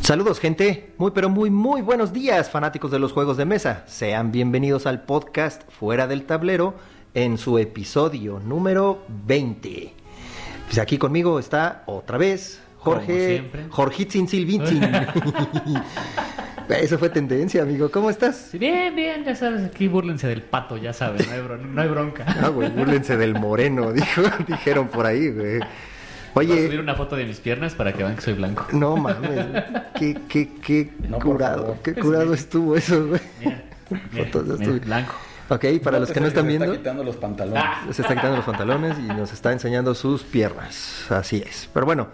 Saludos 0.00 0.38
gente, 0.38 0.92
muy 0.98 1.12
pero 1.12 1.30
muy 1.30 1.48
muy 1.48 1.80
buenos 1.80 2.12
días 2.12 2.50
fanáticos 2.50 2.90
de 2.90 2.98
los 2.98 3.12
juegos 3.12 3.38
de 3.38 3.46
mesa. 3.46 3.84
Sean 3.86 4.32
bienvenidos 4.32 4.86
al 4.86 5.02
podcast 5.02 5.62
Fuera 5.70 6.06
del 6.06 6.24
Tablero 6.24 6.74
en 7.14 7.38
su 7.38 7.58
episodio 7.58 8.38
número 8.38 9.02
20. 9.26 9.92
Pues 10.66 10.78
aquí 10.78 10.98
conmigo 10.98 11.38
está 11.38 11.84
otra 11.86 12.18
vez 12.18 12.62
Jorge 12.78 13.50
Jorgitzin 13.70 14.28
Silvintzin. 14.28 14.82
Eso 16.68 16.98
fue 16.98 17.08
tendencia, 17.08 17.62
amigo. 17.62 17.90
¿Cómo 17.90 18.10
estás? 18.10 18.50
Bien, 18.52 18.94
bien, 18.94 19.24
ya 19.24 19.34
sabes, 19.34 19.64
aquí 19.64 19.88
burlense 19.88 20.26
del 20.26 20.42
pato, 20.42 20.76
ya 20.76 20.92
sabes, 20.92 21.26
no 21.26 21.80
hay, 21.80 21.88
bronca. 21.88 22.24
Ah, 22.42 22.48
güey, 22.48 22.70
burlense 22.70 23.16
del 23.16 23.34
moreno, 23.34 23.92
dijo, 23.92 24.22
dijeron 24.46 24.88
por 24.88 25.06
ahí, 25.06 25.30
güey. 25.30 25.60
Oye. 26.34 26.48
Voy 26.48 26.58
a 26.58 26.66
subir 26.66 26.80
una 26.80 26.94
foto 26.94 27.16
de 27.16 27.24
mis 27.24 27.38
piernas 27.38 27.74
para 27.74 27.92
que 27.92 28.02
vean 28.02 28.16
que 28.16 28.22
soy 28.22 28.34
blanco. 28.34 28.66
No 28.72 28.96
mames. 28.96 29.64
Qué, 29.98 30.18
qué, 30.28 30.50
qué 30.60 30.90
curado. 31.22 31.76
Qué 31.82 31.94
curado 31.94 32.34
estuvo 32.34 32.76
eso, 32.76 33.06
güey. 33.06 33.20
Mira, 33.40 33.62
mira, 34.12 34.78
blanco. 34.84 35.14
Ok, 35.48 35.64
para 35.82 35.98
los 35.98 36.10
que 36.10 36.20
no 36.20 36.26
están 36.26 36.46
viendo. 36.46 36.64
Se 36.64 36.72
está 36.72 36.80
quitando 36.82 37.04
los 37.04 37.16
pantalones. 37.16 37.62
Ah. 37.64 37.86
Se 37.92 38.02
está 38.02 38.14
quitando 38.14 38.36
los 38.36 38.46
pantalones 38.46 38.98
y 38.98 39.02
nos 39.02 39.32
está 39.32 39.52
enseñando 39.52 39.94
sus 39.94 40.22
piernas. 40.22 41.06
Así 41.10 41.42
es. 41.46 41.68
Pero 41.72 41.84
bueno, 41.84 42.08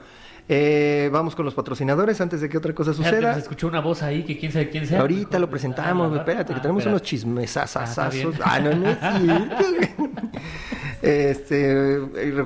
eh, 0.49 1.09
vamos 1.13 1.37
con 1.37 1.45
los 1.45 1.55
patrocinadores 1.55 2.21
antes 2.21 2.41
de 2.41 2.49
que 2.49 2.59
otra 2.59 2.75
cosa 2.75 2.93
suceda. 2.93 3.35
Se 3.35 3.41
escuchó 3.41 3.69
una 3.69 3.79
voz 3.79 4.03
ahí 4.03 4.25
que 4.25 4.37
quién 4.37 4.51
sabe 4.51 4.69
quién 4.69 4.85
sea. 4.85 5.01
Ahorita 5.01 5.39
lo 5.39 5.49
presentamos, 5.49 6.17
espérate, 6.17 6.53
que 6.53 6.59
ah, 6.59 6.63
tenemos 6.63 6.85
unos 6.87 7.03
chismesazazazos. 7.03 8.35
Ah, 8.41 8.55
ah, 8.55 8.59
no, 8.59 8.75
no 8.75 8.89
es 8.89 8.99
Este, 11.03 11.99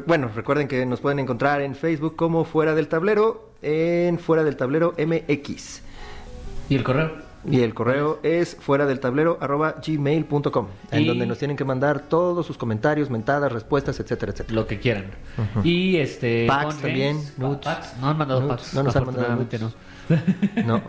bueno, 0.07 0.31
recuerden 0.35 0.69
que 0.69 0.87
nos 0.87 1.01
pueden 1.01 1.19
encontrar 1.19 1.61
en 1.61 1.75
Facebook 1.75 2.17
como 2.17 2.45
Fuera 2.45 2.75
del 2.75 2.89
Tablero, 2.89 3.51
en 3.63 4.19
Fuera 4.19 4.45
del 4.45 4.57
Tablero 4.57 4.95
MX. 4.99 5.83
¿Y 6.69 6.77
el 6.77 6.85
correo? 6.85 7.35
Y 7.51 7.61
el 7.61 7.75
correo 7.75 8.21
es 8.23 8.57
fuera 8.59 8.87
del 8.87 9.01
tablero 9.01 9.37
arroba 9.41 9.77
gmail.com, 9.87 10.67
en 10.91 11.07
donde 11.07 11.27
nos 11.27 11.39
tienen 11.39 11.57
que 11.57 11.65
mandar 11.65 12.01
todos 12.09 12.47
sus 12.47 12.57
comentarios, 12.57 13.11
mentadas, 13.11 13.53
respuestas, 13.53 14.01
etcétera, 14.01 14.33
etcétera. 14.33 14.55
Lo 14.55 14.67
que 14.67 14.79
quieran. 14.79 15.07
Y 15.63 15.97
este. 15.99 16.47
Packs 16.47 16.79
también. 16.79 17.21
No 17.37 17.61
han 18.03 18.17
mandado 18.17 18.49
packs. 18.49 18.73
No 18.73 18.83
nos 18.83 18.97
han 18.97 19.05
mandado 19.05 19.37
no. 19.37 19.73
no, 20.65 20.77
no, 20.77 20.83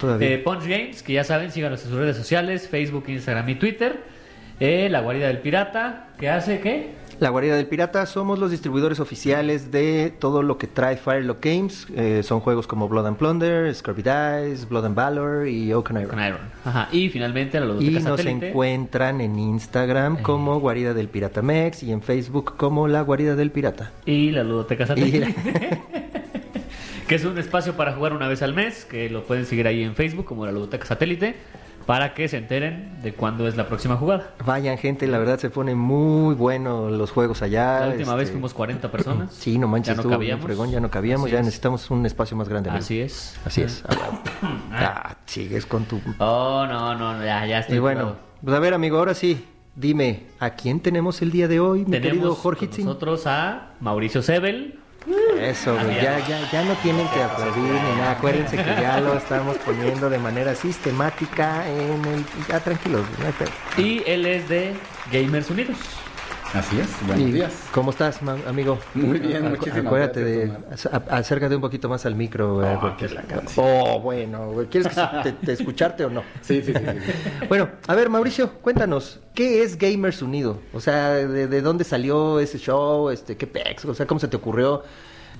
todavía. 0.00 0.32
Eh, 0.32 0.38
Punch 0.38 0.64
Games, 0.66 1.02
que 1.02 1.12
ya 1.12 1.24
saben, 1.24 1.50
síganos 1.50 1.82
en 1.84 1.90
sus 1.90 1.98
redes 1.98 2.16
sociales: 2.16 2.68
Facebook, 2.68 3.04
Instagram 3.06 3.48
y 3.48 3.54
Twitter. 3.54 4.02
Eh, 4.58 4.88
la 4.90 5.00
guarida 5.00 5.28
del 5.28 5.38
pirata, 5.38 6.08
que 6.18 6.28
hace 6.28 6.60
qué? 6.60 6.90
La 7.22 7.30
Guarida 7.30 7.54
del 7.54 7.68
Pirata 7.68 8.04
somos 8.06 8.40
los 8.40 8.50
distribuidores 8.50 8.98
oficiales 8.98 9.70
de 9.70 10.12
todo 10.18 10.42
lo 10.42 10.58
que 10.58 10.66
trae 10.66 10.96
Firelock 10.96 11.40
Games. 11.40 11.86
Eh, 11.94 12.24
son 12.24 12.40
juegos 12.40 12.66
como 12.66 12.88
Blood 12.88 13.06
and 13.06 13.16
Plunder, 13.16 13.72
Scurvy 13.72 14.02
Dice, 14.02 14.66
Blood 14.68 14.86
and 14.86 14.96
Valor 14.96 15.46
y 15.46 15.72
Oaken 15.72 16.00
Iron. 16.00 16.18
Iron. 16.20 16.40
Ajá. 16.64 16.88
Y 16.90 17.10
finalmente 17.10 17.60
la 17.60 17.80
Y 17.80 17.90
nos 17.90 18.26
encuentran 18.26 19.20
en 19.20 19.38
Instagram 19.38 20.16
eh. 20.16 20.22
como 20.22 20.58
Guarida 20.58 20.94
del 20.94 21.06
Pirata 21.06 21.42
Mex 21.42 21.84
y 21.84 21.92
en 21.92 22.02
Facebook 22.02 22.56
como 22.56 22.88
La 22.88 23.02
Guarida 23.02 23.36
del 23.36 23.52
Pirata. 23.52 23.92
Y 24.04 24.32
la 24.32 24.42
Ludoteca 24.42 24.84
Satélite. 24.84 25.32
que 27.06 27.14
es 27.14 27.24
un 27.24 27.38
espacio 27.38 27.74
para 27.74 27.92
jugar 27.92 28.14
una 28.14 28.26
vez 28.26 28.42
al 28.42 28.52
mes, 28.52 28.84
que 28.84 29.08
lo 29.08 29.22
pueden 29.22 29.46
seguir 29.46 29.68
ahí 29.68 29.84
en 29.84 29.94
Facebook 29.94 30.24
como 30.24 30.44
la 30.44 30.50
Ludoteca 30.50 30.86
Satélite 30.86 31.36
para 31.86 32.14
que 32.14 32.28
se 32.28 32.38
enteren 32.38 33.02
de 33.02 33.14
cuándo 33.14 33.46
es 33.46 33.56
la 33.56 33.66
próxima 33.66 33.96
jugada. 33.96 34.30
Vayan, 34.44 34.78
gente, 34.78 35.06
la 35.06 35.18
verdad 35.18 35.38
se 35.38 35.50
pone 35.50 35.74
muy 35.74 36.34
bueno 36.34 36.90
los 36.90 37.10
juegos 37.10 37.42
allá. 37.42 37.80
La 37.80 37.88
última 37.92 38.14
vez 38.14 38.24
este, 38.24 38.32
fuimos 38.32 38.54
40 38.54 38.90
personas. 38.90 39.32
Sí, 39.32 39.58
no 39.58 39.68
manches, 39.68 39.96
ya 39.96 40.02
no 40.02 40.08
cabíamos. 40.08 40.44
Fregón, 40.44 40.70
ya 40.70 40.80
no 40.80 40.90
cabíamos, 40.90 41.30
ya 41.30 41.38
necesitamos 41.38 41.90
un 41.90 42.06
espacio 42.06 42.36
más 42.36 42.48
grande. 42.48 42.70
Así 42.70 43.00
es. 43.00 43.38
Así 43.44 43.62
es. 43.62 43.84
Ah, 44.74 45.02
ah, 45.04 45.16
sigues 45.26 45.66
con 45.66 45.84
tu... 45.84 46.00
Oh, 46.18 46.66
no, 46.66 46.94
no, 46.94 47.22
ya, 47.22 47.46
ya 47.46 47.60
estoy. 47.60 47.76
Y 47.76 47.78
bueno, 47.78 48.16
pues 48.42 48.56
a 48.56 48.58
ver, 48.58 48.72
amigo, 48.74 48.96
ahora 48.96 49.14
sí, 49.14 49.46
dime, 49.76 50.24
¿a 50.40 50.50
quién 50.50 50.80
tenemos 50.80 51.22
el 51.22 51.30
día 51.30 51.46
de 51.46 51.60
hoy, 51.60 51.84
mi 51.84 52.00
querido 52.00 52.34
Jorge? 52.34 52.68
Nosotros 52.78 53.26
a 53.26 53.74
Mauricio 53.80 54.22
Sebel, 54.22 54.80
eso, 55.40 55.76
ya, 55.88 56.18
ya, 56.26 56.50
ya 56.50 56.64
no 56.64 56.74
tienen 56.76 57.08
que 57.08 57.22
aplaudir 57.22 57.72
ni 57.72 57.96
nada. 57.98 58.12
Acuérdense 58.12 58.56
que 58.56 58.80
ya 58.80 59.00
lo 59.00 59.16
estamos 59.16 59.56
poniendo 59.58 60.08
de 60.08 60.18
manera 60.18 60.54
sistemática 60.54 61.68
en 61.68 62.04
el. 62.04 62.24
Ya 62.48 62.60
tranquilos, 62.60 63.04
Y 63.76 64.02
él 64.06 64.26
es 64.26 64.48
de 64.48 64.74
Gamers 65.10 65.50
Unidos. 65.50 65.76
Así 66.54 66.78
es, 66.78 66.88
buenos 67.06 67.32
días. 67.32 67.52
¿Cómo 67.72 67.92
estás, 67.92 68.20
amigo? 68.46 68.78
Muy 68.92 69.18
bien, 69.20 69.48
muchísimas 69.48 69.86
Acuérdate 69.86 70.22
de. 70.22 70.52
Acércate 71.08 71.54
un 71.54 71.62
poquito 71.62 71.88
más 71.88 72.04
al 72.04 72.14
micro, 72.14 72.58
oh, 72.58 72.78
porque 72.78 73.08
la 73.08 73.24
Oh, 73.56 74.00
bueno, 74.00 74.52
¿quieres 74.70 74.92
que 75.22 75.32
te, 75.32 75.52
escucharte 75.52 76.04
o 76.04 76.10
no? 76.10 76.22
Sí, 76.42 76.60
sí, 76.62 76.74
sí, 76.74 76.80
bueno, 77.48 77.70
a 77.86 77.94
ver, 77.94 78.10
Mauricio, 78.10 78.52
cuéntanos, 78.60 79.20
¿qué 79.34 79.62
es 79.62 79.78
Gamers 79.78 80.20
Unido? 80.20 80.60
O 80.74 80.80
sea, 80.80 81.14
¿de, 81.14 81.62
dónde 81.62 81.84
salió 81.84 82.38
ese 82.38 82.58
show? 82.58 83.08
Este, 83.08 83.36
¿Qué 83.38 83.46
pex? 83.46 83.86
O 83.86 83.94
sea, 83.94 84.06
¿cómo 84.06 84.20
se 84.20 84.28
te 84.28 84.36
ocurrió? 84.36 84.82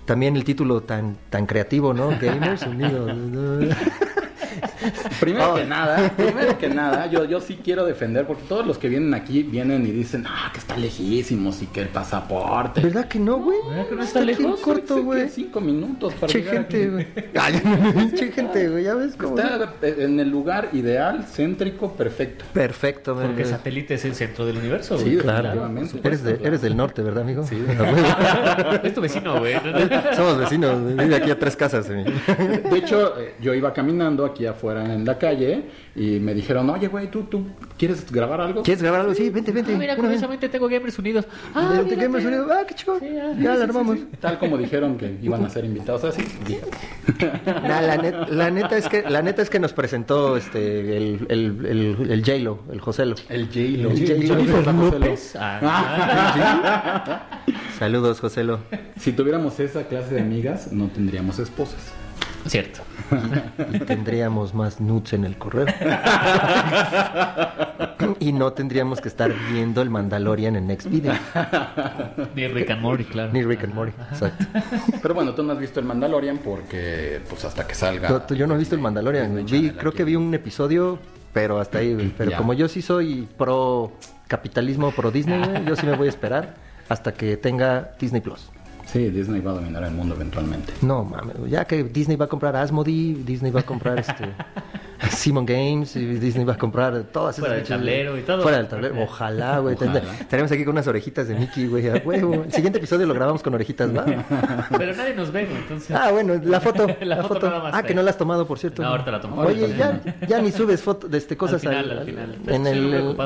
También 0.06 0.34
el 0.34 0.44
título 0.44 0.83
tan, 0.83 1.19
tan 1.29 1.44
creativo, 1.44 1.93
¿no? 1.93 2.09
Gamers 2.21 2.62
Unido. 2.62 3.06
Primero 5.22 5.55
que 5.55 5.65
nada, 5.65 6.12
primero 6.16 6.59
que 6.59 6.69
nada, 6.69 7.06
yo, 7.06 7.25
yo 7.25 7.41
sí 7.41 7.60
quiero 7.62 7.84
defender, 7.84 8.27
porque 8.27 8.43
todos 8.49 8.66
los 8.66 8.78
que 8.78 8.88
vienen 8.88 9.15
aquí 9.15 9.43
vienen 9.43 9.87
y 9.87 9.91
dicen, 9.91 10.25
ah, 10.28 10.50
que 10.53 10.59
está 10.59 10.77
lejísimos 10.77 11.62
y 11.62 11.66
que 11.66 11.81
el 11.81 11.88
pasaporte. 11.88 12.81
¿Verdad 12.81 13.06
que 13.06 13.19
no, 13.19 13.38
güey? 13.38 13.59
¿Verdad 13.69 13.87
que 13.88 13.94
no 13.94 14.03
está, 14.03 14.21
lejos? 14.21 14.61
corto, 14.61 15.03
güey. 15.03 15.28
Cinco 15.28 15.61
minutos 15.61 16.15
para 16.15 16.32
che 16.32 16.43
gente, 16.43 16.88
güey. 16.88 17.06
che 18.15 18.32
gente, 18.32 18.69
güey, 18.69 18.84
ya 18.84 18.94
ves 18.94 19.15
cómo. 19.16 19.38
Está 19.38 19.75
en 19.82 20.19
el 20.19 20.28
lugar 20.28 20.71
ideal, 20.72 21.25
céntrico, 21.25 21.93
perfecto. 21.93 22.44
Perfecto, 22.53 23.15
güey. 23.15 23.28
Porque 23.28 23.44
satélite 23.44 23.94
es 23.94 24.05
el 24.05 24.15
centro 24.15 24.44
del 24.44 24.59
universo, 24.59 24.99
Sí, 24.99 25.16
claro. 25.16 25.71
Eres, 26.03 26.22
de, 26.22 26.41
eres 26.43 26.62
del 26.62 26.77
norte, 26.77 27.03
¿verdad, 27.03 27.22
amigo? 27.22 27.44
Sí. 27.44 27.56
es 28.82 28.94
tu 28.94 29.00
vecino, 29.00 29.38
güey. 29.38 29.55
Somos 30.15 30.38
vecinos, 30.38 30.97
vive 30.97 31.15
aquí 31.15 31.31
a 31.31 31.38
tres 31.38 31.56
casas. 31.56 31.88
Güey. 31.88 32.05
De 32.05 32.78
hecho, 32.78 33.19
eh, 33.19 33.34
yo 33.41 33.55
iba 33.55 33.72
caminando 33.72 34.25
aquí 34.25 34.47
afuera 34.47 34.93
en 34.93 35.05
la 35.05 35.12
calle 35.19 35.65
y 35.95 36.19
me 36.19 36.34
dijeron, 36.34 36.69
oye, 36.71 36.89
güey, 36.89 37.11
¿tú, 37.11 37.23
¿tú 37.25 37.47
quieres 37.78 38.11
grabar 38.11 38.41
algo? 38.41 38.62
¿Quieres 38.62 38.83
grabar 38.83 39.00
algo? 39.03 39.15
Sí, 39.15 39.31
vente, 39.31 39.53
vente. 39.53 39.75
Ah, 39.75 39.78
mira, 39.78 39.97
curiosamente 39.97 40.49
tengo 40.49 40.69
Gamers 40.69 40.99
Unidos. 40.99 41.27
Ah, 41.55 41.83
Gamers 41.87 42.25
Unidos. 42.25 42.50
Ah, 42.50 42.65
qué 42.67 42.75
chico. 42.75 42.99
ya, 43.00 43.55
la 43.55 43.65
armamos. 43.65 43.99
Tal 44.21 44.39
como 44.39 44.56
dijeron 44.56 44.97
que 44.97 45.19
iban 45.23 45.45
a 45.45 45.50
ser 45.50 45.65
invitados 45.65 46.05
así. 46.05 46.23
la, 47.47 48.27
la, 48.28 48.50
neta 48.50 48.77
es 48.77 48.89
que, 48.89 49.03
la 49.03 49.23
neta 49.23 49.43
es 49.43 49.50
que 49.50 49.59
nos 49.59 49.73
presentó 49.73 50.37
este, 50.37 50.97
el, 50.97 51.27
el, 51.29 51.67
el, 51.67 52.11
el 52.11 52.25
J-Lo, 52.25 52.61
el 52.73 52.81
Joselo. 52.81 53.15
El 53.29 53.47
J-Lo. 53.47 53.91
El 53.91 54.29
J-Lo. 54.29 55.15
Ah. 55.39 57.27
Saludos, 57.79 58.21
Joselo. 58.21 58.61
Si 58.99 59.12
tuviéramos 59.12 59.59
esa 59.61 59.84
clase 59.89 60.15
de 60.15 60.21
amigas, 60.21 60.73
no 60.73 60.89
tendríamos 60.89 61.39
esposas. 61.39 61.93
Cierto. 62.47 62.81
Y 63.73 63.79
tendríamos 63.81 64.55
más 64.55 64.81
nudes 64.81 65.13
en 65.13 65.25
el 65.25 65.37
correo. 65.37 65.67
y 68.21 68.33
no 68.33 68.53
tendríamos 68.53 69.01
que 69.01 69.09
estar 69.09 69.33
viendo 69.53 69.83
el 69.83 69.91
Mandalorian 69.91 70.57
en 70.57 70.67
Next 70.67 70.89
Video. 70.89 71.13
Ni 72.35 72.49
Rick 72.49 72.71
and 72.71 72.83
Morty, 72.83 73.05
claro. 73.05 73.33
Ni 73.33 73.43
Rick 73.43 73.65
and 73.65 73.75
Morty, 73.75 73.93
exacto. 74.11 74.45
Pero 75.01 75.15
bueno, 75.15 75.35
tú 75.35 75.43
no 75.43 75.53
has 75.53 75.59
visto 75.59 75.81
el 75.81 75.87
Mandalorian 75.87 76.39
porque, 76.39 77.21
pues 77.29 77.45
hasta 77.45 77.67
que 77.67 77.75
salga. 77.75 78.27
Yo, 78.29 78.47
no 78.47 78.55
he 78.55 78.59
visto 78.59 78.75
el 78.75 78.81
Mandalorian. 78.81 79.45
Vi, 79.47 79.71
creo 79.71 79.93
que 79.93 80.05
vi 80.05 80.17
un 80.17 80.33
episodio, 80.35 80.99
pero 81.33 81.61
hasta 81.61 81.79
ahí. 81.79 82.15
Pero 82.17 82.37
como 82.37 82.55
yo 82.55 82.69
sí 82.69 82.83
soy 82.83 83.29
pro 83.37 83.93
capitalismo, 84.29 84.91
pro 84.93 85.11
Disney, 85.11 85.65
yo 85.67 85.77
sí 85.77 85.87
me 85.87 85.97
voy 85.97 86.07
a 86.07 86.11
esperar 86.11 86.55
hasta 86.89 87.12
que 87.12 87.37
tenga 87.37 87.93
Disney 87.99 88.21
Plus. 88.21 88.50
Sí, 88.93 89.09
Disney 89.09 89.41
va 89.41 89.53
a 89.53 89.55
dominar 89.55 89.83
el 89.85 89.93
mundo 89.93 90.15
eventualmente. 90.15 90.75
No 90.83 91.03
mames, 91.03 91.37
ya 91.49 91.65
que 91.65 91.83
Disney 91.83 92.17
va 92.19 92.27
a 92.27 92.29
comprar 92.29 92.55
Asmodee, 92.56 93.15
Disney 93.25 93.50
va 93.50 93.61
a 93.61 93.62
comprar 93.62 93.99
este 93.99 94.25
Simon 95.10 95.46
Games 95.46 95.96
y 95.96 96.04
Disney 96.04 96.44
va 96.44 96.54
a 96.54 96.58
comprar 96.58 97.04
todas 97.04 97.34
esas 97.34 97.40
Fuera 97.40 97.56
del 97.56 97.66
tablero 97.66 98.19
y 98.19 98.22
todo. 98.22 98.43
Fuera 98.43 98.58
del 98.58 98.69
tablero, 98.69 99.02
ojalá, 99.02 99.58
güey. 99.58 99.76
Estaremos 100.20 100.52
aquí 100.52 100.64
con 100.64 100.72
unas 100.72 100.87
orejitas 100.87 101.28
de 101.28 101.34
Mickey, 101.34 101.66
güey. 101.66 101.87
El 101.87 102.52
siguiente 102.52 102.78
episodio 102.78 103.06
lo 103.06 103.14
grabamos 103.14 103.43
con 103.43 103.54
orejitas, 103.54 103.94
¿va? 103.94 104.04
Pero 104.78 104.94
nadie 104.94 105.14
nos 105.14 105.32
ve, 105.32 105.49
entonces. 105.50 105.94
Ah, 105.96 106.10
bueno, 106.12 106.40
la 106.43 106.60
foto. 106.60 106.87
la, 107.00 107.22
foto. 107.25 107.50
ah, 107.72 107.82
que 107.82 107.94
no 107.94 108.02
la 108.02 108.10
has 108.10 108.19
tomado, 108.19 108.46
por 108.46 108.58
cierto. 108.58 108.82
No, 108.82 108.88
ahorita 108.88 109.10
la 109.10 109.20
tomo. 109.20 109.40
Oye, 109.43 109.75
ya, 109.76 110.00
ya 110.28 110.40
ni 110.40 110.52
subes 110.52 110.81
fotos 110.82 111.10
de 111.10 111.19
este, 111.19 111.37
cosas 111.37 111.54
al 111.54 111.60
final, 111.60 111.99
al, 111.99 112.04
final. 112.04 112.37
En, 112.46 112.66
el, 112.66 113.16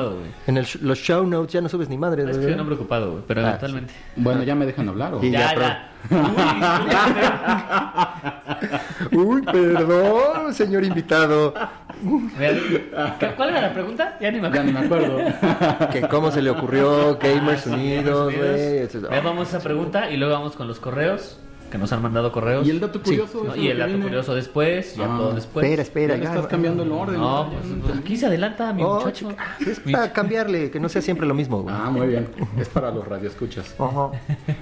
en 0.47 0.57
el, 0.57 0.67
los 0.81 0.97
show 0.97 1.25
notes 1.25 1.53
ya 1.53 1.61
no 1.61 1.69
subes 1.69 1.89
ni 1.89 1.97
madre. 1.97 2.29
Es 2.29 2.37
que 2.37 2.55
no 2.55 2.65
preocupado, 2.65 3.11
güey, 3.11 3.23
pero 3.27 3.41
ah, 3.41 3.49
eventualmente. 3.49 3.93
Bueno, 4.15 4.43
ya 4.43 4.55
me 4.55 4.65
dejan 4.65 4.89
hablar, 4.89 5.13
¿o? 5.13 5.21
Ya, 5.21 5.53
ya. 5.53 5.59
ya. 5.59 5.91
Uy, 9.11 9.41
perdón, 9.43 10.53
señor 10.53 10.83
invitado. 10.83 11.53
¿Cuál 13.35 13.49
era 13.49 13.61
la 13.61 13.73
pregunta? 13.73 14.17
Ya 14.19 14.31
ni 14.31 14.39
me 14.39 14.47
acuerdo. 14.47 15.17
que 15.91 16.01
cómo 16.07 16.31
se 16.31 16.41
le 16.41 16.49
ocurrió 16.49 17.17
Gamers 17.17 17.67
Unidos, 17.67 18.33
Vamos 19.09 19.53
a 19.53 19.57
esa 19.57 19.59
pregunta 19.63 20.09
y 20.09 20.17
luego 20.17 20.33
vamos 20.33 20.55
con 20.55 20.67
los 20.67 20.79
correos. 20.79 21.39
Que 21.71 21.77
nos 21.77 21.91
han 21.91 22.01
mandado 22.01 22.31
correos. 22.31 22.65
Y 22.67 22.71
el 22.71 22.79
dato 22.79 23.01
curioso 23.01 23.43
No, 23.43 23.53
es 23.53 23.59
y 23.61 23.67
el 23.69 23.77
dato 23.77 23.89
viene. 23.89 24.03
curioso 24.05 24.33
después, 24.35 24.95
ya 24.95 25.05
Ah. 25.05 25.17
todo 25.17 25.33
después. 25.33 25.65
espera, 25.65 25.81
espera. 25.81 26.17
Ya 26.17 26.29
estás 26.29 26.47
cambiando 26.47 26.83
el 26.83 26.91
orden. 26.91 27.19
No, 27.19 27.49
pues, 27.83 27.97
aquí 27.97 28.15
se 28.17 28.25
adelanta 28.27 28.71
mi 28.73 28.83
Oh, 28.83 28.95
muchacho. 28.99 29.29
es 29.59 29.79
para 29.79 30.11
cambiarle, 30.13 30.71
que 30.71 30.79
no 30.79 30.87
sea 30.89 31.01
siempre 31.01 31.27
lo 31.27 31.33
mismo, 31.33 31.61
güey. 31.63 31.75
Ah, 31.77 31.89
muy 31.89 32.07
bien. 32.07 32.27
Es 32.57 32.69
para 32.69 32.91
los 32.91 33.07
radioescuchas. 33.07 33.75
Ajá. 33.79 34.11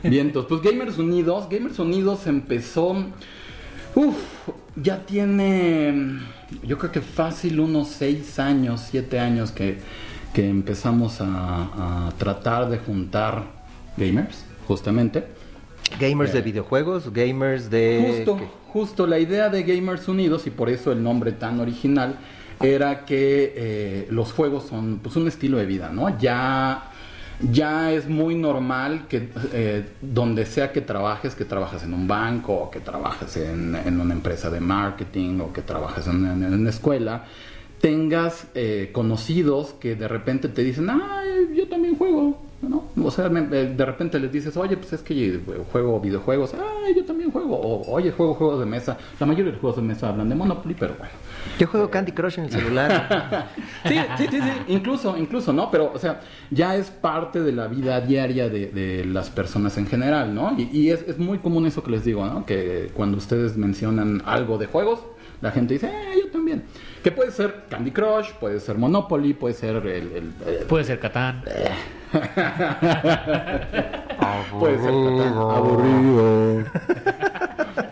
Bien, 0.04 0.28
entonces, 0.28 0.50
pues 0.50 0.62
Gamers 0.62 0.98
Unidos, 0.98 1.48
Gamers 1.50 1.78
Unidos 1.80 2.28
empezó, 2.28 2.96
uff, 3.96 4.16
ya 4.76 5.06
tiene, 5.06 6.20
yo 6.64 6.78
creo 6.78 6.92
que 6.92 7.02
fácil 7.02 7.60
unos 7.60 7.88
6 7.90 8.40
años, 8.40 8.82
7 8.90 9.20
años 9.20 9.52
que, 9.52 9.80
que 10.34 10.50
empezamos 10.50 11.22
a, 11.22 12.08
a 12.08 12.12
tratar 12.18 12.70
de 12.70 12.78
juntar 12.80 13.44
gamers, 13.98 14.44
justamente. 14.68 15.26
Gamers 16.00 16.34
de 16.34 16.42
videojuegos, 16.42 17.14
gamers 17.14 17.70
de... 17.70 18.14
Justo, 18.26 18.38
¿qué? 18.38 18.48
justo 18.74 19.08
la 19.08 19.20
idea 19.20 19.50
de 19.50 19.64
Gamers 19.64 20.08
Unidos 20.08 20.46
y 20.48 20.50
por 20.50 20.70
eso 20.70 20.92
el 20.92 21.02
nombre 21.02 21.32
tan 21.32 21.60
original 21.60 22.18
era 22.62 23.06
que 23.06 23.54
eh, 23.56 24.08
los 24.10 24.34
juegos 24.34 24.66
son 24.66 25.00
pues 25.02 25.16
un 25.16 25.28
estilo 25.28 25.58
de 25.58 25.66
vida, 25.66 25.90
¿no? 25.94 26.18
Ya 26.20 26.92
ya 27.52 27.92
es 27.92 28.08
muy 28.08 28.34
normal 28.36 29.08
que 29.10 29.28
eh, 29.52 29.86
donde 30.02 30.46
sea 30.46 30.72
que 30.72 30.80
trabajes, 30.80 31.36
que 31.36 31.44
trabajes 31.44 31.84
en 31.84 31.94
un 31.94 32.08
banco 32.08 32.54
o 32.54 32.72
que 32.72 32.80
trabajes 32.80 33.36
en, 33.36 33.76
en 33.76 34.00
una 34.00 34.14
empresa 34.14 34.50
de 34.50 34.62
marketing 34.62 35.40
o 35.42 35.52
que 35.52 35.62
trabajes 35.62 36.08
en, 36.08 36.26
en- 36.26 36.44
en 36.44 36.54
una 36.54 36.70
escuela, 36.70 37.26
tengas 37.82 38.48
eh, 38.56 38.90
conocidos 38.94 39.74
que 39.80 39.96
de 39.96 40.08
repente 40.08 40.48
te 40.48 40.64
dicen, 40.64 40.90
ay, 40.90 41.54
yo 41.56 41.68
también 41.68 41.98
juego, 41.98 42.42
¿no? 42.70 42.86
O 43.04 43.12
sea, 43.12 43.30
me- 43.30 43.42
eh, 43.58 43.74
de 43.76 43.86
repente 43.86 44.20
les 44.20 44.32
dices, 44.32 44.56
oye, 44.58 44.78
pues 44.78 44.94
es 44.94 45.02
que 45.02 45.40
juego 45.72 46.00
videojuegos, 46.00 46.54
ay, 46.54 46.96
yo 46.96 47.06
también 47.06 47.32
juego, 47.32 47.56
o 47.56 47.92
oye, 47.92 48.12
juego 48.12 48.34
juegos 48.34 48.60
de 48.60 48.66
mesa. 48.66 48.98
La 49.20 49.26
mayoría 49.26 49.46
de 49.46 49.52
los 49.54 49.62
juegos 49.62 49.78
de 49.78 49.84
mesa 49.84 50.10
hablan 50.10 50.30
de 50.30 50.36
Monopoly, 50.36 50.76
pero 50.80 50.96
bueno. 50.98 51.12
Yo 51.60 51.68
juego 51.68 51.90
Candy 51.90 52.12
Crush 52.12 52.40
en 52.40 52.46
el 52.46 52.52
celular. 52.52 53.50
Sí, 53.88 53.96
sí, 54.18 54.28
sí, 54.32 54.40
sí, 54.42 54.52
incluso, 54.70 55.16
incluso, 55.18 55.54
¿no? 55.54 55.70
Pero, 55.70 55.92
o 55.94 56.00
sea, 56.00 56.20
ya 56.50 56.76
es 56.76 56.90
parte 56.90 57.42
de 57.42 57.52
la 57.52 57.68
vida 57.68 58.02
diaria 58.02 58.50
de, 58.50 58.68
de 58.68 59.06
las 59.06 59.30
personas 59.30 59.78
en 59.78 59.86
general, 59.88 60.34
¿no? 60.34 60.56
Y, 60.58 60.70
y 60.76 60.90
es, 60.90 61.04
es 61.08 61.20
muy 61.20 61.38
común 61.38 61.66
eso 61.68 61.84
que 61.84 61.92
les 61.92 62.04
digo, 62.04 62.26
¿no? 62.26 62.46
Que 62.46 62.90
cuando 62.96 63.18
ustedes 63.18 63.58
mencionan 63.58 64.24
algo 64.26 64.58
de 64.58 64.66
juegos, 64.66 65.00
la 65.42 65.52
gente 65.52 65.76
dice, 65.76 65.88
eh, 65.88 66.16
yo 66.26 66.32
también. 66.32 66.64
Que 67.04 67.12
puede 67.12 67.30
ser 67.32 67.66
Candy 67.70 67.92
Crush, 67.92 68.32
puede 68.40 68.60
ser 68.60 68.78
Monopoly, 68.78 69.34
puede 69.36 69.54
ser 69.54 69.76
el... 69.76 69.88
el- 69.88 70.34
el- 70.48 70.66
Puede 70.68 70.84
ser 70.84 71.00
Catán. 71.00 71.44
puede 74.60 74.78
ser. 74.80 74.90
Aburrido. 74.90 76.66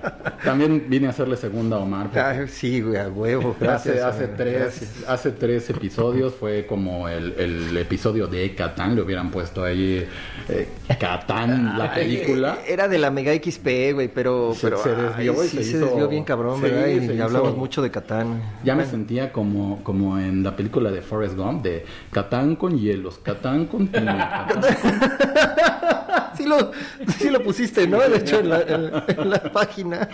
También 0.44 0.86
vine 0.88 1.08
a 1.08 1.12
hacerle 1.12 1.38
segunda 1.38 1.78
a 1.78 1.80
Omar. 1.80 2.10
Ay, 2.18 2.48
sí, 2.48 2.82
güey, 2.82 2.98
a 2.98 3.08
huevo. 3.08 3.56
Gracias. 3.60 3.98
hace, 3.98 4.24
hace 4.24 4.28
tres, 4.28 4.60
gracias. 4.60 4.92
hace 5.08 5.32
tres 5.32 5.70
episodios 5.70 6.34
fue 6.36 6.66
como 6.66 7.08
el, 7.08 7.34
el 7.38 7.78
episodio 7.78 8.28
de 8.28 8.54
Catán, 8.56 8.96
le 8.96 9.02
hubieran 9.02 9.32
puesto 9.32 9.64
ahí 9.64 10.06
eh, 10.50 10.68
Catán, 11.00 11.78
la 11.78 11.94
película. 11.94 12.58
Era 12.68 12.88
de 12.88 12.98
la 12.98 13.10
Mega 13.12 13.34
XP, 13.34 13.94
güey, 13.94 14.08
pero, 14.10 14.54
Se- 14.54 14.68
pero 14.68 14.78
se 14.84 14.90
desvió 14.96 15.34
ay, 15.34 15.46
y 15.46 15.48
sí 15.50 15.58
se 15.58 15.64
se 15.64 15.70
hizo- 15.78 15.86
desvió 15.86 16.08
bien 16.10 16.24
cabrón, 16.24 16.58
Sí, 16.58 16.64
¿verdad? 16.64 16.88
Y 16.88 17.14
hizo- 17.14 17.24
hablamos 17.24 17.56
mucho 17.58 17.82
de 17.82 17.92
Catán. 17.92 18.42
Ya 18.64 18.76
me 18.76 18.86
sentía 18.86 19.32
como, 19.32 19.82
como 19.84 20.20
en 20.20 20.44
la 20.44 20.56
película 20.56 20.92
de 20.92 21.02
Forrest 21.02 21.36
Gump, 21.38 21.64
de 21.64 21.86
Catán 22.12 22.56
con 22.56 22.78
hielos, 22.78 23.18
Catán 23.24 23.66
con 23.66 23.88
piña, 23.88 24.48
Catán 24.48 24.64
sí, 26.38 26.46
lo, 26.46 26.72
sí 27.18 27.30
lo 27.30 27.42
pusiste, 27.44 27.88
¿no? 27.88 28.00
De 28.00 28.18
hecho, 28.18 28.40
en 28.40 28.50
la, 28.50 28.62
en- 28.62 29.30
la 29.30 29.52
página. 29.52 30.10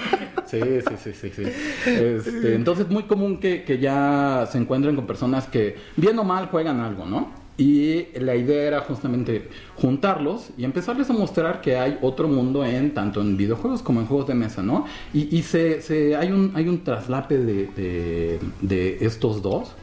Sí, 0.46 0.60
sí, 0.62 0.96
sí, 1.04 1.12
sí, 1.14 1.32
sí. 1.36 1.44
Este, 1.86 2.56
entonces 2.56 2.88
muy 2.90 3.04
común 3.04 3.40
que, 3.40 3.64
que 3.64 3.78
ya 3.80 4.48
se 4.52 4.58
encuentren 4.58 4.96
con 4.96 5.06
personas 5.08 5.48
que 5.48 5.76
bien 5.96 6.18
o 6.20 6.24
mal 6.24 6.48
juegan 6.48 6.80
algo, 6.80 7.06
¿no? 7.06 7.32
Y 7.58 8.08
la 8.18 8.38
idea 8.38 8.64
era 8.64 8.80
justamente 8.80 9.50
juntarlos 9.76 10.52
y 10.58 10.64
empezarles 10.64 11.10
a 11.10 11.14
mostrar 11.14 11.60
que 11.60 11.76
hay 11.76 11.98
otro 12.02 12.30
mundo 12.30 12.64
en 12.64 12.94
tanto 12.94 13.20
en 13.20 13.36
videojuegos 13.36 13.82
como 13.82 14.00
en 14.00 14.06
juegos 14.06 14.28
de 14.28 14.34
mesa, 14.34 14.64
¿no? 14.64 14.86
Y, 15.14 15.36
y 15.38 15.44
se, 15.44 15.82
se- 15.82 16.16
hay, 16.16 16.32
un, 16.32 16.54
hay 16.56 16.70
un 16.70 16.84
traslape 16.86 17.38
de- 17.38 18.40
de 18.62 18.98
estos 19.02 19.42
dos 19.42 19.74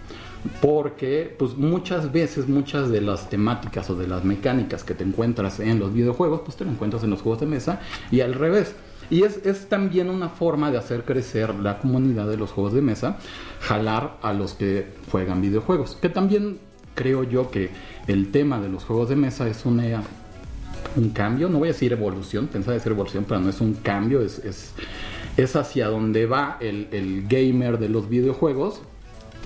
porque 0.60 1.34
pues 1.38 1.56
muchas 1.56 2.12
veces 2.12 2.48
muchas 2.48 2.90
de 2.90 3.00
las 3.00 3.28
temáticas 3.28 3.88
o 3.90 3.96
de 3.96 4.06
las 4.06 4.24
mecánicas 4.24 4.84
que 4.84 4.94
te 4.94 5.04
encuentras 5.04 5.60
en 5.60 5.78
los 5.78 5.92
videojuegos 5.92 6.42
pues 6.44 6.56
te 6.56 6.64
lo 6.64 6.70
encuentras 6.70 7.04
en 7.04 7.10
los 7.10 7.22
juegos 7.22 7.40
de 7.40 7.46
mesa 7.46 7.80
y 8.10 8.20
al 8.20 8.34
revés 8.34 8.74
y 9.08 9.22
es, 9.22 9.44
es 9.46 9.68
también 9.68 10.10
una 10.10 10.28
forma 10.28 10.70
de 10.70 10.78
hacer 10.78 11.04
crecer 11.04 11.54
la 11.54 11.78
comunidad 11.78 12.28
de 12.28 12.36
los 12.36 12.50
juegos 12.50 12.72
de 12.72 12.82
mesa 12.82 13.18
jalar 13.60 14.18
a 14.22 14.32
los 14.32 14.54
que 14.54 14.88
juegan 15.10 15.40
videojuegos 15.40 15.96
que 16.00 16.08
también 16.08 16.58
creo 16.94 17.24
yo 17.24 17.50
que 17.50 17.70
el 18.06 18.30
tema 18.30 18.60
de 18.60 18.68
los 18.68 18.84
juegos 18.84 19.08
de 19.08 19.16
mesa 19.16 19.48
es 19.48 19.64
una 19.64 20.02
un 20.96 21.10
cambio, 21.10 21.48
no 21.48 21.58
voy 21.58 21.68
a 21.68 21.72
decir 21.72 21.92
evolución, 21.92 22.46
pensaba 22.46 22.74
decir 22.74 22.92
evolución, 22.92 23.24
pero 23.28 23.40
no 23.40 23.50
es 23.50 23.60
un 23.60 23.74
cambio, 23.74 24.22
es, 24.22 24.38
es, 24.40 24.72
es 25.36 25.56
hacia 25.56 25.88
donde 25.88 26.26
va 26.26 26.56
el, 26.60 26.88
el 26.92 27.26
gamer 27.28 27.78
de 27.78 27.88
los 27.88 28.08
videojuegos. 28.08 28.80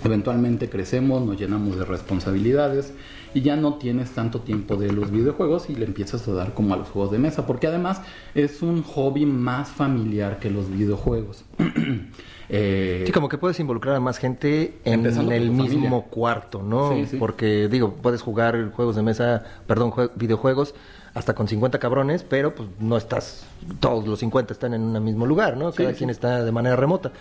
Eventualmente 0.04 0.68
crecemos, 0.70 1.24
nos 1.24 1.38
llenamos 1.38 1.76
de 1.76 1.84
responsabilidades 1.84 2.92
y 3.34 3.42
ya 3.42 3.54
no 3.56 3.74
tienes 3.74 4.10
tanto 4.10 4.40
tiempo 4.40 4.76
de 4.76 4.92
los 4.92 5.10
videojuegos 5.10 5.70
y 5.70 5.74
le 5.74 5.84
empiezas 5.86 6.26
a 6.26 6.32
dar 6.32 6.54
como 6.54 6.74
a 6.74 6.76
los 6.76 6.88
juegos 6.88 7.12
de 7.12 7.18
mesa, 7.18 7.46
porque 7.46 7.66
además 7.66 8.00
es 8.34 8.62
un 8.62 8.82
hobby 8.82 9.26
más 9.26 9.68
familiar 9.68 10.38
que 10.38 10.50
los 10.50 10.70
videojuegos. 10.70 11.44
Eh, 12.52 13.04
Sí, 13.06 13.12
como 13.12 13.28
que 13.28 13.38
puedes 13.38 13.60
involucrar 13.60 13.94
a 13.94 14.00
más 14.00 14.18
gente 14.18 14.76
en 14.84 15.06
el 15.06 15.50
mismo 15.52 15.66
familia. 15.68 16.00
cuarto, 16.10 16.62
¿no? 16.64 16.92
Sí, 16.92 17.06
sí. 17.06 17.16
Porque, 17.16 17.68
digo, 17.68 17.94
puedes 18.02 18.22
jugar 18.22 18.72
juegos 18.72 18.96
de 18.96 19.02
mesa, 19.02 19.44
perdón, 19.68 19.92
jue- 19.92 20.10
videojuegos 20.16 20.74
hasta 21.14 21.34
con 21.36 21.46
50 21.46 21.78
cabrones, 21.78 22.24
pero 22.28 22.52
pues 22.56 22.68
no 22.80 22.96
estás, 22.96 23.46
todos 23.78 24.04
los 24.04 24.18
50 24.18 24.52
están 24.52 24.74
en 24.74 24.82
un 24.82 25.04
mismo 25.04 25.26
lugar, 25.26 25.56
¿no? 25.56 25.70
Cada 25.70 25.90
Sí, 25.90 25.98
quien 25.98 26.10
está 26.10 26.42
de 26.44 26.50
manera 26.50 26.74
remota. 26.74 27.12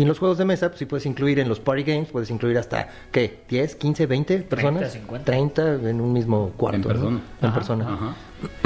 Y 0.00 0.02
en 0.04 0.08
los 0.08 0.18
juegos 0.18 0.38
de 0.38 0.46
mesa, 0.46 0.68
pues 0.70 0.78
sí 0.78 0.86
puedes 0.86 1.04
incluir 1.04 1.40
en 1.40 1.48
los 1.50 1.60
party 1.60 1.82
games, 1.82 2.08
puedes 2.10 2.30
incluir 2.30 2.56
hasta, 2.56 2.88
¿qué? 3.12 3.40
¿10, 3.50 3.74
15, 3.76 4.06
20 4.06 4.38
personas? 4.38 4.92
50. 4.92 5.26
30 5.26 5.74
en 5.90 6.00
un 6.00 6.10
mismo 6.14 6.52
cuarto. 6.56 6.76
En 6.76 6.80
¿no? 6.80 6.88
persona. 6.88 7.20
En 7.42 7.46
Ajá, 7.48 7.54
persona. 7.54 7.84
ajá. 7.92 8.14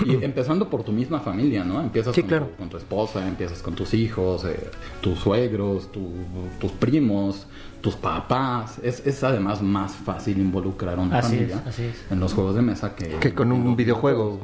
Y 0.06 0.22
empezando 0.24 0.70
por 0.70 0.84
tu 0.84 0.92
misma 0.92 1.18
familia, 1.18 1.64
¿no? 1.64 1.80
Empiezas 1.80 2.14
Sí, 2.14 2.20
con, 2.20 2.28
claro. 2.28 2.46
tu, 2.46 2.56
con 2.58 2.68
tu 2.68 2.76
esposa, 2.76 3.26
empiezas 3.26 3.62
con 3.62 3.74
tus 3.74 3.94
hijos, 3.94 4.44
eh, 4.44 4.60
tus 5.00 5.18
suegros, 5.18 5.90
tu- 5.90 6.12
tus 6.60 6.70
primos, 6.70 7.48
tus 7.84 7.96
papás. 7.96 8.78
Es, 8.82 9.06
es 9.06 9.22
además 9.22 9.60
más 9.60 9.92
fácil 9.94 10.38
involucrar 10.38 10.98
a 10.98 11.02
una 11.02 11.18
Así 11.18 11.34
familia 11.36 11.56
es, 11.56 11.66
así 11.66 11.82
es. 11.82 11.96
en 12.10 12.18
los 12.18 12.32
juegos 12.32 12.54
de 12.54 12.62
mesa 12.62 12.94
que, 12.96 13.08
Que 13.20 13.34
con 13.34 13.52
un 13.52 13.62
los 13.62 13.76
videojuego. 13.76 14.40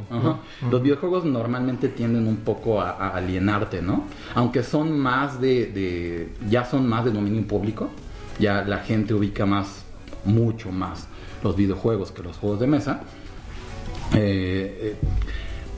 Los 0.71 0.83
videojuegos 0.83 1.25
normalmente 1.25 1.89
tienden 1.89 2.27
un 2.29 2.37
poco 2.37 2.83
a, 2.83 2.91
a 2.91 3.17
alienarte, 3.17 3.81
¿no? 3.81 4.05
Aunque 4.35 4.63
son 4.63 4.99
más 4.99 5.41
de, 5.41 5.67
de- 5.73 6.35
ya 6.51 6.67
son 6.67 6.87
más 6.87 7.07
de 7.07 7.13
dominio 7.13 7.43
público, 7.49 7.89
ya 8.39 8.63
la 8.63 8.81
gente 8.81 9.15
ubica 9.15 9.47
más, 9.47 9.85
mucho 10.27 10.71
más 10.71 11.09
los 11.43 11.57
videojuegos 11.57 12.13
que 12.13 12.23
los 12.23 12.37
juegos 12.37 12.61
de 12.61 12.67
mesa. 12.67 13.01
Eh, 14.15 14.79
eh, 14.83 14.97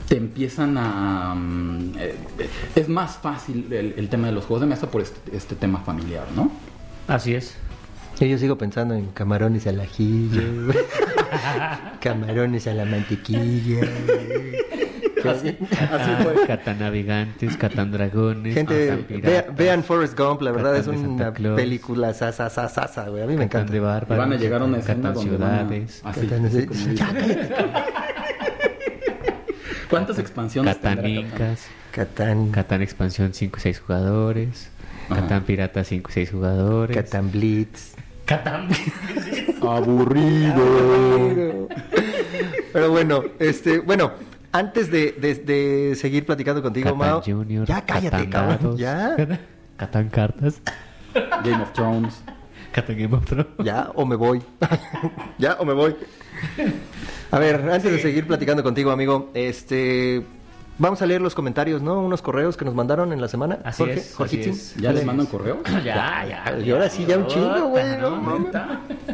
te 0.09 0.17
empiezan 0.17 0.77
a... 0.77 1.33
mm, 1.33 1.93
eh, 1.97 2.15
eh, 2.39 2.49
es 2.75 2.89
más 2.89 3.15
fácil 3.17 3.71
el, 3.71 3.93
el 3.95 4.09
tema 4.09 4.27
de 4.27 4.33
los 4.33 4.43
juegos 4.43 4.61
de 4.61 4.67
mesa 4.67 4.91
por 4.91 4.99
este, 5.01 5.35
este 5.35 5.55
tema 5.55 5.79
familiar, 5.79 6.25
¿no? 6.35 6.51
Así 7.07 7.35
es. 7.35 7.55
Y 8.19 8.29
yo 8.29 8.37
sigo 8.37 8.57
pensando 8.57 8.93
en 8.93 9.07
camarones 9.07 9.67
al 9.67 9.79
ajillo, 9.81 10.41
camarones 11.99 12.67
a 12.67 12.73
la 12.73 12.85
mantequilla. 12.85 13.81
Así, 15.25 15.57
así 15.71 16.23
fue. 16.23 16.45
Catán 16.47 16.79
navegantes, 16.79 17.57
Catán 17.57 17.91
dragones, 17.91 18.53
Gente, 18.53 19.05
vea- 19.21 19.47
vean 19.55 19.83
Forrest 19.83 20.17
Gump, 20.19 20.41
la 20.41 20.51
verdad 20.51 20.75
es 20.77 20.85
Catán 20.85 21.07
una 21.09 21.33
película 21.55 22.13
sasa, 22.13 22.49
sasa, 22.49 22.87
sasa, 22.87 23.09
güey. 23.09 23.23
A 23.23 23.25
mí 23.25 23.35
me 23.35 23.45
encanta. 23.45 23.71
de 23.71 23.77
Y 23.77 23.81
bárbaros, 23.81 24.17
van 24.17 24.33
a 24.33 24.37
llegar 24.37 24.61
a 24.61 24.65
una 24.65 24.77
escena 24.79 25.11
donde 25.11 25.37
van 25.37 25.51
a- 25.51 25.59
ciudades, 25.69 26.01
así, 26.03 26.27
Catán 26.27 26.45
así. 26.45 26.67
¿Cuántas 29.89 30.19
expansiones 30.19 30.79
tendrá 30.79 31.03
Catán? 31.91 32.51
Catán, 32.51 32.81
expansión 32.81 33.33
5 33.33 33.57
y 33.57 33.61
6 33.61 33.79
jugadores. 33.81 34.69
Catán 35.09 35.43
pirata 35.43 35.83
5 35.83 36.09
y 36.09 36.13
6 36.13 36.31
jugadores. 36.31 36.95
Catán 36.97 37.31
Blitz. 37.31 37.93
Catán. 38.25 38.69
Aburrido. 39.61 41.67
Pero 42.71 42.91
bueno, 42.91 43.23
este, 43.39 43.79
bueno, 43.79 44.11
antes 44.51 44.89
de, 44.91 45.11
de- 45.13 45.35
de 45.35 45.95
seguir 45.95 46.25
platicando 46.25 46.61
contigo, 46.61 46.85
Catán 46.85 46.97
Mao, 46.99 47.21
Junior, 47.23 47.65
ya 47.67 47.85
cállate, 47.85 48.09
Catán 48.09 48.29
cabrón, 48.29 48.57
dados, 48.61 48.79
ya, 48.79 49.39
Catán 49.77 50.09
cartas, 50.09 50.61
Game 51.43 51.61
of 51.61 51.71
Thrones. 51.73 52.21
Catán 52.71 52.97
Game 52.97 53.15
of 53.15 53.25
Thrones. 53.25 53.47
ya 53.63 53.91
o 53.95 54.05
me 54.05 54.15
voy, 54.15 54.41
ya 55.37 55.57
o 55.59 55.65
me 55.65 55.73
voy. 55.73 55.95
A 57.31 57.39
ver, 57.39 57.55
antes 57.69 57.91
de 57.91 57.99
seguir 57.99 58.27
platicando 58.27 58.63
contigo, 58.63 58.91
amigo, 58.91 59.31
este, 59.33 60.23
Vamos 60.79 61.01
a 61.03 61.05
leer 61.05 61.21
los 61.21 61.35
comentarios, 61.35 61.83
¿no? 61.83 62.01
Unos 62.01 62.23
correos 62.23 62.57
que 62.57 62.65
nos 62.65 62.73
mandaron 62.73 63.13
en 63.13 63.21
la 63.21 63.27
semana. 63.27 63.59
Así 63.63 63.83
Jorge, 63.83 63.99
es, 63.99 64.05
así 64.07 64.15
Jorgitín. 64.15 64.53
es. 64.53 64.75
¿Ya 64.77 64.91
les 64.91 65.05
mandan 65.05 65.27
correo? 65.27 65.61
ya, 65.85 66.25
ya. 66.27 66.59
Y 66.59 66.71
ahora 66.71 66.89
sí, 66.89 67.05
ya 67.05 67.17
un 67.19 67.27
chingo, 67.27 67.67
güey. 67.67 67.97
no 67.97 68.19
¿no? 68.19 68.51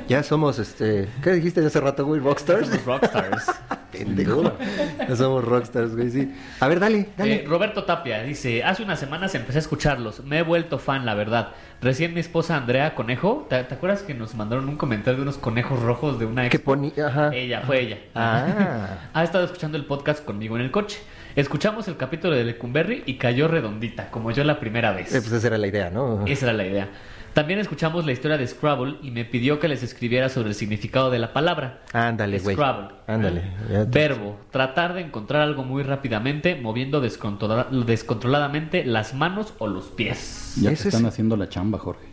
Ya 0.08 0.24
somos, 0.24 0.58
este... 0.58 1.10
¿Qué 1.22 1.32
dijiste 1.34 1.66
hace 1.66 1.82
rato, 1.82 2.06
güey? 2.06 2.22
¿Rockstars? 2.22 2.68
Somos 2.68 2.86
rockstars. 2.86 3.52
Pendejo. 3.92 4.54
Ya 5.00 5.16
somos 5.18 5.44
rockstars, 5.44 5.96
güey, 5.96 6.10
sí. 6.10 6.34
A 6.62 6.68
ver, 6.70 6.80
dale, 6.80 7.10
dale. 7.18 7.36
Eh, 7.36 7.46
Roberto 7.46 7.84
Tapia 7.84 8.24
dice, 8.24 8.64
hace 8.64 8.84
unas 8.84 9.00
semanas 9.00 9.36
empecé 9.36 9.58
a 9.58 9.62
escucharlos, 9.62 10.24
me 10.24 10.40
he 10.40 10.44
vuelto 10.44 10.80
fan, 10.80 11.06
la 11.06 11.16
verdad. 11.16 11.50
Recién 11.82 12.14
mi 12.14 12.20
esposa 12.20 12.56
Andrea 12.56 12.96
Conejo, 12.96 13.48
¿te, 13.50 13.64
te 13.64 13.74
acuerdas 13.74 14.04
que 14.04 14.14
nos 14.14 14.36
mandaron 14.36 14.70
un 14.70 14.78
comentario 14.78 15.18
de 15.18 15.24
unos 15.24 15.38
conejos 15.38 15.82
rojos 15.82 16.20
de 16.20 16.26
una 16.26 16.46
ex? 16.46 16.52
que 16.52 16.60
ponía... 16.60 17.08
Ajá. 17.08 17.32
Ella, 17.34 17.64
fue 17.66 17.82
ella. 17.82 17.98
Ah. 18.16 18.88
Ha 19.14 19.24
estado 19.24 19.44
escuchando 19.46 19.78
el 19.78 19.86
podcast 19.86 20.24
conmigo 20.24 20.56
en 20.56 20.62
el 20.62 20.72
coche. 20.72 21.00
Escuchamos 21.36 21.88
el 21.88 21.96
capítulo 21.98 22.36
de 22.36 22.44
Lecumberri 22.44 23.04
y 23.06 23.16
cayó 23.16 23.48
redondita, 23.48 24.10
como 24.12 24.32
yo 24.32 24.44
la 24.44 24.60
primera 24.60 24.92
vez. 24.92 25.14
Eh, 25.14 25.22
pues 25.22 25.32
esa 25.32 25.48
era 25.48 25.58
la 25.58 25.68
idea, 25.68 25.90
¿no? 25.90 26.26
Esa 26.26 26.46
era 26.48 26.54
la 26.54 26.66
idea. 26.66 26.90
También 27.34 27.60
escuchamos 27.60 28.06
la 28.08 28.12
historia 28.12 28.38
de 28.38 28.48
Scrabble 28.48 28.96
y 29.04 29.12
me 29.12 29.24
pidió 29.24 29.60
que 29.60 29.68
les 29.68 29.84
escribiera 29.84 30.30
sobre 30.30 30.50
el 30.50 30.56
significado 30.56 31.12
de 31.12 31.20
la 31.20 31.32
palabra. 31.32 31.82
Ándale, 31.94 32.40
güey. 32.40 32.56
Scrabble. 32.56 32.90
Ándale. 33.08 33.44
Verbo, 33.88 34.40
tratar 34.52 34.96
de 34.96 35.02
encontrar 35.02 35.44
algo 35.44 35.64
muy 35.64 35.84
rápidamente, 35.84 36.56
moviendo 36.56 37.00
descontrola- 37.02 37.68
descontroladamente 37.70 38.84
las 38.84 39.14
manos 39.14 39.54
o 39.60 39.68
los 39.68 39.86
pies. 39.86 40.56
Ya 40.60 40.70
te 40.70 40.74
están 40.74 41.02
es- 41.02 41.08
haciendo 41.14 41.38
la 41.38 41.48
chamba, 41.48 41.78
Jorge. 41.78 42.08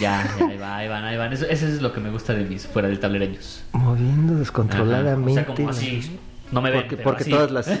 Ya, 0.00 0.26
ya, 0.38 0.46
ahí 0.48 0.56
va, 0.58 0.76
ahí 0.78 0.88
van, 0.88 1.04
ahí 1.04 1.16
van. 1.16 1.32
Eso, 1.32 1.46
eso 1.46 1.66
es 1.66 1.80
lo 1.82 1.92
que 1.92 2.00
me 2.00 2.10
gusta 2.10 2.34
de 2.34 2.44
mis 2.44 2.66
fuera 2.66 2.88
del 2.88 2.98
tablereños. 2.98 3.62
Moviendo 3.72 4.32
Ajá. 4.32 4.40
descontroladamente. 4.40 5.30
O 5.30 5.34
sea, 5.34 5.46
como 5.54 5.68
así. 5.70 6.18
No 6.52 6.60
me 6.62 6.70
ven, 6.70 6.80
Porque, 6.82 6.96
pero 6.96 7.04
porque 7.08 7.22
así. 7.22 7.30
todas 7.30 7.50
las... 7.50 7.66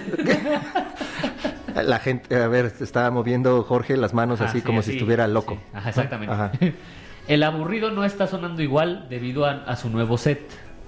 La 1.86 1.98
gente, 2.00 2.34
a 2.36 2.48
ver, 2.48 2.70
estaba 2.80 3.10
moviendo 3.10 3.62
Jorge 3.62 3.96
las 3.96 4.12
manos 4.12 4.42
así 4.42 4.58
sí, 4.60 4.64
como 4.66 4.82
si 4.82 4.92
estuviera 4.92 5.24
sí. 5.26 5.32
loco. 5.32 5.56
Ajá, 5.72 5.88
exactamente. 5.88 6.34
Ajá. 6.34 6.52
El 7.28 7.42
aburrido 7.44 7.90
no 7.90 8.04
está 8.04 8.26
sonando 8.26 8.60
igual 8.62 9.06
debido 9.08 9.46
a, 9.46 9.62
a 9.64 9.76
su 9.76 9.88
nuevo 9.88 10.18
set. 10.18 10.40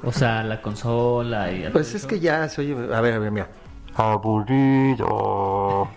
O 0.03 0.13
sea, 0.13 0.43
la 0.43 0.61
consola 0.61 1.51
y... 1.53 1.69
Pues 1.73 1.89
es 1.91 1.95
eso. 1.97 2.09
que 2.09 2.21
ya 2.21 2.49
soy... 2.51 2.73
A 2.73 3.01
ver, 3.01 3.15
a 3.15 3.19
ver, 3.19 3.31
mira. 3.31 3.49
Aburrido. 3.95 5.89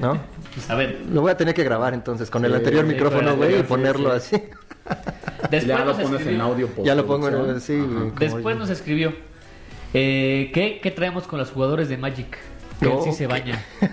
¿No? 0.00 0.18
Pues, 0.54 0.70
a 0.70 0.74
ver, 0.76 1.00
Lo 1.10 1.22
voy 1.22 1.32
a 1.32 1.36
tener 1.36 1.54
que 1.54 1.64
grabar 1.64 1.94
entonces 1.94 2.30
con 2.30 2.44
el 2.44 2.54
anterior 2.54 2.84
sí, 2.86 2.92
micrófono, 2.92 3.36
güey, 3.36 3.58
y 3.60 3.62
ponerlo 3.64 4.18
sí. 4.20 4.36
así. 4.36 4.44
después 5.50 5.66
ya 5.66 5.78
lo 5.80 5.84
nos 5.86 5.96
pones 5.96 6.20
escribió- 6.20 6.34
en 6.34 6.40
audio. 6.40 6.68
Ya 6.84 6.94
lo 6.94 7.06
pongo 7.06 7.28
en. 7.28 7.60
Sí, 7.60 7.82
Después 8.18 8.56
nos 8.56 8.70
escribió. 8.70 9.12
Eh, 9.94 10.50
¿qué, 10.54 10.80
¿Qué 10.82 10.90
traemos 10.90 11.26
con 11.26 11.38
los 11.38 11.50
jugadores 11.50 11.88
de 11.88 11.96
Magic? 11.96 12.38
Que 12.78 12.86
él 12.86 12.92
sí 13.02 13.08
No, 13.10 13.14
se 13.14 13.26
baña. 13.26 13.62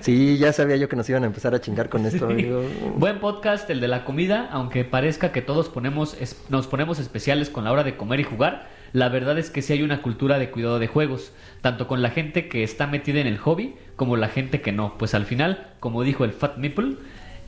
Sí, 0.00 0.38
ya 0.38 0.52
sabía 0.52 0.76
yo 0.76 0.88
que 0.88 0.96
nos 0.96 1.08
iban 1.10 1.24
a 1.24 1.26
empezar 1.26 1.54
a 1.54 1.60
chingar 1.60 1.88
con 1.88 2.06
esto. 2.06 2.26
amigo. 2.26 2.62
Buen 2.96 3.18
podcast, 3.18 3.68
el 3.68 3.80
de 3.80 3.88
la 3.88 4.04
comida, 4.04 4.48
aunque 4.52 4.84
parezca 4.84 5.32
que 5.32 5.42
todos 5.42 5.68
ponemos 5.68 6.16
es- 6.20 6.42
nos 6.48 6.66
ponemos 6.68 6.98
especiales 7.00 7.50
con 7.50 7.64
la 7.64 7.72
hora 7.72 7.82
de 7.84 7.96
comer 7.96 8.20
y 8.20 8.24
jugar, 8.24 8.68
la 8.92 9.08
verdad 9.08 9.38
es 9.38 9.50
que 9.50 9.60
sí 9.60 9.72
hay 9.72 9.82
una 9.82 10.00
cultura 10.00 10.38
de 10.38 10.50
cuidado 10.50 10.78
de 10.78 10.86
juegos, 10.86 11.32
tanto 11.60 11.88
con 11.88 12.00
la 12.00 12.10
gente 12.10 12.48
que 12.48 12.62
está 12.62 12.86
metida 12.86 13.20
en 13.20 13.26
el 13.26 13.38
hobby 13.38 13.74
como 13.96 14.16
la 14.16 14.28
gente 14.28 14.60
que 14.62 14.72
no, 14.72 14.96
pues 14.96 15.14
al 15.14 15.26
final, 15.26 15.66
como 15.80 16.02
dijo 16.04 16.24
el 16.24 16.32
Fat 16.32 16.56
Meeple, 16.56 16.96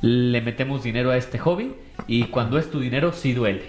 le 0.03 0.41
metemos 0.43 0.83
dinero 0.83 1.11
a 1.13 1.17
este 1.17 1.39
hobby 1.39 1.75
y 2.07 2.25
cuando 2.25 2.59
es 2.59 2.71
tu 2.71 2.81
dinero 2.81 3.13
sí 3.13 3.33
duele. 3.33 3.63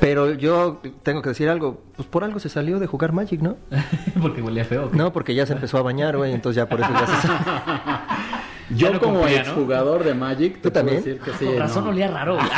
Pero 0.00 0.32
yo 0.32 0.80
tengo 1.02 1.20
que 1.22 1.28
decir 1.28 1.48
algo. 1.48 1.82
Pues 1.94 2.08
por 2.08 2.24
algo 2.24 2.40
se 2.40 2.48
salió 2.48 2.78
de 2.78 2.86
jugar 2.86 3.12
Magic, 3.12 3.40
¿no? 3.42 3.56
Porque 4.22 4.40
huele 4.42 4.64
feo. 4.64 4.88
No, 4.92 5.12
porque 5.12 5.34
ya 5.34 5.44
se 5.46 5.52
empezó 5.52 5.78
a 5.78 5.82
bañar, 5.82 6.16
güey, 6.16 6.32
entonces 6.32 6.56
ya 6.56 6.68
por 6.68 6.80
eso 6.80 6.90
ya 6.90 7.06
se... 7.06 7.28
Ya 8.70 8.86
Yo 8.86 8.92
no 8.92 9.00
como 9.00 9.14
cumplía, 9.18 9.42
¿no? 9.42 9.48
exjugador 9.48 10.04
de 10.04 10.14
Magic, 10.14 10.54
te 10.54 10.60
¿Tú 10.60 10.70
también? 10.70 11.02
puedo 11.02 11.16
decir 11.16 11.32
que 11.32 11.38
sí. 11.38 11.44
Con 11.44 11.58
razón 11.58 11.84
no. 11.84 11.90
olía 11.90 12.06
raro. 12.08 12.38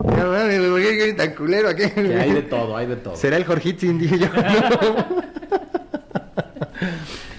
No 0.00 0.30
mames, 0.32 0.58
güey, 0.58 0.70
¿por 0.70 0.80
qué 0.80 1.02
eres 1.04 1.16
tan 1.16 1.34
culero 1.34 1.68
aquí? 1.68 1.90
Que 1.90 2.16
hay 2.16 2.32
de 2.32 2.42
todo, 2.42 2.76
hay 2.76 2.86
de 2.86 2.96
todo. 2.96 3.16
Será 3.16 3.36
el 3.36 3.44
Jorgitzin, 3.44 3.98
dije 3.98 4.18
yo. 4.18 4.26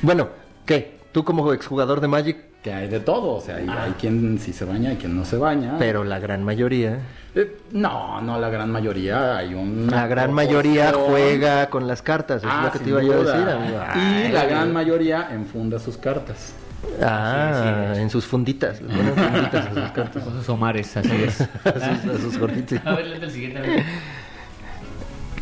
bueno, 0.01 0.29
¿qué? 0.65 0.97
Tú 1.11 1.23
como 1.23 1.51
exjugador 1.53 1.99
de 2.01 2.07
Magic, 2.07 2.37
Que 2.63 2.73
hay 2.73 2.87
de 2.89 2.99
todo. 2.99 3.35
O 3.35 3.41
sea, 3.41 3.55
hay, 3.57 3.67
Ah. 3.69 3.83
hay 3.85 3.91
quien 3.93 4.37
sí 4.39 4.51
se 4.53 4.65
baña, 4.65 4.89
hay 4.89 4.97
quien 4.97 5.15
no 5.15 5.23
se 5.25 5.37
baña. 5.37 5.75
pero 5.79 6.03
la 6.03 6.19
gran 6.19 6.43
mayoría... 6.43 6.97
Eh, 7.35 7.57
no, 7.71 8.19
no, 8.21 8.39
la 8.39 8.49
gran 8.49 8.71
mayoría. 8.71 9.37
Hay 9.37 9.53
un. 9.53 9.87
La 9.89 10.07
gran 10.07 10.33
mayoría 10.33 10.91
juega 10.93 11.69
con 11.69 11.87
las 11.87 12.01
cartas, 12.01 12.41
es 12.43 12.49
Ah, 12.51 12.63
lo 12.65 12.71
que 12.71 12.79
te 12.79 12.89
iba 12.89 13.03
yo 13.03 13.13
a 13.13 13.17
decir. 13.17 13.47
amigo. 13.49 13.77
Y 13.95 13.99
Ay, 13.99 14.31
la 14.31 14.45
gran 14.45 14.73
mayoría 14.73 15.29
enfunda 15.31 15.77
sus 15.77 15.95
cartas. 15.95 16.53
Ah, 17.01 17.85
Sí, 17.91 17.95
sí. 17.95 18.01
en 18.01 18.09
sus 18.09 18.25
funditas. 18.25 18.79
ponen 18.79 19.13
funditas 19.15 19.67
a 19.67 19.73
sus 19.73 19.91
cartas. 19.91 20.23
Con 20.23 20.33
sus 20.33 20.49
omares, 20.49 20.97
así 20.97 21.11
es. 21.23 21.41
A 21.65 22.17
sus, 22.19 22.35
a. 22.37 22.81
A 22.83 22.95
ver, 22.95 23.05
el 23.05 23.31
siguiente. 23.31 23.61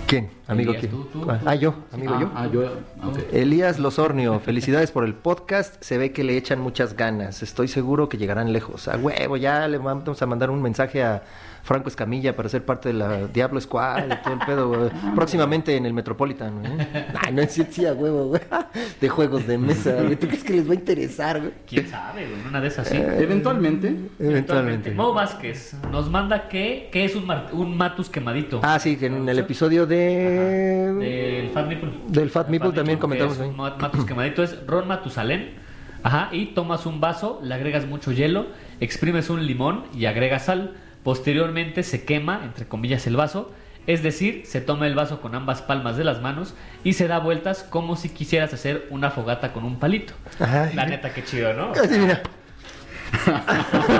¿Quién? 0.07 0.29
Amigo, 0.47 0.71
Elías, 0.71 0.79
¿quién? 0.79 0.91
tú, 0.91 1.03
tú. 1.11 1.27
Ah, 1.29 1.55
yo, 1.55 1.75
amigo, 1.91 2.13
ah, 2.15 2.21
yo. 2.21 2.31
Ah, 2.33 2.47
yo. 2.47 3.09
ok. 3.09 3.17
Elías 3.33 3.77
Losornio, 3.77 4.39
felicidades 4.39 4.89
por 4.89 5.03
el 5.03 5.13
podcast. 5.13 5.83
Se 5.83 5.97
ve 5.97 6.13
que 6.13 6.23
le 6.23 6.37
echan 6.37 6.61
muchas 6.61 6.95
ganas. 6.95 7.43
Estoy 7.43 7.67
seguro 7.67 8.07
que 8.07 8.17
llegarán 8.17 8.53
lejos. 8.53 8.87
A 8.87 8.95
huevo, 8.95 9.35
ya 9.35 9.67
le 9.67 9.77
vamos 9.77 10.21
a 10.21 10.25
mandar 10.25 10.49
un 10.49 10.61
mensaje 10.61 11.03
a 11.03 11.23
Franco 11.67 11.89
Escamilla 11.89 12.33
para 12.33 12.47
ser 12.47 12.63
parte 12.63 12.87
de 12.89 12.93
la 12.93 13.27
Diablo 13.27 13.59
Squad 13.59 14.05
y 14.05 14.23
todo 14.23 14.33
el 14.35 14.39
pedo, 14.39 14.69
güey. 14.69 14.89
Próximamente 15.13 15.75
en 15.75 15.85
el 15.85 15.93
Metropolitan, 15.93 16.61
güey. 16.61 16.71
Ay, 17.21 17.33
no 17.33 17.41
es 17.41 17.51
cierto, 17.51 17.73
sí, 17.73 17.85
a 17.85 17.91
huevo, 17.91 18.27
güey. 18.27 18.41
De 19.01 19.09
juegos 19.09 19.45
de 19.45 19.57
mesa, 19.57 20.01
güey. 20.01 20.15
¿Tú 20.15 20.27
crees 20.27 20.45
que 20.45 20.53
les 20.53 20.65
va 20.65 20.71
a 20.71 20.75
interesar, 20.75 21.41
güey? 21.41 21.51
¿Quién 21.67 21.89
sabe? 21.89 22.25
güey? 22.25 22.39
En 22.39 22.47
Una 22.47 22.61
de 22.61 22.69
esas 22.69 22.87
sí. 22.87 22.95
Eventualmente. 22.95 23.93
Eventualmente. 24.17 24.91
Mo 24.91 25.13
Vázquez 25.13 25.75
nos 25.91 26.09
manda 26.09 26.47
que, 26.47 26.87
que 26.89 27.03
es 27.03 27.17
un, 27.17 27.29
un 27.51 27.75
Matus 27.75 28.09
quemadito. 28.09 28.61
Ah, 28.63 28.79
sí, 28.79 28.95
que 28.95 29.07
en 29.07 29.27
el 29.27 29.37
episodio 29.37 29.85
de... 29.85 30.93
Del 30.93 31.49
Fat 31.49 31.67
Meeple. 31.67 31.91
Del 32.07 32.29
Fat 32.29 32.47
Meeple 32.47 32.71
también 32.71 32.97
comentamos 32.97 33.37
ahí. 33.41 33.51
Matus 33.51 34.05
quemadito 34.05 34.41
es 34.41 34.65
Ron 34.65 34.87
Matusalén. 34.87 35.67
Ajá, 36.01 36.29
y 36.31 36.47
tomas 36.47 36.85
un 36.85 37.01
vaso, 37.01 37.41
le 37.43 37.53
agregas 37.53 37.85
mucho 37.85 38.13
hielo, 38.13 38.47
exprimes 38.79 39.29
un 39.29 39.45
limón 39.45 39.83
y 39.93 40.05
agregas 40.05 40.45
sal. 40.45 40.77
Posteriormente 41.07 41.83
se 41.83 42.03
quema, 42.03 42.41
entre 42.43 42.67
comillas, 42.67 43.07
el 43.07 43.15
vaso. 43.15 43.53
Es 43.85 44.03
decir, 44.03 44.41
se 44.45 44.59
toma 44.59 44.87
el 44.87 44.93
vaso 44.93 45.21
con 45.21 45.35
ambas 45.35 45.61
palmas 45.61 45.95
de 45.95 46.03
las 46.03 46.21
manos 46.21 46.53
y 46.83 46.91
se 46.95 47.07
da 47.07 47.19
vueltas 47.19 47.63
como 47.63 47.95
si 47.95 48.09
quisieras 48.09 48.53
hacer 48.53 48.87
una 48.89 49.09
fogata 49.09 49.53
con 49.53 49.63
un 49.63 49.79
palito. 49.79 50.11
Ajá. 50.37 50.69
La 50.75 50.85
neta, 50.85 51.13
qué 51.13 51.23
chido, 51.23 51.53
¿no? 51.53 51.71
Mira. 51.89 52.21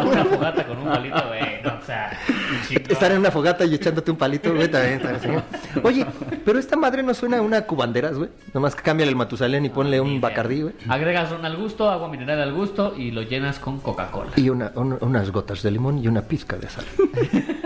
Una 0.05 0.25
fogata 0.25 0.65
con 0.65 0.77
un 0.79 0.85
palito, 0.89 1.23
güey. 1.27 1.61
No, 1.63 1.75
o 1.75 1.85
sea. 1.85 2.11
Estar 2.89 3.11
en 3.11 3.19
una 3.19 3.31
fogata 3.31 3.65
y 3.65 3.75
echándote 3.75 4.11
un 4.11 4.17
palito, 4.17 4.53
güey, 4.53 4.69
también 4.69 4.95
está 4.95 5.15
así. 5.15 5.29
Oye, 5.83 6.05
pero 6.45 6.59
esta 6.59 6.75
madre 6.75 7.03
no 7.03 7.13
suena 7.13 7.37
a 7.37 7.41
una 7.41 7.61
cubanderas, 7.61 8.17
güey. 8.17 8.29
Nomás 8.53 8.75
que 8.75 8.83
cámbiale 8.83 9.09
el 9.11 9.15
Matusalén 9.15 9.65
y 9.65 9.69
ponle 9.69 9.99
un 10.01 10.13
Ni 10.13 10.19
bacardí, 10.19 10.61
güey. 10.61 10.73
Agregas 10.87 11.29
ron 11.31 11.45
al 11.45 11.57
gusto, 11.57 11.89
agua 11.89 12.09
mineral 12.09 12.41
al 12.41 12.53
gusto 12.53 12.93
y 12.97 13.11
lo 13.11 13.21
llenas 13.21 13.59
con 13.59 13.79
Coca-Cola. 13.79 14.31
Y 14.35 14.49
una, 14.49 14.71
un- 14.75 14.97
unas 15.01 15.31
gotas 15.31 15.61
de 15.63 15.71
limón 15.71 15.99
y 15.99 16.07
una 16.07 16.21
pizca 16.21 16.57
de 16.57 16.69
sal. 16.69 16.85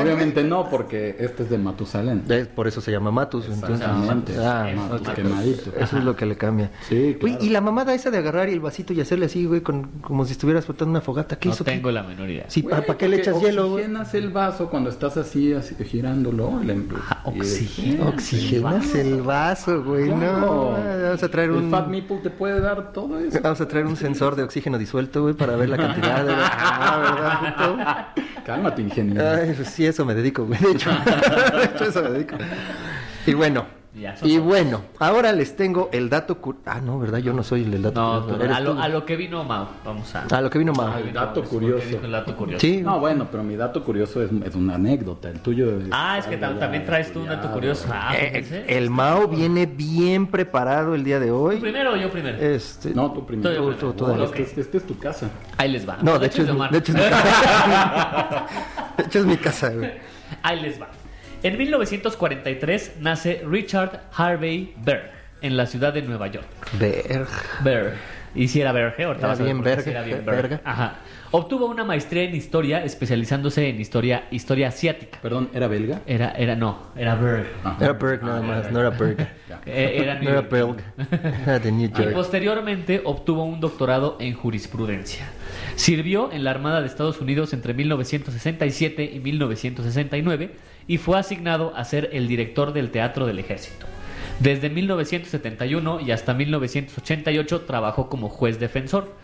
Obviamente 0.00 0.42
no, 0.44 0.68
porque 0.68 1.16
este 1.18 1.44
es 1.44 1.50
de 1.50 1.58
Matusalén. 1.58 2.24
Eh, 2.28 2.46
Por 2.52 2.66
eso 2.68 2.80
se 2.80 2.90
llama 2.90 3.10
Matus. 3.10 3.46
Entonces, 3.46 3.80
Exactamente. 3.80 4.34
Ah, 4.38 4.68
Matus 4.74 5.08
quemadito. 5.10 5.72
Eso 5.78 5.98
es 5.98 6.04
lo 6.04 6.14
que 6.16 6.26
le 6.26 6.36
cambia. 6.36 6.70
Sí, 6.88 7.16
Güey, 7.20 7.34
claro. 7.34 7.44
y 7.44 7.48
la 7.50 7.60
mamada 7.60 7.94
esa 7.94 8.10
de 8.10 8.18
agarrar 8.18 8.48
y 8.48 8.52
el 8.52 8.60
vasito 8.60 8.92
y 8.92 9.00
hacerle 9.00 9.26
así, 9.26 9.44
güey, 9.46 9.60
con, 9.60 9.84
como 10.00 10.24
si 10.24 10.32
estuvieras 10.32 10.64
una 10.86 11.00
fogata. 11.00 11.36
¿Qué 11.38 11.48
No 11.48 11.54
hizo? 11.54 11.64
tengo 11.64 11.90
la 11.90 12.02
menor 12.02 12.28
idea. 12.30 12.44
Sí, 12.48 12.62
¿para, 12.62 12.82
qué 12.96 13.08
le 13.08 13.16
echas 13.18 13.40
hielo? 13.40 13.72
Oxigenas 13.72 14.14
el 14.14 14.30
vaso 14.30 14.68
cuando 14.70 14.90
estás 14.90 15.16
así, 15.16 15.52
así 15.52 15.74
girándolo. 15.84 16.60
le- 16.62 16.78
Ah, 17.10 17.22
oxigena. 17.24 18.06
Oxigenas 18.06 18.94
el 18.94 19.22
vaso, 19.22 19.82
güey. 19.82 20.06
Claro. 20.06 20.38
No, 20.40 20.70
vamos 21.04 21.22
a 21.22 21.28
traer 21.28 21.50
El 21.50 21.56
un... 21.56 21.70
Fat 21.70 21.88
Meeple 21.88 22.18
te 22.18 22.30
puede 22.30 22.60
dar 22.60 22.92
todo 22.92 23.18
eso. 23.18 23.38
Vamos 23.42 23.60
a 23.60 23.68
traer 23.68 23.86
un 23.86 23.96
sensor 23.96 24.36
de 24.36 24.42
oxígeno 24.42 24.78
disuelto, 24.78 25.22
güey, 25.22 25.34
para 25.34 25.56
ver 25.56 25.68
la 25.68 25.76
cantidad 25.76 26.24
de... 26.24 26.32
Ah, 26.80 27.54
¿verdad, 27.56 28.06
Cálmate, 28.44 28.82
ingeniero. 28.82 29.28
Ay, 29.28 29.52
pues 29.54 29.68
sí, 29.68 29.84
eso 29.86 30.04
me 30.04 30.14
dedico, 30.14 30.44
güey. 30.46 30.58
De 30.60 30.70
hecho, 30.72 30.90
de 31.56 31.64
hecho, 31.64 31.84
eso 31.84 32.02
me 32.02 32.10
dedico. 32.10 32.36
Y 33.26 33.34
bueno, 33.34 33.66
Ya, 33.98 34.14
y 34.22 34.38
bueno, 34.38 34.82
ahora 35.00 35.32
les 35.32 35.56
tengo 35.56 35.88
el 35.92 36.08
dato... 36.08 36.38
cu- 36.40 36.56
Ah, 36.66 36.80
no, 36.80 36.98
¿verdad? 37.00 37.18
Yo 37.18 37.32
no 37.32 37.42
soy 37.42 37.64
el 37.64 37.70
del 37.72 37.82
dato 37.82 38.00
No, 38.00 38.20
curioso, 38.20 38.36
tú- 38.38 38.44
eres 38.44 38.56
a, 38.56 38.60
lo, 38.60 38.74
tú. 38.74 38.80
a 38.80 38.88
lo 38.88 39.04
que 39.04 39.16
vino 39.16 39.42
Mau. 39.44 39.66
Vamos 39.84 40.14
a. 40.14 40.24
A 40.36 40.40
lo 40.40 40.48
que 40.50 40.58
vino 40.58 40.72
Mao. 40.72 40.94
Dato 41.12 41.42
curioso. 41.44 41.84
el 42.04 42.10
dato 42.12 42.36
curioso. 42.36 42.60
Sí, 42.60 42.80
No, 42.82 43.00
bueno, 43.00 43.26
pero 43.30 43.42
mi 43.42 43.56
dato 43.56 43.82
curioso 43.82 44.22
es, 44.22 44.30
es 44.44 44.54
una 44.54 44.76
anécdota. 44.76 45.28
El 45.30 45.40
tuyo 45.40 45.78
es. 45.78 45.84
Ah, 45.90 46.18
es 46.18 46.26
que 46.26 46.36
también 46.36 46.84
traes 46.84 47.12
tú 47.12 47.20
un 47.20 47.26
dato 47.28 47.50
curioso. 47.50 47.88
Ah, 47.92 48.14
Eh, 48.16 48.42
fíjense. 48.42 48.76
el 48.78 48.90
Mao 48.90 49.26
viene 49.28 49.66
bien 49.66 50.26
preparado 50.26 50.94
el 50.94 51.02
día 51.02 51.18
de 51.18 51.28
¿Tú 51.28 51.34
hoy. 51.36 51.56
primero 51.56 51.92
o 51.92 51.96
yo 51.96 52.10
primero? 52.10 52.38
Este, 52.38 52.94
No, 52.94 53.10
tú 53.12 53.26
primero. 53.26 53.54
Tú, 53.54 53.72
tú, 53.74 53.92
tú, 53.94 54.06
No, 54.06 54.12
dale. 54.12 54.24
este, 54.24 54.42
es- 54.42 54.58
este 54.58 54.78
es 54.78 54.86
tu 54.86 54.96
casa. 54.98 55.28
Ahí 55.56 55.70
les 55.72 55.88
va. 55.88 55.98
No, 56.02 56.18
de 56.18 56.26
hecho, 56.26 56.42
es, 56.42 56.48
de 56.70 56.78
hecho 56.78 56.92
es 56.92 56.98
mi 56.98 57.10
casa. 57.10 58.46
De 58.98 59.04
hecho 59.04 59.18
es 59.20 59.26
mi 59.26 59.36
casa, 59.36 59.70
güey. 59.70 59.90
Ahí 60.42 60.60
les 60.60 60.80
va. 60.80 60.88
En 61.42 61.56
1943 61.56 62.96
nace 63.00 63.42
Richard 63.48 64.02
Harvey 64.12 64.74
Berg. 64.84 65.10
en 65.40 65.56
la 65.56 65.66
ciudad 65.66 65.92
de 65.92 66.02
Nueva 66.02 66.26
York. 66.26 66.46
Ver. 66.78 67.26
Berg. 67.62 67.94
Y 68.34 68.48
si 68.48 68.60
era 68.60 68.72
Berge, 68.72 69.04
ahorita 69.04 69.20
Era 69.20 69.28
vas 69.28 69.40
a 69.40 69.42
ver 69.44 69.54
bien 69.54 69.82
sí 69.82 69.90
era 69.90 70.02
bien. 70.02 70.24
Berg. 70.24 70.60
Ajá. 70.64 70.96
Obtuvo 71.30 71.66
una 71.66 71.84
maestría 71.84 72.24
en 72.24 72.34
historia, 72.34 72.84
especializándose 72.84 73.68
en 73.68 73.80
historia, 73.80 74.24
historia 74.30 74.68
asiática. 74.68 75.18
Perdón, 75.22 75.48
¿era 75.54 75.66
belga? 75.66 76.02
Era, 76.06 76.32
era, 76.32 76.54
no, 76.54 76.88
era 76.96 77.14
Berg. 77.14 77.46
Ah. 77.64 77.76
Era 77.80 77.92
Berg 77.94 78.22
nada 78.22 78.42
más, 78.42 78.70
no 78.70 78.80
era 78.80 78.90
Berg. 78.90 79.20
Eh, 79.66 79.98
Era 80.02 80.14
No 80.20 80.30
era 80.30 80.40
Berg. 80.42 80.82
Era 81.46 81.58
de 81.58 81.72
New 81.72 81.86
Y 81.88 81.92
York. 81.92 82.12
posteriormente 82.12 83.00
obtuvo 83.04 83.44
un 83.44 83.60
doctorado 83.60 84.16
en 84.20 84.34
jurisprudencia. 84.34 85.26
Sirvió 85.76 86.30
en 86.32 86.44
la 86.44 86.50
Armada 86.50 86.80
de 86.80 86.86
Estados 86.86 87.20
Unidos 87.20 87.52
entre 87.52 87.74
1967 87.74 89.10
y 89.14 89.20
1969 89.20 90.50
y 90.88 90.98
fue 90.98 91.18
asignado 91.18 91.72
a 91.76 91.84
ser 91.84 92.10
el 92.12 92.26
director 92.26 92.72
del 92.72 92.90
Teatro 92.90 93.26
del 93.26 93.38
Ejército. 93.38 93.86
Desde 94.40 94.70
1971 94.70 96.00
y 96.00 96.10
hasta 96.10 96.34
1988 96.34 97.60
trabajó 97.62 98.08
como 98.08 98.28
juez 98.28 98.58
defensor. 98.58 99.14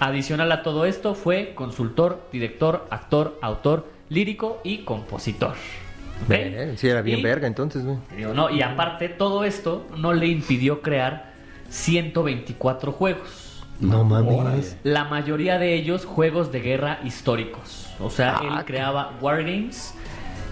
Adicional 0.00 0.50
a 0.50 0.62
todo 0.62 0.86
esto 0.86 1.14
fue 1.14 1.52
consultor, 1.54 2.26
director, 2.32 2.86
actor, 2.90 3.38
autor, 3.42 3.86
lírico 4.08 4.60
y 4.64 4.78
compositor. 4.78 5.54
¿Ok? 6.22 6.28
Ver, 6.28 6.78
Sí, 6.78 6.88
era 6.88 7.02
bien 7.02 7.18
Y- 7.18 7.22
verga 7.22 7.46
entonces, 7.46 7.84
güey. 7.84 7.98
Digo, 8.16 8.32
no, 8.32 8.48
y 8.50 8.62
aparte 8.62 9.08
todo 9.08 9.44
esto 9.44 9.86
no 9.96 10.12
le 10.14 10.26
impidió 10.26 10.80
crear 10.82 11.32
124 11.68 12.92
juegos. 12.92 13.62
No 13.80 14.04
mames. 14.04 14.34
Órale. 14.38 14.62
La 14.84 15.04
mayoría 15.04 15.58
de 15.58 15.74
ellos 15.74 16.04
juegos 16.04 16.52
de 16.52 16.60
guerra 16.60 17.00
históricos. 17.04 17.88
O 17.98 18.10
sea, 18.10 18.36
Ah, 18.38 18.58
él 18.58 18.64
creaba 18.66 19.16
wargames 19.20 19.94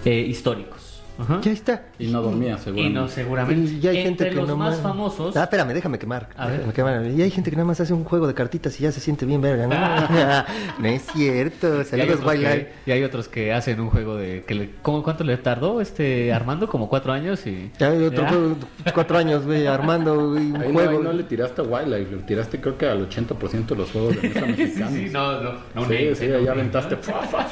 eh, 0.05 0.21
históricos. 0.21 0.78
Ajá. 1.19 1.41
Ya 1.41 1.51
está. 1.51 1.83
Y 1.99 2.07
no 2.07 2.21
dormía, 2.21 2.55
Y 2.55 2.57
seguramente. 2.59 2.99
no, 2.99 3.07
seguramente. 3.07 3.71
Y 3.73 3.79
ya 3.79 3.91
hay 3.91 3.97
Entre 3.97 4.09
gente 4.09 4.29
que 4.29 4.35
los 4.35 4.47
no 4.47 4.57
más 4.57 4.79
famosos. 4.79 5.35
Ah, 5.35 5.43
espérame, 5.43 5.73
déjame 5.73 5.99
quemar. 5.99 6.29
A 6.37 6.47
ver. 6.47 6.55
Déjame 6.65 6.73
quemar. 6.73 7.05
Y 7.07 7.21
hay 7.21 7.29
gente 7.31 7.49
que 7.49 7.55
nada 7.57 7.67
más 7.67 7.79
hace 7.81 7.93
un 7.93 8.03
juego 8.05 8.25
de 8.27 8.33
cartitas 8.33 8.79
y 8.79 8.83
ya 8.83 8.91
se 8.91 8.99
siente 8.99 9.25
bien 9.25 9.41
verga, 9.41 9.67
¿no? 9.67 9.75
no 10.79 10.87
es 10.87 11.01
cierto. 11.13 11.67
y, 11.75 11.77
hay 11.79 11.83
Saludos, 11.85 12.19
que, 12.33 12.71
y 12.85 12.91
hay 12.91 13.03
otros 13.03 13.27
que 13.27 13.53
hacen 13.53 13.79
un 13.79 13.89
juego 13.89 14.15
de. 14.15 14.43
Que 14.47 14.55
le- 14.55 14.69
¿cómo, 14.81 15.03
¿Cuánto 15.03 15.23
le 15.23 15.35
tardó 15.37 15.81
este 15.81 16.31
Armando? 16.33 16.67
Como 16.67 16.87
cuatro 16.89 17.11
años 17.13 17.45
y. 17.45 17.71
Ya 17.79 17.89
hay 17.89 18.03
otro 18.03 18.25
juego, 18.27 18.55
cuatro 18.93 19.17
años, 19.17 19.45
güey, 19.45 19.67
armando 19.67 20.29
güey, 20.31 20.51
un 20.51 20.55
Ahí 20.61 20.67
no, 20.69 20.73
juego. 20.73 20.91
ahí 20.99 21.03
no 21.03 21.13
le 21.13 21.23
tiraste 21.23 21.61
a 21.61 21.65
Wildlife, 21.65 22.15
le 22.15 22.21
tiraste 22.23 22.61
creo 22.61 22.77
que 22.77 22.85
al 22.87 23.09
80% 23.09 23.65
de 23.67 23.75
los 23.75 23.91
juegos 23.91 24.21
de 24.21 24.27
mesa 24.29 24.39
Sí, 24.45 24.51
mexicanos. 24.57 24.93
sí, 24.93 25.09
no, 25.11 25.41
no. 25.41 25.51
no 25.75 25.85
sí, 25.85 25.93
name, 25.93 26.15
sí, 26.15 26.27
no 26.27 26.35
ahí 26.37 26.47
aventaste. 26.47 26.97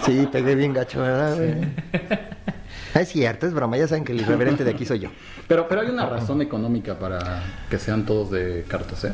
Sí, 0.05 0.27
pegué 0.31 0.55
bien 0.55 0.73
gacho, 0.73 1.01
¿verdad, 1.01 1.35
güey? 1.35 1.51
Ah, 1.93 2.53
Es 3.01 3.09
cierto, 3.09 3.45
es 3.47 3.53
broma. 3.53 3.77
Ya 3.77 3.87
saben 3.87 4.03
que 4.03 4.11
el 4.13 4.21
irreverente 4.21 4.63
de 4.63 4.71
aquí 4.71 4.85
soy 4.85 4.99
yo. 4.99 5.09
Pero, 5.47 5.67
pero 5.67 5.81
hay 5.81 5.89
una 5.89 6.05
razón 6.07 6.41
económica 6.41 6.97
para 6.97 7.43
que 7.69 7.77
sean 7.79 8.05
todos 8.05 8.31
de 8.31 8.65
cartas, 8.67 9.03
¿eh? 9.05 9.13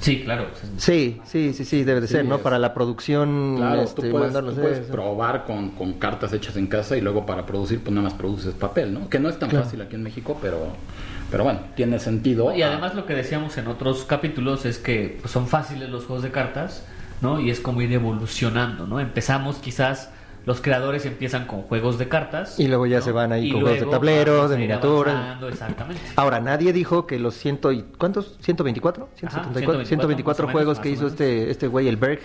Sí, 0.00 0.22
claro. 0.22 0.48
Sí, 0.76 1.18
sí, 1.24 1.54
sí, 1.54 1.64
sí, 1.64 1.82
debe 1.82 2.02
de 2.02 2.06
Sí, 2.06 2.12
ser, 2.14 2.24
¿no? 2.26 2.36
es- 2.36 2.40
Para 2.42 2.58
la 2.58 2.74
producción, 2.74 3.54
Claro, 3.56 3.80
este, 3.82 4.02
tú 4.02 4.10
puedes, 4.10 4.34
tú 4.34 4.54
puedes 4.54 4.78
probar 4.90 5.44
con, 5.46 5.70
con 5.70 5.94
cartas 5.94 6.32
hechas 6.34 6.56
en 6.56 6.66
casa 6.66 6.94
y 6.96 7.00
luego 7.00 7.24
para 7.24 7.46
producir, 7.46 7.80
pues 7.80 7.94
nada 7.94 8.08
más 8.08 8.14
produces 8.18 8.52
papel, 8.54 8.92
¿no? 8.92 9.08
Que 9.08 9.18
no 9.18 9.30
es 9.30 9.38
tan 9.38 9.48
Claro. 9.48 9.64
fácil 9.64 9.80
aquí 9.80 9.94
en 9.94 10.02
México, 10.02 10.36
pero, 10.42 10.66
pero 11.30 11.44
bueno, 11.44 11.60
tiene 11.74 11.98
sentido. 12.00 12.54
Y 12.54 12.60
además 12.60 12.94
lo 12.94 13.06
que 13.06 13.14
decíamos 13.14 13.56
en 13.56 13.66
otros 13.66 14.04
capítulos 14.04 14.66
es 14.66 14.76
que 14.78 15.18
pues, 15.22 15.32
son 15.32 15.48
fáciles 15.48 15.88
los 15.88 16.04
juegos 16.04 16.22
de 16.22 16.30
cartas, 16.30 16.84
¿no? 17.22 17.40
Y 17.40 17.48
es 17.48 17.60
como 17.60 17.80
ir 17.80 17.90
evolucionando, 17.92 18.86
¿no? 18.86 19.00
Empezamos 19.00 19.56
quizás, 19.56 20.10
los 20.46 20.60
creadores 20.60 21.06
empiezan 21.06 21.46
con 21.46 21.62
juegos 21.62 21.98
de 21.98 22.08
cartas. 22.08 22.58
Y 22.60 22.68
luego 22.68 22.86
ya 22.86 22.98
¿no? 22.98 23.04
se 23.04 23.12
van 23.12 23.32
ahí 23.32 23.46
Y 23.48 23.52
con 23.52 23.60
juegos 23.62 23.78
de 23.80 23.84
luego 23.86 23.90
tablero, 23.98 24.34
vamos 24.36 24.50
de 24.50 24.56
miniaturas. 24.58 25.14
avanzando, 25.14 25.48
Exactamente. 25.48 26.02
Ahora, 26.16 26.40
nadie 26.40 26.72
dijo 26.72 27.06
que 27.06 27.18
los 27.18 27.34
ciento 27.34 27.72
y... 27.72 27.82
¿Cuántos? 27.98 28.38
¿124? 28.40 29.06
Ajá, 29.24 29.44
174, 29.44 29.84
124 29.84 29.84
124 29.86 30.46
más 30.46 30.50
o 30.50 30.52
juegos 30.56 30.80
que 30.80 30.90
hizo 30.90 31.06
este, 31.06 31.50
este 31.50 31.66
güey, 31.66 31.88
el 31.88 31.96
Berg. 31.96 32.20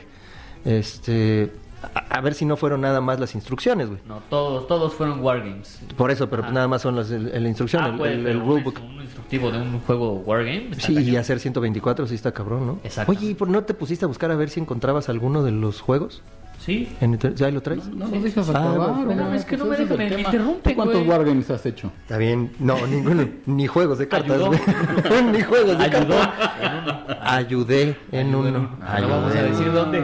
Este... 0.65 1.51
A, 1.95 2.17
a 2.17 2.19
ver 2.21 2.33
si 2.33 2.43
no 2.43 2.57
fueron 2.57 2.81
nada 2.81 2.99
más 2.99 3.21
las 3.21 3.35
instrucciones, 3.35 3.87
güey. 3.87 4.01
No, 4.05 4.21
todos, 4.29 4.67
todos 4.67 4.93
fueron 4.93 5.21
wargames. 5.21 5.79
Por 5.95 6.11
eso, 6.11 6.29
pero 6.29 6.43
Ajá. 6.43 6.51
nada 6.51 6.67
más 6.67 6.81
son 6.81 6.97
las, 6.97 7.09
el- 7.09 7.29
el- 7.29 7.47
instrucción, 7.47 7.81
Ah, 7.81 8.05
el, 8.05 8.37
rulebook. 8.41 8.81
un 8.83 9.01
instructivo 9.01 9.49
de 9.49 9.59
un 9.61 9.79
juego 9.79 10.15
wargame. 10.25 10.71
Sí, 10.77 10.91
y 10.99 11.15
hacer 11.15 11.39
124 11.39 12.05
sí 12.07 12.15
está 12.15 12.33
cabrón, 12.33 12.67
¿no? 12.67 12.79
Exacto. 12.83 13.13
Oye, 13.13 13.27
¿y 13.27 13.33
por 13.33 13.47
no 13.47 13.63
te 13.63 13.73
pusiste 13.73 14.03
a 14.03 14.09
buscar 14.09 14.29
a 14.29 14.35
ver 14.35 14.49
si 14.49 14.59
encontrabas 14.59 15.07
alguno 15.07 15.41
de 15.41 15.51
los 15.51 15.79
juegos? 15.79 16.21
Sí. 16.59 16.89
¿Ya 17.35 17.49
lo 17.51 17.61
traes? 17.61 17.87
No 17.87 18.07
nos 18.07 18.21
dejas 18.23 18.49
Ah, 18.49 18.51
acabar. 18.51 18.89
hombre, 18.89 19.15
no, 19.15 19.33
es 19.33 19.45
que 19.45 19.55
no 19.57 19.65
me 19.65 19.77
dejan, 19.77 19.97
me 19.97 20.05
interrumpen, 20.19 20.73
¿Tú 20.73 20.75
¿Cuántos 20.75 20.97
güey. 21.05 21.07
wargames 21.09 21.49
has 21.49 21.65
hecho? 21.65 21.91
Está 22.01 22.17
bien. 22.17 22.51
No, 22.59 22.85
ninguno. 22.85 23.27
ni 23.45 23.65
juegos 23.67 23.97
de 23.97 24.07
cartas, 24.07 24.37
ni 25.31 25.41
juegos 25.41 25.77
de 25.77 25.83
Ayudó 25.85 26.15
cartas. 26.19 27.19
Ayudé 27.21 27.95
en 28.11 28.27
Ayudó 28.27 28.39
uno. 28.39 28.49
uno. 28.49 28.59
No 28.99 29.07
vamos 29.07 29.35
a 29.35 29.39
Ayudé. 29.39 29.49
decir 29.51 29.71
dónde. 29.71 30.03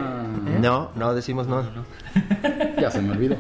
No, 0.62 0.92
no 0.96 1.14
decimos 1.14 1.48
no. 1.48 1.64
Ya 2.80 2.90
se 2.92 3.02
me 3.02 3.12
olvidó. 3.12 3.36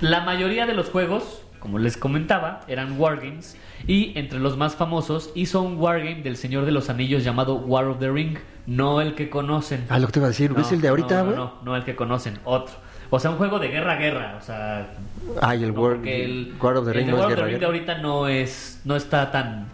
La 0.00 0.24
mayoría 0.24 0.64
de 0.66 0.74
los 0.74 0.90
juegos, 0.90 1.42
como 1.58 1.78
les 1.78 1.96
comentaba, 1.96 2.60
eran 2.68 2.98
wargames 3.00 3.56
y 3.86 4.12
entre 4.18 4.38
los 4.38 4.56
más 4.56 4.76
famosos 4.76 5.30
hizo 5.34 5.62
un 5.62 5.76
wargame 5.78 6.22
del 6.22 6.36
Señor 6.36 6.64
de 6.64 6.72
los 6.72 6.90
Anillos 6.90 7.24
llamado 7.24 7.56
War 7.56 7.86
of 7.86 7.98
the 7.98 8.10
Ring, 8.10 8.36
no 8.66 9.00
el 9.00 9.14
que 9.14 9.30
conocen. 9.30 9.84
Ah, 9.88 9.98
lo 9.98 10.06
que 10.06 10.12
te 10.14 10.18
iba 10.20 10.26
a 10.26 10.30
decir. 10.30 10.50
No, 10.50 10.56
¿Ves 10.58 10.72
el 10.72 10.80
de 10.80 10.88
ahorita, 10.88 11.22
no, 11.22 11.30
no, 11.30 11.34
no, 11.36 11.52
no 11.64 11.76
el 11.76 11.84
que 11.84 11.94
conocen, 11.96 12.38
otro. 12.44 12.74
O 13.10 13.18
sea, 13.18 13.30
un 13.30 13.36
juego 13.38 13.58
de 13.58 13.68
guerra 13.68 13.94
a 13.94 13.96
guerra, 13.96 14.36
o 14.38 14.44
sea, 14.44 14.90
Ay, 15.40 15.64
el 15.64 15.72
no, 15.74 15.80
War, 15.80 15.94
porque 15.94 16.24
el, 16.24 16.54
War 16.60 16.76
of 16.76 16.84
the 16.84 16.90
el 16.90 16.96
Ring 16.98 17.08
es 17.08 17.14
War 17.14 17.22
of 17.22 17.28
the 17.30 17.34
guerra. 17.36 17.46
Ring 17.48 17.58
de 17.60 17.66
ahorita 17.66 17.98
no 17.98 18.28
es 18.28 18.80
no 18.84 18.96
está 18.96 19.30
tan 19.30 19.66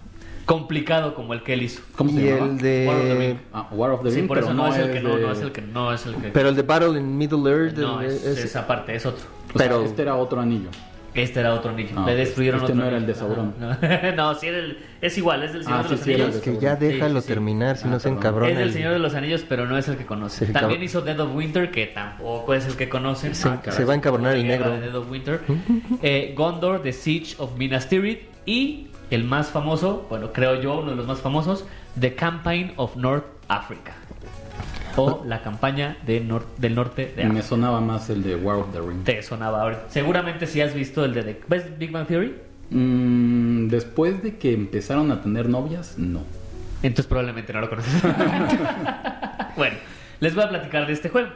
complicado 0.45 1.15
como 1.15 1.35
el 1.35 1.43
que 1.43 1.55
él 1.55 1.63
hizo. 1.63 1.83
¿Cómo 1.97 2.11
se 2.11 2.21
Y 2.21 2.29
llama? 2.31 2.47
el 2.47 2.59
de... 2.59 2.85
War 2.87 2.97
of 2.97 3.03
the 3.03 3.15
Ring. 3.19 3.39
Ah, 3.53 3.69
War 3.73 3.91
of 3.93 4.03
the 4.05 4.11
Sí, 4.11 4.17
Ring, 4.19 4.29
por 4.29 4.37
pero 4.37 4.47
eso 4.49 4.55
no, 4.55 4.69
es 4.69 4.77
el 4.77 4.93
que 4.93 5.01
no, 5.01 5.17
de- 5.17 5.23
no 5.23 5.33
es 5.33 5.41
el 5.41 5.53
que 5.53 5.63
no 5.63 5.93
es 5.93 6.07
el 6.07 6.15
que 6.17 6.29
Pero 6.29 6.49
el 6.51 6.55
de 6.55 6.63
Battle 6.63 6.99
in 7.01 7.17
Middle 7.19 7.51
Earth... 7.51 7.77
no 7.79 8.01
el- 8.03 8.07
es, 8.09 8.25
ese- 8.25 8.45
esa 8.45 8.67
parte, 8.67 8.95
es 8.95 9.05
otro. 9.07 9.25
O 9.55 9.59
sea, 9.59 9.69
pero- 9.69 9.85
este 9.85 10.03
era 10.03 10.15
otro 10.17 10.41
anillo. 10.41 10.69
Este 11.15 11.41
era 11.41 11.55
otro 11.55 11.71
anillo. 11.71 11.91
Ah, 11.97 12.07
Le 12.07 12.13
ok. 12.13 12.19
destruyeron 12.19 12.61
Este 12.61 12.73
otro 12.73 12.83
no 12.85 12.89
era 12.89 12.97
el 12.99 13.07
de. 13.07 13.15
Sauron. 13.15 13.55
Ajá. 13.61 13.79
No, 14.17 14.17
no, 14.33 14.35
sí 14.35 14.49
era 14.49 14.59
el- 14.59 14.79
es 15.01 15.17
igual, 15.17 15.43
es 15.45 15.53
del 15.53 15.63
Señor 15.65 15.79
Ah, 15.79 15.83
de 15.83 15.89
sí, 15.89 15.95
los 15.95 16.01
sí, 16.05 16.13
Anillos. 16.15 16.35
de 16.35 16.41
Que 16.41 16.59
ya 16.59 16.77
déjalo 16.77 17.21
sí, 17.21 17.27
sí. 17.27 17.33
terminar, 17.33 17.77
si 17.77 17.85
Ah, 17.87 17.91
no 17.91 18.01
se 18.01 18.09
encabrona. 18.09 18.51
Es 18.51 18.59
del 18.59 18.69
el- 18.69 18.73
Señor 18.75 18.93
de 18.95 18.99
los 18.99 19.15
Anillos, 19.15 19.45
pero 19.49 19.67
no 19.67 19.79
es 19.79 19.87
el 19.89 19.97
que 19.97 20.07
conoce. 20.07 20.47
Sí, 20.47 20.53
También 20.53 20.83
hizo 20.83 21.03
Dead 21.03 21.19
of 21.21 21.35
Winter, 21.35 21.71
que 21.71 21.87
tampoco 21.87 22.53
es 22.55 22.67
el 22.67 22.75
que 22.77 22.89
conocen. 22.89 23.35
Se- 23.35 23.49
Ah, 23.49 23.61
caray. 23.63 23.77
se 23.79 23.85
va 23.85 23.93
a 23.93 23.97
encabronar 23.97 24.35
el 24.35 24.47
negro. 24.47 24.71
de 24.73 24.81
Dead 24.81 24.95
of 24.95 25.11
Winter. 25.11 25.41
Eh, 26.03 26.35
Gondor, 26.37 26.83
The 26.83 26.93
Siege 26.93 27.37
of 27.39 27.57
Minas 27.57 27.89
Tirith. 27.89 28.21
Y 28.47 28.89
el 29.11 29.25
más 29.25 29.49
famoso, 29.49 30.07
bueno, 30.11 30.33
creo 30.33 30.61
yo, 30.61 30.81
uno 30.81 30.91
de 30.91 30.97
los 30.97 31.07
más 31.07 31.21
famosos, 31.21 31.65
The 31.99 32.15
Campaign 32.15 32.73
of 32.77 32.97
North 32.97 33.25
Africa. 33.49 33.95
O 34.97 35.25
la 35.27 35.43
campaña 35.43 35.97
de 36.07 36.23
nor- 36.25 36.47
del 36.59 36.75
norte 36.75 37.07
de 37.17 37.25
Me 37.25 37.31
África. 37.31 37.47
sonaba 37.47 37.81
más 37.81 38.09
el 38.11 38.23
de 38.23 38.37
War 38.37 38.57
of 38.59 38.73
the 38.73 38.81
Ring. 38.81 39.05
Te 39.05 39.23
sonaba 39.23 39.63
ahorita. 39.63 39.85
Seguramente 39.89 40.47
si 40.47 40.61
has 40.61 40.75
visto 40.75 41.05
el 41.05 41.15
de 41.15 41.23
The... 41.23 41.41
¿Ves 41.49 41.79
Big 41.79 41.91
Bang 41.91 42.07
Theory? 42.07 42.35
Mm, 42.71 43.69
después 43.69 44.23
de 44.23 44.37
que 44.37 44.53
empezaron 44.53 45.11
a 45.11 45.21
tener 45.21 45.49
novias, 45.49 45.97
no. 45.99 46.23
Entonces 46.83 47.07
probablemente 47.07 47.53
no 47.53 47.61
lo 47.61 47.69
conoces. 47.71 47.93
bueno, 49.57 49.77
les 50.21 50.35
voy 50.35 50.45
a 50.45 50.49
platicar 50.49 50.87
de 50.87 50.93
este 50.93 51.09
juego. 51.09 51.29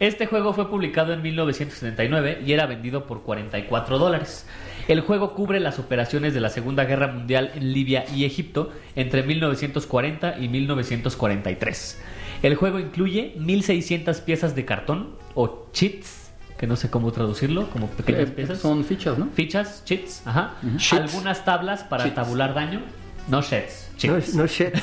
Este 0.00 0.26
juego 0.26 0.52
fue 0.52 0.70
publicado 0.70 1.12
en 1.12 1.22
1979 1.22 2.42
y 2.46 2.52
era 2.52 2.66
vendido 2.66 3.04
por 3.06 3.22
44 3.22 3.98
dólares. 3.98 4.46
El 4.86 5.00
juego 5.00 5.34
cubre 5.34 5.58
las 5.58 5.78
operaciones 5.80 6.34
de 6.34 6.40
la 6.40 6.50
Segunda 6.50 6.84
Guerra 6.84 7.08
Mundial 7.08 7.50
en 7.56 7.72
Libia 7.72 8.04
y 8.14 8.24
Egipto 8.24 8.70
entre 8.94 9.24
1940 9.24 10.38
y 10.38 10.48
1943. 10.48 12.00
El 12.42 12.54
juego 12.54 12.78
incluye 12.78 13.34
1600 13.38 14.20
piezas 14.20 14.54
de 14.54 14.64
cartón 14.64 15.16
o 15.34 15.68
cheats, 15.72 16.30
que 16.56 16.66
no 16.66 16.76
sé 16.76 16.90
cómo 16.90 17.10
traducirlo, 17.12 17.68
como 17.70 17.88
pequeñas 17.88 18.28
Eh, 18.28 18.32
piezas. 18.32 18.58
Son 18.58 18.84
fichas, 18.84 19.18
¿no? 19.18 19.28
Fichas, 19.34 19.84
cheats, 19.84 20.22
ajá. 20.26 20.54
Cheats. 20.76 21.14
Algunas 21.14 21.44
tablas 21.44 21.82
para 21.84 22.04
Cheats. 22.04 22.14
tabular 22.16 22.54
daño. 22.54 22.80
No 23.28 23.42
sheds, 23.42 23.90
No, 23.92 23.98
cheats. 23.98 24.34
no 24.34 24.46
shit. 24.46 24.74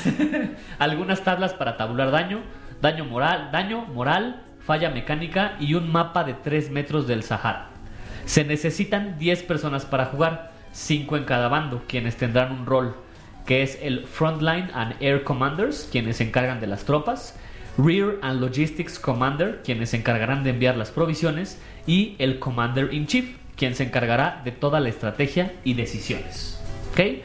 Algunas 0.78 1.22
tablas 1.22 1.52
para 1.54 1.76
tabular 1.76 2.10
daño, 2.10 2.40
daño 2.80 3.04
moral, 3.04 3.50
daño 3.52 3.84
moral, 3.86 4.42
falla 4.64 4.90
mecánica 4.90 5.56
y 5.60 5.74
un 5.74 5.90
mapa 5.90 6.24
de 6.24 6.34
3 6.34 6.70
metros 6.70 7.06
del 7.06 7.22
Sahara. 7.22 7.70
Se 8.24 8.44
necesitan 8.44 9.18
10 9.18 9.42
personas 9.44 9.84
para 9.86 10.06
jugar, 10.06 10.52
5 10.72 11.16
en 11.16 11.24
cada 11.24 11.48
bando, 11.48 11.82
quienes 11.88 12.16
tendrán 12.16 12.52
un 12.52 12.66
rol, 12.66 12.96
que 13.46 13.62
es 13.62 13.78
el 13.82 14.04
Frontline 14.06 14.70
and 14.74 14.94
Air 15.00 15.24
Commanders, 15.24 15.88
quienes 15.90 16.16
se 16.18 16.24
encargan 16.24 16.60
de 16.60 16.66
las 16.66 16.84
tropas, 16.84 17.38
Rear 17.78 18.16
and 18.22 18.40
Logistics 18.40 18.98
Commander, 18.98 19.60
quienes 19.64 19.90
se 19.90 19.98
encargarán 19.98 20.44
de 20.44 20.50
enviar 20.50 20.76
las 20.76 20.90
provisiones, 20.90 21.58
y 21.86 22.16
el 22.18 22.38
Commander 22.38 22.92
in 22.92 23.06
Chief, 23.06 23.36
quien 23.56 23.74
se 23.74 23.84
encargará 23.84 24.40
de 24.44 24.52
toda 24.52 24.80
la 24.80 24.88
estrategia 24.88 25.54
y 25.64 25.74
decisiones. 25.74 26.60
¿Ok? 26.92 27.22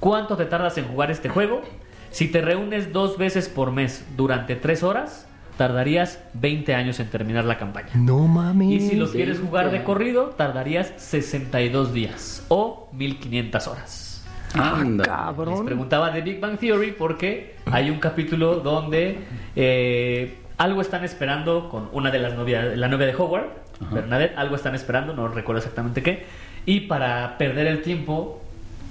¿Cuánto 0.00 0.36
te 0.36 0.44
tardas 0.44 0.76
en 0.78 0.84
jugar 0.84 1.10
este 1.10 1.28
juego? 1.28 1.62
Si 2.10 2.28
te 2.28 2.42
reúnes 2.42 2.92
dos 2.92 3.18
veces 3.18 3.48
por 3.48 3.72
mes 3.72 4.04
durante 4.16 4.54
tres 4.56 4.82
horas, 4.82 5.26
tardarías 5.56 6.20
20 6.34 6.74
años 6.74 7.00
en 7.00 7.08
terminar 7.08 7.44
la 7.44 7.58
campaña. 7.58 7.90
No 7.94 8.18
mames. 8.28 8.68
Y 8.68 8.80
si 8.88 8.96
lo 8.96 9.10
quieres 9.10 9.38
20 9.38 9.46
jugar 9.46 9.70
de 9.70 9.84
corrido, 9.84 10.26
tardarías 10.36 10.92
62 10.96 11.92
días 11.92 12.44
o 12.48 12.88
1500 12.92 13.66
horas. 13.68 14.13
Anda. 14.54 15.04
Les 15.04 15.08
Cabrón. 15.08 15.66
preguntaba 15.66 16.10
de 16.10 16.20
Big 16.22 16.40
Bang 16.40 16.58
Theory 16.58 16.92
porque 16.92 17.56
hay 17.70 17.90
un 17.90 17.98
capítulo 17.98 18.56
donde 18.56 19.18
eh, 19.56 20.38
algo 20.56 20.80
están 20.80 21.04
esperando 21.04 21.68
con 21.68 21.88
una 21.92 22.10
de 22.10 22.18
las 22.18 22.34
novias, 22.34 22.76
la 22.76 22.88
novia 22.88 23.06
de 23.06 23.14
Howard, 23.16 23.48
Bernadette, 23.90 24.36
algo 24.36 24.56
están 24.56 24.74
esperando, 24.74 25.14
no 25.14 25.28
recuerdo 25.28 25.58
exactamente 25.58 26.02
qué, 26.02 26.24
y 26.66 26.80
para 26.80 27.36
perder 27.38 27.66
el 27.66 27.82
tiempo, 27.82 28.42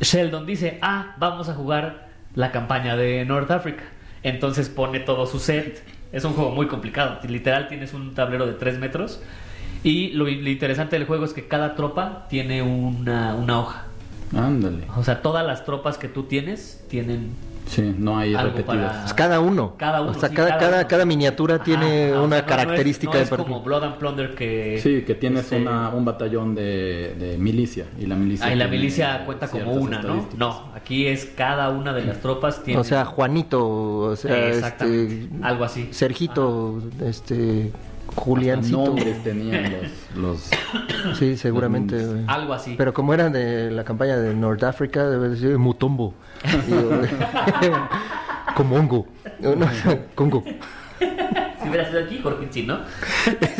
Sheldon 0.01 0.45
dice, 0.45 0.77
ah, 0.81 1.15
vamos 1.17 1.49
a 1.49 1.53
jugar 1.53 2.09
la 2.35 2.51
campaña 2.51 2.95
de 2.95 3.25
North 3.25 3.49
Africa. 3.51 3.83
Entonces 4.21 4.69
pone 4.69 4.99
todo 4.99 5.25
su 5.25 5.39
set. 5.39 5.83
Es 6.11 6.23
un 6.23 6.33
juego 6.33 6.51
muy 6.51 6.67
complicado. 6.67 7.19
Literal 7.27 7.67
tienes 7.67 7.93
un 7.93 8.13
tablero 8.13 8.45
de 8.45 8.53
3 8.53 8.79
metros. 8.79 9.21
Y 9.83 10.09
lo, 10.09 10.25
lo 10.25 10.49
interesante 10.49 10.97
del 10.97 11.07
juego 11.07 11.25
es 11.25 11.33
que 11.33 11.47
cada 11.47 11.75
tropa 11.75 12.27
tiene 12.29 12.61
una, 12.61 13.35
una 13.35 13.59
hoja. 13.59 13.85
Ándale. 14.35 14.85
O 14.97 15.03
sea, 15.03 15.21
todas 15.21 15.45
las 15.45 15.65
tropas 15.65 15.97
que 15.97 16.07
tú 16.07 16.23
tienes 16.23 16.83
tienen 16.89 17.31
Sí, 17.65 17.95
no 17.97 18.17
hay 18.17 18.35
Algo 18.35 18.57
repetidas. 18.57 19.03
para- 19.03 19.15
cada 19.15 19.39
uno. 19.39 19.75
cada 19.77 20.01
uno. 20.01 20.11
O 20.11 20.13
sea, 20.13 20.29
sí, 20.29 20.35
cada, 20.35 20.57
cada, 20.57 20.79
uno. 20.79 20.87
cada 20.87 21.05
miniatura 21.05 21.63
tiene 21.63 22.11
o 22.13 22.23
una 22.25 22.37
sea, 22.37 22.45
característica 22.45 23.13
no 23.13 23.19
es, 23.19 23.29
de 23.29 23.35
es 23.35 23.41
como 23.41 23.61
Blood 23.61 23.83
and 23.83 23.95
Plunder 23.95 24.35
que. 24.35 24.79
Sí, 24.83 25.03
que 25.03 25.15
tienes 25.15 25.43
este, 25.43 25.61
una, 25.61 25.89
un 25.89 26.03
batallón 26.03 26.55
de, 26.55 27.15
de 27.17 27.37
milicia. 27.37 27.85
Y 27.99 28.05
la 28.05 28.15
milicia. 28.15 28.47
Ah, 28.47 28.53
y 28.53 28.55
la 28.57 28.67
milicia 28.67 29.25
cuenta 29.25 29.47
como 29.47 29.71
una, 29.73 30.01
¿no? 30.01 30.27
No, 30.37 30.71
aquí 30.75 31.07
es 31.07 31.25
cada 31.25 31.69
una 31.69 31.93
de 31.93 32.03
las 32.03 32.19
tropas 32.19 32.61
tiene. 32.63 32.79
O 32.79 32.83
sea, 32.83 33.05
Juanito, 33.05 33.65
o 33.67 34.15
sea, 34.15 34.49
Exactamente, 34.49 35.23
este, 35.23 35.45
algo 35.45 35.63
así. 35.63 35.87
Sergito, 35.91 36.81
este, 37.01 37.71
Juliancito. 38.15 38.77
nombres 38.85 39.23
tenían 39.23 39.71
los. 40.15 40.15
los 40.15 40.49
Sí, 41.19 41.35
seguramente. 41.37 42.01
Los. 42.01 42.27
Algo 42.29 42.53
así. 42.53 42.75
Pero 42.77 42.93
como 42.93 43.13
eran 43.13 43.31
de 43.33 43.71
la 43.71 43.83
campaña 43.83 44.17
de 44.17 44.33
North 44.33 44.63
Africa, 44.63 45.09
debe 45.09 45.29
decir 45.29 45.57
Mutombo. 45.57 46.13
como 48.55 48.75
hongo. 48.75 49.07
No, 49.39 49.55
no, 49.55 49.67
Congo. 50.15 50.43
Si 50.99 51.69
hubiera 51.69 51.87
sido 51.87 52.03
aquí, 52.03 52.19
Jorge 52.21 52.47
sí, 52.51 52.63
¿no? 52.63 52.79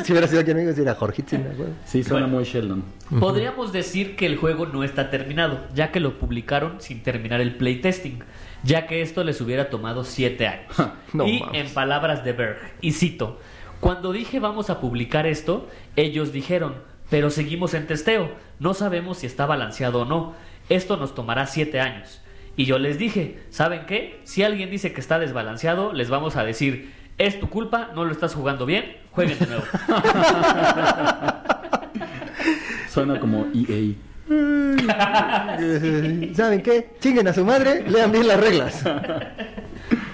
si 0.03 0.11
hubiera 0.11 0.27
sido 0.27 0.41
aquí 0.41 0.53
México, 0.53 0.81
era 0.81 0.93
Jorgitzin, 0.95 1.41
güey. 1.55 1.69
sí, 1.85 2.03
suena 2.03 2.25
Bueno. 2.25 2.35
muy 2.39 2.43
Sheldon. 2.43 2.83
Podríamos 3.19 3.71
decir 3.71 4.15
que 4.17 4.25
el 4.25 4.35
juego 4.37 4.65
no 4.65 4.83
está 4.83 5.09
terminado, 5.09 5.61
ya 5.73 5.91
que 5.91 5.99
lo 6.01 6.19
publicaron 6.19 6.81
sin 6.81 7.01
terminar 7.01 7.39
el 7.39 7.55
playtesting, 7.55 8.19
ya 8.63 8.87
que 8.87 9.01
esto 9.01 9.23
les 9.23 9.39
hubiera 9.39 9.69
tomado 9.69 10.03
7 10.03 10.47
años. 10.47 10.73
No 11.13 11.25
y 11.27 11.39
mames. 11.39 11.61
en 11.67 11.73
palabras 11.73 12.23
de 12.25 12.33
Berg, 12.33 12.57
y 12.81 12.91
cito, 12.91 13.39
cuando 13.83 14.11
dije 14.13 14.39
vamos 14.39 14.69
a 14.69 14.79
publicar 14.79 15.27
esto, 15.27 15.67
ellos 15.97 16.31
dijeron, 16.31 16.75
pero 17.09 17.29
seguimos 17.29 17.73
en 17.73 17.85
testeo, 17.85 18.31
no 18.57 18.73
sabemos 18.73 19.17
si 19.17 19.27
está 19.27 19.45
balanceado 19.45 20.03
o 20.03 20.05
no, 20.05 20.35
esto 20.69 20.95
nos 20.95 21.13
tomará 21.13 21.47
7 21.47 21.81
años. 21.81 22.21
Y 22.55 22.63
yo 22.63 22.79
les 22.79 22.97
dije, 22.97 23.43
¿saben 23.49 23.85
qué? 23.85 24.21
Si 24.23 24.41
alguien 24.41 24.71
dice 24.71 24.93
que 24.93 25.01
está 25.01 25.19
desbalanceado, 25.19 25.91
les 25.91 26.09
vamos 26.09 26.37
a 26.37 26.45
decir, 26.45 26.93
es 27.17 27.41
tu 27.41 27.49
culpa, 27.49 27.89
no 27.93 28.05
lo 28.05 28.13
estás 28.13 28.33
jugando 28.33 28.65
bien, 28.65 28.95
jueguen 29.11 29.37
de 29.37 29.47
nuevo. 29.47 29.65
Suena 32.89 33.19
como 33.19 33.47
EA. 33.53 33.95
¿Saben 36.35 36.63
qué? 36.63 36.91
Chinguen 37.01 37.27
a 37.27 37.33
su 37.33 37.43
madre, 37.43 37.83
lean 37.89 38.13
bien 38.13 38.29
las 38.29 38.39
reglas. 38.39 38.81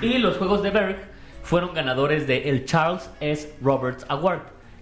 Y 0.01 0.17
los 0.17 0.37
juegos 0.37 0.63
de 0.63 0.71
Berg 0.71 1.08
fueron 1.49 1.73
ganadores 1.73 2.27
de 2.27 2.47
el 2.47 2.65
Charles 2.65 3.09
S. 3.21 3.51
Roberts 3.59 4.05
Award, 4.07 4.41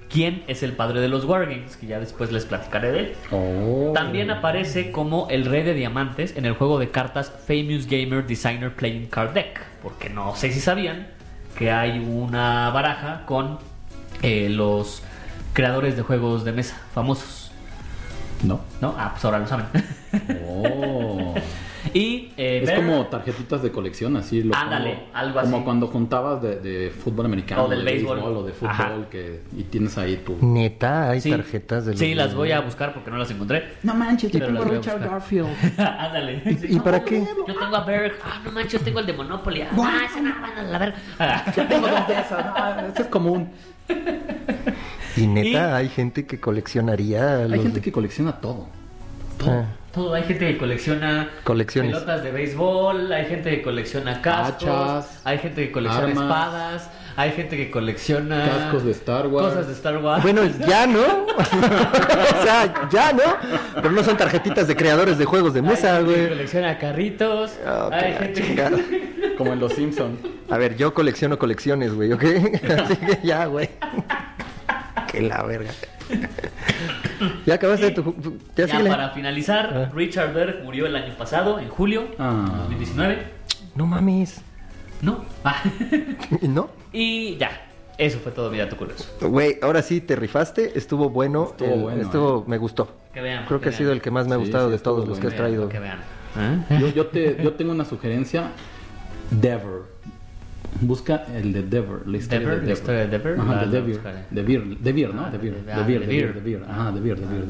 quien 0.10 0.44
es 0.48 0.64
el 0.64 0.74
padre 0.74 1.00
de 1.00 1.08
los 1.08 1.24
Wargames, 1.24 1.78
que 1.78 1.88
ya 1.88 1.98
después 1.98 2.30
les 2.34 2.44
platicaré 2.44 2.92
de 2.92 3.00
él. 3.00 3.16
Oh. 3.32 3.94
También 3.94 4.30
aparece 4.32 4.92
como 4.92 5.30
el 5.30 5.46
rey 5.46 5.64
de 5.64 5.74
diamantes 5.74 6.36
en 6.36 6.46
el 6.46 6.52
juego 6.52 6.78
de 6.78 6.90
cartas 6.90 7.32
Famous 7.48 7.88
Gamer 7.88 8.28
Designer 8.28 8.76
Playing 8.76 9.06
Card 9.08 9.32
Deck, 9.32 9.62
porque 9.82 10.10
no 10.10 10.36
sé 10.36 10.52
si 10.52 10.60
sabían 10.60 11.08
que 11.58 11.72
hay 11.72 12.00
una 12.00 12.70
baraja 12.72 13.24
con 13.26 13.60
eh, 14.22 14.50
los 14.50 15.04
creadores 15.54 15.96
de 15.96 16.02
juegos 16.02 16.44
de 16.44 16.52
mesa 16.52 16.82
famosos. 16.94 17.50
No. 18.44 18.60
¿No? 18.82 18.94
Ah, 18.98 19.12
pues 19.14 19.24
ahora 19.24 19.40
lo 19.40 19.48
saben. 19.48 19.68
Oh. 20.46 21.34
y 21.94 22.32
eh, 22.38 22.62
Es 22.64 22.72
como 22.72 23.06
tarjetitas 23.08 23.62
de 23.64 23.72
colección, 23.72 24.18
así 24.18 24.44
lo 24.44 24.56
Ándale, 24.56 24.96
pongo. 24.96 25.08
algo 25.14 25.40
así. 25.40 25.52
Como 25.52 25.64
cuando 25.66 25.88
juntabas 25.88 26.42
de, 26.42 26.60
de 26.60 26.90
fútbol 26.92 27.26
americano, 27.28 27.64
O 27.64 27.68
del 27.70 27.80
de 27.80 27.86
béisbol. 27.86 28.20
o 28.20 28.44
de 28.44 28.52
fútbol, 28.54 28.72
Ajá. 28.72 28.92
que, 29.10 29.42
y 29.58 29.64
tienes 29.64 29.98
ahí 29.98 30.18
tu... 30.18 30.38
Neta, 30.42 31.10
hay 31.10 31.22
Sí. 31.22 31.32
tarjetas 31.32 31.86
de 31.86 31.98
Sí, 31.98 32.14
las 32.16 32.34
voy 32.36 32.52
a 32.52 32.60
buscar 32.62 32.94
porque 32.94 33.10
no 33.12 33.18
las 33.18 33.30
encontré. 33.32 33.64
No 33.84 33.94
manches, 33.94 34.32
yo 34.32 34.40
tengo 34.46 34.62
a 34.62 34.66
Richard 34.66 35.00
Garfield. 35.00 35.48
Ándale. 35.80 36.42
¿Y 36.68 36.80
para 36.80 37.04
qué? 37.04 37.26
Yo 37.48 37.54
tengo 37.54 37.76
a 37.76 37.84
Berg. 37.84 38.14
Ah, 38.24 38.42
no 38.44 38.52
manches, 38.52 38.74
yo 38.74 38.80
tengo 38.82 39.00
el 39.00 39.06
de 39.06 39.14
Monopoly. 39.14 39.62
Ah, 39.62 40.02
esa 40.10 40.22
no, 40.22 40.34
bueno, 40.40 40.72
la 40.72 40.78
verga. 40.78 40.96
Ah. 41.20 41.44
Tengo 41.54 41.88
dos 41.88 42.08
de 42.08 42.14
esas. 42.14 42.32
Ah, 42.56 42.84
Este 42.88 43.02
es 43.04 43.08
común. 43.08 43.50
Y 45.16 45.26
neta, 45.28 45.50
Y- 45.50 45.56
hay 45.56 45.90
gente 45.90 46.26
que 46.26 46.40
coleccionaría. 46.40 47.38
Hay 47.44 47.60
gente 47.62 47.82
que 47.82 47.92
colecciona 47.92 48.34
todo. 48.34 48.68
Ah, 49.46 49.64
Todo, 49.94 50.14
hay 50.14 50.24
gente 50.24 50.48
que 50.52 50.58
colecciona 50.58 51.30
Colecciones. 51.44 51.94
pelotas 51.94 52.24
de 52.24 52.32
béisbol, 52.32 53.12
hay 53.12 53.26
gente 53.26 53.50
que 53.52 53.62
colecciona 53.62 54.22
cascos, 54.22 54.64
Hachas, 54.70 55.22
hay 55.24 55.38
gente 55.40 55.66
que 55.68 55.72
colecciona 55.72 56.08
armas. 56.08 56.24
espadas, 56.24 56.90
hay 57.16 57.32
gente 57.32 57.58
que 57.58 57.72
colecciona 57.72 58.46
Cascos 58.46 58.84
de 58.86 58.92
Star 58.92 59.28
Wars. 59.28 59.48
Cosas 59.48 59.68
de 59.68 59.74
Star 59.74 59.98
Wars. 59.98 60.22
Bueno, 60.22 60.44
ya 60.68 60.86
no. 60.86 61.00
o 61.38 62.44
sea, 62.44 62.88
ya 62.92 63.12
no. 63.14 63.24
Pero 63.76 63.92
no 63.92 64.04
son 64.04 64.18
tarjetitas 64.18 64.68
de 64.68 64.76
creadores 64.76 65.18
de 65.18 65.26
juegos 65.26 65.54
de 65.56 65.62
hay 65.62 65.66
mesa, 65.66 65.96
gente 65.98 66.14
que 66.14 66.18
güey. 66.20 66.30
colecciona 66.30 66.78
carritos, 66.78 67.54
Ah, 67.66 67.90
hay 67.92 68.14
que 68.14 68.20
gente 68.20 68.42
chingada. 68.44 68.78
Como 69.38 69.54
en 69.54 69.60
Los 69.60 69.74
Simpsons. 69.74 70.20
A 70.50 70.58
ver, 70.58 70.78
yo 70.78 70.94
colecciono 70.94 71.40
colecciones, 71.40 71.94
güey, 71.96 72.12
¿ok? 72.14 72.24
Así 72.24 72.96
que 72.98 73.20
ya, 73.24 73.46
güey. 73.46 73.70
que 75.12 75.22
la 75.22 75.42
verga. 75.44 75.72
ya 77.46 77.54
acabaste 77.56 77.92
tu... 77.92 78.04
tu- 78.14 78.38
Ya, 78.56 78.68
para 78.84 79.10
finalizar, 79.10 79.72
Ah. 79.74 79.92
Richard 79.94 80.34
Berg 80.34 80.64
murió 80.64 80.86
el 80.86 80.96
año 80.96 81.14
pasado, 81.18 81.60
en 81.60 81.70
julio 81.70 82.08
Ah. 82.20 82.46
2019. 82.64 83.18
No 83.76 83.86
mames. 83.86 84.42
No. 85.02 85.24
Ah. 85.44 85.62
¿No? 86.42 86.70
y 86.92 87.38
ya. 87.38 87.64
Eso 87.98 88.20
fue 88.20 88.32
todo 88.32 88.52
mi 88.52 88.60
dato 88.60 88.78
curioso. 88.78 89.06
Güey, 89.22 89.58
ahora 89.64 89.82
sí 89.82 90.02
te 90.02 90.16
rifaste, 90.16 90.78
estuvo 90.78 91.10
bueno. 91.10 91.48
Estuvo 91.52 91.74
el- 91.74 91.80
bueno, 91.82 92.02
estuvo- 92.04 92.44
me 92.48 92.58
gustó. 92.60 92.88
Que 93.14 93.22
vean. 93.22 93.46
Creo 93.48 93.60
que 93.60 93.70
ha 93.70 93.72
sido 93.72 93.92
el 93.92 94.02
que 94.02 94.12
más 94.12 94.28
me 94.28 94.36
ha 94.36 94.38
gustado 94.38 94.68
sí, 94.68 94.74
de 94.74 94.80
todos 94.80 95.08
los 95.08 95.20
que 95.20 95.28
has 95.28 95.36
traído. 95.36 95.68
Que 95.70 95.80
vean. 95.80 96.00
Yo, 96.80 96.90
yo, 96.90 97.08
te, 97.08 97.42
yo 97.44 97.54
tengo 97.54 97.72
una 97.72 97.86
sugerencia. 97.86 98.50
Dever. 99.32 99.82
Busca 100.82 101.26
el 101.36 101.54
de 101.54 101.64
Dever. 101.64 102.08
La 102.08 102.18
historia 102.18 102.40
Dever, 102.48 102.62
de 102.62 102.68
la 102.68 102.74
historia 102.74 103.00
de 103.02 103.08
Dever, 103.08 103.40
Ajá, 103.40 103.54
la- 103.56 103.60
de 103.62 103.66
la 103.66 103.72
Devir. 103.72 103.96
buscaré. 103.96 104.20
Devir, 104.32 104.78
Devir, 104.80 105.14
¿no? 105.14 105.26
Ah, 105.26 105.30
Devir. 105.32 105.56
de- 105.56 105.74
Devir, 105.74 106.00
de 106.02 106.06
Devir, 106.08 106.34
Devir. 106.34 106.44
Devir. 106.44 106.64
Ajá. 106.70 106.92
¿De 106.92 107.00
Vir? 107.02 107.20
De 107.20 107.26
Vir, 107.28 107.46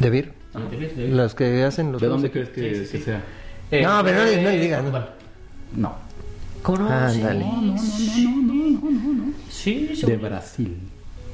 de 0.00 0.10
Vir. 0.10 0.32
Los 1.10 1.34
que 1.34 1.62
hacen 1.64 1.92
los 1.92 2.00
¿De 2.00 2.08
dónde 2.08 2.28
de- 2.28 2.32
crees 2.32 2.48
que, 2.50 2.74
Sí, 2.74 2.84
sí, 2.86 2.92
que 2.92 2.98
sí. 2.98 3.04
sea? 3.04 3.22
Eh, 3.70 3.82
No, 3.82 4.00
pero 4.04 4.18
no 4.18 4.24
le- 4.24 4.42
no 4.42 4.50
le 4.50 4.56
eh, 4.56 4.60
digas, 4.60 4.84
no. 5.76 5.94
¿Cómo 6.62 6.78
no? 6.78 6.88
No, 6.88 7.00
no, 7.00 7.06
no, 7.08 7.14
no, 7.14 8.80
no, 8.80 8.90
no, 8.90 9.12
no. 9.26 9.32
Sí, 9.50 9.90
De 10.06 10.16
Brasil. 10.16 10.76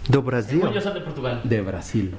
Do 0.09 0.23
Brasil. 0.23 0.61
yo 0.75 0.81
son 0.81 0.95
de 0.95 1.01
Portugal. 1.03 1.41
De 1.45 1.61
Brasil. 1.61 2.13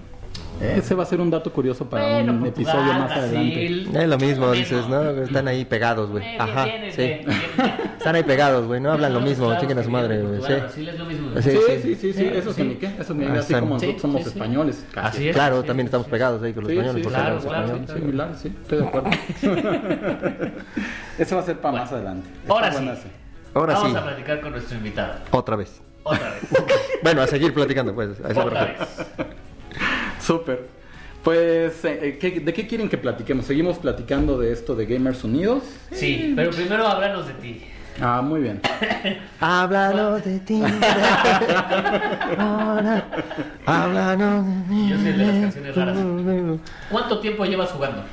Ese 0.62 0.94
va 0.94 1.02
a 1.02 1.06
ser 1.08 1.20
un 1.20 1.32
dato 1.32 1.52
curioso 1.52 1.86
para 1.89 2.04
Bueno, 2.13 2.34
un 2.34 2.39
Portugal, 2.41 2.76
episodio 2.78 2.94
más 3.00 3.12
adelante. 3.13 3.65
Es 4.04 4.08
lo 4.08 4.17
mismo, 4.20 4.52
dices, 4.52 4.88
¿no? 4.88 5.10
Están 5.10 5.48
ahí 5.48 5.65
pegados, 5.65 6.12
güey. 6.12 6.38
Ajá, 6.38 6.67
sí. 6.91 7.02
Están 7.98 8.13
ahí 8.15 8.22
pegados, 8.24 8.67
güey. 8.67 8.80
No 8.80 8.91
hablan 8.91 9.12
lo 9.12 9.22
mismo, 9.22 9.48
claro 9.48 9.60
chiquen 9.62 9.80
a 9.80 9.84
su 9.84 9.89
madre, 9.89 10.22
güey. 10.22 10.39
Sí. 10.44 10.54
Brasil 10.54 10.89
es 10.89 11.00
lo 11.00 11.06
mismo. 11.06 11.30
Sí, 11.41 11.50
Sí, 11.82 11.96
sí. 11.96 12.13
sí, 12.13 12.30
eso 12.32 12.54
sí. 12.54 12.62
es 12.62 12.67
ni 12.67 12.76
qué, 12.76 12.91
eso 13.00 13.13
ni 13.15 13.26
Ah, 13.26 13.34
así 13.39 13.54
como 13.56 13.74
nosotros 13.74 14.02
somos 14.02 14.22
españoles. 14.28 14.86
casi. 14.94 15.08
Así 15.17 15.30
es. 15.30 15.36
Claro, 15.36 15.63
también 15.63 15.88
estamos 15.88 16.06
pegados 16.06 16.44
ahí 16.44 16.54
con 16.54 16.63
los 16.65 16.72
españoles. 16.74 17.08
claro, 17.08 17.39
claro, 17.39 17.65
español. 17.65 17.82
sí, 17.88 17.94
Sí, 17.94 18.00
similar, 18.00 18.30
sí, 18.39 18.56
estoy 18.62 18.78
de 18.78 18.86
acuerdo. 18.86 19.10
Eso 21.17 21.36
va 21.36 21.41
a 21.41 21.46
ser 21.46 21.58
para 21.58 21.80
más 21.80 21.91
adelante. 21.91 22.30
Ahora 22.48 22.72
sí. 22.72 22.88
Ahora 23.56 23.74
Vamos 23.74 23.91
sí, 23.91 23.98
a 23.98 24.04
platicar 24.04 24.41
con 24.41 24.52
nuestro 24.52 24.78
invitado. 24.78 25.13
otra 25.32 25.56
vez. 25.56 25.82
Otra 26.04 26.30
vez. 26.30 26.41
Bueno, 27.04 27.22
a 27.24 27.28
seguir 27.28 27.52
platicando, 27.52 27.96
pues. 27.96 28.10
a 28.24 28.39
Otra 28.39 28.65
vez. 28.65 28.78
Súper. 30.32 30.70
Pues, 31.26 31.84
eh, 31.84 32.00
eh, 32.02 32.17
¿qué- 32.20 32.39
¿de 32.39 32.54
qué 32.54 32.65
quieren 32.65 32.88
que 32.88 32.98
platiquemos? 32.98 33.46
¿Seguimos 33.46 33.78
platicando 33.80 34.39
de 34.39 34.54
esto 34.54 34.76
de 34.76 34.86
Gamers 34.86 35.26
Unidos? 35.26 35.63
Sí, 35.91 36.32
pero 36.38 36.52
primero 36.52 36.88
háblanos 36.88 37.28
de 37.28 37.34
ti. 37.34 37.65
Ah, 38.02 38.22
muy 38.24 38.39
bien. 38.39 38.62
Háblanos 39.41 40.24
de 40.24 40.39
ti. 40.39 40.63
Ahora, 42.38 43.04
Háblanos 43.65 44.46
de 44.46 44.52
mí. 44.74 44.89
Yo 44.89 44.98
soy 44.98 45.08
el 45.08 45.17
de 45.17 45.26
las 45.26 45.36
canciones 45.41 45.76
raras. 45.76 45.98
¿Cuánto 46.89 47.20
tiempo 47.20 47.44
llevas 47.46 47.70
jugando? 47.72 48.04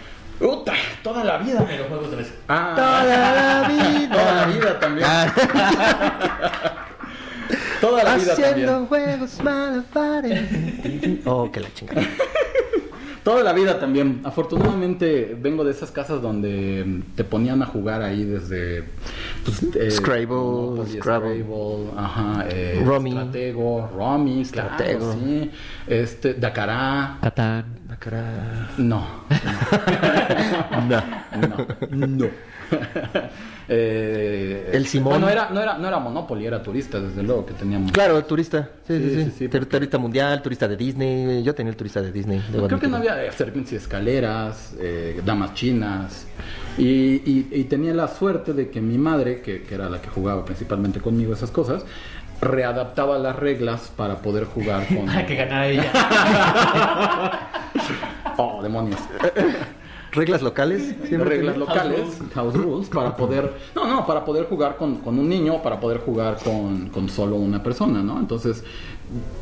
¡Uta! 0.41 0.73
Toda 1.05 1.23
la 1.23 1.39
vida. 1.39 1.65
Pero 1.69 1.85
juegos 1.85 2.11
de 2.11 2.17
mesa. 2.17 2.33
Ah, 2.49 2.73
Toda 2.75 3.05
la 3.05 3.69
vida. 3.69 4.11
Toda 4.11 4.33
la 4.35 4.47
vida 4.47 4.81
también. 4.81 5.07
Toda 7.81 8.03
la 8.05 8.17
vida 8.17 8.33
Haciendo 8.33 8.67
también. 8.67 8.87
juegos 8.87 9.43
malabares. 9.43 10.41
Oh, 11.25 11.51
que 11.51 11.61
la 11.61 11.73
chingada. 11.75 12.03
Toda 13.25 13.43
la 13.43 13.53
vida 13.53 13.79
también. 13.79 14.21
Afortunadamente 14.25 15.37
vengo 15.39 15.63
de 15.63 15.73
esas 15.73 15.91
casas 15.91 16.23
donde 16.23 17.03
te 17.15 17.25
ponían 17.25 17.63
a 17.63 17.67
jugar 17.67 18.01
ahí 18.01 18.25
desde 18.25 18.85
pues, 19.45 19.63
eh, 19.77 19.91
Scrabble, 19.91 20.87
Scrabble, 20.99 21.45
ajá, 21.97 22.47
eh, 22.49 22.83
Romy, 22.87 23.11
Stratego, 23.11 23.91
Romy, 23.95 24.45
Stratego, 24.45 24.99
claro, 25.13 25.21
sí. 25.23 25.51
Este, 25.87 26.35
Dakará, 26.35 27.19
Catán, 27.21 27.67
Dakará. 27.87 28.71
No. 28.79 29.07
No. 30.89 31.03
No. 31.91 32.07
no. 32.07 32.27
eh, 33.69 34.71
el 34.73 34.87
Simón. 34.87 35.13
Bueno, 35.15 35.29
era, 35.29 35.51
no, 35.51 35.61
era, 35.61 35.79
no 35.79 35.87
era 35.89 35.99
Monopoly, 35.99 36.47
era 36.47 36.63
turista, 36.63 37.01
desde 37.01 37.23
luego 37.23 37.45
que 37.47 37.55
teníamos. 37.55 37.93
Claro, 37.93 38.23
turista. 38.25 38.69
Sí, 38.87 38.99
sí, 38.99 39.11
sí. 39.11 39.25
Sí, 39.25 39.31
sí, 39.39 39.49
Tur- 39.49 39.67
Turista 39.67 39.99
mundial, 39.99 40.41
turista 40.43 40.67
de 40.69 40.77
Disney. 40.77 41.43
Yo 41.43 41.55
tenía 41.55 41.71
el 41.71 41.77
turista 41.77 42.01
de 42.01 42.13
Disney. 42.13 42.43
debo 42.51 42.67
Creo 42.67 42.81
que 42.81 42.89
no 42.89 42.97
había 42.99 43.25
eh, 43.25 43.33
serpientes 43.33 43.73
y 43.73 43.77
escaleras, 43.77 44.75
eh, 44.81 45.21
damas 45.25 45.55
chinas. 45.55 46.27
Y, 46.77 46.85
y- 47.31 47.49
y 47.51 47.65
tenía 47.65 47.93
la 47.95 48.09
suerte 48.09 48.53
de 48.53 48.71
que 48.71 48.81
mi 48.81 48.99
madre, 48.99 49.41
que, 49.43 49.63
que 49.63 49.75
era 49.75 49.89
la 49.91 50.01
que 50.01 50.09
jugaba 50.09 50.45
principalmente 50.45 51.01
conmigo 51.01 51.33
esas 51.35 51.51
cosas, 51.51 51.85
readaptaba 52.41 53.19
las 53.19 53.35
reglas 53.37 53.91
para 53.97 54.19
poder 54.23 54.45
jugar 54.45 54.87
con. 54.95 55.07
para 55.07 55.27
que 55.27 55.35
ganara 55.35 55.67
ella. 55.69 55.91
Oh, 58.41 58.63
demonios. 58.63 59.01
Reglas 60.13 60.43
locales. 60.43 60.95
siempre 61.07 61.29
reglas 61.29 61.55
tenía. 61.55 61.69
locales, 61.69 62.01
house 62.35 62.55
rules, 62.55 62.89
para 62.89 63.15
poder, 63.17 63.53
no, 63.75 63.87
no, 63.87 64.07
para 64.07 64.25
poder 64.25 64.47
jugar 64.47 64.77
con, 64.77 64.97
con 64.99 65.19
un 65.19 65.29
niño, 65.29 65.63
para 65.63 65.79
poder 65.81 65.99
jugar 65.99 66.39
con, 66.43 66.89
con 66.89 67.09
solo 67.09 67.37
una 67.37 67.63
persona, 67.63 68.03
¿no? 68.03 68.19
Entonces, 68.19 68.65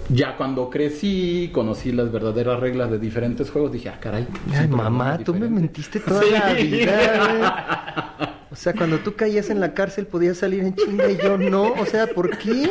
ya 0.09 0.37
cuando 0.37 0.69
crecí, 0.71 1.51
conocí 1.53 1.93
las 1.93 2.11
verdaderas 2.13 2.61
reglas 2.61 2.91
de 2.91 2.99
diferentes 2.99 3.51
juegos, 3.51 3.73
dije, 3.73 3.89
ah, 3.89 3.99
caray. 4.01 4.27
Ay, 4.55 4.69
mamá, 4.69 5.19
tú 5.19 5.35
me 5.35 5.49
mentiste 5.49 6.01
toda 6.01 6.23
Sí. 6.23 6.31
la 6.31 6.53
vida. 6.53 7.19
güey. 7.19 8.27
O 8.49 8.59
sea, 8.59 8.73
cuando 8.73 8.99
tú 9.01 9.15
caías 9.17 9.51
en 9.51 9.61
la 9.61 9.75
cárcel 9.75 10.07
podías 10.07 10.39
salir 10.39 10.61
en 10.61 10.75
chinga 10.75 11.11
y 11.11 11.19
yo 11.19 11.37
no. 11.37 11.73
O 11.75 11.85
sea, 11.85 12.07
¿por 12.07 12.39
qué? 12.39 12.71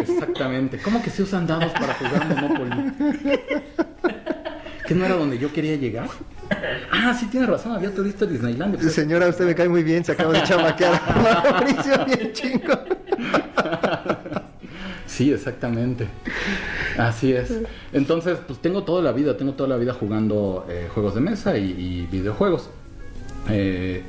Exactamente. 0.00 0.78
¿Cómo 0.82 1.00
que 1.02 1.08
se 1.08 1.22
usan 1.22 1.46
dados 1.46 1.72
para 1.72 1.94
jugar 1.94 2.26
Monopoly? 2.28 2.92
¿Que 4.86 4.94
no 4.94 5.04
era 5.06 5.14
donde 5.16 5.38
yo 5.38 5.50
quería 5.52 5.76
llegar? 5.76 6.08
Ah, 6.90 7.14
sí, 7.18 7.26
tiene 7.26 7.46
razón, 7.46 7.72
había 7.72 7.94
turista 7.94 8.24
de 8.26 8.32
Disneylandia. 8.32 8.80
Pues, 8.80 8.92
Señora, 8.94 9.28
usted 9.28 9.44
me 9.46 9.54
cae 9.54 9.68
muy 9.68 9.82
bien. 9.84 10.04
Se 10.04 10.12
acaba 10.12 10.32
de 10.32 10.42
chamaquear 10.42 10.94
a 11.06 11.52
Mauricio 11.52 12.04
bien 12.06 12.32
chingo. 12.32 12.74
Sí, 15.06 15.32
exactamente. 15.32 16.08
Así 16.98 17.32
es. 17.32 17.52
Entonces, 17.92 18.38
pues 18.46 18.58
tengo 18.60 18.84
toda 18.84 19.02
la 19.02 19.12
vida, 19.12 19.36
tengo 19.36 19.52
toda 19.52 19.68
la 19.68 19.76
vida 19.76 19.92
jugando 19.94 20.66
eh, 20.68 20.88
juegos 20.92 21.14
de 21.14 21.20
mesa 21.20 21.56
y, 21.56 21.64
y 21.70 22.08
videojuegos. 22.10 22.70
Eh, 23.50 24.02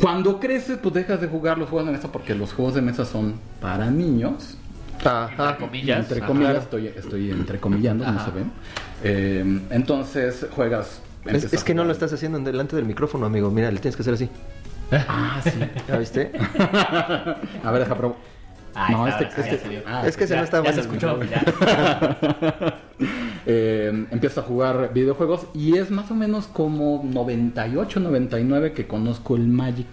cuando 0.00 0.40
creces, 0.40 0.78
pues 0.82 0.94
dejas 0.94 1.20
de 1.20 1.28
jugar 1.28 1.58
los 1.58 1.68
juegos 1.68 1.86
de 1.86 1.92
mesa 1.96 2.10
porque 2.10 2.34
los 2.34 2.52
juegos 2.52 2.74
de 2.74 2.82
mesa 2.82 3.04
son 3.04 3.34
para 3.60 3.90
niños. 3.90 4.56
Ajá. 5.04 5.50
Entre 5.50 5.66
comillas. 5.66 5.98
entre 6.00 6.18
Ajá. 6.18 6.26
comillas, 6.26 6.56
estoy, 6.64 6.86
estoy 6.88 7.30
entrecomillando, 7.30 8.04
no 8.04 8.10
Ajá. 8.10 8.24
se 8.24 8.30
ven. 8.32 8.50
Eh, 9.04 9.60
entonces 9.70 10.46
juegas. 10.54 11.02
Es, 11.26 11.64
que 11.64 11.74
no 11.74 11.84
lo 11.84 11.92
estás 11.92 12.12
haciendo 12.12 12.38
en 12.38 12.44
delante 12.44 12.76
del 12.76 12.84
micrófono, 12.84 13.26
amigo. 13.26 13.50
Mira, 13.50 13.70
le 13.70 13.80
tienes 13.80 13.96
que 13.96 14.02
hacer 14.02 14.14
así. 14.14 14.28
Ah, 14.90 15.40
sí. 15.42 15.50
¿Ya 15.86 15.98
viste? 15.98 16.32
A 17.64 17.70
ver, 17.70 17.80
deja 17.80 17.94
probar. 17.94 18.16
Ahí 18.74 18.94
No, 18.94 19.06
este- 19.08 19.24
este- 19.24 19.74
ya 19.74 19.82
ah, 19.86 20.06
es 20.06 20.16
que 20.16 20.26
Ya- 20.26 20.36
no 20.36 20.42
está 20.44 20.58
ya 20.58 20.62
bueno. 20.62 20.74
se 20.74 20.80
escuchó, 20.82 21.20
ya. 21.24 22.78
eh, 23.46 24.06
empiezo 24.10 24.40
a 24.40 24.44
jugar 24.44 24.92
videojuegos 24.92 25.46
y 25.54 25.76
es 25.76 25.90
más 25.90 26.10
o 26.10 26.14
menos 26.14 26.46
como 26.46 27.02
98, 27.04 27.98
99 28.00 28.72
que 28.72 28.86
conozco 28.86 29.36
el 29.36 29.48
Magic. 29.48 29.86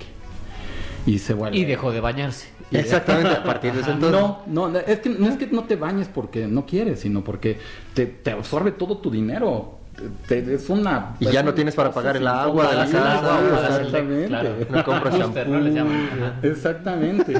Y 1.05 1.19
se 1.19 1.33
vuelve. 1.33 1.57
Y 1.57 1.65
dejó 1.65 1.91
de 1.91 1.99
bañarse. 1.99 2.49
Exactamente, 2.71 3.29
a 3.29 3.43
partir 3.43 3.73
de 3.73 3.81
ese 3.81 3.91
entonces. 3.91 4.19
No, 4.19 4.41
no, 4.47 4.69
no, 4.69 4.79
es 4.79 4.99
que 4.99 5.09
no 5.09 5.27
es 5.27 5.37
que 5.37 5.47
no 5.47 5.63
te 5.65 5.75
bañes 5.75 6.07
porque 6.07 6.47
no 6.47 6.65
quieres, 6.65 6.99
sino 7.01 7.23
porque 7.23 7.59
te, 7.93 8.05
te 8.07 8.31
absorbe 8.31 8.71
todo 8.71 8.97
tu 8.97 9.11
dinero. 9.11 9.79
Te- 10.27 10.53
es 10.55 10.69
una. 10.69 11.15
Y 11.19 11.25
ya 11.27 11.41
no 11.43 11.53
tienes 11.53 11.73
para 11.75 11.91
pagar 11.91 12.17
el 12.17 12.27
agua 12.27 12.69
de 12.71 12.75
la 12.77 12.85
casa, 12.85 13.39
exactamente. 13.79 14.27
Claro. 14.27 14.49
No 14.69 14.83
compras 14.83 15.17
Booster, 15.17 15.47
¿no? 15.47 15.59
Les 15.59 15.73
llaman. 15.73 16.09
Ajá. 16.13 16.33
Exactamente. 16.43 17.33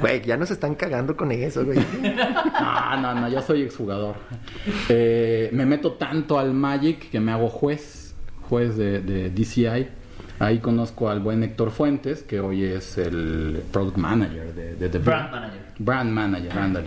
Güey, 0.00 0.22
ya 0.22 0.36
nos 0.36 0.50
están 0.50 0.74
cagando 0.74 1.16
con 1.16 1.32
eso, 1.32 1.64
güey. 1.64 1.78
No, 1.78 2.96
no, 3.00 3.14
no, 3.20 3.28
yo 3.28 3.40
soy 3.42 3.62
exjugador. 3.62 4.16
Eh, 4.88 5.48
me 5.52 5.64
meto 5.64 5.92
tanto 5.92 6.38
al 6.38 6.52
Magic 6.52 7.10
que 7.10 7.20
me 7.20 7.32
hago 7.32 7.48
juez, 7.48 8.14
juez 8.48 8.76
de, 8.76 9.00
de 9.00 9.30
DCI. 9.30 9.88
Ahí 10.40 10.58
conozco 10.58 11.08
al 11.08 11.20
buen 11.20 11.42
Héctor 11.42 11.70
Fuentes, 11.70 12.22
que 12.22 12.40
hoy 12.40 12.64
es 12.64 12.98
el 12.98 13.62
product 13.72 13.96
manager 13.96 14.52
de, 14.54 14.74
de 14.74 14.88
The 14.88 14.98
Brand 14.98 15.30
manager. 15.30 15.60
Brand 15.78 16.10
manager, 16.10 16.58
ándale. 16.58 16.86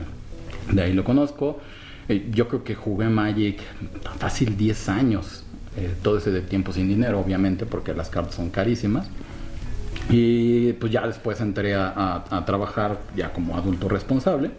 De 0.72 0.82
ahí 0.82 0.94
lo 0.94 1.04
conozco. 1.04 1.60
Eh, 2.08 2.30
yo 2.32 2.48
creo 2.48 2.64
que 2.64 2.76
jugué 2.76 3.10
Magic 3.10 3.60
fácil 4.18 4.58
10 4.58 4.90
años. 4.90 5.44
Eh, 5.78 5.94
todo 6.02 6.18
ese 6.18 6.42
tiempo 6.42 6.72
sin 6.72 6.88
dinero, 6.88 7.20
obviamente, 7.20 7.66
porque 7.66 7.94
las 7.94 8.10
cartas 8.10 8.36
son 8.36 8.50
carísimas. 8.50 9.08
Y 10.10 10.74
pues 10.74 10.92
ya 10.92 11.06
después 11.08 11.42
entré 11.42 11.74
a, 11.76 12.44
trabajar 12.46 13.00
ya 13.16 13.34
como 13.34 13.58
adulto 13.58 13.90
responsable. 13.90 14.52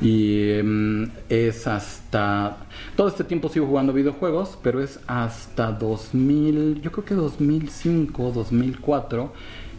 Y 0.00 0.60
mm, 0.62 1.04
es 1.28 1.66
hasta... 1.66 2.56
Todo 2.96 3.08
este 3.08 3.24
tiempo 3.24 3.48
sigo 3.48 3.66
jugando 3.66 3.92
videojuegos, 3.92 4.58
pero 4.62 4.82
es 4.82 5.00
hasta 5.06 5.72
2000, 5.72 6.80
yo 6.80 6.90
creo 6.92 7.04
que 7.04 7.14
2005, 7.14 8.32
2004, 8.32 9.32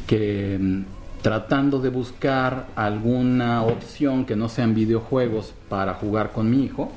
que 0.08 0.58
mm, 0.60 0.82
tratando 1.24 1.80
de 1.80 1.90
buscar 1.90 2.68
alguna 2.76 3.64
opción 3.64 4.26
que 4.26 4.36
no 4.36 4.48
sean 4.50 4.76
videojuegos 4.76 5.54
para 5.70 5.96
jugar 5.96 6.32
con 6.32 6.52
mi 6.52 6.64
hijo, 6.66 6.92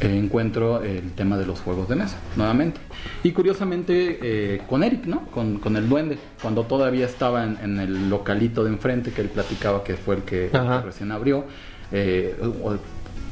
eh, 0.00 0.18
encuentro 0.18 0.82
el 0.82 1.12
tema 1.12 1.36
de 1.38 1.46
los 1.46 1.60
juegos 1.60 1.88
de 1.88 1.96
mesa, 1.96 2.16
nuevamente. 2.34 2.80
Y 3.22 3.30
curiosamente 3.32 4.18
eh, 4.22 4.62
con 4.68 4.82
Eric, 4.82 5.04
¿no? 5.06 5.26
Con, 5.26 5.58
con 5.58 5.76
el 5.76 5.88
duende, 5.88 6.18
cuando 6.42 6.64
todavía 6.64 7.06
estaba 7.06 7.44
en, 7.44 7.56
en 7.62 7.78
el 7.78 8.10
localito 8.10 8.64
de 8.64 8.70
enfrente 8.70 9.12
que 9.12 9.20
él 9.20 9.28
platicaba 9.28 9.84
que 9.84 9.94
fue 9.96 10.16
el 10.16 10.22
que, 10.22 10.50
Ajá. 10.52 10.80
recién 10.82 11.12
abrió. 11.12 11.44
eh, 11.92 12.34
o- 12.64 12.76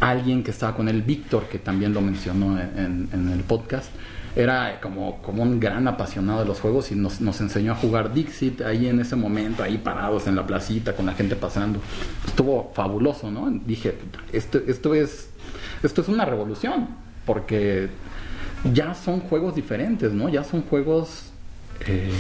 alguien 0.01 0.43
que 0.43 0.51
estaba 0.51 0.77
con 0.77 0.89
él, 0.89 1.01
Víctor, 1.03 1.45
que 1.45 1.59
también 1.59 1.95
lo 1.95 2.01
mencionó 2.03 2.59
en, 2.61 3.09
en 3.13 3.29
el 3.31 3.41
podcast. 3.41 3.89
Era 4.37 4.81
como, 4.81 5.23
como 5.23 5.43
un 5.43 5.61
gran 5.61 5.87
apasionado 5.87 6.41
de 6.41 6.47
los 6.47 6.61
juegos 6.61 6.91
y 6.91 6.97
nos, 6.97 7.21
nos 7.21 7.41
enseñó 7.41 7.73
a 7.73 7.75
jugar 7.77 8.13
Dixit 8.13 8.63
ahí 8.63 8.89
en 8.89 8.99
ese 9.01 9.15
momento, 9.15 9.63
ahí 9.63 9.79
parados 9.79 10.27
en 10.27 10.35
la 10.35 10.45
placita 10.47 10.95
con 10.95 11.07
la 11.07 11.15
gente 11.15 11.37
pasando. 11.37 11.79
Estuvo 12.27 12.73
fabuloso, 12.75 13.31
¿no? 13.31 13.49
Dije, 13.65 13.95
esto, 14.33 14.61
esto 14.67 14.95
es 14.95 15.29
esto 15.85 16.01
es 16.01 16.09
una 16.09 16.25
revolución, 16.25 16.89
porque 17.27 17.89
ya 18.73 18.95
son 18.95 19.21
juegos 19.21 19.55
diferentes, 19.55 20.13
¿no? 20.13 20.29
Ya 20.31 20.43
son 20.43 20.63
juegos 20.63 21.31
eh, 21.87 22.11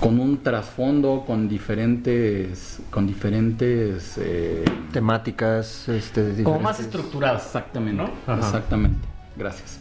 con 0.00 0.18
un 0.18 0.42
trasfondo, 0.42 1.24
con 1.26 1.48
diferentes, 1.48 2.80
con 2.90 3.06
diferentes, 3.06 4.16
eh, 4.18 4.64
Temáticas, 4.92 5.88
este, 5.88 6.42
Como 6.42 6.60
más 6.60 6.78
diferentes. 6.78 6.80
estructuradas. 6.80 7.44
exactamente, 7.46 8.02
¿no? 8.02 8.34
Exactamente, 8.34 9.06
gracias. 9.36 9.79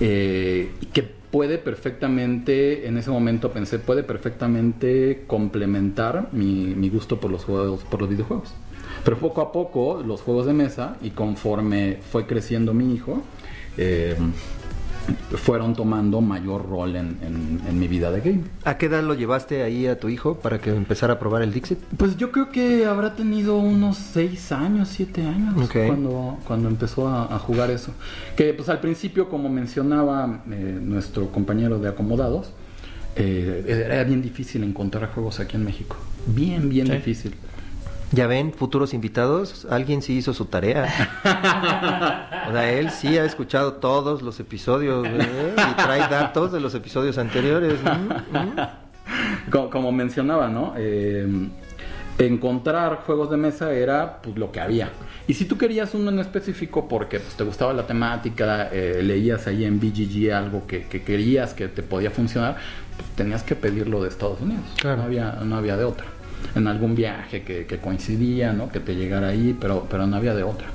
Eh, 0.00 0.72
que 0.92 1.02
puede 1.02 1.58
perfectamente, 1.58 2.88
en 2.88 2.96
ese 2.96 3.10
momento 3.10 3.52
pensé, 3.52 3.78
puede 3.78 4.02
perfectamente 4.02 5.24
complementar 5.26 6.28
mi, 6.32 6.74
mi 6.74 6.88
gusto 6.88 7.20
por 7.20 7.30
los 7.30 7.44
juegos, 7.44 7.84
por 7.84 8.00
los 8.00 8.10
videojuegos. 8.10 8.52
Pero 9.04 9.18
poco 9.18 9.40
a 9.40 9.52
poco 9.52 10.02
los 10.04 10.22
juegos 10.22 10.46
de 10.46 10.52
mesa 10.52 10.96
y 11.02 11.10
conforme 11.10 11.98
fue 12.10 12.26
creciendo 12.26 12.74
mi 12.74 12.94
hijo, 12.94 13.22
eh, 13.76 14.16
fueron 15.36 15.74
tomando 15.74 16.20
mayor 16.20 16.68
rol 16.68 16.96
en, 16.96 17.16
en- 17.22 17.60
en 17.68 17.78
mi 17.78 17.88
vida 17.88 18.10
de 18.10 18.20
game. 18.20 18.40
¿A 18.64 18.76
qué 18.78 18.86
edad 18.86 19.02
lo 19.02 19.14
llevaste 19.14 19.62
ahí 19.62 19.86
a 19.86 19.98
tu 19.98 20.08
hijo 20.08 20.34
para 20.36 20.58
que 20.60 20.70
empezara 20.70 21.14
a 21.14 21.18
probar 21.18 21.42
el 21.42 21.52
Dixit? 21.52 21.78
Pues 21.96 22.16
yo 22.16 22.30
creo 22.32 22.50
que 22.50 22.84
habrá 22.86 23.14
tenido 23.14 23.58
unos 23.58 23.96
6 23.96 24.52
años, 24.52 24.88
7 24.88 25.22
años 25.26 25.54
Ok. 25.64 25.76
cuando, 25.86 26.38
cuando 26.46 26.68
empezó 26.68 27.08
a, 27.08 27.34
a 27.34 27.38
jugar 27.38 27.70
eso. 27.70 27.92
Que 28.36 28.52
pues 28.54 28.68
al 28.68 28.80
principio, 28.80 29.28
como 29.28 29.48
mencionaba 29.48 30.42
eh, 30.50 30.78
nuestro 30.82 31.30
compañero 31.32 31.78
de 31.78 31.88
acomodados, 31.88 32.52
eh, 33.16 33.64
era 33.90 34.04
bien 34.04 34.22
difícil 34.22 34.62
encontrar 34.64 35.10
juegos 35.12 35.40
aquí 35.40 35.56
en 35.56 35.64
México. 35.64 35.96
Bien, 36.26 36.68
bien 36.68 36.86
Sí. 36.86 36.92
difícil. 36.92 37.34
Ya 38.12 38.26
ven, 38.26 38.52
futuros 38.52 38.92
invitados, 38.92 39.66
alguien 39.70 40.02
sí 40.02 40.16
hizo 40.16 40.32
su 40.34 40.46
tarea. 40.46 40.88
O 42.50 42.52
sea, 42.52 42.72
él 42.72 42.90
sí 42.90 43.16
ha 43.16 43.24
escuchado 43.24 43.74
todos 43.74 44.22
los 44.22 44.40
episodios 44.40 45.06
¿eh? 45.06 45.54
y 45.56 45.74
trae 45.76 46.00
datos 46.10 46.50
de 46.50 46.58
los 46.58 46.74
episodios 46.74 47.16
anteriores. 47.18 47.74
Mm, 47.80 48.36
mm. 48.36 49.50
Co- 49.52 49.70
Como, 49.70 49.92
mencionaba, 49.92 50.48
¿no? 50.48 50.74
Eh, 50.76 51.28
encontrar 52.18 53.02
juegos 53.06 53.30
de 53.30 53.36
mesa 53.36 53.72
era 53.72 54.20
pues 54.20 54.36
lo 54.36 54.50
que 54.50 54.58
había. 54.60 54.88
Y 55.28 55.34
si 55.34 55.44
tú 55.44 55.56
querías 55.56 55.94
uno 55.94 56.10
en 56.10 56.18
específico 56.18 56.88
porque 56.88 57.20
pues, 57.20 57.34
te 57.36 57.44
gustaba 57.44 57.72
la 57.72 57.86
temática, 57.86 58.68
eh, 58.72 59.00
leías 59.02 59.46
ahí 59.46 59.64
en 59.64 59.78
BGG 59.78 60.32
algo 60.32 60.66
que, 60.66 60.86
que 60.88 61.02
querías 61.02 61.54
que 61.54 61.68
te 61.68 61.84
podía 61.84 62.10
funcionar, 62.10 62.56
pues, 62.96 63.08
tenías 63.10 63.44
que 63.44 63.54
pedirlo 63.54 64.02
de 64.02 64.08
Estados 64.08 64.40
Unidos. 64.40 64.64
Claro. 64.80 64.96
No, 64.98 65.02
había, 65.04 65.38
no 65.44 65.56
había 65.56 65.76
de 65.76 65.84
otra. 65.84 66.06
En 66.54 66.66
algún 66.66 66.94
viaje 66.94 67.42
que, 67.42 67.66
que 67.66 67.78
coincidía, 67.78 68.52
¿no? 68.52 68.70
Que 68.70 68.80
te 68.80 68.96
llegara 68.96 69.28
ahí, 69.28 69.56
pero, 69.60 69.86
pero 69.88 70.06
no 70.06 70.16
había 70.16 70.34
de 70.34 70.42
otra. 70.42 70.68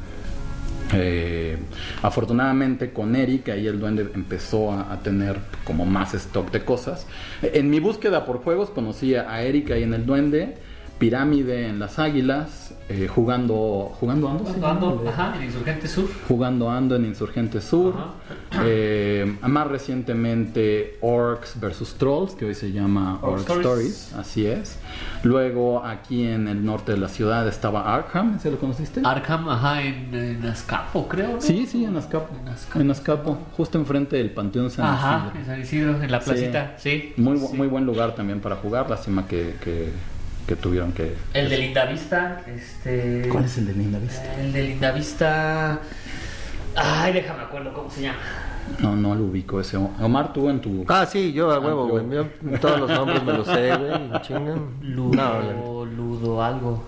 Eh, 0.93 1.57
afortunadamente 2.03 2.91
con 2.91 3.15
Eric 3.15 3.49
ahí 3.49 3.65
el 3.65 3.79
duende 3.79 4.07
empezó 4.13 4.71
a, 4.71 4.93
a 4.93 4.99
tener 4.99 5.37
como 5.63 5.85
más 5.85 6.13
stock 6.13 6.51
de 6.51 6.63
cosas. 6.63 7.07
En 7.41 7.69
mi 7.69 7.79
búsqueda 7.79 8.25
por 8.25 8.43
juegos 8.43 8.69
conocí 8.69 9.15
a 9.15 9.41
Eric 9.41 9.71
ahí 9.71 9.83
en 9.83 9.93
el 9.93 10.05
duende, 10.05 10.55
Pirámide 10.97 11.67
en 11.67 11.77
las 11.79 11.99
Águilas, 11.99 12.73
eh, 12.87 13.07
jugando 13.13 13.91
jugando 13.99 14.29
Ando, 14.29 14.45
¿sí? 14.45 14.61
Ando, 14.63 15.03
ajá, 15.07 15.35
en 15.37 15.43
Insurgente 15.45 15.87
Sur. 15.89 16.09
jugando 16.27 16.69
Ando 16.69 16.95
en 16.95 17.05
Insurgente 17.05 17.59
Sur. 17.61 17.95
Eh, 18.63 19.37
más 19.41 19.67
recientemente 19.67 20.97
Orcs 21.01 21.59
vs 21.59 21.95
Trolls, 21.97 22.35
que 22.35 22.45
hoy 22.45 22.55
se 22.55 22.71
llama 22.71 23.19
Orc 23.21 23.39
Orc 23.41 23.49
Stories. 23.49 23.57
Stories. 24.07 24.13
así 24.13 24.45
es. 24.45 24.79
Luego 25.23 25.83
aquí 25.85 26.23
en 26.25 26.47
el 26.47 26.63
norte 26.65 26.93
de 26.93 26.97
la 26.99 27.09
ciudad 27.09 27.45
estaba 27.47 27.93
Arkham, 27.93 28.39
¿se 28.39 28.49
lo 28.51 28.57
conociste? 28.57 29.01
Arkham, 29.03 29.49
ajá, 29.49 29.81
en, 29.81 30.13
en 30.13 30.45
Azcapo, 30.45 31.07
creo. 31.07 31.33
¿no? 31.33 31.41
Sí, 31.41 31.65
sí, 31.65 31.83
en 31.83 31.97
Azcapo. 31.97 32.29
En 32.41 32.47
Azcapo. 32.47 32.79
En 32.79 32.91
Azcapo, 32.91 33.37
justo 33.57 33.77
enfrente 33.77 34.15
del 34.17 34.29
Panteón 34.31 34.69
San 34.71 34.85
Ajá, 34.85 35.25
Isidro. 35.27 35.39
en 35.39 35.45
San 35.45 35.61
Isidro, 35.61 36.01
en 36.03 36.11
la 36.11 36.19
placita, 36.19 36.75
sí. 36.77 37.13
Muy, 37.17 37.37
Sí. 37.37 37.47
muy 37.57 37.67
buen 37.67 37.85
lugar 37.85 38.15
también 38.15 38.39
para 38.39 38.55
jugar. 38.55 38.89
Lástima 38.89 39.27
que, 39.27 39.55
que, 39.63 39.89
que 40.47 40.55
tuvieron 40.55 40.91
que. 40.91 41.13
El 41.33 41.49
de 41.49 41.57
Lindavista, 41.57 42.41
este... 42.47 43.27
¿Cuál 43.29 43.45
es 43.45 43.57
el 43.57 43.67
de 43.67 43.73
Linda 43.73 43.99
Vista? 43.99 44.35
El 44.41 44.53
de 44.53 44.63
Lindavista... 44.63 45.79
Ay, 46.75 47.13
déjame 47.13 47.43
acuerdo 47.43 47.73
cómo 47.73 47.89
se 47.89 48.01
llama. 48.01 48.17
No, 48.79 48.95
no 48.95 49.15
lo 49.15 49.25
ubico 49.25 49.61
ese. 49.61 49.77
Omar, 49.77 50.33
tú 50.33 50.49
en 50.49 50.59
tu. 50.59 50.83
Ah, 50.89 51.05
sí, 51.05 51.31
yo 51.31 51.51
a 51.51 51.59
huevo, 51.59 51.87
güey. 51.87 52.03
Yo 52.09 52.25
todos 52.59 52.79
los 52.81 52.89
nombres 52.89 53.23
me 53.23 53.31
los 53.33 53.45
sé, 53.47 53.75
güey. 53.77 54.21
Chingan. 54.23 54.59
Ludo, 54.81 55.13
No, 55.15 55.85
Ludo 55.85 56.43
algo. 56.43 56.83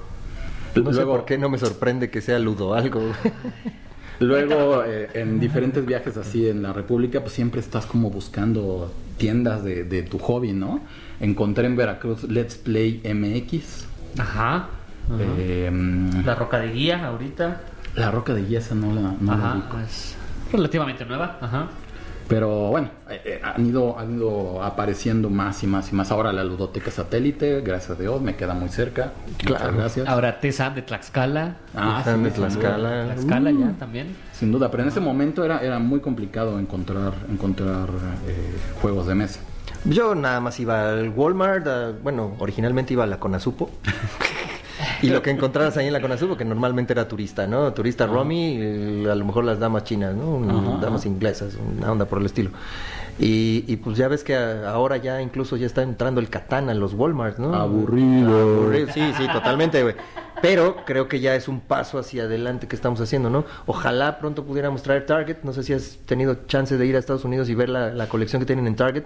no 0.76 0.84
sé 0.90 0.96
Luego- 0.98 1.12
por 1.18 1.26
qué 1.26 1.38
no 1.38 1.48
me 1.50 1.58
sorprende 1.58 2.10
que 2.10 2.20
sea 2.20 2.38
Ludo 2.40 2.74
algo. 2.74 3.00
güey. 3.00 3.34
Luego, 4.20 4.84
eh, 4.84 5.10
en 5.14 5.40
diferentes 5.40 5.86
viajes 5.86 6.18
así 6.18 6.50
en 6.50 6.64
la 6.64 6.74
República, 6.74 7.22
pues 7.22 7.34
siempre 7.34 7.62
estás 7.62 7.86
como 7.86 8.10
buscando 8.10 8.92
tiendas 9.18 9.64
de, 9.64 9.84
de 9.84 10.02
tu 10.02 10.18
hobby, 10.18 10.54
¿no? 10.54 10.82
Encontré 11.20 11.66
en 11.68 11.76
Veracruz 11.76 12.24
Let's 12.24 12.56
Play 12.56 13.02
MX. 13.04 13.86
Ajá. 14.20 14.56
ajá. 14.56 14.68
eh, 15.38 15.72
La 16.26 16.36
Roca 16.36 16.60
de 16.60 16.72
Guía, 16.72 17.06
ahorita. 17.08 17.62
la 17.96 18.12
Roca 18.12 18.34
de 18.34 18.44
Guía, 18.46 18.60
esa 18.60 18.76
no 18.76 18.94
la, 18.94 19.14
no 19.20 19.32
Ajá, 19.32 19.64
es 19.86 20.16
relativamente 20.52 21.06
nueva. 21.06 21.38
Ajá. 21.42 21.68
Pero 22.28 22.68
bueno, 22.72 22.90
eh, 23.10 23.22
eh, 23.24 23.42
han, 23.42 23.66
ido, 23.66 23.98
han 23.98 24.18
ido 24.18 24.62
apareciendo 24.62 25.30
más 25.30 25.64
y 25.64 25.68
más 25.68 25.94
y 25.94 25.96
más. 25.96 26.12
Ahora 26.12 26.34
la 26.34 26.44
ludoteca 26.44 26.92
satélite, 26.92 27.62
gracias 27.62 27.98
a 27.98 28.02
Dios, 28.02 28.22
me 28.22 28.36
queda 28.36 28.54
muy 28.54 28.68
cerca. 28.68 29.14
Claro. 29.38 29.64
Muchas 29.64 29.76
gracias. 29.78 30.08
Ahora 30.10 30.38
Tesan 30.42 30.76
de 30.76 30.82
Tlaxcala. 30.82 31.56
Ah, 31.74 32.00
Están 32.00 32.24
de. 32.24 32.32
Tlaxcala. 32.32 33.06
Tlaxcala 33.06 33.50
Uh. 33.52 33.60
ya 33.62 33.72
también. 33.80 34.14
Sin 34.34 34.52
duda, 34.52 34.70
pero 34.70 34.84
en 34.84 34.90
ese 34.90 35.00
momento 35.00 35.46
era, 35.46 35.60
era 35.60 35.80
muy 35.80 36.02
complicado 36.02 36.60
encontrar, 36.60 37.14
encontrar 37.32 37.88
eh, 38.28 38.58
juegos 38.82 39.08
de 39.08 39.16
mesa. 39.16 39.40
Yo 39.90 40.16
nada 40.16 40.40
más 40.42 40.60
iba 40.60 40.90
al 40.90 41.10
Walmart, 41.10 41.68
a- 41.68 41.92
bueno, 42.04 42.36
originalmente 42.40 42.94
iba 42.94 43.04
a 43.04 43.08
la 43.08 43.20
Conasupo. 43.20 43.70
y 45.02 45.10
lo 45.10 45.22
que 45.22 45.30
encontraras 45.32 45.78
ahí 45.78 45.88
en 45.88 45.94
la 45.94 46.02
Conasupo, 46.02 46.36
que 46.38 46.46
normalmente 46.46 46.94
era 46.94 47.08
turista, 47.08 47.48
¿no? 47.48 47.72
Turista 47.74 48.06
Romy, 48.06 48.56
y 48.56 49.06
a 49.08 49.16
lo 49.16 49.26
mejor 49.26 49.46
las 49.46 49.60
damas 49.60 49.84
chinas, 49.86 50.14
¿no? 50.16 50.30
Un- 50.36 50.82
damas 50.82 51.06
inglesas, 51.06 51.58
una 51.78 51.92
onda 51.92 52.06
por 52.06 52.20
el 52.20 52.26
estilo. 52.26 52.50
Y, 53.20 53.64
y 53.68 53.78
pues 53.78 53.98
ya 53.98 54.08
ves 54.08 54.24
que 54.24 54.36
a- 54.36 54.70
ahora 54.70 54.98
ya 54.98 55.22
incluso 55.22 55.56
ya 55.58 55.66
está 55.66 55.82
entrando 55.84 56.20
el 56.20 56.30
Catán 56.30 56.70
a 56.70 56.74
los 56.74 56.94
Walmart, 56.94 57.38
¿no? 57.40 57.54
Aburrido. 57.56 58.38
Aburrido, 58.60 58.94
Sí, 58.94 59.12
sí, 59.18 59.28
totalmente, 59.32 59.82
güey. 59.84 59.96
Pero 60.42 60.78
creo 60.86 61.08
que 61.08 61.20
ya 61.20 61.36
es 61.36 61.48
un 61.48 61.60
paso 61.60 61.98
hacia 62.00 62.24
adelante 62.24 62.68
que 62.68 62.76
estamos 62.76 63.02
haciendo, 63.02 63.30
¿no? 63.30 63.46
Ojalá 63.66 64.20
pronto 64.20 64.44
pudiéramos 64.46 64.84
traer 64.84 65.06
Target. 65.06 65.38
No 65.44 65.54
sé 65.54 65.64
si 65.64 65.74
has 65.74 65.98
tenido 66.06 66.36
chance 66.48 66.78
de 66.78 66.86
ir 66.86 66.96
a 66.96 67.00
Estados 67.00 67.26
Unidos 67.26 67.50
y 67.50 67.56
ver 67.56 67.70
la, 67.70 67.90
la 67.92 68.08
colección 68.08 68.40
que 68.40 68.46
tienen 68.46 68.68
en 68.68 68.76
Target. 68.76 69.04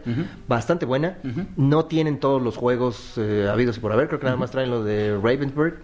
Bastante 0.48 0.86
buena. 0.86 1.17
No 1.56 1.86
tienen 1.86 2.20
todos 2.20 2.41
los 2.41 2.58
juegos 2.58 3.13
eh, 3.17 3.48
habidos 3.52 3.78
y 3.78 3.80
por 3.80 3.91
haber. 3.91 4.08
Creo 4.08 4.20
que 4.20 4.26
nada 4.26 4.38
más 4.38 4.52
traen 4.52 4.70
lo 4.70 4.84
de 4.84 5.15
Ravensburg. 5.22 5.76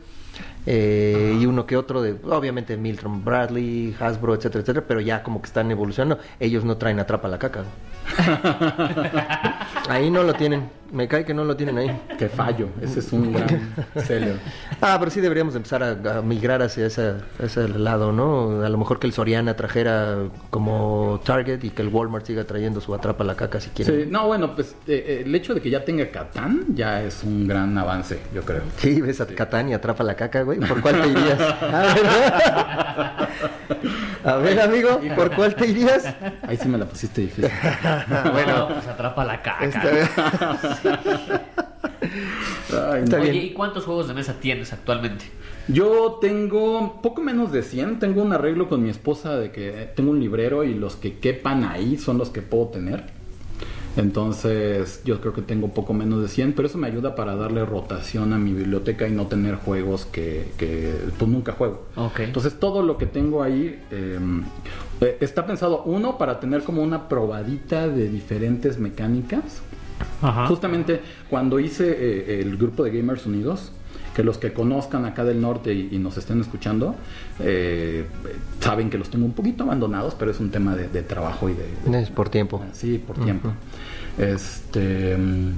eh, 0.65 1.37
y 1.39 1.45
uno 1.45 1.65
que 1.65 1.77
otro 1.77 2.01
de, 2.01 2.15
obviamente, 2.29 2.75
Milton 2.77 3.23
Bradley, 3.23 3.95
Hasbro, 3.99 4.35
etcétera, 4.35 4.61
etcétera, 4.61 4.85
pero 4.87 4.99
ya 5.01 5.23
como 5.23 5.41
que 5.41 5.47
están 5.47 5.71
evolucionando. 5.71 6.21
Ellos 6.39 6.63
no 6.65 6.77
traen 6.77 6.99
Atrapa 6.99 7.27
la 7.27 7.39
Caca. 7.39 7.63
ahí 9.89 10.09
no 10.09 10.23
lo 10.23 10.33
tienen. 10.33 10.69
Me 10.91 11.07
cae 11.07 11.25
que 11.25 11.33
no 11.33 11.43
lo 11.43 11.55
tienen 11.55 11.77
ahí. 11.77 12.01
Que 12.17 12.29
fallo, 12.29 12.69
ese 12.81 12.99
es 12.99 13.11
un 13.11 13.33
gran 13.33 13.47
seller. 14.05 14.37
Ah, 14.81 14.95
pero 14.99 15.11
sí 15.11 15.19
deberíamos 15.21 15.55
empezar 15.55 15.83
a, 15.83 16.17
a 16.17 16.21
migrar 16.21 16.61
hacia 16.61 16.85
ese, 16.85 17.13
ese 17.39 17.67
lado, 17.67 18.11
¿no? 18.11 18.63
A 18.63 18.69
lo 18.69 18.77
mejor 18.77 18.99
que 18.99 19.07
el 19.07 19.13
Soriana 19.13 19.55
trajera 19.55 20.15
como 20.49 21.19
Target 21.25 21.63
y 21.63 21.69
que 21.71 21.81
el 21.81 21.89
Walmart 21.89 22.25
siga 22.25 22.43
trayendo 22.45 22.79
su 22.81 22.93
Atrapa 22.95 23.23
la 23.23 23.35
Caca 23.35 23.59
si 23.59 23.69
quieren. 23.71 24.03
Sí, 24.05 24.09
no, 24.09 24.27
bueno, 24.27 24.55
pues 24.55 24.71
eh, 24.87 25.03
eh, 25.07 25.23
el 25.25 25.35
hecho 25.35 25.53
de 25.53 25.61
que 25.61 25.69
ya 25.69 25.83
tenga 25.83 26.09
Catán 26.09 26.65
ya 26.73 27.01
es 27.03 27.23
un 27.23 27.47
gran 27.47 27.77
avance, 27.77 28.19
yo 28.33 28.43
creo. 28.43 28.61
Sí, 28.77 29.01
ves 29.01 29.19
a 29.21 29.25
Catán 29.27 29.69
y 29.69 29.73
atrapa 29.73 30.03
la 30.03 30.15
caca, 30.15 30.41
güey. 30.43 30.59
¿Por 30.59 30.81
cuál 30.81 31.01
te 31.01 31.07
irías? 31.09 31.39
A 34.23 34.35
ver, 34.35 34.35
a 34.35 34.35
ver, 34.37 34.59
amigo, 34.59 34.99
¿por 35.15 35.33
cuál 35.35 35.55
te 35.55 35.67
irías? 35.67 36.03
Ahí 36.47 36.57
sí 36.57 36.67
me 36.67 36.77
la 36.77 36.85
pusiste 36.85 37.21
difícil. 37.21 37.49
bueno, 38.33 38.67
pues 38.69 38.87
atrapa 38.87 39.23
la 39.23 39.41
caca. 39.41 39.65
Está- 39.65 40.76
Ay, 42.71 43.03
Está 43.03 43.17
no. 43.17 43.23
Oye, 43.23 43.31
bien. 43.31 43.45
¿y 43.45 43.49
cuántos 43.51 43.85
juegos 43.85 44.07
de 44.07 44.13
mesa 44.13 44.35
tienes 44.39 44.73
actualmente? 44.73 45.25
Yo 45.67 46.17
tengo 46.21 47.01
poco 47.01 47.21
menos 47.21 47.51
de 47.51 47.63
100. 47.63 47.99
Tengo 47.99 48.21
un 48.21 48.33
arreglo 48.33 48.69
con 48.69 48.83
mi 48.83 48.89
esposa 48.89 49.37
de 49.37 49.51
que 49.51 49.89
tengo 49.95 50.11
un 50.11 50.19
librero 50.19 50.63
y 50.63 50.73
los 50.73 50.95
que 50.95 51.17
quepan 51.19 51.63
ahí 51.65 51.97
son 51.97 52.17
los 52.17 52.29
que 52.29 52.41
puedo 52.41 52.67
tener. 52.67 53.17
Entonces, 53.97 55.01
yo 55.03 55.19
creo 55.19 55.33
que 55.33 55.41
tengo 55.41 55.69
poco 55.69 55.93
menos 55.93 56.21
de 56.21 56.27
100, 56.27 56.53
pero 56.53 56.67
eso 56.67 56.77
me 56.77 56.87
ayuda 56.87 57.15
para 57.15 57.35
darle 57.35 57.65
rotación 57.65 58.31
a 58.31 58.37
mi 58.37 58.53
biblioteca 58.53 59.07
y 59.07 59.11
no 59.11 59.25
tener 59.25 59.55
juegos 59.55 60.05
que, 60.05 60.51
que, 60.57 60.93
pues 61.17 61.29
nunca 61.29 61.53
juego. 61.53 61.87
Ok. 61.95 62.19
Entonces, 62.19 62.59
todo 62.59 62.83
lo 62.83 62.97
que 62.99 63.07
tengo 63.07 63.41
ahí 63.41 63.81
eh, 63.89 64.19
eh, 65.01 65.17
está 65.19 65.47
pensado, 65.47 65.81
uno, 65.83 66.19
para 66.19 66.39
tener 66.39 66.63
como 66.63 66.83
una 66.83 67.09
probadita 67.09 67.87
de 67.87 68.07
diferentes 68.07 68.77
mecánicas. 68.77 69.63
Ajá. 70.21 70.47
Justamente 70.47 71.01
cuando 71.29 71.59
hice 71.59 71.89
eh, 71.89 72.41
el 72.41 72.57
grupo 72.57 72.83
de 72.83 72.91
Gamers 72.91 73.25
Unidos, 73.25 73.71
que 74.15 74.23
los 74.23 74.37
que 74.39 74.51
conozcan 74.51 75.05
acá 75.05 75.23
del 75.23 75.39
norte 75.41 75.73
y, 75.73 75.89
y 75.91 75.99
nos 75.99 76.17
estén 76.17 76.41
escuchando, 76.41 76.95
eh, 77.39 78.05
saben 78.59 78.89
que 78.89 78.97
los 78.97 79.09
tengo 79.11 79.25
un 79.25 79.33
poquito 79.33 79.63
abandonados, 79.63 80.15
pero 80.15 80.31
es 80.31 80.39
un 80.39 80.49
tema 80.49 80.75
de, 80.75 80.87
de 80.89 81.03
trabajo 81.03 81.49
y 81.49 81.53
de, 81.53 81.91
de- 81.91 82.01
Es 82.01 82.09
por 82.09 82.29
tiempo. 82.29 82.63
Sí, 82.73 83.01
por 83.05 83.17
tiempo. 83.23 83.51
Este. 84.17 85.15
mm, 85.17 85.51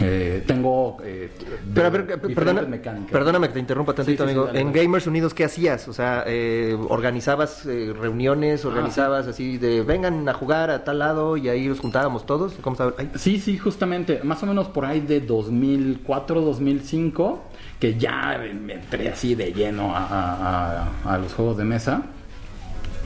eh, 0.00 0.44
tengo. 0.46 0.98
eh, 1.02 1.30
Pero 1.74 1.86
a 1.86 1.90
ver, 1.90 2.06
perdona, 2.34 2.62
mecánicas. 2.62 3.10
perdóname 3.10 3.48
que 3.48 3.54
te 3.54 3.60
interrumpa 3.60 3.94
tantito, 3.94 4.24
Sí, 4.26 4.32
sí, 4.32 4.38
amigo. 4.38 4.56
en. 4.56 4.72
Gamers 4.72 5.06
Unidos, 5.06 5.34
¿qué 5.34 5.44
hacías? 5.44 5.88
O 5.88 5.92
sea, 5.92 6.24
eh, 6.26 6.76
¿organizabas 6.88 7.66
eh, 7.66 7.92
reuniones? 7.98 8.64
¿Organizabas 8.64 9.26
así 9.26 9.58
de 9.58 9.82
vengan 9.82 10.28
a 10.28 10.34
jugar 10.34 10.70
a 10.70 10.84
tal 10.84 11.00
lado 11.00 11.36
y 11.36 11.48
ahí 11.48 11.66
nos 11.68 11.80
juntábamos 11.80 12.26
todos? 12.26 12.54
¿Cómo 12.60 12.76
Sí, 13.16 13.40
sí, 13.40 13.58
justamente, 13.58 14.20
más 14.22 14.42
o 14.42 14.46
menos 14.46 14.68
por 14.68 14.84
ahí 14.84 15.00
de 15.00 15.20
2004, 15.20 16.40
2005, 16.42 17.44
que 17.80 17.98
ya 17.98 18.40
me 18.60 18.74
entré 18.74 19.08
así 19.08 19.34
de 19.34 19.52
lleno 19.52 19.94
a, 19.96 20.04
a- 20.06 20.88
a- 21.04 21.14
a 21.14 21.18
los 21.18 21.32
juegos 21.34 21.56
de 21.56 21.64
mesa. 21.64 22.02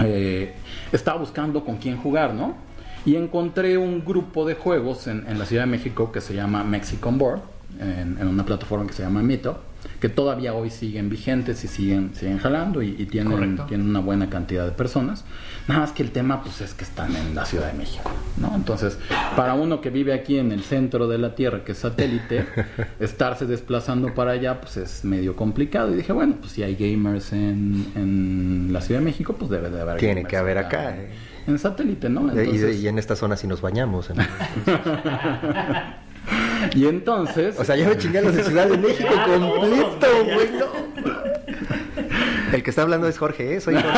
Eh, 0.01 0.55
estaba 0.91 1.19
buscando 1.19 1.65
con 1.65 1.77
quién 1.77 1.97
jugar, 1.97 2.35
¿no? 2.35 2.55
Y 3.05 3.17
encontré 3.17 3.79
un 3.79 4.05
grupo 4.05 4.47
de 4.47 4.55
juegos 4.55 5.07
en, 5.07 5.25
en 5.27 5.39
la 5.39 5.47
Ciudad 5.47 5.65
de 5.65 5.71
México 5.71 6.13
que 6.13 6.21
se 6.21 6.35
llama 6.35 6.63
Mexican 6.65 7.19
Board, 7.19 7.41
en, 7.81 8.19
en 8.21 8.29
una 8.29 8.45
plataforma 8.45 8.87
que 8.87 8.93
se 8.93 9.03
llama 9.03 9.23
Meetup, 9.23 9.57
que 10.01 10.09
todavía 10.09 10.55
hoy 10.55 10.71
siguen 10.71 11.09
vigentes 11.09 11.65
y 11.65 11.69
siguen, 11.69 12.15
siguen 12.15 12.39
jalando 12.39 12.83
y, 12.83 12.95
y 12.99 13.07
tienen, 13.07 13.59
tienen 13.69 13.89
una 13.89 14.01
buena 14.01 14.31
cantidad 14.31 14.65
de 14.65 14.73
personas. 14.73 15.25
Nada 15.69 15.81
más 15.81 15.93
que 15.93 16.03
el 16.03 16.11
tema 16.11 16.43
pues 16.43 16.61
es 16.61 16.75
que 16.75 16.85
están 16.85 17.15
en 17.17 17.35
la 17.35 17.45
Ciudad 17.45 17.69
de 17.69 17.79
México, 17.79 18.11
¿no? 18.37 18.55
Entonces, 18.55 18.99
para 19.37 19.55
uno 19.55 19.81
que 19.81 19.91
vive 19.91 20.13
aquí 20.13 20.39
en 20.39 20.53
el 20.53 20.63
centro 20.63 21.09
de 21.09 21.19
la 21.19 21.35
Tierra, 21.35 21.65
que 21.65 21.73
es 21.73 21.79
satélite, 21.79 22.47
estarse 23.01 23.47
desplazando 23.47 24.15
para 24.15 24.33
allá 24.33 24.61
pues 24.61 24.77
es 24.77 25.05
medio 25.05 25.37
complicado. 25.37 25.93
Y 25.93 25.97
dije, 25.97 26.13
bueno, 26.13 26.37
pues 26.41 26.53
si 26.53 26.63
hay 26.63 26.77
gamers 26.77 27.33
en, 27.33 27.87
en 27.95 28.73
la 28.73 28.81
Ciudad 28.81 29.01
de 29.01 29.05
México, 29.05 29.35
pues 29.39 29.51
debe 29.51 29.71
de 29.71 29.81
haber 29.81 29.99
Tiene 29.99 30.25
que 30.25 30.37
haber 30.37 30.59
acá, 30.59 30.97
eh. 30.97 31.11
En 31.47 31.59
satélite, 31.59 32.09
¿no? 32.09 32.33
y, 32.33 32.35
de- 32.37 32.43
Entonces, 32.45 32.77
y 32.81 32.89
en 32.89 32.99
esta 32.99 33.17
zona 33.17 33.37
si 33.37 33.47
nos 33.47 33.61
bañamos. 33.61 34.11
Y 36.77 36.87
entonces... 36.87 37.59
O 37.59 37.65
sea, 37.65 37.75
ya 37.75 37.89
me 37.89 37.99
chingué 37.99 38.19
a 38.21 38.23
los 38.23 38.35
de 38.37 38.45
Ciudad 38.45 38.69
de 38.69 38.79
México 38.79 39.09
Ya, 39.13 39.25
completo, 39.25 40.07
güey. 40.25 40.51
no. 40.53 40.67
El 42.53 42.63
que 42.63 42.71
está 42.71 42.83
hablando 42.83 43.09
es 43.09 43.19
Jorge, 43.19 43.57
¿eh? 43.57 43.61
Soy 43.61 43.75
Jorge, 43.75 43.89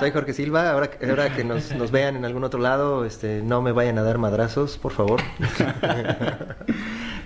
Soy 0.00 0.10
Jorge 0.10 0.32
Silva. 0.32 0.70
Ahora, 0.72 0.90
que- 0.90 1.08
ahora 1.08 1.32
que 1.32 1.44
nos, 1.44 1.70
nos 1.76 1.92
vean 1.92 2.16
en 2.16 2.24
algún 2.24 2.42
otro 2.42 2.58
lado, 2.58 3.04
este, 3.04 3.42
no 3.42 3.62
me 3.62 3.70
vayan 3.70 3.96
a 3.98 4.02
dar 4.02 4.18
madrazos, 4.18 4.76
por 4.76 4.90
favor. 4.92 5.20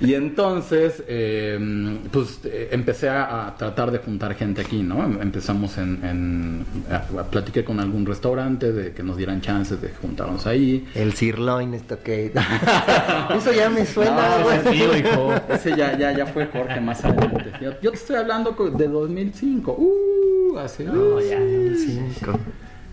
Y 0.01 0.14
entonces, 0.14 1.03
eh, 1.09 1.99
pues 2.12 2.40
eh, 2.44 2.68
empecé 2.70 3.09
a, 3.09 3.55
tratar 3.59 3.90
de 3.90 3.99
juntar 3.99 4.34
gente 4.36 4.61
aquí, 4.61 4.82
¿no? 4.82 5.03
Em- 5.05 5.20
Empezamos 5.20 5.76
en, 5.78 6.05
en 6.05 6.64
a- 6.90 7.20
a- 7.20 7.24
platiqué 7.24 7.64
con 7.64 7.80
algún 7.80 8.07
restaurante 8.07 8.72
de 8.72 8.92
que 8.92 9.03
nos 9.03 9.16
dieran 9.16 9.40
chances 9.40 9.80
de 9.82 9.88
juntarnos 9.90 10.46
ahí. 10.46 10.86
El 10.94 11.14
sirloin, 11.14 11.74
esto 11.74 11.99
que... 12.03 12.32
Eso 13.36 13.53
ya 13.53 13.68
me 13.70 13.84
suena, 13.84 14.38
No, 14.40 14.51
ese 14.53 14.76
hijo. 14.76 15.34
Ese 15.49 15.76
ya, 15.76 15.99
ya, 15.99 16.12
ya 16.16 16.26
fue 16.26 16.46
Jorge 16.46 16.80
más 16.80 17.05
adelante. 17.05 17.53
Yo, 17.61 17.72
yo 17.82 17.90
te 17.90 17.96
estoy 17.96 18.16
hablando 18.16 18.53
de 18.53 18.88
2005. 18.88 19.72
Uh, 19.76 20.59
hace... 20.59 20.84
No, 20.84 21.20
ya. 21.20 21.38
Cinco. 21.76 22.38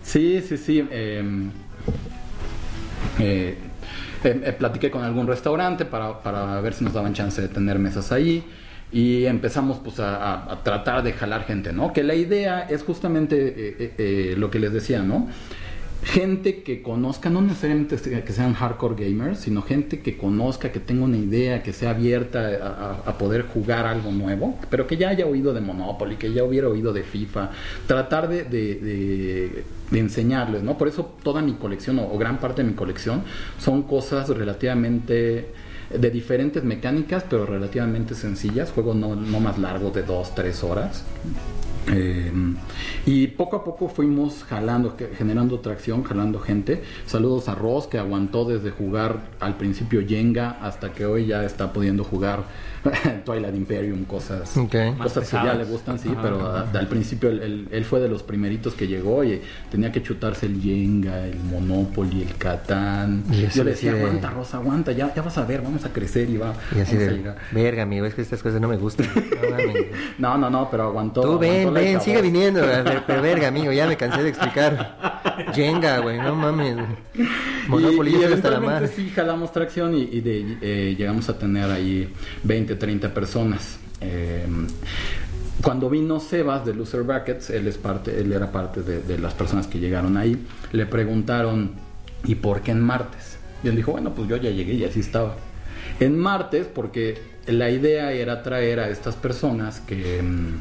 Sí, 0.02 0.42
sí, 0.46 0.56
sí. 0.56 0.86
eh, 0.90 1.22
eh, 3.18 3.58
eh, 4.26 4.40
eh, 4.44 4.52
platiqué 4.52 4.90
con 4.90 5.02
algún 5.02 5.26
restaurante 5.26 5.84
para, 5.84 6.22
para 6.22 6.60
ver 6.60 6.74
si 6.74 6.84
nos 6.84 6.92
daban 6.92 7.14
chance 7.14 7.40
de 7.40 7.48
tener 7.48 7.78
mesas 7.78 8.12
ahí. 8.12 8.44
Y 8.92 9.26
empezamos 9.26 9.78
pues 9.82 9.98
a, 9.98 10.60
tratar 10.62 11.02
de 11.02 11.12
jalar 11.12 11.44
gente, 11.44 11.72
¿no? 11.72 11.92
Que 11.92 12.04
la 12.04 12.14
idea 12.14 12.62
es 12.62 12.82
justamente 12.84 13.36
eh, 13.56 13.94
eh, 13.98 14.34
lo 14.38 14.50
que 14.50 14.60
les 14.60 14.72
decía, 14.72 15.02
¿no? 15.02 15.28
Gente 16.06 16.62
que 16.62 16.82
conozca, 16.82 17.30
no 17.30 17.42
necesariamente 17.42 17.96
que 17.96 18.32
sean 18.32 18.54
hardcore 18.54 18.94
gamers, 18.94 19.40
sino 19.40 19.62
gente 19.62 20.02
que 20.02 20.16
conozca, 20.16 20.70
que 20.70 20.78
tenga 20.78 21.04
una 21.04 21.16
idea, 21.16 21.64
que 21.64 21.72
sea 21.72 21.90
abierta 21.90 23.02
a, 23.04 23.18
poder 23.18 23.42
jugar 23.42 23.86
algo 23.86 24.12
nuevo, 24.12 24.56
pero 24.70 24.86
que 24.86 24.96
ya 24.96 25.08
haya 25.08 25.26
oído 25.26 25.52
de 25.52 25.60
Monopoly, 25.60 26.14
que 26.14 26.32
ya 26.32 26.44
hubiera 26.44 26.68
oído 26.68 26.92
de 26.92 27.02
FIFA. 27.02 27.50
Tratar 27.88 28.28
de, 28.28 29.64
enseñarles, 29.90 30.62
¿no? 30.62 30.78
Por 30.78 30.86
eso 30.86 31.12
toda 31.24 31.42
mi 31.42 31.54
colección, 31.54 31.98
o, 31.98 32.16
gran 32.16 32.38
parte 32.38 32.62
de 32.62 32.68
mi 32.68 32.74
colección, 32.74 33.24
son 33.58 33.82
cosas 33.82 34.28
relativamente 34.28 35.48
de 35.90 36.10
diferentes 36.10 36.62
mecánicas, 36.62 37.24
pero 37.28 37.46
relativamente 37.46 38.14
sencillas. 38.14 38.70
Juegos 38.70 38.94
no, 38.94 39.16
no 39.16 39.40
más 39.40 39.58
largos 39.58 39.92
de 39.92 40.04
dos, 40.04 40.36
tres 40.36 40.62
horas. 40.62 41.04
Eh, 41.88 42.32
y 43.06 43.28
poco 43.28 43.56
a 43.56 43.64
poco 43.64 43.88
fuimos 43.88 44.44
jalando, 44.44 44.96
generando 45.16 45.60
tracción, 45.60 46.02
jalando 46.02 46.40
gente. 46.40 46.82
Saludos 47.06 47.48
a 47.48 47.54
Ross, 47.54 47.86
que 47.86 47.98
aguantó 47.98 48.44
desde 48.44 48.70
jugar 48.70 49.20
al 49.38 49.56
principio 49.56 50.06
Jenga 50.06 50.58
hasta 50.60 50.92
que 50.92 51.06
hoy 51.06 51.26
ya 51.26 51.44
está 51.44 51.72
pudiendo 51.72 52.02
jugar 52.02 52.44
Twilight 53.24 53.54
Imperium, 53.54 54.04
cosas, 54.04 54.52
cosas 54.98 55.28
que 55.28 55.36
ya 55.36 55.54
le 55.54 55.64
gustan, 55.64 55.98
sí, 55.98 56.08
Ajá. 56.10 56.22
pero 56.22 56.46
a- 56.46 56.68
al 56.70 56.86
principio 56.88 57.28
él, 57.30 57.42
él- 57.42 57.68
él 57.70 57.84
fue 57.84 58.00
de 58.00 58.08
los 58.08 58.22
primeritos 58.22 58.74
que 58.74 58.86
llegó 58.86 59.24
y 59.24 59.40
tenía 59.70 59.90
que 59.92 60.02
chutarse 60.02 60.46
el 60.46 60.60
Jenga, 60.60 61.24
el 61.26 61.38
Monopoly, 61.40 62.22
el 62.22 62.34
Catán. 62.36 63.24
Y 63.30 63.46
Yo 63.48 63.64
le 63.64 63.64
de- 63.64 63.70
decía, 63.70 63.92
de- 63.94 64.00
aguanta, 64.00 64.30
Rosa, 64.30 64.56
aguanta, 64.58 64.92
ya, 64.92 65.12
ya 65.14 65.22
vas 65.22 65.38
a 65.38 65.44
ver, 65.44 65.62
vamos 65.62 65.84
a 65.84 65.92
crecer 65.92 66.28
y 66.30 66.36
va. 66.36 66.54
Y 66.76 66.80
así 66.80 66.96
a 66.96 66.98
de, 66.98 67.10
llegar". 67.16 67.36
verga, 67.52 67.82
amigo, 67.82 68.06
es 68.06 68.14
que 68.14 68.22
estas 68.22 68.42
cosas 68.42 68.60
no 68.60 68.68
me 68.68 68.76
gustan. 68.76 69.06
No 69.36 69.50
mames. 69.50 69.86
No, 70.18 70.38
no, 70.38 70.50
no, 70.50 70.68
pero 70.70 70.84
aguantó. 70.84 71.20
Tú 71.22 71.38
ven, 71.38 71.68
aguantó 71.68 71.80
ven, 71.80 72.00
sigue 72.00 72.22
viniendo. 72.22 72.60
ver, 72.66 73.02
Pero 73.06 73.22
verga, 73.22 73.48
amigo, 73.48 73.70
ya 73.72 73.86
me 73.86 73.96
cansé 73.96 74.22
de 74.22 74.30
explicar. 74.30 74.96
Jenga, 75.54 75.98
güey, 75.98 76.18
no 76.18 76.34
mames. 76.34 76.76
Monopoly, 77.68 78.10
y, 78.10 78.20
y 78.20 78.24
hasta 78.24 78.28
la 78.28 78.56
eventualmente 78.56 78.66
madre. 78.66 78.88
sí 78.88 79.10
jalamos 79.14 79.52
tracción 79.52 79.94
y, 79.96 80.02
y 80.02 80.20
de- 80.20 80.58
eh, 80.62 80.94
llegamos 80.96 81.28
a 81.28 81.36
tener 81.38 81.68
ahí 81.70 82.12
20, 82.44 82.75
30 82.76 83.12
personas. 83.12 83.78
Eh, 84.00 84.46
cuando 85.62 85.88
vino 85.88 86.20
Sebas 86.20 86.64
de 86.66 86.74
Loser 86.74 87.02
Brackets, 87.02 87.50
él, 87.50 87.66
es 87.66 87.78
parte, 87.78 88.20
él 88.20 88.32
era 88.32 88.52
parte 88.52 88.82
de, 88.82 89.00
de 89.00 89.18
las 89.18 89.34
personas 89.34 89.66
que 89.66 89.78
llegaron 89.78 90.16
ahí, 90.16 90.36
le 90.72 90.86
preguntaron, 90.86 91.72
¿y 92.24 92.34
por 92.34 92.60
qué 92.60 92.72
en 92.72 92.80
martes? 92.80 93.38
Y 93.64 93.68
él 93.68 93.76
dijo, 93.76 93.92
bueno, 93.92 94.14
pues 94.14 94.28
yo 94.28 94.36
ya 94.36 94.50
llegué 94.50 94.74
y 94.74 94.84
así 94.84 95.00
estaba. 95.00 95.36
En 95.98 96.18
martes, 96.18 96.66
porque 96.66 97.18
la 97.46 97.70
idea 97.70 98.12
era 98.12 98.42
traer 98.42 98.80
a 98.80 98.88
estas 98.88 99.16
personas 99.16 99.80
que... 99.80 100.22
mm, 100.22 100.56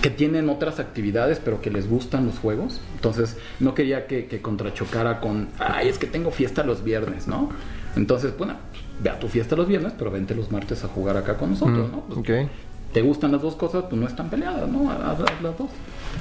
que 0.00 0.08
tienen 0.08 0.48
otras 0.48 0.80
actividades 0.80 1.40
pero 1.44 1.60
que 1.60 1.70
les 1.70 1.88
gustan 1.88 2.26
los 2.26 2.38
juegos. 2.38 2.80
Entonces 2.94 3.36
no 3.60 3.74
quería 3.74 4.06
que, 4.06 4.26
que 4.26 4.40
contrachocara 4.40 5.20
con, 5.20 5.48
ay, 5.58 5.88
es 5.88 5.98
que 5.98 6.06
tengo 6.06 6.30
fiesta 6.30 6.64
los 6.64 6.82
viernes, 6.84 7.28
¿no? 7.28 7.50
Entonces, 7.96 8.36
bueno, 8.36 8.56
ve 9.02 9.10
a 9.10 9.18
tu 9.18 9.28
fiesta 9.28 9.56
los 9.56 9.66
viernes, 9.68 9.92
pero 9.98 10.10
vente 10.10 10.34
los 10.34 10.50
martes 10.50 10.84
a 10.84 10.88
jugar 10.88 11.16
acá 11.16 11.36
con 11.36 11.50
nosotros, 11.50 11.90
¿no? 11.90 12.00
Pues, 12.02 12.18
Ok. 12.18 12.50
Te 12.92 13.02
gustan 13.02 13.32
las 13.32 13.42
dos 13.42 13.56
cosas, 13.56 13.84
pues 13.90 14.00
no 14.00 14.06
están 14.06 14.30
peleadas, 14.30 14.68
¿no? 14.68 14.88
Haz, 14.90 15.18
haz 15.20 15.42
las 15.42 15.58
dos. 15.58 15.68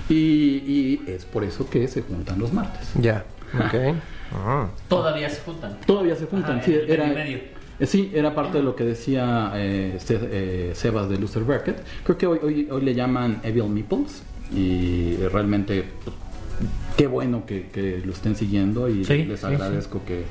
Y, 0.09 0.15
y 0.15 1.03
es 1.07 1.23
por 1.25 1.43
eso 1.43 1.69
que 1.69 1.87
se 1.87 2.01
juntan 2.01 2.39
los 2.39 2.51
martes. 2.51 2.89
Ya. 2.99 3.25
Ok. 3.53 3.95
Ah. 4.35 4.67
Todavía 4.87 5.29
se 5.29 5.41
juntan. 5.41 5.77
Todavía 5.85 6.15
se 6.15 6.25
juntan, 6.25 6.53
Ajá, 6.55 6.63
sí, 6.63 6.73
en 6.73 6.79
el 6.79 6.89
era, 6.89 7.05
medio. 7.05 7.37
eh, 7.79 7.85
sí, 7.85 8.11
era 8.15 8.33
parte 8.33 8.57
de 8.57 8.63
lo 8.63 8.75
que 8.75 8.83
decía 8.83 9.51
eh, 9.53 9.97
Se- 10.03 10.17
eh, 10.23 10.71
Sebas 10.73 11.07
de 11.07 11.19
Loser 11.19 11.43
Bracket. 11.43 11.77
Creo 12.03 12.17
que 12.17 12.25
hoy, 12.25 12.39
hoy, 12.41 12.67
hoy 12.71 12.81
le 12.81 12.95
llaman 12.95 13.41
Evil 13.43 13.65
Meeples 13.69 14.23
y 14.51 15.17
realmente 15.31 15.85
pues, 16.03 16.15
qué 16.97 17.07
bueno 17.07 17.45
que, 17.45 17.67
que 17.69 18.01
lo 18.05 18.13
estén 18.13 18.35
siguiendo 18.35 18.87
y 18.89 19.03
Sí, 19.05 19.23
les 19.25 19.39
sí, 19.39 19.45
agradezco 19.45 20.01
Que, 20.05 20.23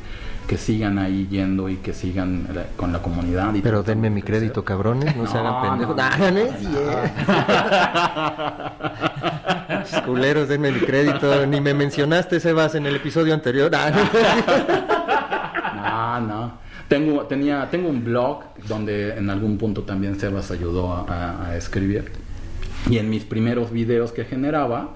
que 0.46 0.56
sigan 0.58 0.98
ahí 0.98 1.28
yendo 1.30 1.68
y 1.68 1.76
que 1.76 1.92
sigan 1.92 2.48
la- 2.54 2.64
con 2.76 2.92
la 2.92 3.00
comunidad. 3.00 3.54
Y 3.54 3.60
Pero 3.60 3.82
denme 3.82 4.08
de 4.08 4.14
mi 4.14 4.22
crecer. 4.22 4.40
crédito, 4.42 4.64
cabrones, 4.64 5.14
no, 5.16 5.26
se 5.26 5.38
hagan 5.38 5.62
pendejos. 5.78 5.96
no, 5.96 6.30
no. 6.30 6.40
Chis, 9.88 10.00
Culeros, 10.06 10.48
denme 10.48 10.70
mi 10.72 10.80
crédito. 10.80 11.46
Ni 11.46 11.60
me 11.60 11.74
mencionaste, 11.74 12.40
Sebas, 12.40 12.74
en 12.74 12.86
el 12.86 12.96
episodio 12.96 13.34
anterior. 13.34 13.70
No. 15.82 16.20
No. 16.20 16.52
Tengo, 16.88 17.22
tenía, 17.22 17.68
tengo 17.70 17.88
un 17.88 18.04
blog 18.04 18.42
donde 18.68 19.16
en 19.16 19.30
algún 19.30 19.56
punto 19.58 19.82
también 19.82 20.18
Sebas 20.20 20.50
ayudó 20.50 20.92
a, 20.92 21.00
a- 21.08 21.46
a 21.48 21.56
escribir. 21.56 22.12
Y 22.90 22.98
en 22.98 23.08
mis 23.10 23.24
primeros 23.24 23.70
videos 23.70 24.12
que 24.12 24.24
generaba, 24.24 24.90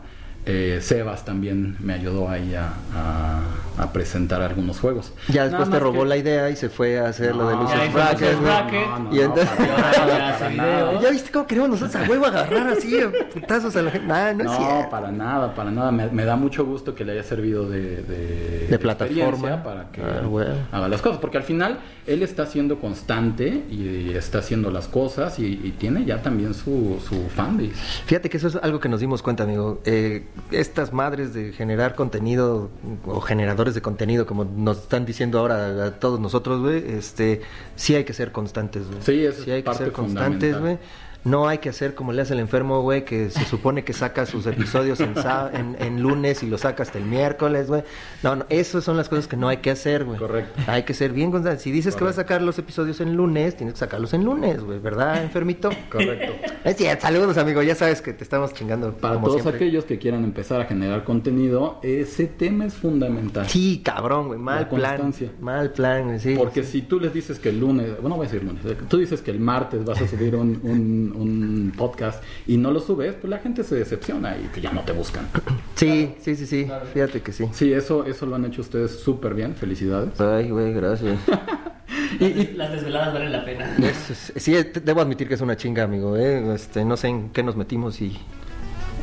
eh, 0.46 0.78
Sebas 0.80 1.24
también 1.24 1.76
me 1.80 1.92
ayudó 1.94 2.28
ahí 2.30 2.54
a, 2.54 2.68
a- 2.94 3.82
a 3.82 3.92
presentar 3.92 4.40
algunos 4.40 4.80
juegos. 4.80 5.12
Ya 5.28 5.44
después 5.48 5.68
te 5.68 5.78
robó 5.78 6.02
que- 6.04 6.08
la 6.08 6.16
idea 6.16 6.48
y 6.48 6.56
se 6.56 6.68
fue 6.70 6.98
a 6.98 7.08
hacer 7.08 7.34
lo 7.36 7.46
de 7.48 7.56
No, 7.56 7.62
Lucius 7.62 7.78
ya 7.80 7.86
hizo 7.86 7.94
Bracket. 8.40 8.40
No, 8.40 8.98
no, 9.00 9.14
Y 9.14 9.20
entonces- 9.20 9.48
para 9.50 9.66
Ya 9.92 9.96
para 10.06 10.28
hace 10.36 10.50
nada. 10.56 10.84
videos. 10.84 11.02
¿Ya 11.02 11.10
viste 11.10 11.30
cómo 11.30 11.46
queremos 11.46 11.70
nosotros 11.70 11.96
a 11.96 12.08
huevo 12.10 12.24
agarrar 12.26 12.68
así 12.68 12.96
putazos 13.34 13.76
a 13.76 13.82
la 13.82 13.90
gente? 13.90 14.06
Nah, 14.06 14.32
no, 14.32 14.80
es 14.80 14.86
para 14.86 15.10
nada, 15.12 15.54
para 15.54 15.70
nada. 15.70 15.90
Me, 15.92 16.06
me 16.06 16.24
da 16.24 16.36
mucho 16.36 16.64
gusto 16.64 16.94
que 16.94 17.04
le 17.04 17.12
haya 17.12 17.22
servido 17.22 17.68
de, 17.68 18.02
de, 18.02 18.66
De 18.70 18.78
plataforma. 18.78 19.62
para 19.62 19.90
que 19.90 20.00
Ah, 20.00 20.22
bueno. 20.26 20.54
haga 20.72 20.88
las 20.88 21.02
cosas. 21.02 21.18
Porque 21.18 21.36
al 21.36 21.44
final 21.44 21.78
él 22.06 22.22
está 22.22 22.46
siendo 22.46 22.78
constante 22.78 23.64
y 23.70 24.10
está 24.10 24.38
haciendo 24.38 24.70
las 24.70 24.88
cosas 24.88 25.38
y, 25.38 25.46
y 25.46 25.74
tiene 25.78 26.04
ya 26.04 26.22
también 26.22 26.54
su, 26.54 26.98
su 27.06 27.28
fanbase. 27.28 27.72
Fíjate 28.06 28.30
que 28.30 28.36
eso 28.36 28.48
es 28.48 28.56
algo 28.56 28.80
que 28.80 28.88
nos 28.88 29.00
dimos 29.00 29.22
cuenta, 29.22 29.44
amigo. 29.44 29.80
Eh, 29.84 30.26
estas 30.50 30.92
madres 30.92 31.34
de 31.34 31.52
generar 31.52 31.94
contenido 31.94 32.70
o 33.06 33.20
generadores 33.20 33.74
de 33.74 33.82
contenido, 33.82 34.26
como 34.26 34.44
nos 34.44 34.78
están 34.78 35.04
diciendo 35.04 35.38
ahora 35.38 35.86
a 35.86 35.90
todos 35.98 36.20
nosotros, 36.20 36.60
güey, 36.60 36.84
este, 36.88 37.42
sí 37.74 37.94
hay 37.94 38.04
que 38.04 38.12
ser 38.12 38.32
constantes, 38.32 38.86
güey. 38.86 38.98
Sí, 39.02 39.24
eso 39.24 39.42
es 39.42 39.48
hay 39.48 39.62
que 39.62 39.66
parte 39.66 39.84
ser 39.84 39.92
constantes, 39.92 40.58
güey. 40.60 40.78
No 41.26 41.48
hay 41.48 41.58
que 41.58 41.68
hacer 41.68 41.94
como 41.94 42.12
le 42.12 42.22
hace 42.22 42.34
el 42.34 42.40
enfermo, 42.40 42.80
güey, 42.82 43.04
que 43.04 43.30
se 43.30 43.44
supone 43.44 43.84
que 43.84 43.92
saca 43.92 44.24
sus 44.26 44.46
episodios 44.46 45.00
en, 45.00 45.14
en, 45.52 45.76
en 45.80 46.00
lunes 46.02 46.42
y 46.42 46.46
los 46.46 46.62
saca 46.62 46.82
hasta 46.84 46.98
el 46.98 47.04
miércoles, 47.04 47.66
güey. 47.66 47.82
No, 48.22 48.36
no, 48.36 48.46
esas 48.48 48.84
son 48.84 48.96
las 48.96 49.08
cosas 49.08 49.26
que 49.28 49.36
no 49.36 49.48
hay 49.48 49.58
que 49.58 49.70
hacer, 49.70 50.04
güey. 50.04 50.18
Correcto. 50.18 50.62
Hay 50.66 50.84
que 50.84 50.94
ser 50.94 51.12
bien 51.12 51.30
constante. 51.30 51.60
Si 51.60 51.70
dices 51.72 51.96
que 51.96 52.04
vas 52.04 52.14
a 52.14 52.22
sacar 52.22 52.42
los 52.42 52.58
episodios 52.58 53.00
en 53.00 53.14
lunes, 53.16 53.56
tienes 53.56 53.74
que 53.74 53.80
sacarlos 53.80 54.14
en 54.14 54.24
lunes, 54.24 54.62
güey, 54.62 54.78
¿verdad, 54.78 55.22
enfermito? 55.22 55.70
Correcto. 55.90 56.32
Es 56.66 56.76
cierto, 56.76 57.02
saludos 57.06 57.38
amigo, 57.38 57.62
ya 57.62 57.76
sabes 57.76 58.02
que 58.02 58.12
te 58.12 58.24
estamos 58.24 58.52
chingando. 58.52 58.92
Para 58.92 59.14
como 59.14 59.28
todos 59.28 59.42
siempre. 59.42 59.64
aquellos 59.66 59.84
que 59.84 59.98
quieran 60.00 60.24
empezar 60.24 60.60
a 60.60 60.64
generar 60.64 61.04
contenido, 61.04 61.78
ese 61.84 62.26
tema 62.26 62.66
es 62.66 62.74
fundamental. 62.74 63.46
Sí, 63.48 63.82
cabrón, 63.84 64.26
güey, 64.26 64.38
mal 64.40 64.62
La 64.62 64.68
plan. 64.68 64.80
constancia. 65.00 65.30
Mal 65.40 65.70
plan, 65.70 66.06
güey, 66.06 66.18
sí. 66.18 66.34
Porque 66.36 66.64
si 66.64 66.82
tú 66.82 66.98
les 66.98 67.12
dices 67.14 67.38
que 67.38 67.50
el 67.50 67.60
lunes, 67.60 68.00
bueno, 68.00 68.16
voy 68.16 68.26
a 68.26 68.28
decir 68.30 68.44
lunes, 68.44 68.64
tú 68.88 68.98
dices 68.98 69.22
que 69.22 69.30
el 69.30 69.38
martes 69.38 69.84
vas 69.84 70.00
a 70.02 70.08
subir 70.08 70.34
un, 70.34 70.58
un- 70.64 71.15
un 71.16 71.72
podcast 71.76 72.22
y 72.46 72.56
no 72.56 72.70
lo 72.70 72.80
subes, 72.80 73.14
pues 73.14 73.28
la 73.30 73.38
gente 73.38 73.64
se 73.64 73.74
decepciona 73.74 74.36
y 74.38 74.48
que 74.54 74.60
ya 74.60 74.72
no 74.72 74.82
te 74.82 74.92
buscan. 74.92 75.26
Sí, 75.74 76.14
sí, 76.20 76.36
sí, 76.36 76.46
sí, 76.46 76.66
fíjate 76.94 77.20
que 77.22 77.32
sí. 77.32 77.46
Sí, 77.52 77.72
eso, 77.72 78.04
eso 78.06 78.26
lo 78.26 78.36
han 78.36 78.44
hecho 78.44 78.60
ustedes 78.62 78.92
súper 79.00 79.34
bien, 79.34 79.54
felicidades. 79.54 80.20
Ay, 80.20 80.50
güey, 80.50 80.72
gracias. 80.72 81.18
Las 82.56 82.72
desveladas 82.72 83.12
valen 83.14 83.32
la 83.32 83.44
pena. 83.44 83.76
Es- 83.78 84.10
es- 84.10 84.42
sí, 84.42 84.54
debo 84.84 85.00
admitir 85.00 85.28
que 85.28 85.34
es 85.34 85.40
una 85.40 85.56
chinga, 85.56 85.82
amigo, 85.84 86.16
¿eh? 86.16 86.54
Este, 86.54 86.84
no 86.84 86.96
sé 86.96 87.08
en 87.08 87.30
qué 87.30 87.42
nos 87.42 87.56
metimos 87.56 88.00
y... 88.00 88.16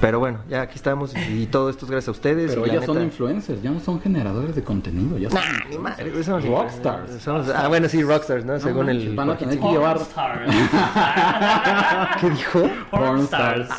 Pero 0.04 0.20
bueno, 0.20 0.39
ya 0.49 0.64
aquí 0.64 0.76
estamos 0.76 1.14
y 1.16 1.45
todo 1.45 1.70
esto 1.70 1.86
es 1.86 1.91
gracias 1.91 2.10
a 2.10 2.12
ustedes. 2.12 2.51
Pero 2.54 2.68
y 2.68 2.72
ya 2.72 2.82
son 2.86 3.01
influencers, 3.01 3.62
ya 3.62 3.72
no 3.72 3.80
son 3.80 4.01
generadores 4.01 4.54
de 4.54 4.62
contenido. 4.62 5.18
Ya 5.18 5.30
son 5.30 5.39
Nah, 5.39 5.70
ni 5.70 5.78
madre, 5.78 6.12
no 6.12 6.20
es 6.20 6.28
Rockstars. 6.45 7.24
Somos- 7.24 7.49
ah, 7.56 7.70
bueno, 7.70 7.88
sí, 7.88 8.04
rockstars, 8.04 8.43
¿no? 8.43 8.60
Según 8.60 8.88
manches, 8.88 9.06
el. 9.06 9.16
van 9.16 9.30
a 9.30 9.38
tener 9.38 9.58
que 9.58 9.66
llevar 9.70 9.97
¿Qué 12.20 12.30
dijo? 12.32 12.70
Pornstars. 12.91 13.70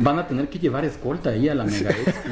Van 0.00 0.18
a 0.18 0.26
tener 0.26 0.48
que 0.48 0.58
llevar 0.58 0.84
escolta 0.84 1.30
ahí 1.30 1.48
a 1.48 1.54
la 1.54 1.62
Mega 1.62 1.90
Expo. 1.90 2.28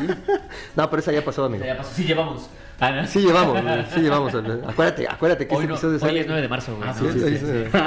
No, 0.76 0.88
pero 0.90 1.00
esa 1.00 1.12
ya 1.12 1.24
pasó, 1.24 1.44
amigo. 1.44 1.64
Ya 1.64 1.76
pasó. 1.76 1.90
Sí, 1.94 2.04
llevamos. 2.04 2.48
Ah, 2.78 2.90
¿no? 2.92 3.06
Sí 3.06 3.20
llevamos, 3.20 3.62
güey, 3.62 3.84
sí 3.94 4.00
llevamos. 4.00 4.34
Acuérdate, 4.34 5.08
acuérdate 5.08 5.46
que 5.48 5.54
Hoy, 5.54 5.62
este 5.64 5.68
no, 5.68 5.74
episodio 5.76 5.94
hoy 5.94 6.00
sale. 6.00 6.20
es 6.20 6.26
9 6.26 6.42
de 6.42 6.48
marzo, 6.48 6.76
güey. 6.76 6.86
Ah, 6.88 6.94
¿no? 7.00 7.10
sí, 7.10 7.18
sí, 7.20 7.38
sí. 7.38 7.78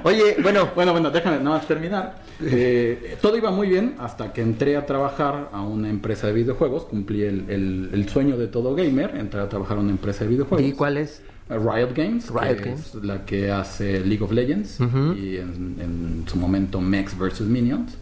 Oye, 0.02 0.36
bueno, 0.42 0.70
Bueno, 0.74 0.92
bueno, 0.92 1.10
déjame 1.10 1.36
nada 1.38 1.58
más 1.58 1.66
terminar. 1.68 2.16
Eh, 2.42 3.16
todo 3.22 3.36
iba 3.36 3.50
muy 3.52 3.68
bien 3.68 3.94
hasta 4.00 4.32
que 4.32 4.42
entré 4.42 4.76
a 4.76 4.84
trabajar 4.86 5.50
a 5.52 5.62
una 5.62 5.88
empresa 5.88 6.26
de 6.26 6.32
videojuegos. 6.32 6.84
Cumplí 6.84 7.22
el, 7.22 7.44
el- 7.48 7.90
el 7.92 8.08
sueño 8.08 8.36
de 8.36 8.48
todo 8.48 8.74
gamer, 8.74 9.14
entrar 9.16 9.44
a 9.44 9.48
trabajar 9.48 9.78
a 9.78 9.80
una 9.80 9.90
empresa 9.90 10.24
de 10.24 10.30
videojuegos. 10.30 10.66
¿y 10.68 10.72
cuál 10.72 10.96
es? 10.96 11.22
Riot 11.48 11.94
Games, 11.94 12.28
Riot 12.30 12.58
Games. 12.64 12.94
es 12.96 13.04
la 13.04 13.24
que 13.24 13.52
hace 13.52 14.00
League 14.00 14.24
of 14.24 14.32
Legends 14.32 14.80
Ujú. 14.80 15.12
y 15.12 15.36
en, 15.36 15.76
en 15.80 16.24
su 16.26 16.36
momento 16.38 16.80
Mex 16.80 17.16
vs 17.16 17.42
Minions. 17.42 17.96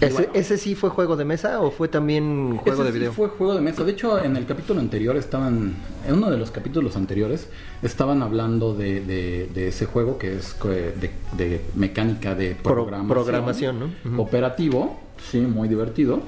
¿Ese, 0.00 0.12
bueno, 0.14 0.28
ese 0.34 0.58
sí 0.58 0.74
fue 0.74 0.90
juego 0.90 1.14
de 1.16 1.24
mesa 1.24 1.60
o 1.60 1.70
fue 1.70 1.86
también 1.86 2.56
juego 2.56 2.82
ese 2.82 2.84
de 2.86 2.92
sí 2.92 2.98
video? 2.98 3.12
fue 3.12 3.28
juego 3.28 3.54
de 3.54 3.60
mesa. 3.60 3.84
De 3.84 3.92
hecho, 3.92 4.20
en 4.20 4.36
el 4.36 4.46
capítulo 4.46 4.80
anterior 4.80 5.16
estaban, 5.16 5.74
en 6.08 6.14
uno 6.14 6.28
de 6.28 6.38
los 6.38 6.50
capítulos 6.50 6.96
anteriores, 6.96 7.48
estaban 7.82 8.20
hablando 8.22 8.74
de, 8.74 9.00
de- 9.00 9.48
de 9.54 9.68
ese 9.68 9.86
juego 9.86 10.18
que 10.18 10.36
es 10.38 10.56
eh, 10.64 10.92
de, 11.00 11.10
de 11.36 11.60
mecánica 11.76 12.34
de 12.34 12.56
Pro- 12.56 12.72
programación, 12.74 13.08
programación, 13.08 13.78
¿no? 13.80 13.90
Ujú. 14.04 14.22
Operativo, 14.22 14.98
sí, 15.30 15.38
muy 15.38 15.68
divertido, 15.68 16.20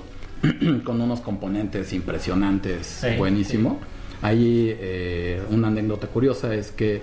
con 0.85 1.01
unos 1.01 1.20
componentes 1.20 1.93
impresionantes, 1.93 2.87
Sí, 2.87 3.09
buenísimo. 3.18 3.81
Ahí 4.22 4.75
eh, 4.79 5.43
una 5.51 5.66
anécdota 5.68 6.07
curiosa 6.07 6.55
es 6.55 6.70
que 6.70 7.03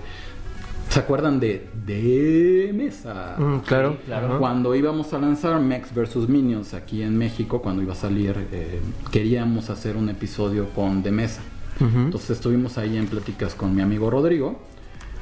¿Se 0.88 1.00
acuerdan 1.00 1.40
de 1.40 1.68
de 1.86 2.70
mesa? 2.74 3.36
Mm, 3.38 3.58
claro, 3.60 3.92
Sí, 3.92 3.98
claro. 4.06 4.38
Cuando 4.38 4.74
íbamos 4.74 5.12
a 5.12 5.18
lanzar 5.18 5.60
Mex 5.60 5.94
vs 5.94 6.28
Minions 6.28 6.74
aquí 6.74 7.02
en 7.02 7.16
México, 7.16 7.60
cuando 7.62 7.82
iba 7.82 7.92
a 7.92 7.96
salir, 7.96 8.36
eh, 8.52 8.80
queríamos 9.10 9.70
hacer 9.70 9.96
un 9.96 10.08
episodio 10.08 10.68
con 10.70 11.02
de 11.02 11.10
mesa. 11.10 11.42
Entonces 11.80 12.30
estuvimos 12.30 12.78
ahí 12.78 12.96
en 12.96 13.08
pláticas 13.08 13.54
con 13.54 13.74
mi 13.74 13.82
amigo 13.82 14.08
Rodrigo. 14.08 14.60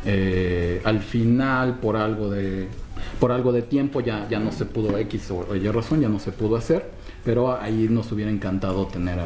Eh, 0.04 0.82
al 0.84 1.00
final, 1.00 1.78
por 1.78 1.96
algo 1.96 2.28
de 2.28 2.68
por 3.18 3.32
algo 3.32 3.52
de 3.52 3.62
tiempo, 3.62 4.00
ya, 4.00 4.26
ya 4.28 4.38
no 4.40 4.52
se 4.52 4.66
pudo 4.66 4.98
X 4.98 5.30
o 5.30 5.54
Y 5.54 5.66
razón, 5.68 6.02
ya 6.02 6.08
no 6.08 6.18
se 6.18 6.32
pudo 6.32 6.56
hacer. 6.56 6.90
Pero 7.24 7.58
ahí 7.58 7.86
nos 7.88 8.10
hubiera 8.12 8.30
encantado 8.30 8.86
tener 8.86 9.18
eh, 9.18 9.22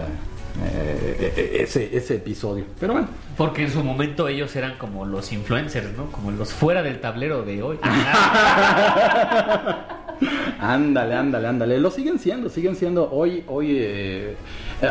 eh, 0.63 1.59
ese, 1.61 1.97
ese 1.97 2.17
episodio. 2.17 2.65
Pero 2.79 2.93
bueno, 2.93 3.09
Porque 3.37 3.63
en 3.65 3.71
su 3.71 3.83
momento 3.83 4.29
ellos 4.29 4.55
eran 4.57 4.77
como 4.79 5.05
los 5.05 5.33
influencers, 5.33 5.97
¿no? 5.97 6.07
Como 6.13 6.31
los 6.31 6.53
fuera 6.53 6.83
del 6.83 7.01
tablero 7.01 7.43
de 7.43 7.63
hoy. 7.63 7.79
Ándale, 10.61 11.15
ándale, 11.15 11.49
ándale. 11.49 11.79
Lo 11.79 11.91
siguen 11.91 12.19
siendo, 12.19 12.49
siguen 12.49 12.77
siendo. 12.77 13.11
Hoy, 13.11 13.45
hoy, 13.49 13.77
eh, 13.81 14.37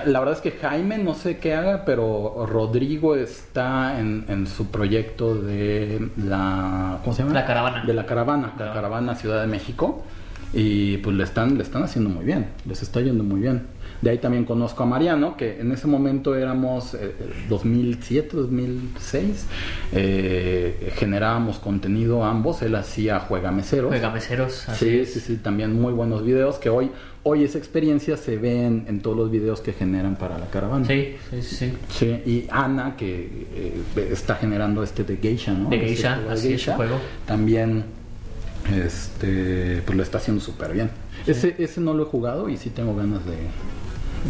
la 0.06 0.20
verdad 0.20 0.36
es 0.36 0.42
que 0.42 0.52
Jaime 0.52 0.98
no 0.98 1.16
sé 1.16 1.38
qué 1.38 1.56
haga, 1.56 1.86
pero 1.86 2.46
Rodrigo 2.46 3.16
está 3.16 4.00
en, 4.00 4.26
en 4.28 4.48
su 4.48 4.68
proyecto 4.68 5.36
de 5.36 6.10
la, 6.18 7.00
¿cómo 7.04 7.16
se 7.16 7.24
llama? 7.24 7.34
La 7.34 7.46
caravana. 7.46 7.84
De 7.86 7.94
la 7.94 8.06
caravana, 8.06 8.54
la 8.60 8.74
caravana 8.74 9.16
Ciudad 9.16 9.42
de 9.42 9.48
México. 9.48 10.04
Y 10.54 10.98
pues 10.98 11.16
le 11.16 11.24
están, 11.24 11.58
le 11.58 11.64
están 11.64 11.84
haciendo 11.84 12.12
muy 12.12 12.26
bien, 12.26 12.50
les 12.66 12.84
está 12.84 13.02
yendo 13.02 13.24
muy 13.24 13.42
bien. 13.42 13.66
De 14.04 14.10
ahí 14.10 14.18
también 14.18 14.44
conozco 14.44 14.84
a 14.84 14.86
Mariano, 14.86 15.38
que 15.38 15.62
en 15.62 15.72
ese 15.72 15.88
momento 15.88 16.36
éramos 16.36 16.94
eh, 16.94 17.16
2007, 17.48 18.36
2006, 18.36 19.46
eh, 19.94 20.92
generábamos 20.98 21.58
contenido 21.58 22.26
ambos, 22.26 22.62
él 22.64 22.76
hacía 22.76 23.22
Juega 23.22 23.54
Meseros. 23.54 23.88
Juega 23.88 24.10
meseros. 24.10 24.68
así 24.68 25.06
Sí, 25.06 25.06
sí, 25.06 25.20
sí, 25.22 25.38
también 25.38 25.80
muy 25.80 25.94
buenos 25.94 26.26
videos 26.26 26.58
que 26.58 26.70
hoy, 26.70 26.92
hoy 27.24 27.46
esa 27.46 27.58
experiencia 27.58 28.18
se 28.18 28.36
ve 28.36 28.66
en, 28.66 28.84
en 28.90 29.00
todos 29.00 29.16
los 29.16 29.32
videos 29.32 29.62
que 29.62 29.72
generan 29.72 30.18
para 30.18 30.38
la 30.38 30.48
caravana. 30.48 30.86
Sí, 30.86 31.16
sí, 31.30 31.42
sí. 31.42 31.74
sí. 31.88 32.06
Y 32.26 32.48
Ana, 32.52 32.98
que 32.98 33.48
eh, 33.56 34.10
está 34.12 34.36
generando 34.36 34.84
este 34.84 35.06
de 35.06 35.16
Geisha, 35.16 35.54
¿no? 35.54 35.70
De 35.70 35.78
Este 35.78 35.88
Geisha, 35.88 36.16
juego 36.16 36.30
de 36.30 36.54
es, 36.56 36.68
el 36.68 36.74
juego. 36.74 37.00
También, 37.26 37.86
este, 38.70 39.82
pues 39.86 39.96
lo 39.96 40.04
está 40.04 40.18
haciendo 40.18 40.44
súper 40.44 40.74
bien. 40.74 40.90
Ese, 41.26 41.56
ese 41.58 41.80
no 41.80 41.94
lo 41.94 42.04
he 42.04 42.06
jugado 42.06 42.50
y 42.50 42.58
sí 42.58 42.70
tengo 42.70 42.94
ganas 42.98 43.26
de... 43.26 43.38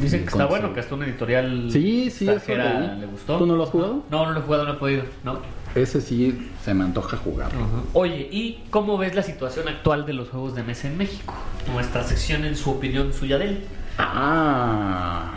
Dicen 0.02 0.22
que 0.22 0.30
está 0.30 0.46
bueno, 0.46 0.74
que 0.74 0.80
hasta 0.80 0.96
una 0.96 1.06
editorial 1.06 1.70
Sí, 1.72 2.10
sí, 2.10 2.28
extranjera 2.28 2.96
le 2.96 3.06
gustó. 3.06 3.38
¿Tú 3.38 3.46
no 3.46 3.56
lo 3.56 3.64
has 3.64 3.70
jugado? 3.70 4.04
No, 4.10 4.26
no 4.26 4.32
lo 4.32 4.39
he 4.39 4.44
jugado, 4.44 4.66
no 4.66 4.74
he 4.74 4.78
podido. 4.78 5.04
No. 5.24 5.38
Ese 5.76 6.02
sí 6.02 6.52
se 6.64 6.74
me 6.74 6.84
antoja 6.84 7.18
jugar. 7.18 7.52
Oye, 7.94 8.28
¿y 8.32 8.64
cómo 8.70 8.98
ves 8.98 9.16
la 9.16 9.24
situación 9.24 9.68
actual 9.68 10.06
de 10.06 10.14
los 10.14 10.30
juegos 10.30 10.56
de 10.56 10.64
mesa 10.64 10.88
en 10.88 10.98
México? 10.98 11.34
Nuestra 11.72 12.04
sección, 12.04 12.46
en 12.46 12.56
su 12.56 12.70
opinión, 12.72 13.12
suya 13.14 13.38
de 13.38 13.46
él. 13.46 13.64
Ah, 13.98 15.32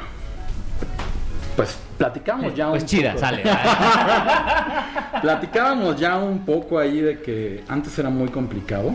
pues 1.56 1.78
platicamos 1.98 2.54
ya 2.54 2.68
Pues 2.70 2.82
un 2.82 2.88
chida, 2.88 3.10
poco. 3.12 3.20
sale. 3.20 3.42
Platicábamos 5.22 5.96
ya 5.98 6.16
un 6.18 6.44
poco 6.44 6.78
ahí 6.78 7.00
de 7.00 7.20
que 7.22 7.64
antes 7.68 7.98
era 7.98 8.10
muy 8.10 8.28
complicado. 8.28 8.94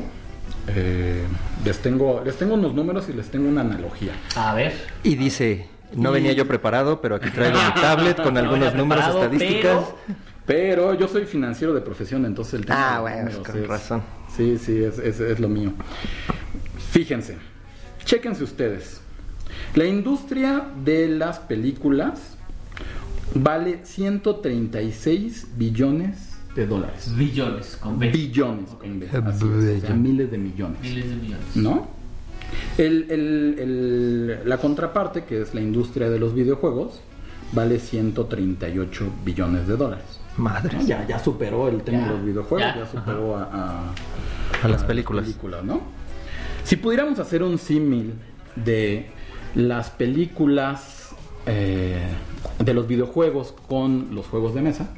Eh, 0.75 1.23
les 1.65 1.79
tengo 1.79 2.21
les 2.23 2.35
tengo 2.37 2.53
unos 2.55 2.73
números 2.73 3.07
y 3.09 3.13
les 3.13 3.29
tengo 3.29 3.49
una 3.49 3.61
analogía. 3.61 4.13
A 4.35 4.53
ver. 4.53 4.73
Y 5.03 5.15
dice, 5.15 5.67
no 5.95 6.11
Y- 6.11 6.13
venía 6.13 6.33
yo 6.33 6.47
preparado, 6.47 7.01
pero 7.01 7.15
aquí 7.15 7.29
traigo 7.29 7.57
mi 7.57 7.73
tablet 7.81 8.21
con 8.21 8.33
No 8.35 8.39
algunos 8.39 8.73
números 8.75 9.05
estadísticas. 9.07 9.79
Pero 10.45 10.93
yo 10.95 11.07
soy 11.07 11.25
financiero 11.25 11.73
de 11.73 11.81
profesión, 11.81 12.25
entonces 12.25 12.55
el 12.55 12.65
tema 12.65 12.95
Ah, 12.97 13.01
bueno, 13.01 13.17
números 13.29 13.47
con 13.47 13.67
razón. 13.67 14.03
Sí, 14.35 14.57
sí, 14.57 14.83
es, 14.83 14.97
es- 14.97 15.19
es 15.19 15.39
lo 15.39 15.47
mío. 15.47 15.73
Fíjense, 16.91 17.37
chéquense 18.05 18.43
ustedes. 18.43 19.01
La 19.75 19.85
industria 19.85 20.65
de 20.83 21.07
las 21.09 21.39
películas 21.39 22.37
vale 23.33 23.81
136 23.83 25.47
billones 25.55 26.30
de 26.55 26.67
dólares. 26.67 27.13
Billones 27.15 27.77
con 27.77 27.97
B. 27.99 28.09
Billones 28.09 28.69
con 28.71 28.99
B, 28.99 29.07
así 29.07 29.45
es, 29.45 29.83
o 29.83 29.87
sea, 29.87 29.95
miles 29.95 30.29
de 30.31 30.37
millones. 30.37 30.81
Miles 30.81 31.09
de 31.09 31.15
millones. 31.15 31.45
¿No? 31.55 31.87
El- 32.77 33.07
el- 33.09 33.55
el- 33.59 34.49
la 34.49 34.57
contraparte, 34.57 35.23
que 35.23 35.41
es 35.41 35.53
la 35.53 35.61
industria 35.61 36.09
de 36.09 36.19
los 36.19 36.33
videojuegos, 36.33 36.99
vale 37.53 37.79
138 37.79 39.05
billones 39.25 39.67
de 39.67 39.77
dólares. 39.77 40.05
Madre. 40.37 40.77
¿no? 40.77 40.83
Ya, 40.85 41.05
ya 41.07 41.19
superó 41.19 41.67
el 41.67 41.81
tema 41.83 41.99
Ya, 41.99 42.07
de 42.07 42.13
los 42.13 42.25
videojuegos, 42.25 42.73
ya, 42.75 42.79
ya, 42.81 42.87
superó 42.91 43.37
a, 43.37 43.43
a- 43.43 43.93
A 44.63 44.67
las 44.67 44.83
películas. 44.83 45.27
¿no? 45.63 45.81
Si 46.63 46.75
pudiéramos 46.77 47.19
hacer 47.19 47.43
un 47.43 47.57
símil 47.57 48.13
de 48.55 49.07
las 49.55 49.89
películas 49.89 51.09
eh, 51.47 52.03
de 52.59 52.73
los 52.73 52.87
videojuegos 52.87 53.53
con 53.67 54.13
los 54.13 54.27
juegos 54.27 54.53
de 54.53 54.61
mesa, 54.61 54.89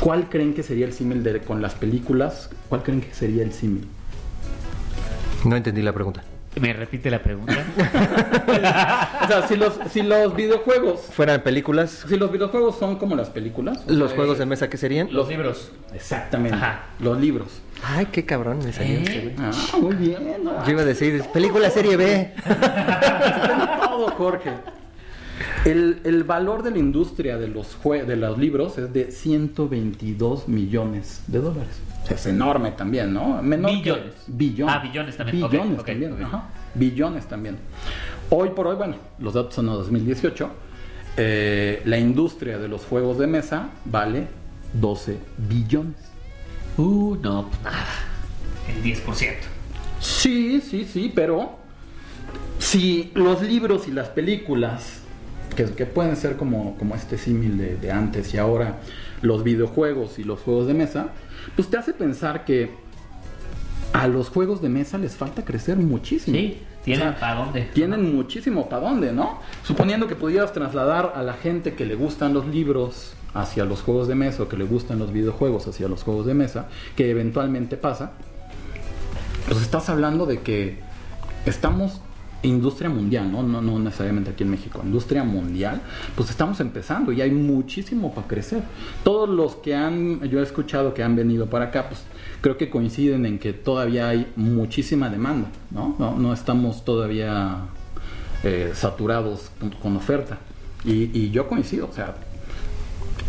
¿cuál 0.00 0.28
creen 0.28 0.54
que 0.54 0.62
sería 0.62 0.86
el 0.86 0.92
símil 0.92 1.22
de- 1.22 1.40
con 1.40 1.60
las 1.62 1.74
películas? 1.74 2.50
¿Cuál 2.68 2.82
creen 2.82 3.00
que 3.00 3.12
sería 3.14 3.42
el 3.42 3.52
símil? 3.52 3.86
No 5.44 5.56
entendí 5.56 5.82
la 5.82 5.92
pregunta. 5.92 6.22
¿Me 6.60 6.72
repite 6.72 7.10
la 7.10 7.22
pregunta? 7.22 7.54
O 9.26 9.28
sea, 9.28 9.46
si 9.48 9.56
los, 9.56 9.74
si 9.92 10.02
los 10.02 10.34
videojuegos, 10.36 11.00
¿Fueran 11.12 11.42
películas? 11.42 12.04
si 12.08 12.16
los 12.16 12.30
videojuegos 12.30 12.78
son 12.78 12.96
como 12.96 13.16
las 13.16 13.28
películas, 13.28 13.84
¿Los 13.88 14.10
sea, 14.10 14.16
juegos 14.16 14.34
es- 14.34 14.38
de 14.38 14.46
mesa 14.46 14.70
qué 14.70 14.76
serían? 14.76 15.08
Los 15.12 15.28
libros. 15.28 15.72
Exactamente. 15.92 16.56
Ajá. 16.56 16.84
Los 17.00 17.18
libros. 17.20 17.60
Ay, 17.84 18.06
qué 18.06 18.24
cabrón 18.24 18.58
me 18.64 18.72
salió 18.72 19.00
¿Eh? 19.00 19.34
Ah, 19.38 19.50
muy 19.80 19.94
bien. 19.96 20.44
¿no? 20.44 20.64
Yo 20.64 20.70
iba 20.70 20.82
a 20.82 20.84
decir, 20.84 21.22
película 21.32 21.68
serie 21.70 21.96
B. 21.96 22.32
todo, 23.82 24.08
Jorge. 24.16 24.50
El, 25.64 26.00
el 26.04 26.24
valor 26.24 26.62
de 26.62 26.70
la 26.70 26.78
industria 26.78 27.36
de 27.38 27.48
los, 27.48 27.76
jue- 27.82 28.04
de 28.04 28.16
los 28.16 28.38
libros 28.38 28.78
es 28.78 28.92
de 28.92 29.10
122 29.10 30.48
millones 30.48 31.22
de 31.26 31.40
dólares. 31.40 31.76
O 32.04 32.06
sea, 32.06 32.16
es 32.16 32.26
enorme 32.26 32.70
también, 32.72 33.12
¿no? 33.12 33.42
Menor 33.42 33.82
que- 33.82 33.92
Billones. 34.28 34.70
Ah, 34.74 34.78
billones 34.82 35.16
también. 35.16 35.36
Billones 35.48 35.84
también. 35.84 36.22
ajá. 36.24 36.44
Billones 36.74 37.26
también. 37.26 37.56
Hoy 38.30 38.50
por 38.50 38.66
hoy, 38.68 38.76
bueno, 38.76 38.96
los 39.18 39.34
datos 39.34 39.54
son 39.54 39.66
de 39.66 39.72
2018. 39.72 40.50
eh, 41.18 41.80
la 41.86 41.98
industria 41.98 42.58
de 42.58 42.68
los 42.68 42.84
juegos 42.84 43.18
de 43.18 43.26
mesa 43.26 43.70
vale 43.86 44.26
12 44.74 45.16
billones. 45.48 45.96
Uh, 46.76 47.16
no, 47.22 47.48
pues 47.48 47.62
nada. 47.62 47.86
El 48.68 48.82
10%. 48.82 49.32
Sí, 50.00 50.60
sí, 50.60 50.84
sí, 50.84 51.10
pero 51.14 51.56
si 52.58 53.10
los 53.14 53.40
libros 53.42 53.88
y 53.88 53.92
las 53.92 54.08
películas, 54.10 55.00
que, 55.56 55.64
que 55.64 55.86
pueden 55.86 56.16
ser 56.16 56.36
como, 56.36 56.76
como 56.78 56.94
este 56.94 57.18
símil 57.18 57.58
de, 57.58 57.76
de 57.76 57.90
antes 57.90 58.32
y 58.34 58.38
ahora, 58.38 58.78
los 59.22 59.42
videojuegos 59.42 60.18
y 60.18 60.24
los 60.24 60.40
juegos 60.40 60.66
de 60.66 60.74
mesa, 60.74 61.08
pues 61.54 61.68
te 61.68 61.76
hace 61.76 61.92
pensar 61.92 62.44
que 62.44 62.70
a 63.92 64.08
los 64.08 64.28
juegos 64.28 64.60
de 64.60 64.68
mesa 64.68 64.98
les 64.98 65.16
falta 65.16 65.44
crecer 65.44 65.76
muchísimo. 65.76 66.36
Sí, 66.36 66.58
tienen 66.84 67.08
O 67.08 67.10
sea, 67.12 67.20
para 67.20 67.34
dónde. 67.34 67.62
Tienen 67.72 68.14
muchísimo 68.14 68.68
para 68.68 68.88
dónde, 68.88 69.12
¿no? 69.12 69.40
Suponiendo 69.64 70.06
que 70.06 70.14
pudieras 70.16 70.52
trasladar 70.52 71.14
a 71.16 71.22
la 71.22 71.32
gente 71.32 71.74
que 71.74 71.86
le 71.86 71.94
gustan 71.94 72.34
los 72.34 72.46
libros 72.46 73.14
hacia 73.32 73.64
los 73.64 73.82
juegos 73.82 74.08
de 74.08 74.14
mesa 74.14 74.42
o 74.42 74.48
que 74.48 74.56
le 74.56 74.64
gustan 74.64 74.98
los 74.98 75.12
videojuegos 75.12 75.66
hacia 75.66 75.88
los 75.88 76.02
juegos 76.02 76.26
de 76.26 76.34
mesa, 76.34 76.68
que 76.94 77.10
eventualmente 77.10 77.76
pasa, 77.76 78.12
pues 79.46 79.62
estás 79.62 79.88
hablando 79.88 80.26
de 80.26 80.40
que 80.40 80.78
estamos 81.44 82.00
industria 82.46 82.88
mundial, 82.88 83.30
¿no? 83.30 83.42
No, 83.42 83.60
no 83.60 83.78
necesariamente 83.78 84.30
aquí 84.30 84.44
en 84.44 84.50
México, 84.50 84.80
industria 84.84 85.24
mundial, 85.24 85.80
pues 86.14 86.30
estamos 86.30 86.60
empezando 86.60 87.12
y 87.12 87.20
hay 87.20 87.30
muchísimo 87.30 88.14
para 88.14 88.26
crecer. 88.26 88.62
Todos 89.04 89.28
los 89.28 89.56
que 89.56 89.74
han, 89.74 90.22
yo 90.28 90.40
he 90.40 90.42
escuchado 90.42 90.94
que 90.94 91.02
han 91.02 91.16
venido 91.16 91.46
para 91.46 91.66
acá, 91.66 91.88
pues 91.88 92.02
creo 92.40 92.56
que 92.56 92.70
coinciden 92.70 93.26
en 93.26 93.38
que 93.38 93.52
todavía 93.52 94.08
hay 94.08 94.32
muchísima 94.36 95.10
demanda, 95.10 95.48
¿no? 95.70 95.96
No, 95.98 96.32
estamos 96.32 96.84
todavía 96.84 97.66
eh, 98.42 98.72
saturados 98.74 99.50
con, 99.60 99.70
con 99.70 99.96
oferta. 99.96 100.38
Y, 100.84 101.10
y 101.18 101.30
yo 101.30 101.48
coincido, 101.48 101.88
o 101.90 101.92
sea, 101.92 102.14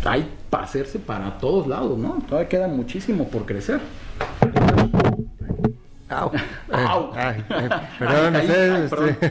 hay 0.04 0.28
para 0.50 0.64
hacerse 0.64 0.98
para 0.98 1.38
todos 1.38 1.66
lados, 1.66 1.98
¿no? 1.98 2.22
Todavía 2.28 2.48
queda 2.48 2.68
muchísimo 2.68 3.28
por 3.28 3.46
crecer. 3.46 3.80
Au. 6.10 6.30
Au. 6.72 7.12
Ay, 7.14 7.44
ay, 7.50 7.68
perdón, 7.98 8.36
Ay, 8.36 8.46
ustedes, 8.46 8.72
ay, 8.82 8.88
perdón. 8.88 9.08
este, 9.20 9.30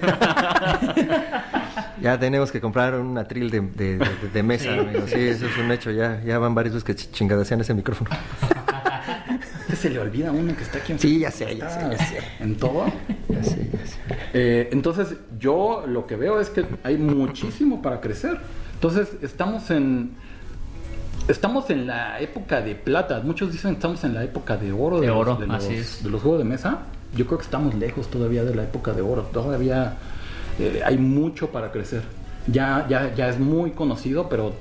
ya 2.02 2.20
tenemos 2.20 2.52
que 2.52 2.62
comprar 2.62 2.96
un 2.96 3.18
atril 3.18 3.50
de, 3.50 3.62
de, 3.62 3.98
de- 3.98 4.30
de 4.34 4.44
mesa, 4.44 4.74
Sí, 4.74 4.80
amigo. 4.80 5.08
Sí, 5.08 5.16
eso 5.20 5.48
es 5.48 5.58
un 5.58 5.72
hecho. 5.72 5.92
Ya, 5.92 6.22
ya 6.24 6.38
van 6.40 6.54
varios 6.54 6.76
veces 6.76 6.84
que 6.86 6.94
ch- 6.96 7.12
chingadasean 7.12 7.62
ese 7.62 7.74
micrófono. 7.74 8.10
Se 9.76 9.90
le 9.92 10.00
olvida 10.00 10.32
uno 10.32 10.56
que 10.56 10.64
está 10.64 10.80
aquí 10.80 10.94
en 10.94 11.00
Sí, 11.00 11.20
ya 11.20 11.30
sé, 11.30 11.56
ya 11.56 11.70
sé, 11.70 11.80
ya 11.92 11.98
sé. 12.04 12.18
En 12.40 12.56
todo. 12.56 12.86
Ya 13.30 13.44
sé, 13.44 13.70
ya 13.72 13.86
sé. 13.86 14.00
Eh, 14.34 14.70
entonces, 14.72 15.16
yo 15.40 15.84
lo 15.88 16.08
que 16.08 16.16
veo 16.16 16.40
es 16.40 16.50
que 16.50 16.66
hay 16.84 16.98
muchísimo 16.98 17.80
para 17.82 18.02
crecer. 18.02 18.40
Entonces, 18.74 19.10
estamos 19.22 19.70
en. 19.70 20.16
Estamos 21.28 21.70
en 21.70 21.88
la 21.88 22.20
época 22.22 22.62
de 22.62 22.76
plata. 22.76 23.20
Muchos 23.24 23.52
dicen 23.52 23.72
que 23.72 23.76
estamos 23.76 24.04
en 24.06 24.14
la 24.14 24.24
época 24.24 24.56
de 24.56 24.72
oro 24.72 25.02
De 25.02 25.08
los- 25.08 25.18
oro, 25.18 25.36
de 25.36 25.48
los, 25.48 25.64
es. 25.66 26.04
de 26.04 26.10
los 26.10 26.22
juegos 26.22 26.40
de 26.40 26.46
mesa. 26.46 26.80
Yo 27.16 27.26
creo 27.26 27.38
que 27.38 27.44
estamos 27.44 27.74
lejos 27.76 28.10
todavía 28.10 28.44
de 28.46 28.56
la 28.56 28.64
época 28.64 28.94
de 28.94 29.02
oro. 29.02 29.24
Todavía 29.34 29.96
eh, 30.60 30.82
hay 30.86 30.98
mucho 30.98 31.50
para 31.50 31.72
crecer. 31.72 32.04
Ya, 32.48 32.86
ya, 32.90 33.14
ya 33.14 33.28
es 33.28 33.40
muy 33.40 33.72
conocido, 33.72 34.30
pero 34.30 34.54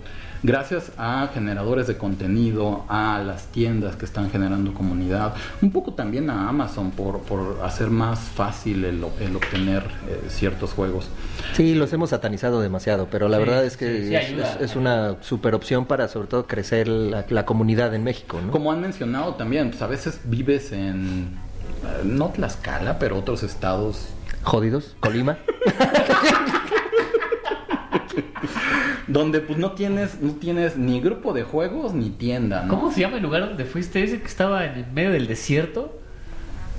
gracias 0.43 0.93
a 0.99 1.29
generadores 1.33 1.87
de 1.87 1.97
contenido, 1.97 2.85
a 2.89 3.23
las 3.25 3.47
tiendas 3.47 3.97
que 3.97 4.05
están 4.05 4.31
generando 4.31 4.75
comunidad, 4.75 5.35
un 5.63 5.71
poco 5.71 5.95
también 5.95 6.29
a 6.31 6.49
Amazon 6.49 6.91
por, 6.91 7.21
por 7.21 7.61
hacer 7.65 7.91
más 7.91 8.19
fácil 8.21 8.85
el, 8.85 9.05
el 9.21 9.37
obtener 9.37 9.83
eh, 10.09 10.25
ciertos 10.29 10.73
juegos. 10.73 11.09
Sí, 11.55 11.75
los 11.75 11.93
hemos 11.93 12.11
satanizado 12.11 12.61
demasiado, 12.61 13.09
pero 13.11 13.29
la 13.29 13.39
Sí, 13.39 13.45
verdad 13.45 13.65
es 13.65 13.77
que 13.77 14.03
sí, 14.03 14.09
sí 14.35 14.41
es, 14.61 14.77
una 14.77 15.17
super 15.23 15.55
opción 15.55 15.87
para 15.87 16.09
sobre 16.09 16.29
todo 16.29 16.47
crecer 16.47 16.89
la, 16.89 17.25
la 17.29 17.47
comunidad 17.47 17.95
en 17.95 18.05
México, 18.05 18.39
¿no? 18.45 18.53
Como 18.53 18.73
han 18.73 18.81
mencionado 18.81 19.35
también, 19.35 19.71
pues 19.71 19.83
a 19.83 19.87
veces 19.87 20.21
vives 20.25 20.73
en, 20.73 21.39
eh, 21.85 22.03
no 22.05 22.29
Tlaxcala, 22.31 22.99
pero 22.99 23.19
otros 23.19 23.43
estados 23.43 24.09
Jodidos, 24.43 24.95
Colima. 25.01 25.39
donde 29.07 29.41
pues 29.41 29.59
no 29.59 29.73
tienes, 29.73 30.21
no 30.21 30.33
tienes 30.33 30.77
ni 30.77 31.01
grupo 31.01 31.33
de 31.33 31.43
juegos 31.43 31.95
ni 31.95 32.11
tienda, 32.11 32.65
¿no? 32.65 32.75
¿Cómo 32.75 32.93
se 32.93 33.01
llama 33.01 33.17
el 33.17 33.23
lugar 33.23 33.47
donde 33.47 33.65
fuiste? 33.65 34.03
Ese 34.03 34.21
que 34.21 34.27
estaba 34.27 34.65
en 34.65 34.75
el 34.79 34.87
medio 34.93 35.13
del 35.13 35.27
desierto. 35.27 35.99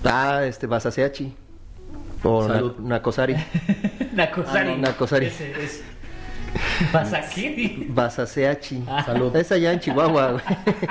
Ah, 0.03 0.43
este 0.45 0.67
Basaseachi. 0.67 1.33
O. 2.23 2.73
Nakosari. 2.79 3.35
Nakosari. 4.13 4.69
Ah, 4.69 4.75
no, 4.75 4.77
Nakosari. 4.77 5.27
Ese 5.27 5.51
es. 5.63 5.83
¿Pasa 6.91 7.21
qué? 7.33 7.85
Basaseachi. 7.89 8.83
Salud. 9.05 9.35
Es 9.35 9.51
allá 9.51 9.73
en 9.73 9.79
Chihuahua, 9.79 10.31
güey. 10.31 10.43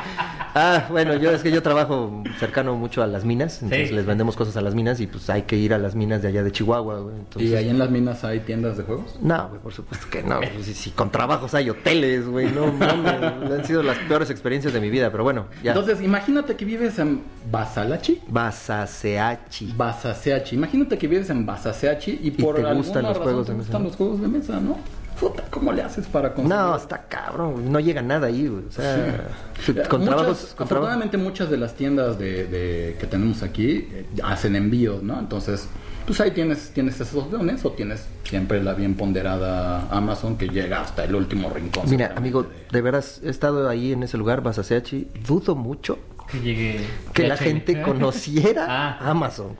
Ah, 0.58 0.86
bueno, 0.90 1.14
yo 1.16 1.32
es 1.32 1.42
que 1.42 1.50
yo 1.50 1.62
trabajo 1.62 2.24
cercano 2.40 2.74
mucho 2.76 3.02
a 3.02 3.06
las 3.06 3.26
minas, 3.26 3.60
entonces 3.62 3.90
Sí. 3.90 3.94
les 3.94 4.06
vendemos 4.06 4.36
cosas 4.36 4.56
a 4.56 4.62
las 4.62 4.74
minas 4.74 4.98
y 5.00 5.06
pues 5.06 5.28
hay 5.28 5.42
que 5.42 5.54
ir 5.58 5.74
a 5.74 5.78
las 5.78 5.94
minas 5.94 6.22
de 6.22 6.28
allá 6.28 6.42
de 6.42 6.50
Chihuahua, 6.50 6.98
güey. 7.00 7.14
Entonces, 7.14 7.50
¿Y 7.50 7.54
ahí 7.56 7.68
en 7.68 7.78
las 7.78 7.90
minas 7.90 8.24
hay 8.24 8.40
tiendas 8.40 8.78
de 8.78 8.84
juegos? 8.84 9.18
No, 9.20 9.48
güey, 9.50 9.60
por 9.60 9.74
supuesto 9.74 10.06
que 10.10 10.22
no. 10.22 10.38
güey. 10.38 10.62
Si, 10.62 10.72
si 10.72 10.90
con 10.92 11.10
trabajos 11.10 11.52
hay 11.52 11.68
hoteles, 11.68 12.26
güey, 12.26 12.50
no 12.52 12.72
mames. 12.72 13.50
Han 13.52 13.64
sido 13.66 13.82
las 13.82 13.98
peores 13.98 14.30
experiencias 14.30 14.72
de 14.72 14.80
mi 14.80 14.88
vida, 14.88 15.10
pero 15.10 15.24
bueno, 15.24 15.44
ya. 15.62 15.72
Entonces, 15.72 16.00
imagínate 16.00 16.56
que 16.56 16.64
vives 16.64 16.98
en 16.98 17.20
Basalachi. 17.50 18.22
Basaseachi. 18.26 19.74
Basaseachi. 19.76 20.56
Imagínate 20.56 20.96
que 20.96 21.06
vives 21.06 21.28
en 21.28 21.44
Basaseachi 21.44 22.20
y 22.22 22.30
por 22.30 22.54
te 22.54 22.62
alguna 22.62 22.76
gustan 22.78 23.02
los 23.02 23.10
razón 23.10 23.24
juegos 23.24 23.46
te 23.46 23.52
de 23.52 23.58
mesa, 23.58 23.66
gustan 23.68 23.82
¿no? 23.82 23.88
los 23.88 23.96
juegos 23.96 24.20
de 24.22 24.28
mesa, 24.28 24.58
¿no? 24.60 24.78
Puta, 25.18 25.44
¿cómo 25.50 25.72
le 25.72 25.82
haces 25.82 26.06
para 26.06 26.34
conseguir? 26.34 26.56
No, 26.58 26.76
está 26.76 27.02
cabrón, 27.08 27.72
no 27.72 27.80
llega 27.80 28.02
nada 28.02 28.26
ahí, 28.26 28.48
güey. 28.48 28.64
O 28.66 28.70
sea, 28.72 29.28
si- 29.64 29.72
Eh, 29.72 29.82
con 29.88 30.00
muchas- 30.00 30.14
trabajos. 30.16 30.38
Con 30.38 30.46
trabajo- 30.46 30.62
afortunadamente 30.64 31.16
muchas 31.16 31.48
de 31.50 31.56
las 31.56 31.74
tiendas 31.74 32.18
de, 32.18 32.46
de- 32.46 32.96
que 33.00 33.06
tenemos 33.06 33.42
aquí 33.42 33.88
eh, 33.90 34.06
hacen 34.22 34.56
envíos, 34.56 35.02
¿no? 35.02 35.18
Entonces, 35.18 35.68
pues 36.06 36.20
ahí 36.20 36.30
tienes, 36.32 36.70
tienes 36.70 36.96
esas 37.00 37.14
opciones 37.14 37.64
o 37.64 37.72
tienes 37.72 38.06
siempre 38.24 38.62
la 38.62 38.74
bien 38.74 38.94
ponderada 38.94 39.88
Amazon 39.90 40.36
que 40.36 40.48
llega 40.48 40.82
hasta 40.82 41.04
el 41.04 41.14
último 41.14 41.48
rincón. 41.50 41.88
Mira, 41.88 42.12
amigo, 42.14 42.42
de- 42.42 42.48
de 42.70 42.80
veras, 42.82 43.20
he 43.24 43.30
estado 43.30 43.68
ahí 43.68 43.92
en 43.92 44.02
ese 44.02 44.18
lugar, 44.18 44.42
Basaseachi. 44.42 45.08
Dudo 45.26 45.54
mucho 45.56 45.98
Que 46.30 46.40
llegue. 46.40 46.80
que 47.14 47.26
la 47.26 47.36
gente 47.38 47.80
conociera 47.80 48.66
Ah. 48.68 49.10
Amazon. 49.10 49.56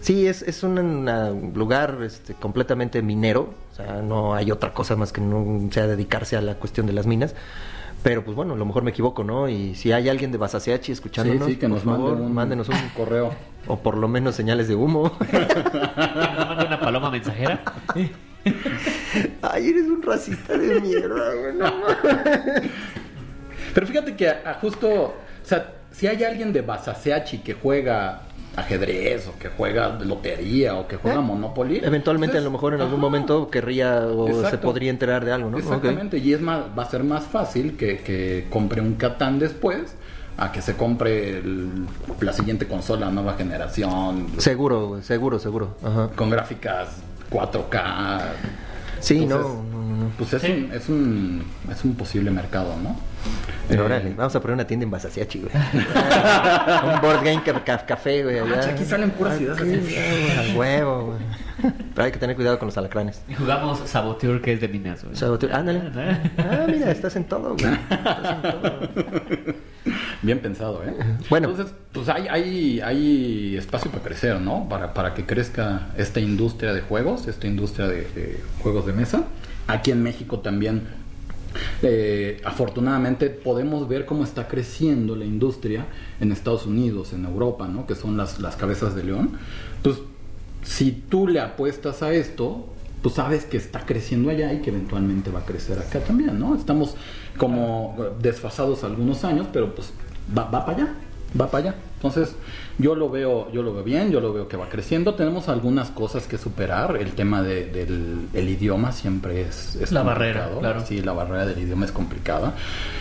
Sí, 0.00 0.26
es, 0.26 0.42
es 0.42 0.62
un 0.62 0.78
una- 0.78 1.30
lugar 1.30 1.98
este, 2.04 2.34
completamente 2.34 3.02
minero, 3.02 3.52
sea, 3.82 4.02
no 4.02 4.34
hay 4.34 4.50
otra 4.50 4.72
cosa 4.72 4.94
más 4.96 5.12
que 5.12 5.20
no 5.20 5.68
sea 5.72 5.86
dedicarse 5.86 6.36
a 6.36 6.40
la 6.42 6.54
cuestión 6.56 6.86
de 6.86 6.92
las 6.92 7.06
minas. 7.06 7.34
Pero 8.02 8.24
pues 8.24 8.36
bueno, 8.36 8.54
a 8.54 8.56
lo 8.56 8.64
mejor 8.64 8.84
me 8.84 8.90
equivoco, 8.92 9.24
¿no? 9.24 9.48
Y 9.48 9.74
si 9.74 9.90
hay 9.90 10.08
alguien 10.08 10.30
de 10.30 10.38
Basaseachi 10.38 10.92
escuchándonos, 10.92 11.48
sí, 11.48 11.56
que 11.56 11.62
por 11.68 11.70
nos 11.70 11.82
favor, 11.82 12.10
mande 12.12 12.26
un, 12.26 12.34
mándenos 12.34 12.68
un 12.68 12.76
correo. 12.96 13.34
O 13.66 13.76
por 13.80 13.98
lo 13.98 14.08
menos 14.08 14.34
señales 14.34 14.66
de 14.68 14.74
humo. 14.76 15.12
Que 15.30 15.38
nos 15.40 16.46
mande 16.48 16.66
una 16.66 16.80
paloma 16.80 17.10
mensajera. 17.10 17.60
Ay, 19.42 19.68
eres 19.68 19.84
un 19.88 20.00
racista 20.02 20.56
de 20.56 20.80
mierda, 20.80 21.34
güey. 21.34 21.54
no. 21.56 21.72
Pero 23.74 23.86
fíjate 23.86 24.16
que 24.16 24.28
a- 24.28 24.42
a 24.46 24.54
justo, 24.54 24.88
o 24.88 25.14
sea, 25.42 25.74
si 25.90 26.06
hay 26.06 26.22
alguien 26.24 26.52
de 26.52 26.62
Basaseachi 26.62 27.38
que 27.38 27.54
juega 27.54 28.22
ajedrez 28.58 29.28
o 29.28 29.38
que 29.38 29.48
juega 29.48 29.88
lotería 30.00 30.74
o 30.76 30.86
que 30.88 30.96
juega 30.96 31.18
Eh, 31.18 31.22
Monopoly. 31.22 31.80
Eventualmente, 31.82 32.38
a 32.38 32.40
lo 32.40 32.50
mejor 32.50 32.74
en 32.74 32.80
algún 32.80 32.94
ajá. 32.96 33.02
momento 33.02 33.50
querría 33.50 34.06
o 34.06 34.48
se 34.48 34.58
podría 34.58 34.90
enterar 34.90 35.24
de 35.24 35.32
algo, 35.32 35.50
¿no? 35.50 35.58
Exactamente, 35.58 36.18
y 36.18 36.32
es 36.32 36.40
más, 36.40 36.60
va 36.78 36.82
a 36.82 36.90
ser 36.90 37.04
más 37.04 37.24
fácil 37.24 37.76
que, 37.76 37.98
que 37.98 38.46
compre 38.50 38.80
un 38.80 38.94
Catán 38.94 39.38
después 39.38 39.94
a 40.36 40.52
que 40.52 40.62
se 40.62 40.76
compre 40.76 41.38
el- 41.38 41.86
la 42.20 42.32
siguiente 42.32 42.66
consola 42.68 43.10
nueva 43.10 43.34
generación 43.34 44.26
Seguro, 44.38 45.00
seguro, 45.02 45.38
seguro. 45.38 45.76
Ajá. 45.84 46.10
con 46.14 46.30
gráficas 46.30 46.88
4K. 47.30 48.20
Sí, 49.00 49.22
Entonces, 49.22 49.52
no. 49.72 49.77
Pues 50.16 50.32
es, 50.34 50.42
Sí. 50.42 50.50
un, 50.52 50.72
es, 50.72 50.88
un, 50.88 51.44
es 51.70 51.84
un 51.84 51.94
posible 51.94 52.30
mercado, 52.30 52.74
¿no? 52.82 52.96
Pero 53.68 53.82
Eh, 53.82 53.86
órale, 53.86 54.14
vamos 54.16 54.34
a 54.36 54.40
poner 54.40 54.54
una 54.54 54.66
tienda 54.66 54.84
en 54.84 54.90
Basasiachi, 54.90 55.40
güey. 55.40 55.52
un 56.94 57.00
board 57.00 57.24
game 57.24 57.42
ca- 57.44 57.64
ca- 57.64 57.84
café, 57.86 58.22
güey. 58.22 58.38
allá. 58.38 58.60
Ah, 58.64 58.70
aquí 58.70 58.84
salen 58.84 59.10
puras 59.10 59.40
ideas 59.40 59.58
así. 59.60 59.76
güey, 59.76 60.52
A 60.52 60.56
huevo, 60.56 61.06
güey. 61.06 61.72
Pero 61.94 62.04
hay 62.04 62.12
que 62.12 62.18
tener 62.18 62.36
cuidado 62.36 62.58
con 62.60 62.66
los 62.66 62.78
alacranes. 62.78 63.20
Y 63.28 63.34
jugamos 63.34 63.80
Saboteur, 63.86 64.40
que 64.40 64.52
es 64.52 64.60
de 64.60 64.68
minas, 64.68 65.04
güey. 65.04 65.16
Tú- 65.38 65.48
ándale. 65.52 65.82
Ah, 66.38 66.66
mira, 66.68 66.90
estás 66.92 67.16
en 67.16 67.24
todo, 67.24 67.56
güey. 67.56 67.74
Estás 67.90 68.30
en 68.36 68.42
todo. 68.42 68.88
Bien 70.22 70.38
pensado, 70.40 70.82
¿eh? 70.84 70.94
Bueno. 71.30 71.48
Entonces, 71.50 71.74
pues 71.92 72.08
hay, 72.08 72.28
hay, 72.28 72.80
hay 72.80 73.56
espacio 73.56 73.90
para 73.90 74.02
crecer, 74.04 74.40
¿no? 74.40 74.68
Para, 74.68 74.92
para 74.94 75.14
que 75.14 75.24
crezca 75.26 75.88
esta 75.96 76.20
industria 76.20 76.72
de 76.72 76.80
juegos, 76.82 77.26
esta 77.26 77.46
industria 77.46 77.86
de, 77.88 78.02
de 78.02 78.40
juegos 78.62 78.86
de 78.86 78.92
mesa. 78.92 79.24
Aquí 79.68 79.90
en 79.90 80.02
México 80.02 80.40
también, 80.40 80.88
eh, 81.82 82.40
afortunadamente, 82.44 83.28
podemos 83.28 83.86
ver 83.86 84.06
cómo 84.06 84.24
está 84.24 84.48
creciendo 84.48 85.14
la 85.14 85.26
industria 85.26 85.86
en 86.20 86.32
Estados 86.32 86.66
Unidos, 86.66 87.12
en 87.12 87.24
Europa, 87.24 87.68
¿no? 87.68 87.86
Que 87.86 87.94
son 87.94 88.16
las, 88.16 88.40
las 88.40 88.56
cabezas 88.56 88.94
de 88.94 89.04
león. 89.04 89.32
Pues, 89.82 89.98
si 90.62 90.90
tú 90.90 91.28
le 91.28 91.40
apuestas 91.40 92.02
a 92.02 92.12
esto, 92.12 92.66
pues 93.02 93.14
sabes 93.14 93.44
que 93.44 93.56
está 93.58 93.86
creciendo 93.86 94.30
allá 94.30 94.52
y 94.52 94.60
que 94.60 94.70
eventualmente 94.70 95.30
va 95.30 95.40
a 95.40 95.44
crecer 95.44 95.78
acá 95.78 96.00
también, 96.00 96.38
¿no? 96.38 96.54
Estamos 96.56 96.96
como 97.36 97.96
desfasados 98.20 98.84
algunos 98.84 99.22
años, 99.24 99.46
pero 99.52 99.74
pues 99.74 99.92
va, 100.36 100.44
va 100.44 100.64
para 100.64 100.78
allá. 100.78 100.94
va 101.38 101.50
para 101.50 101.68
allá. 101.70 101.87
Entonces, 101.98 102.36
yo 102.78 102.94
lo 102.94 103.10
veo, 103.10 103.50
yo 103.50 103.62
lo 103.64 103.74
veo 103.74 103.82
bien, 103.82 104.12
yo 104.12 104.20
lo 104.20 104.32
veo 104.32 104.46
que 104.46 104.56
va 104.56 104.68
creciendo. 104.68 105.14
Tenemos 105.14 105.48
algunas 105.48 105.90
cosas 105.90 106.28
que 106.28 106.38
superar. 106.38 106.96
El 107.00 107.10
tema 107.12 107.42
de- 107.42 107.64
del 107.66 108.28
el 108.34 108.48
idioma 108.48 108.92
siempre 108.92 109.40
es, 109.42 109.74
es 109.74 109.90
La 109.90 110.04
complicado. 110.04 110.04
barrera, 110.04 110.48
claro. 110.60 110.86
Sí, 110.86 111.02
la 111.02 111.12
barrera 111.12 111.44
del 111.44 111.58
idioma 111.58 111.86
es 111.86 111.90
complicada. 111.92 112.54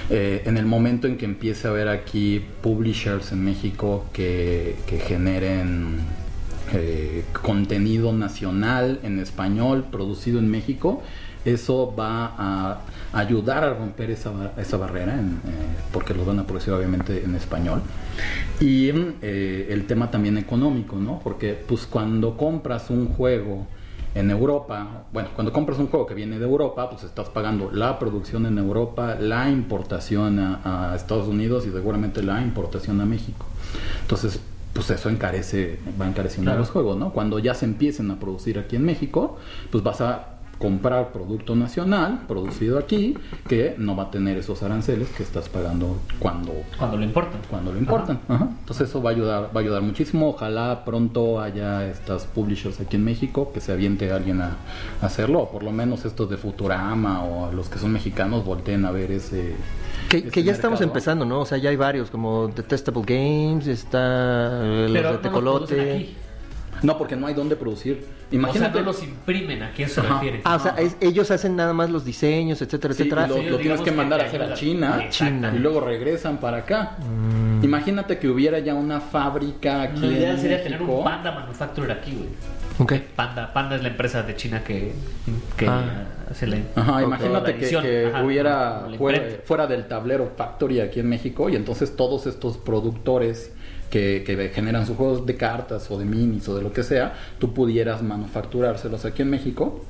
Eh, 0.09 0.41
en 0.45 0.57
el 0.57 0.65
momento 0.65 1.05
en 1.05 1.17
que 1.17 1.25
empiece 1.25 1.67
a 1.67 1.71
haber 1.71 1.89
aquí 1.89 2.43
publishers 2.61 3.31
en 3.31 3.45
México 3.45 4.05
que, 4.13 4.75
que 4.87 4.97
generen 4.97 5.97
eh, 6.73 7.23
contenido 7.43 8.13
nacional 8.13 8.99
en 9.03 9.19
español 9.19 9.85
producido 9.91 10.39
en 10.39 10.49
México, 10.49 11.03
eso 11.45 11.93
va 11.97 12.33
a 12.37 12.81
ayudar 13.17 13.63
a 13.63 13.73
romper 13.73 14.11
esa, 14.11 14.31
esa 14.57 14.77
barrera, 14.77 15.13
en, 15.19 15.27
eh, 15.45 15.77
porque 15.91 16.13
lo 16.13 16.23
van 16.25 16.39
a 16.39 16.43
producir 16.45 16.73
obviamente 16.73 17.23
en 17.23 17.35
español. 17.35 17.81
Y 18.59 18.89
eh, 19.21 19.67
el 19.71 19.85
tema 19.87 20.11
también 20.11 20.37
económico, 20.37 20.95
¿no? 20.97 21.19
Porque 21.23 21.53
pues 21.67 21.85
cuando 21.87 22.37
compras 22.37 22.89
un 22.89 23.07
juego 23.07 23.65
en 24.13 24.31
Europa, 24.31 25.05
bueno, 25.13 25.29
cuando 25.35 25.51
compras 25.53 25.79
un 25.79 25.87
juego 25.87 26.05
que 26.05 26.13
viene 26.13 26.39
de 26.39 26.45
Europa, 26.45 26.89
pues 26.89 27.03
estás 27.03 27.29
pagando 27.29 27.69
la 27.71 27.99
producción 27.99 28.45
en 28.45 28.57
Europa, 28.57 29.15
la 29.19 29.49
importación 29.49 30.39
a, 30.39 30.91
a 30.91 30.95
Estados 30.95 31.27
Unidos 31.27 31.65
y 31.67 31.71
seguramente 31.71 32.21
la 32.23 32.41
importación 32.41 32.99
a 33.01 33.05
México. 33.05 33.45
Entonces, 34.01 34.39
pues 34.73 34.89
eso 34.91 35.09
encarece, 35.09 35.79
va 35.99 36.07
encareciendo 36.07 36.49
Claro. 36.49 36.59
los 36.59 36.69
juegos, 36.69 36.97
¿no? 36.97 37.11
Cuando 37.11 37.39
ya 37.39 37.53
se 37.55 37.65
empiecen 37.65 38.11
a 38.11 38.19
producir 38.19 38.59
aquí 38.59 38.75
en 38.75 38.85
México, 38.85 39.37
pues 39.71 39.83
vas 39.83 40.01
a 40.01 40.36
comprar 40.59 41.11
producto 41.11 41.55
nacional 41.55 42.21
producido 42.27 42.79
aquí 42.79 43.15
que 43.47 43.75
no 43.77 43.95
va 43.95 44.03
a 44.03 44.11
tener 44.11 44.37
esos 44.37 44.63
aranceles 44.63 45.09
que 45.09 45.23
estás 45.23 45.49
pagando 45.49 45.97
cuando 46.19 46.53
Cuando 46.77 46.97
lo 46.97 47.03
importan. 47.03 47.41
cuando 47.49 47.71
lo 47.71 47.79
importan. 47.79 48.19
Ajá. 48.27 48.49
Entonces 48.59 48.89
eso 48.89 49.01
va 49.01 49.11
a 49.11 49.13
ayudar, 49.13 49.43
va 49.55 49.59
a 49.61 49.63
ayudar 49.63 49.81
muchísimo. 49.81 50.29
Ojalá 50.29 50.83
pronto 50.83 51.39
haya 51.39 51.87
estas 51.87 52.25
publishers 52.25 52.79
aquí 52.79 52.95
en 52.95 53.05
México 53.05 53.51
que 53.53 53.61
se 53.61 53.71
aviente 53.71 54.11
alguien 54.11 54.41
a, 54.41 54.57
a 55.01 55.05
hacerlo, 55.05 55.41
o 55.41 55.51
por 55.51 55.63
lo 55.63 55.71
menos 55.71 56.05
estos 56.05 56.29
de 56.29 56.37
Futurama 56.37 57.23
o 57.23 57.51
los 57.51 57.69
que 57.69 57.77
son 57.79 57.91
mexicanos 57.91 58.43
volteen 58.45 58.85
a 58.85 58.91
ver 58.91 59.11
ese. 59.11 59.55
Que, 60.09 60.17
ese 60.17 60.29
que 60.29 60.43
ya 60.43 60.53
estamos 60.53 60.81
empezando, 60.81 61.25
¿no? 61.25 61.41
O 61.41 61.45
sea, 61.45 61.57
ya 61.57 61.69
hay 61.69 61.75
varios, 61.75 62.09
como 62.09 62.47
Detestable 62.47 63.03
Games, 63.05 63.67
está 63.67 64.61
los 64.63 64.91
Pero 64.91 65.09
de 65.09 65.13
no 65.15 65.19
Tecolote. 65.19 66.15
No, 66.83 66.97
porque 66.97 67.15
no 67.15 67.27
hay 67.27 67.33
dónde 67.33 67.55
producir. 67.55 68.05
O 68.29 68.35
Imagínate. 68.35 68.73
sea, 68.73 68.81
no 68.81 68.85
los 68.91 69.03
imprimen, 69.03 69.63
¿a 69.63 69.71
quién 69.71 69.87
se 69.89 70.01
Ajá. 70.01 70.15
refiere? 70.15 70.41
Ah, 70.43 70.55
o 70.55 70.59
sea, 70.59 70.71
es- 70.77 70.97
ellos 70.99 71.31
hacen 71.31 71.55
nada 71.55 71.71
más 71.73 71.89
los 71.89 72.03
diseños, 72.03 72.61
etcétera, 72.61 72.93
Sí, 72.93 73.03
etcétera. 73.03 73.25
y 73.25 73.29
lo, 73.45 73.51
lo 73.51 73.57
tienes 73.57 73.79
que 73.79 73.85
que 73.85 73.91
mandar 73.95 74.19
te 74.19 74.25
a 74.25 74.27
hacer 74.27 74.41
a. 74.41 74.53
China, 74.53 74.99
Exacto. 75.03 75.55
y 75.55 75.59
luego 75.59 75.79
regresan 75.79 76.37
para 76.37 76.57
acá. 76.57 76.97
Mm. 76.99 77.63
Imagínate 77.63 78.17
que 78.19 78.27
hubiera 78.27 78.59
ya 78.59 78.73
una 78.75 78.99
fábrica 78.99 79.81
aquí. 79.83 80.01
La 80.01 80.07
idea 80.07 80.37
sería 80.37 80.61
tener 80.61 80.81
un 80.81 81.03
Panda 81.03 81.31
Manufacturer 81.31 81.91
aquí, 81.91 82.11
güey. 82.11 82.27
Ok. 82.79 82.93
Panda, 83.15 83.51
Panda 83.53 83.75
es 83.77 83.81
la 83.81 83.87
empresa 83.87 84.21
de 84.23 84.35
China 84.35 84.61
que, 84.63 84.91
que 85.55 85.65
Ah. 85.67 86.03
hace 86.29 86.45
la... 86.47 86.57
Ajá, 86.75 87.01
imagínate 87.01 87.53
La 87.53 87.57
que, 87.57 87.69
que 87.69 88.11
ajá, 88.13 88.23
hubiera 88.23 88.87
fuera 89.45 89.65
del 89.67 89.87
tablero 89.87 90.31
Factory 90.37 90.81
aquí 90.81 90.99
en 90.99 91.09
México 91.09 91.49
y 91.49 91.55
entonces 91.55 91.95
todos 91.95 92.27
estos 92.27 92.57
productores 92.57 93.51
que, 93.89 94.23
que 94.25 94.49
generan 94.53 94.85
sus 94.85 94.95
juegos 94.97 95.25
de 95.25 95.35
cartas 95.35 95.89
o 95.91 95.97
de 95.97 96.05
minis 96.05 96.47
o 96.49 96.55
de 96.55 96.61
lo 96.61 96.73
que 96.73 96.83
sea, 96.83 97.13
tú 97.39 97.53
pudieras 97.53 98.01
manufacturárselos 98.03 99.05
aquí 99.05 99.21
en 99.21 99.29
México. 99.29 99.83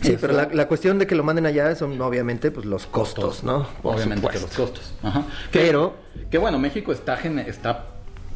Sí, 0.00 0.12
Eso- 0.12 0.18
pero 0.20 0.32
la, 0.34 0.48
la 0.52 0.68
cuestión 0.68 0.98
de 0.98 1.06
que 1.06 1.14
lo 1.14 1.24
manden 1.24 1.46
allá 1.46 1.74
son 1.74 2.00
obviamente 2.00 2.50
pues 2.50 2.66
los 2.66 2.86
costos, 2.86 3.42
¿no? 3.44 3.66
Por 3.82 3.94
Obviamente 3.96 4.26
que 4.28 4.40
los 4.40 4.50
costos. 4.52 4.94
Ajá. 5.02 5.24
Que- 5.50 5.60
Pero- 5.60 5.94
Que 6.30 6.38
bueno, 6.38 6.58
México 6.58 6.92
está, 6.92 7.14
está 7.20 7.86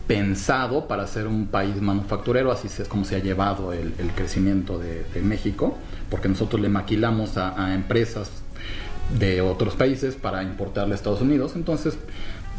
pensado 0.07 0.87
para 0.87 1.07
ser 1.07 1.27
un 1.27 1.47
país 1.49 1.81
manufacturero, 1.81 2.53
así 2.53 2.69
es 2.69 2.89
como 2.89 3.05
se 3.05 3.17
ha 3.17 3.19
llevado 3.19 3.73
el, 3.73 3.93
el 3.99 4.11
crecimiento 4.15 4.79
de, 4.79 5.05
de 5.13 5.21
México, 5.21 5.77
porque 6.11 6.29
nosotros 6.29 6.61
le 6.61 6.69
maquilamos 6.69 7.37
a, 7.37 7.61
a 7.65 7.75
empresas 7.75 8.31
de 9.19 9.41
otros 9.41 9.75
países 9.75 10.15
para 10.15 10.43
importarle 10.43 10.93
a 10.93 10.97
Estados 10.97 11.21
Unidos, 11.21 11.53
entonces 11.57 11.97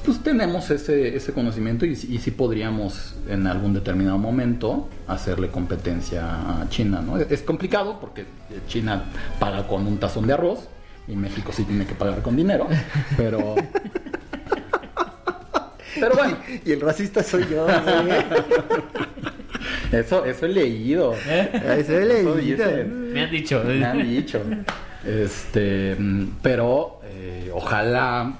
pues 0.07 0.23
tenemos 0.23 0.71
ese, 0.71 1.15
ese 1.15 1.33
conocimiento 1.33 1.85
y, 1.85 1.95
sí- 1.95 2.07
y 2.11 2.17
sí 2.17 2.31
podríamos 2.31 3.15
en 3.29 3.45
algún 3.45 3.73
determinado 3.73 4.17
momento 4.17 4.89
hacerle 5.07 5.49
competencia 5.49 6.61
a 6.61 6.69
China, 6.69 7.01
¿no? 7.05 7.17
Es, 7.17 7.29
es 7.31 7.41
complicado 7.43 7.99
porque 7.99 8.25
China 8.67 9.03
paga 9.39 9.67
con 9.67 9.85
un 9.85 9.97
tazón 9.99 10.25
de 10.25 10.33
arroz 10.33 10.67
y 11.07 11.15
México 11.15 11.51
sí 11.53 11.63
tiene 11.65 11.85
que 11.85 11.93
pagar 11.93 12.21
con 12.21 12.35
dinero, 12.35 12.67
pero... 13.17 13.53
Pero 15.99 16.13
bueno, 16.15 16.37
Y 16.63 16.71
el 16.73 16.81
racista 16.81 17.23
soy 17.23 17.47
yo, 17.49 17.65
¿sí? 17.67 17.73
eso, 19.95 20.25
eso 20.25 20.45
he 20.45 20.49
leído. 20.49 21.15
¿Eh? 21.27 21.49
Eso 21.79 21.93
he 21.93 22.19
Eso 22.19 22.35
leído. 22.35 22.65
Me 23.13 23.21
han 23.23 23.31
dicho. 23.31 23.63
Me 23.65 23.83
han 23.83 24.07
dicho. 24.07 24.39
Este, 25.03 25.97
pero 26.43 26.99
eh, 27.03 27.49
ojalá 27.51 28.31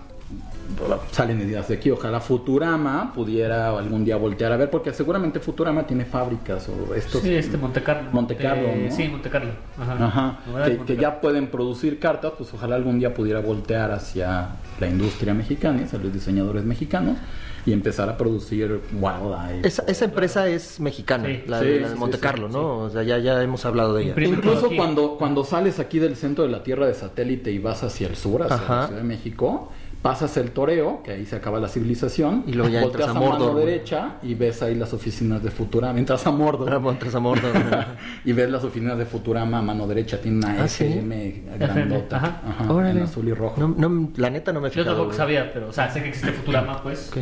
salen 1.11 1.41
ideas 1.41 1.67
de 1.67 1.75
aquí, 1.75 1.89
ojalá 1.91 2.19
Futurama 2.19 3.11
pudiera 3.13 3.69
algún 3.77 4.03
día 4.05 4.17
voltear 4.17 4.51
a 4.51 4.57
ver, 4.57 4.69
porque 4.69 4.93
seguramente 4.93 5.39
Futurama 5.39 5.85
tiene 5.87 6.05
fábricas 6.05 6.67
o 6.69 6.93
estos 6.95 7.21
Sí, 7.21 7.33
este 7.35 7.57
Monte 7.57 7.81
Carlo. 7.83 8.09
Monte 8.11 8.35
Carlo, 8.35 8.67
Eh, 8.67 8.87
¿no? 8.89 8.95
Sí, 8.95 9.07
Monte 9.07 9.29
Carlo. 9.29 9.51
Ajá. 9.79 10.05
Ajá, 10.05 10.39
que, 10.45 10.51
Monte 10.51 10.71
que 10.71 10.77
Carlo. 10.95 11.01
ya 11.01 11.21
pueden 11.21 11.47
producir 11.47 11.99
cartas, 11.99 12.33
pues 12.37 12.53
ojalá 12.53 12.75
algún 12.75 12.99
día 12.99 13.13
pudiera 13.13 13.39
voltear 13.39 13.91
hacia 13.91 14.49
la 14.79 14.87
industria 14.87 15.33
mexicana, 15.33 15.83
hacia 15.83 15.99
los 15.99 16.13
diseñadores 16.13 16.63
mexicanos 16.63 17.17
y 17.65 17.73
empezar 17.73 18.07
a 18.07 18.15
producir 18.17 18.79
wildlife. 18.93 19.67
Esa, 19.67 19.83
esa 19.87 20.05
empresa 20.05 20.47
es 20.47 20.79
mexicana, 20.79 21.25
Sí. 21.27 21.41
la, 21.47 21.59
Sí, 21.59 21.65
de- 21.65 21.79
la 21.81 21.89
de 21.89 21.95
Monte 21.95 22.15
sí, 22.17 22.21
Carlo, 22.23 22.47
sí. 22.47 22.53
¿no? 22.53 22.77
O 22.79 22.89
sea, 22.89 23.03
ya, 23.03 23.17
ya 23.17 23.41
hemos 23.43 23.65
hablado 23.65 23.93
de 23.93 24.03
ella. 24.03 24.13
Incluso 24.23 24.69
cuando, 24.75 25.17
cuando 25.17 25.43
sales 25.43 25.79
aquí 25.79 25.99
del 25.99 26.15
centro 26.15 26.45
de 26.45 26.49
la 26.51 26.63
Tierra 26.63 26.87
de 26.87 26.93
satélite 26.93 27.51
y 27.51 27.59
vas 27.59 27.83
hacia 27.83 28.07
el 28.07 28.15
sur, 28.15 28.43
hacia 28.43 28.55
Ajá. 28.55 28.75
la 28.81 28.87
Ciudad 28.87 29.01
de 29.01 29.07
México, 29.07 29.71
pasas 30.07 30.37
el 30.37 30.51
toreo, 30.51 31.01
que 31.03 31.11
ahí 31.11 31.25
se 31.25 31.35
acaba 31.35 31.59
la 31.59 31.67
civilización, 31.67 32.43
Y 32.47 32.53
luego 32.53 32.69
ya 32.71 32.81
volteas 32.81 33.09
a 33.09 33.11
a 33.11 33.13
Mordor, 33.15 33.39
mano 33.39 33.51
güey. 33.53 33.65
derecha 33.65 34.15
y 34.23 34.35
ves 34.35 34.61
ahí 34.63 34.75
las 34.75 34.93
oficinas 34.93 35.43
de 35.43 35.51
Futurama, 35.51 35.99
entras 35.99 36.25
a 36.27 36.31
Mordor. 36.31 36.73
A 36.73 36.79
Mordor. 36.79 37.51
y 38.25 38.31
ves 38.33 38.49
las 38.49 38.63
oficinas 38.63 38.97
de 38.97 39.05
Futurama 39.05 39.59
a 39.59 39.61
mano 39.61 39.85
derecha, 39.87 40.19
tiene 40.21 40.37
una 40.37 40.63
Ah, 40.63 40.67
¿sí? 40.67 40.85
FM 40.85 41.43
grandota, 41.59 42.17
Ajá. 42.17 42.41
ajá, 42.63 42.89
en 42.89 42.99
azul 42.99 43.27
y 43.27 43.33
rojo. 43.33 43.55
No, 43.59 43.67
no, 43.89 44.09
la 44.17 44.29
neta 44.29 44.53
no 44.53 44.61
me 44.61 44.67
he 44.67 44.71
Yo 44.71 44.75
fijado. 44.75 44.89
tampoco 44.91 45.07
güey. 45.07 45.17
sabía, 45.17 45.51
pero, 45.53 45.69
o 45.69 45.73
sea, 45.73 45.89
sé 45.89 46.01
que 46.01 46.09
existe 46.09 46.31
Futurama, 46.31 46.81
pues. 46.81 47.09
Ok. 47.09 47.17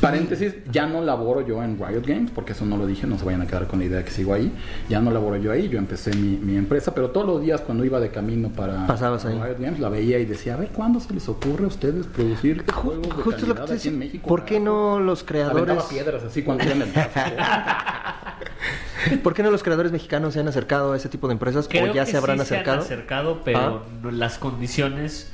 Paréntesis, 0.00 0.54
ya 0.70 0.86
no 0.86 1.02
laboro 1.02 1.40
yo 1.46 1.62
en 1.62 1.76
Riot 1.78 2.02
Games, 2.06 2.30
porque 2.34 2.52
eso 2.52 2.64
no 2.64 2.76
lo 2.76 2.86
dije, 2.86 3.06
no 3.06 3.18
se 3.18 3.24
vayan 3.24 3.42
a 3.42 3.46
quedar 3.46 3.66
con 3.66 3.78
la 3.80 3.86
idea 3.86 3.98
de 3.98 4.04
que 4.04 4.10
sigo 4.12 4.32
ahí. 4.34 4.52
Ya 4.88 5.00
no 5.00 5.10
laboro 5.10 5.36
yo 5.36 5.50
ahí, 5.52 5.68
yo 5.68 5.78
empecé 5.78 6.12
mi, 6.14 6.36
mi 6.36 6.56
empresa, 6.56 6.94
pero 6.94 7.10
todos 7.10 7.26
los 7.26 7.42
días 7.42 7.60
cuando 7.60 7.84
iba 7.84 7.98
de 8.00 8.10
camino 8.10 8.48
para 8.50 8.86
Pasabas 8.86 9.24
ahí. 9.24 9.34
Riot 9.34 9.58
Games 9.58 9.80
la 9.80 9.88
veía 9.88 10.18
y 10.18 10.24
decía, 10.26 10.54
a 10.54 10.56
ver, 10.58 10.68
¿cuándo 10.68 11.00
se 11.00 11.12
les 11.12 11.28
ocurre 11.28 11.64
a 11.64 11.68
ustedes 11.68 12.06
producir 12.06 12.64
Ju- 12.64 12.72
juegos 12.72 13.06
de 13.16 13.22
Justo 13.22 13.40
es 13.42 13.48
lo 13.48 13.54
que 13.54 13.72
aquí 13.72 13.88
en. 13.88 13.98
México? 13.98 14.28
¿Por 14.28 14.44
qué 14.44 14.60
no 14.60 15.00
los 15.00 15.24
creadores, 15.24 15.62
Aventaba 15.70 15.88
piedras 15.88 16.22
así 16.24 16.42
cuando 16.42 16.64
iban 16.64 16.76
en 16.76 16.82
el 16.88 16.92
tráfico. 16.92 17.36
¿por 19.22 19.34
qué 19.34 19.42
no 19.42 19.50
los 19.50 19.62
creadores 19.62 19.92
mexicanos 19.92 20.34
se 20.34 20.40
han 20.40 20.48
acercado 20.48 20.92
a 20.92 20.96
ese 20.96 21.08
tipo 21.08 21.26
de 21.26 21.32
empresas 21.32 21.66
Creo 21.68 21.90
o 21.90 21.94
ya 21.94 22.04
que 22.04 22.10
se 22.12 22.16
habrán 22.16 22.36
sí 22.36 22.42
acercado? 22.42 22.82
Se 22.82 22.92
han 22.92 22.98
acercado, 23.00 23.40
pero 23.44 23.82
Ah. 24.04 24.10
las 24.12 24.38
condiciones 24.38 25.30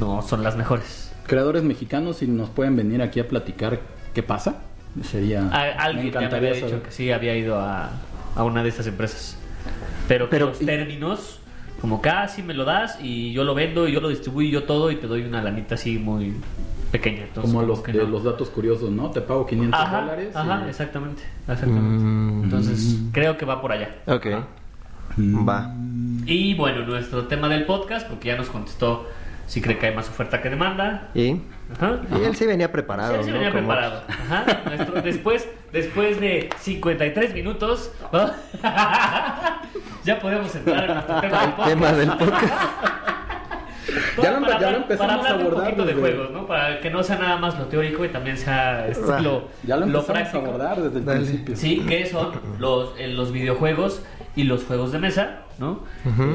no 0.00 0.22
son 0.22 0.42
las 0.42 0.56
mejores. 0.56 1.11
Creadores 1.26 1.62
mexicanos, 1.62 2.16
si 2.18 2.26
nos 2.26 2.50
pueden 2.50 2.76
venir 2.76 3.00
aquí 3.02 3.20
a 3.20 3.28
platicar 3.28 3.80
qué 4.14 4.22
pasa, 4.22 4.56
sería... 5.02 5.48
A- 5.48 5.84
alguien 5.84 6.12
ya 6.12 6.20
me 6.20 6.26
había 6.36 6.52
dicho 6.52 6.68
saber. 6.68 6.82
que 6.84 6.90
sí 6.90 7.10
había 7.12 7.36
ido 7.36 7.58
a, 7.60 7.90
a 8.34 8.44
una 8.44 8.62
de 8.62 8.68
estas 8.68 8.86
empresas. 8.86 9.36
Pero, 10.08 10.26
que 10.26 10.30
Pero, 10.32 10.46
los 10.48 10.60
y- 10.60 10.66
términos, 10.66 11.38
como 11.80 12.02
casi 12.02 12.42
me 12.42 12.54
lo 12.54 12.64
das 12.64 12.98
y 13.00 13.32
yo 13.32 13.44
lo 13.44 13.54
vendo 13.54 13.86
y 13.88 13.92
yo 13.92 14.00
lo 14.00 14.08
distribuyo 14.08 14.48
yo 14.50 14.64
todo 14.64 14.90
y 14.90 14.96
te 14.96 15.06
doy 15.06 15.22
una 15.22 15.42
lanita 15.42 15.76
así 15.76 15.98
muy 15.98 16.34
pequeña. 16.90 17.22
Entonces, 17.22 17.52
Como 17.52 17.64
los, 17.66 17.80
que 17.80 17.92
de 17.92 18.02
no. 18.04 18.10
los 18.10 18.24
datos 18.24 18.48
curiosos, 18.50 18.90
¿no? 18.90 19.10
Te 19.10 19.20
pago 19.22 19.46
500 19.46 19.80
Ajá, 19.80 20.00
dólares. 20.02 20.36
ajá, 20.36 20.62
y- 20.66 20.68
exactamente, 20.68 21.22
exactamente. 21.48 22.04
Mm. 22.04 22.44
Entonces, 22.44 22.98
creo 23.12 23.38
que 23.38 23.44
va 23.46 23.60
por 23.62 23.72
allá. 23.72 23.94
Ok. 24.06 24.26
Mm. 25.16 25.48
Va. 25.48 25.72
Y 26.26 26.54
bueno, 26.54 26.84
nuestro 26.84 27.26
tema 27.28 27.48
del 27.48 27.64
podcast, 27.64 28.08
porque 28.08 28.28
ya 28.28 28.36
nos 28.36 28.48
contestó 28.48 29.06
si 29.52 29.60
cree 29.60 29.76
que 29.76 29.84
hay 29.88 29.94
más 29.94 30.08
oferta 30.08 30.40
que 30.40 30.48
demanda. 30.48 31.10
¿Y? 31.14 31.42
Ajá. 31.76 32.00
Y 32.18 32.24
él 32.24 32.34
sí 32.34 32.46
venía 32.46 32.72
preparado, 32.72 33.12
Sí, 33.12 33.18
él 33.18 33.24
sí 33.26 33.30
¿no? 33.32 33.36
venía 33.36 33.52
preparado. 33.52 34.02
Ajá. 34.08 34.46
Nuestro- 34.64 35.02
después, 35.02 35.46
después 35.72 36.18
de 36.20 36.48
53 36.58 37.34
minutos, 37.34 37.92
¿no? 38.10 38.30
ya 40.04 40.18
podemos 40.20 40.54
entrar 40.54 40.84
en 40.84 40.94
nuestro 40.94 41.20
tema 41.20 41.38
del 41.40 41.48
El 41.48 41.54
podcast. 41.54 41.68
tema 41.68 41.92
del 41.92 42.08
podcast. 42.16 42.54
Ya 44.22 44.30
lo- 44.32 44.40
para 44.40 44.52
ya 44.54 44.60
lo 44.60 44.66
hablar- 44.68 44.74
empezamos 44.82 44.98
para 44.98 45.14
hablar 45.18 45.32
a 45.34 45.36
de 45.36 45.44
un 45.44 45.50
abordar 45.50 45.64
poquito 45.74 45.84
de 45.86 45.94
juegos, 45.94 46.30
¿no? 46.30 46.46
Para 46.46 46.80
que 46.80 46.88
no 46.90 47.02
sea 47.02 47.18
nada 47.18 47.36
más 47.36 47.58
lo 47.58 47.66
teórico 47.66 48.04
y 48.04 48.08
también 48.08 48.38
sea 48.38 48.86
Va. 49.06 49.20
lo, 49.20 49.48
Ya 49.64 49.76
lo 49.76 49.98
a 50.00 50.06
práctico. 50.06 50.38
abordar 50.38 50.80
desde 50.80 50.98
el 51.00 51.04
Dale. 51.04 51.20
principio. 51.20 51.56
Sí, 51.56 51.80
que 51.80 52.06
son 52.06 52.30
los, 52.58 52.98
en 52.98 53.16
los 53.16 53.32
videojuegos 53.32 54.02
y 54.36 54.44
los 54.44 54.64
juegos 54.64 54.92
de 54.92 54.98
mesa, 54.98 55.40
¿no? 55.58 55.80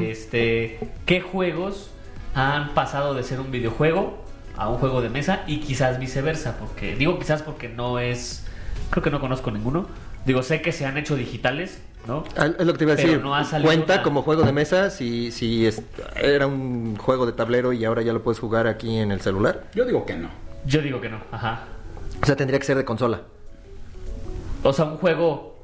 Este, 0.02 0.78
¿qué 1.06 1.20
juegos 1.20 1.92
han 2.34 2.74
pasado 2.74 3.14
de 3.14 3.22
ser 3.22 3.40
un 3.40 3.50
videojuego 3.50 4.18
a 4.56 4.68
un 4.68 4.78
juego 4.78 5.00
de 5.00 5.08
mesa 5.08 5.42
y 5.46 5.60
quizás 5.60 5.98
viceversa, 5.98 6.56
porque 6.58 6.96
digo 6.96 7.18
quizás 7.18 7.42
porque 7.42 7.68
no 7.68 7.98
es, 7.98 8.44
creo 8.90 9.02
que 9.02 9.10
no 9.10 9.20
conozco 9.20 9.50
ninguno. 9.50 9.86
Digo, 10.26 10.42
sé 10.42 10.60
que 10.60 10.72
se 10.72 10.84
han 10.84 10.98
hecho 10.98 11.14
digitales, 11.16 11.80
¿no? 12.06 12.24
Es 12.36 12.66
lo 12.66 12.72
que 12.72 12.78
te 12.78 12.84
iba 12.84 12.92
a 12.92 12.96
Pero 12.96 13.08
decir. 13.08 13.22
no 13.22 13.34
ha 13.34 13.44
salido 13.44 13.68
Cuenta 13.68 13.94
una- 13.94 14.02
como 14.02 14.22
juego 14.22 14.42
de 14.42 14.52
mesa 14.52 14.90
si, 14.90 15.30
si 15.32 15.66
es- 15.66 15.80
era 16.16 16.46
un 16.46 16.96
juego 16.96 17.24
de 17.24 17.32
tablero 17.32 17.72
y 17.72 17.84
ahora 17.84 18.02
ya 18.02 18.12
lo 18.12 18.22
puedes 18.22 18.40
jugar 18.40 18.66
aquí 18.66 18.96
en 18.98 19.12
el 19.12 19.20
celular. 19.20 19.64
Yo 19.74 19.84
digo 19.84 20.04
que 20.04 20.16
no. 20.16 20.28
Yo 20.66 20.82
digo 20.82 21.00
que 21.00 21.08
no, 21.08 21.18
ajá. 21.30 21.60
O 22.20 22.26
sea, 22.26 22.34
tendría 22.36 22.58
que 22.58 22.66
ser 22.66 22.76
de 22.76 22.84
consola. 22.84 23.20
O 24.64 24.72
sea, 24.72 24.86
un 24.86 24.96
juego 24.98 25.56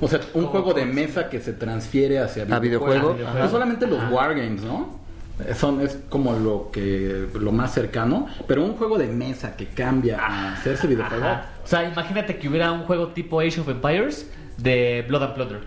O 0.00 0.08
sea, 0.08 0.18
un 0.34 0.42
¿Cómo 0.44 0.48
juego 0.48 0.74
de 0.74 0.84
mesa 0.84 1.28
que 1.28 1.40
se 1.40 1.52
transfiere 1.52 2.18
hacia 2.20 2.42
¿A 2.44 2.58
videojuego? 2.58 3.16
No 3.38 3.48
solamente 3.48 3.86
los 3.86 3.98
Ajá. 4.00 4.10
wargames, 4.10 4.62
¿no? 4.62 5.00
Son, 5.54 5.80
es 5.80 5.98
como 6.08 6.32
lo 6.34 6.70
que 6.72 7.28
lo 7.38 7.52
más 7.52 7.72
cercano, 7.74 8.26
pero 8.46 8.64
un 8.64 8.74
juego 8.74 8.98
de 8.98 9.06
mesa 9.08 9.56
que 9.56 9.66
cambia 9.66 10.18
a 10.20 10.52
hacerse 10.54 10.86
videojuego. 10.86 11.24
Ajá. 11.24 11.46
O 11.64 11.66
sea, 11.66 11.84
imagínate 11.88 12.38
que 12.38 12.48
hubiera 12.48 12.72
un 12.72 12.82
juego 12.84 13.08
tipo 13.08 13.40
Age 13.40 13.60
of 13.60 13.68
Empires 13.68 14.30
de 14.56 15.04
Blood 15.08 15.22
and 15.24 15.34
Plunder. 15.34 15.60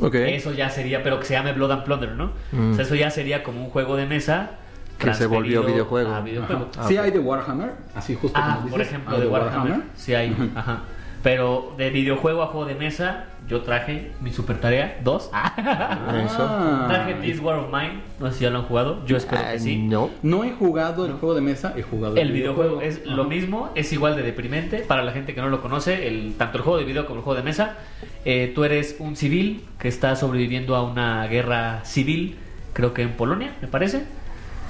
Ok. 0.00 0.14
Eso 0.14 0.52
ya 0.52 0.70
sería, 0.70 1.02
pero 1.02 1.18
que 1.18 1.26
se 1.26 1.34
llame 1.34 1.52
Blood 1.52 1.72
and 1.72 1.84
Plunder, 1.84 2.10
¿no? 2.12 2.32
Mm. 2.52 2.72
O 2.72 2.74
sea, 2.74 2.84
eso 2.84 2.94
ya 2.94 3.10
sería 3.10 3.42
como 3.42 3.64
un 3.64 3.70
juego 3.70 3.96
de 3.96 4.06
mesa 4.06 4.50
Que 4.98 5.12
se 5.14 5.26
volvió 5.26 5.62
videojuego. 5.64 6.14
a 6.14 6.20
videojuego. 6.20 6.68
Ah, 6.78 6.84
sí 6.86 6.96
hay 6.96 7.10
de 7.10 7.18
Warhammer, 7.18 7.72
así 7.94 8.14
justo 8.14 8.38
Ah, 8.40 8.56
como 8.58 8.70
por 8.70 8.78
dices, 8.78 8.92
ejemplo, 8.94 9.16
hay 9.16 9.22
de 9.22 9.28
Warhammer. 9.28 9.80
Sí 9.96 10.14
hay, 10.14 10.52
ajá. 10.54 10.82
Pero 11.22 11.74
de 11.76 11.90
videojuego 11.90 12.42
a 12.42 12.46
juego 12.46 12.66
de 12.66 12.74
mesa, 12.74 13.26
yo 13.46 13.60
traje 13.60 14.10
mi 14.22 14.32
super 14.32 14.58
tarea 14.58 14.98
2. 15.04 15.30
Ah. 15.34 16.86
traje 16.88 17.14
This 17.20 17.40
War 17.40 17.58
of 17.58 17.66
Mine. 17.70 18.00
No 18.18 18.30
sé 18.30 18.38
si 18.38 18.44
ya 18.44 18.50
lo 18.50 18.60
han 18.60 18.64
jugado. 18.64 19.04
Yo 19.04 19.18
espero 19.18 19.42
Ah, 19.44 19.52
que 19.52 19.58
sí. 19.58 19.76
No. 19.76 20.08
No 20.22 20.44
he 20.44 20.52
jugado 20.52 21.04
el 21.04 21.12
juego 21.12 21.34
de 21.34 21.42
mesa, 21.42 21.74
he 21.76 21.82
jugado 21.82 22.16
El 22.16 22.32
videojuego 22.32 22.80
es 22.80 23.02
Ajá. 23.04 23.14
lo 23.16 23.24
mismo, 23.24 23.70
es 23.74 23.92
igual 23.92 24.16
de 24.16 24.22
deprimente 24.22 24.78
para 24.78 25.02
la 25.02 25.12
gente 25.12 25.34
que 25.34 25.42
no 25.42 25.48
lo 25.50 25.60
conoce, 25.60 26.08
el, 26.08 26.34
tanto 26.38 26.56
el 26.56 26.64
juego 26.64 26.78
de 26.78 26.84
video 26.86 27.04
como 27.06 27.18
el 27.18 27.24
juego 27.24 27.36
de 27.36 27.42
mesa. 27.44 27.76
Eh, 28.24 28.52
tú 28.54 28.64
eres 28.64 28.96
un 28.98 29.14
civil 29.16 29.64
que 29.78 29.88
está 29.88 30.16
sobreviviendo 30.16 30.74
a 30.74 30.82
una 30.82 31.26
guerra 31.26 31.84
civil, 31.84 32.38
creo 32.72 32.94
que 32.94 33.02
en 33.02 33.12
Polonia, 33.12 33.54
me 33.60 33.68
parece. 33.68 34.04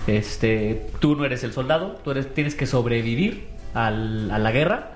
Este, 0.08 0.86
tú 0.98 1.14
no 1.14 1.24
eres 1.24 1.44
el 1.44 1.52
soldado, 1.52 2.00
tú 2.02 2.10
eres, 2.10 2.32
tienes 2.34 2.54
que 2.56 2.66
sobrevivir 2.66 3.46
al- 3.74 4.30
a 4.32 4.38
la 4.38 4.50
guerra. 4.50 4.92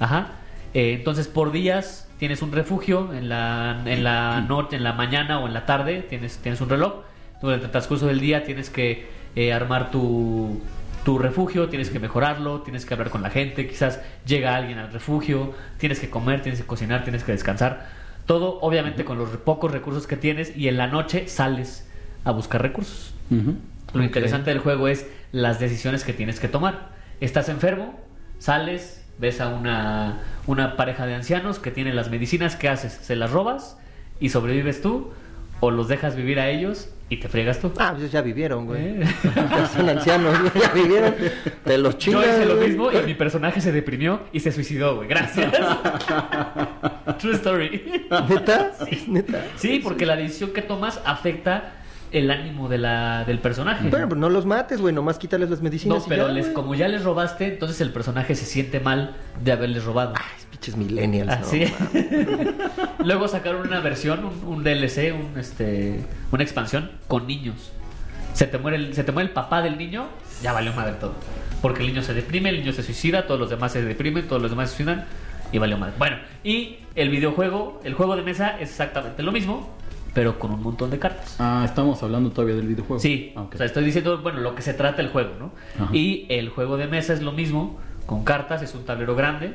Ajá. 0.00 0.32
Eh, 0.74 0.94
entonces 0.94 1.28
por 1.28 1.52
días 1.52 2.08
tienes 2.18 2.42
un 2.42 2.52
refugio 2.52 3.12
en 3.14 3.28
la, 3.28 3.82
en 3.86 4.04
la 4.04 4.40
noche, 4.42 4.76
en 4.76 4.84
la 4.84 4.92
mañana 4.92 5.40
o 5.40 5.46
en 5.46 5.54
la 5.54 5.66
tarde 5.66 6.02
tienes, 6.02 6.38
tienes 6.38 6.60
un 6.60 6.68
reloj. 6.68 7.04
Durante 7.40 7.66
el 7.66 7.70
transcurso 7.70 8.06
del 8.06 8.20
día 8.20 8.44
tienes 8.44 8.68
que 8.70 9.06
eh, 9.36 9.52
armar 9.52 9.90
tu, 9.90 10.60
tu 11.04 11.18
refugio, 11.18 11.68
tienes 11.68 11.90
que 11.90 11.98
mejorarlo, 11.98 12.62
tienes 12.62 12.84
que 12.84 12.94
hablar 12.94 13.10
con 13.10 13.22
la 13.22 13.30
gente, 13.30 13.66
quizás 13.68 14.00
llega 14.26 14.56
alguien 14.56 14.78
al 14.78 14.92
refugio, 14.92 15.54
tienes 15.78 16.00
que 16.00 16.10
comer, 16.10 16.42
tienes 16.42 16.60
que 16.60 16.66
cocinar, 16.66 17.04
tienes 17.04 17.24
que 17.24 17.32
descansar. 17.32 17.86
Todo 18.26 18.58
obviamente 18.60 19.04
con 19.04 19.16
los 19.16 19.30
pocos 19.38 19.72
recursos 19.72 20.06
que 20.06 20.16
tienes 20.16 20.54
y 20.56 20.68
en 20.68 20.76
la 20.76 20.86
noche 20.86 21.28
sales 21.28 21.88
a 22.24 22.32
buscar 22.32 22.60
recursos. 22.60 23.14
Lo 23.94 24.02
interesante 24.02 24.50
del 24.50 24.58
juego 24.58 24.88
es 24.88 25.06
las 25.32 25.60
decisiones 25.60 26.04
que 26.04 26.12
tienes 26.12 26.40
que 26.40 26.48
tomar. 26.48 26.90
Estás 27.20 27.48
enfermo, 27.48 27.98
sales, 28.38 28.97
ves 29.18 29.40
a 29.40 29.48
una, 29.48 30.20
una 30.46 30.76
pareja 30.76 31.06
de 31.06 31.14
ancianos 31.14 31.58
que 31.58 31.70
tienen 31.70 31.96
las 31.96 32.10
medicinas, 32.10 32.56
¿qué 32.56 32.68
haces? 32.68 32.92
¿Se 32.92 33.16
las 33.16 33.30
robas 33.30 33.76
y 34.20 34.28
sobrevives 34.30 34.80
tú? 34.82 35.12
¿O 35.60 35.70
los 35.72 35.88
dejas 35.88 36.14
vivir 36.14 36.38
a 36.38 36.48
ellos 36.48 36.88
y 37.08 37.16
te 37.16 37.28
friegas 37.28 37.58
tú? 37.58 37.72
Ah, 37.78 37.92
pues 37.98 38.12
ya 38.12 38.20
vivieron, 38.22 38.66
güey. 38.66 39.02
Eh. 39.02 39.04
Ya 39.34 39.66
son 39.66 39.88
ancianos, 39.88 40.38
güey, 40.38 40.52
ya 40.62 40.72
vivieron. 40.72 41.14
Te 41.64 41.78
los 41.78 41.94
Yo 41.94 41.98
chingas. 41.98 42.26
hice 42.28 42.46
lo 42.46 42.56
güey. 42.56 42.68
mismo 42.68 42.92
y 42.92 43.02
mi 43.06 43.14
personaje 43.14 43.60
se 43.60 43.72
deprimió 43.72 44.20
y 44.32 44.38
se 44.38 44.52
suicidó, 44.52 44.94
güey. 44.96 45.08
Gracias. 45.08 45.52
True 47.18 47.34
story. 47.34 48.04
¿Neta? 48.28 48.72
¿Neta? 49.08 49.44
Sí, 49.56 49.80
porque 49.82 50.06
la 50.06 50.14
decisión 50.14 50.52
que 50.52 50.62
tomas 50.62 51.00
afecta 51.04 51.72
el 52.12 52.30
ánimo 52.30 52.68
de 52.68 52.78
la, 52.78 53.24
del 53.24 53.38
personaje. 53.38 53.88
Bueno, 53.88 54.08
pues 54.08 54.20
no 54.20 54.28
los 54.28 54.46
mates, 54.46 54.80
güey, 54.80 54.94
nomás 54.94 55.18
quítales 55.18 55.50
las 55.50 55.60
medicinas 55.62 55.98
No, 55.98 56.04
y 56.06 56.08
pero 56.08 56.28
ya, 56.28 56.32
les, 56.32 56.48
como 56.48 56.74
ya 56.74 56.88
les 56.88 57.04
robaste, 57.04 57.46
entonces 57.46 57.80
el 57.80 57.90
personaje 57.90 58.34
se 58.34 58.44
siente 58.44 58.80
mal 58.80 59.16
de 59.42 59.52
haberles 59.52 59.84
robado. 59.84 60.14
Ay, 60.16 60.46
pinches 60.50 60.76
millennials, 60.76 61.30
Así. 61.30 61.64
no, 61.64 62.84
Luego 63.04 63.28
sacaron 63.28 63.66
una 63.66 63.80
versión, 63.80 64.24
un, 64.24 64.44
un 64.44 64.64
DLC, 64.64 65.14
un, 65.14 65.38
este, 65.38 66.04
una 66.32 66.42
expansión 66.42 66.90
con 67.06 67.26
niños. 67.26 67.72
Se 68.34 68.46
te, 68.46 68.58
muere 68.58 68.76
el, 68.76 68.94
se 68.94 69.04
te 69.04 69.12
muere 69.12 69.28
el 69.28 69.34
papá 69.34 69.62
del 69.62 69.76
niño, 69.78 70.06
ya 70.42 70.52
valió 70.52 70.72
madre 70.72 70.94
todo. 71.00 71.14
Porque 71.60 71.80
el 71.80 71.88
niño 71.88 72.02
se 72.02 72.14
deprime, 72.14 72.50
el 72.50 72.60
niño 72.60 72.72
se 72.72 72.82
suicida, 72.82 73.26
todos 73.26 73.40
los 73.40 73.50
demás 73.50 73.72
se 73.72 73.82
deprimen, 73.82 74.28
todos 74.28 74.40
los 74.40 74.50
demás 74.50 74.70
se 74.70 74.76
suicidan 74.76 75.06
y 75.52 75.58
valió 75.58 75.76
madre. 75.76 75.94
Bueno, 75.98 76.16
y 76.44 76.78
el 76.94 77.08
videojuego, 77.08 77.80
el 77.84 77.94
juego 77.94 78.16
de 78.16 78.22
mesa 78.22 78.56
es 78.60 78.70
exactamente 78.70 79.22
lo 79.22 79.32
mismo, 79.32 79.74
pero 80.18 80.36
con 80.36 80.50
un 80.50 80.60
montón 80.64 80.90
de 80.90 80.98
cartas. 80.98 81.36
Ah, 81.38 81.62
estamos 81.64 82.02
hablando 82.02 82.30
todavía 82.32 82.56
del 82.56 82.66
videojuego. 82.66 82.98
Sí, 82.98 83.32
Ah, 83.36 83.42
ok. 83.42 83.54
o 83.54 83.56
sea, 83.56 83.66
estoy 83.66 83.84
diciendo, 83.84 84.18
bueno, 84.20 84.40
lo 84.40 84.56
que 84.56 84.62
se 84.62 84.74
trata 84.74 85.00
el 85.00 85.10
juego, 85.10 85.30
¿no? 85.38 85.52
Ajá. 85.80 85.94
Y 85.96 86.26
el 86.28 86.48
juego 86.48 86.76
de 86.76 86.88
mesa 86.88 87.12
es 87.12 87.22
lo 87.22 87.30
mismo, 87.30 87.78
con 88.04 88.24
cartas, 88.24 88.60
es 88.62 88.74
un 88.74 88.82
tablero 88.84 89.14
grande 89.14 89.52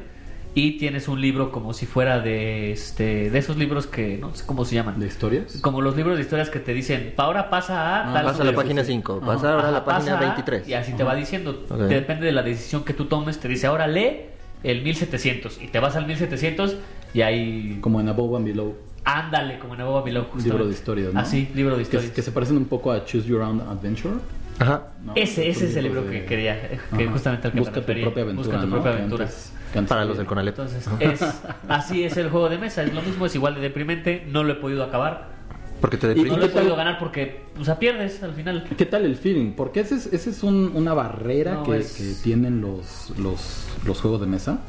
y 0.55 0.77
tienes 0.77 1.09
un 1.09 1.19
libro 1.19 1.51
como 1.51 1.73
si 1.73 1.85
fuera 1.85 2.21
de 2.21 2.71
este 2.71 3.29
de 3.29 3.37
esos 3.37 3.57
libros 3.57 3.87
que 3.87 4.17
no 4.19 4.33
sé 4.33 4.45
cómo 4.45 4.63
se 4.63 4.75
llaman. 4.75 5.01
¿De 5.01 5.07
historias? 5.07 5.57
Como 5.59 5.81
los 5.81 5.97
libros 5.97 6.15
de 6.15 6.21
historias 6.21 6.49
que 6.49 6.59
te 6.61 6.73
dicen, 6.73 7.11
"Pa, 7.13 7.23
ahora 7.25 7.49
pasa 7.49 7.81
a 7.81 8.09
Ah, 8.11 8.13
tal 8.13 8.23
Pasa 8.23 8.27
a 8.43 8.45
la 8.45 8.51
suceso". 8.51 8.55
página 8.55 8.83
5, 8.85 9.17
Ajá. 9.21 9.25
pasa 9.33 9.53
ahora 9.55 9.67
a 9.67 9.71
la 9.71 9.83
página 9.83 10.13
pasa 10.13 10.17
a- 10.17 10.21
23. 10.21 10.65
Y 10.69 10.75
así 10.75 10.93
te 10.93 11.03
va 11.03 11.13
diciendo. 11.15 11.61
Ok. 11.69 11.77
Depende 11.89 12.25
de 12.25 12.31
la 12.31 12.41
decisión 12.43 12.85
que 12.85 12.93
tú 12.93 13.03
tomes, 13.07 13.37
te 13.41 13.49
dice, 13.49 13.67
"Ahora 13.67 13.85
lee 13.87 14.27
el 14.63 14.81
1700" 14.81 15.59
y 15.61 15.67
te 15.67 15.79
vas 15.79 15.97
al 15.97 16.07
1700 16.07 16.77
y 17.13 17.19
ahí 17.21 17.79
Como 17.81 17.99
en 17.99 18.07
Above 18.07 18.37
and 18.37 18.45
Below. 18.45 18.75
Ándale 19.05 19.59
como 19.59 19.75
en 19.75 19.81
Above 19.81 20.05
Below, 20.05 20.23
justamente. 20.23 20.49
Libro 20.49 20.65
de 20.67 20.73
historias, 20.73 21.13
¿no? 21.13 21.19
Así, 21.19 21.49
libro 21.55 21.75
de 21.75 21.81
historias. 21.83 22.11
que 22.11 22.21
se 22.21 22.31
parecen 22.31 22.57
un 22.57 22.65
poco 22.65 22.91
a 22.91 23.03
Choose 23.05 23.27
Your 23.27 23.41
Own 23.41 23.61
Adventure. 23.61 24.15
Ajá. 24.59 24.83
¿no? 25.03 25.13
Ese, 25.15 25.49
ese 25.49 25.65
es 25.67 25.75
el 25.75 25.83
libro 25.85 26.03
de- 26.03 26.11
que 26.11 26.25
quería, 26.25 26.69
que 26.95 27.03
Ajá. 27.03 27.11
justamente 27.11 27.47
al 27.47 27.53
que 27.53 27.59
me 27.59 27.65
Busca 27.65 27.81
tu 27.81 27.85
propia 27.85 28.23
aventura. 28.23 28.33
Busca 28.35 28.61
tu 28.61 28.67
¿no? 28.67 28.71
propia 28.75 28.91
aventura. 28.91 29.25
antes- 29.25 29.51
que 29.71 29.79
antes 29.79 29.89
Para 29.89 30.05
los 30.05 30.17
del 30.17 30.27
Conalep. 30.27 30.59
Entonces, 30.59 30.87
es, 30.99 31.21
así 31.67 32.03
es 32.03 32.15
el 32.17 32.29
juego 32.29 32.47
de 32.49 32.59
mesa, 32.59 32.83
es 32.83 32.93
lo 32.93 33.01
mismo, 33.01 33.25
es 33.25 33.33
igual 33.33 33.55
de 33.55 33.61
deprimente, 33.61 34.23
no 34.29 34.43
lo 34.43 34.53
he 34.53 34.55
podido 34.57 34.83
acabar, 34.83 35.33
Porque 35.81 35.97
te 35.97 36.05
Y- 36.05 36.09
no 36.09 36.15
deprimes. 36.15 36.39
lo 36.39 36.45
he 36.45 36.49
podido 36.49 36.75
ganar 36.77 36.97
porque, 36.99 37.41
o 37.59 37.65
sea, 37.65 37.77
pierdes 37.79 38.21
al 38.23 38.33
final. 38.35 38.63
¿Qué 38.77 38.85
tal 38.85 39.03
el 39.03 39.17
feeling? 39.17 39.51
Porque 39.53 39.79
ese 39.81 39.95
es, 39.95 40.05
ese 40.13 40.29
es 40.29 40.41
un- 40.43 40.71
una 40.75 40.93
barrera 40.93 41.55
No, 41.55 41.63
que, 41.63 41.77
es- 41.79 41.93
que 41.97 42.13
tienen 42.23 42.61
los, 42.61 43.11
los, 43.17 43.67
los 43.85 43.99
juegos 43.99 44.21
de 44.21 44.27
mesa. 44.27 44.59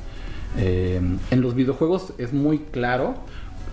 Eh, 0.58 1.00
en 1.30 1.40
los 1.40 1.54
videojuegos 1.54 2.14
es 2.18 2.32
muy 2.32 2.58
claro 2.58 3.14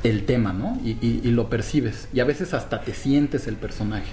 el 0.04 0.26
tema, 0.26 0.54
¿no? 0.54 0.80
Y, 0.84 0.92
y- 1.02 1.22
y 1.24 1.32
lo 1.32 1.50
percibes. 1.50 2.08
Y 2.14 2.20
a 2.20 2.26
veces 2.26 2.54
hasta 2.54 2.82
te 2.82 2.94
sientes 2.94 3.48
el 3.48 3.56
personaje. 3.56 4.10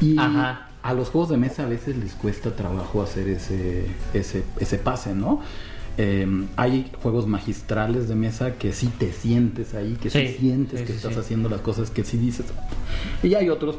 Y 0.00 0.18
Ajá. 0.18 0.68
a 0.82 0.92
los 0.94 1.08
juegos 1.08 1.30
de 1.30 1.36
mesa 1.38 1.64
a 1.64 1.66
veces 1.66 1.96
les 1.96 2.12
cuesta 2.14 2.50
trabajo 2.54 3.02
hacer 3.02 3.28
ese, 3.28 3.86
ese, 4.14 4.44
ese 4.60 4.78
pase, 4.78 5.14
¿no? 5.14 5.40
Eh, 5.98 6.26
hay 6.56 6.92
juegos 7.02 7.26
magistrales 7.26 8.06
de 8.08 8.14
mesa 8.14 8.52
que 8.54 8.72
sí 8.74 8.88
te 8.98 9.12
sientes 9.12 9.72
ahí, 9.74 9.94
que 10.00 10.10
sí, 10.10 10.28
Sí, 10.28 10.36
sientes 10.40 10.80
sí, 10.80 10.86
que 10.86 10.92
sí, 10.92 10.98
estás 10.98 11.16
haciendo 11.16 11.48
las 11.48 11.62
cosas 11.62 11.90
que 11.90 12.04
sí 12.04 12.18
dices. 12.18 12.44
Y 13.22 13.34
hay 13.34 13.48
otros, 13.48 13.76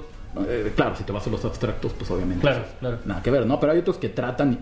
eh, 0.47 0.71
claro, 0.75 0.95
si 0.95 1.03
te 1.03 1.11
vas 1.11 1.27
a 1.27 1.29
los 1.29 1.45
abstractos, 1.45 1.93
pues 1.93 2.09
obviamente 2.09 2.41
Claro, 2.41 2.65
claro. 2.79 2.97
nada 3.05 3.21
que 3.21 3.29
ver, 3.29 3.45
¿no? 3.45 3.59
Pero 3.59 3.73
hay 3.73 3.77
otros 3.79 3.97
que 3.97 4.09
tratan 4.09 4.57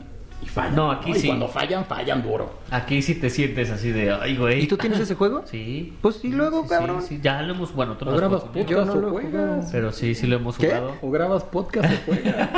y, 0.46 0.48
y 0.48 0.50
fallan. 0.50 0.76
No, 0.76 0.92
aquí 0.92 1.12
Y 1.12 1.16
sí. 1.16 1.28
cuando 1.28 1.48
fallan, 1.48 1.86
fallan 1.86 2.22
duro. 2.24 2.54
Aquí 2.72 3.02
sí 3.02 3.16
te 3.16 3.30
sientes 3.30 3.70
así 3.72 3.92
de, 3.92 4.12
ay, 4.12 4.38
güey. 4.38 4.64
¿Y 4.64 4.68
tú 4.68 4.78
tienes 4.78 5.00
ese 5.00 5.16
juego? 5.16 5.44
Sí. 5.46 5.94
Pues 6.02 6.16
sí, 6.18 6.30
luego, 6.30 6.64
Sí, 6.64 6.70
cabrón. 6.70 7.02
Sí, 7.02 7.08
sí, 7.16 7.20
ya 7.22 7.42
lo 7.42 7.54
hemos, 7.54 7.74
bueno, 7.74 7.98
tú 7.98 8.06
lo 8.06 8.16
grabas 8.16 8.44
podcast 8.44 8.70
Yo 8.70 8.86
no 8.86 8.94
o 8.94 8.96
lo 8.96 9.10
juegas. 9.12 9.70
Pero 9.72 9.92
sí, 9.92 10.16
sí 10.16 10.28
lo 10.28 10.38
hemos 10.38 10.58
¿Qué? 10.58 10.68
jugado. 10.68 10.94
O 11.02 11.12
grabas 11.12 11.44
podcast 11.44 11.92
o 11.94 12.06
juegas. 12.12 12.50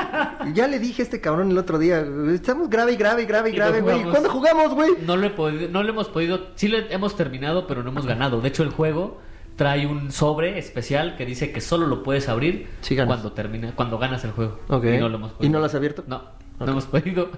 Ya 0.54 0.68
le 0.68 0.80
dije 0.80 1.02
a 1.02 1.06
este 1.06 1.22
cabrón 1.22 1.52
el 1.52 1.58
otro 1.58 1.80
día, 1.80 2.06
estamos 2.34 2.70
grave 2.70 2.94
y 2.94 2.96
grave 2.98 3.24
y 3.24 3.26
grave 3.26 3.50
y 3.50 3.54
Y 3.54 3.58
no 3.58 3.66
grave, 3.66 3.82
güey. 3.82 3.96
jugamos. 3.96 4.12
¿Cuándo 4.12 4.30
jugamos, 4.30 4.74
güey? 4.74 4.92
No 5.06 5.16
lo, 5.18 5.28
he 5.28 5.30
podido, 5.32 5.70
no 5.70 5.84
lo 5.84 5.90
hemos 5.90 6.10
podido, 6.10 6.48
sí 6.56 6.68
lo 6.68 6.78
hemos 6.78 7.16
terminado, 7.16 7.68
pero 7.68 7.84
no 7.84 7.90
hemos 7.90 8.06
ganado. 8.06 8.42
De 8.42 8.50
hecho, 8.50 8.64
el 8.64 8.70
juego 8.70 9.20
trae 9.56 9.88
un 9.88 10.12
sobre 10.12 10.60
especial 10.60 11.16
que 11.18 11.26
dice 11.26 11.52
que 11.52 11.62
solo 11.62 11.88
lo 11.88 12.04
puedes 12.04 12.30
abrir 12.30 12.68
Sí 12.82 12.96
cuando 12.96 13.32
termina, 13.32 13.74
cuando 13.76 13.98
ganas 13.98 14.24
el 14.24 14.32
juego. 14.32 14.60
Ok. 14.68 14.84
Y 14.86 14.98
no 15.00 15.10
lo 15.10 15.16
hemos 15.18 15.32
podido. 15.32 15.48
¿Y 15.48 15.50
no 15.52 15.60
lo 15.60 15.66
has 15.66 15.74
abierto? 15.76 16.04
No. 16.08 16.22
No 16.60 16.72
hemos 16.72 16.86
podido. 16.86 17.30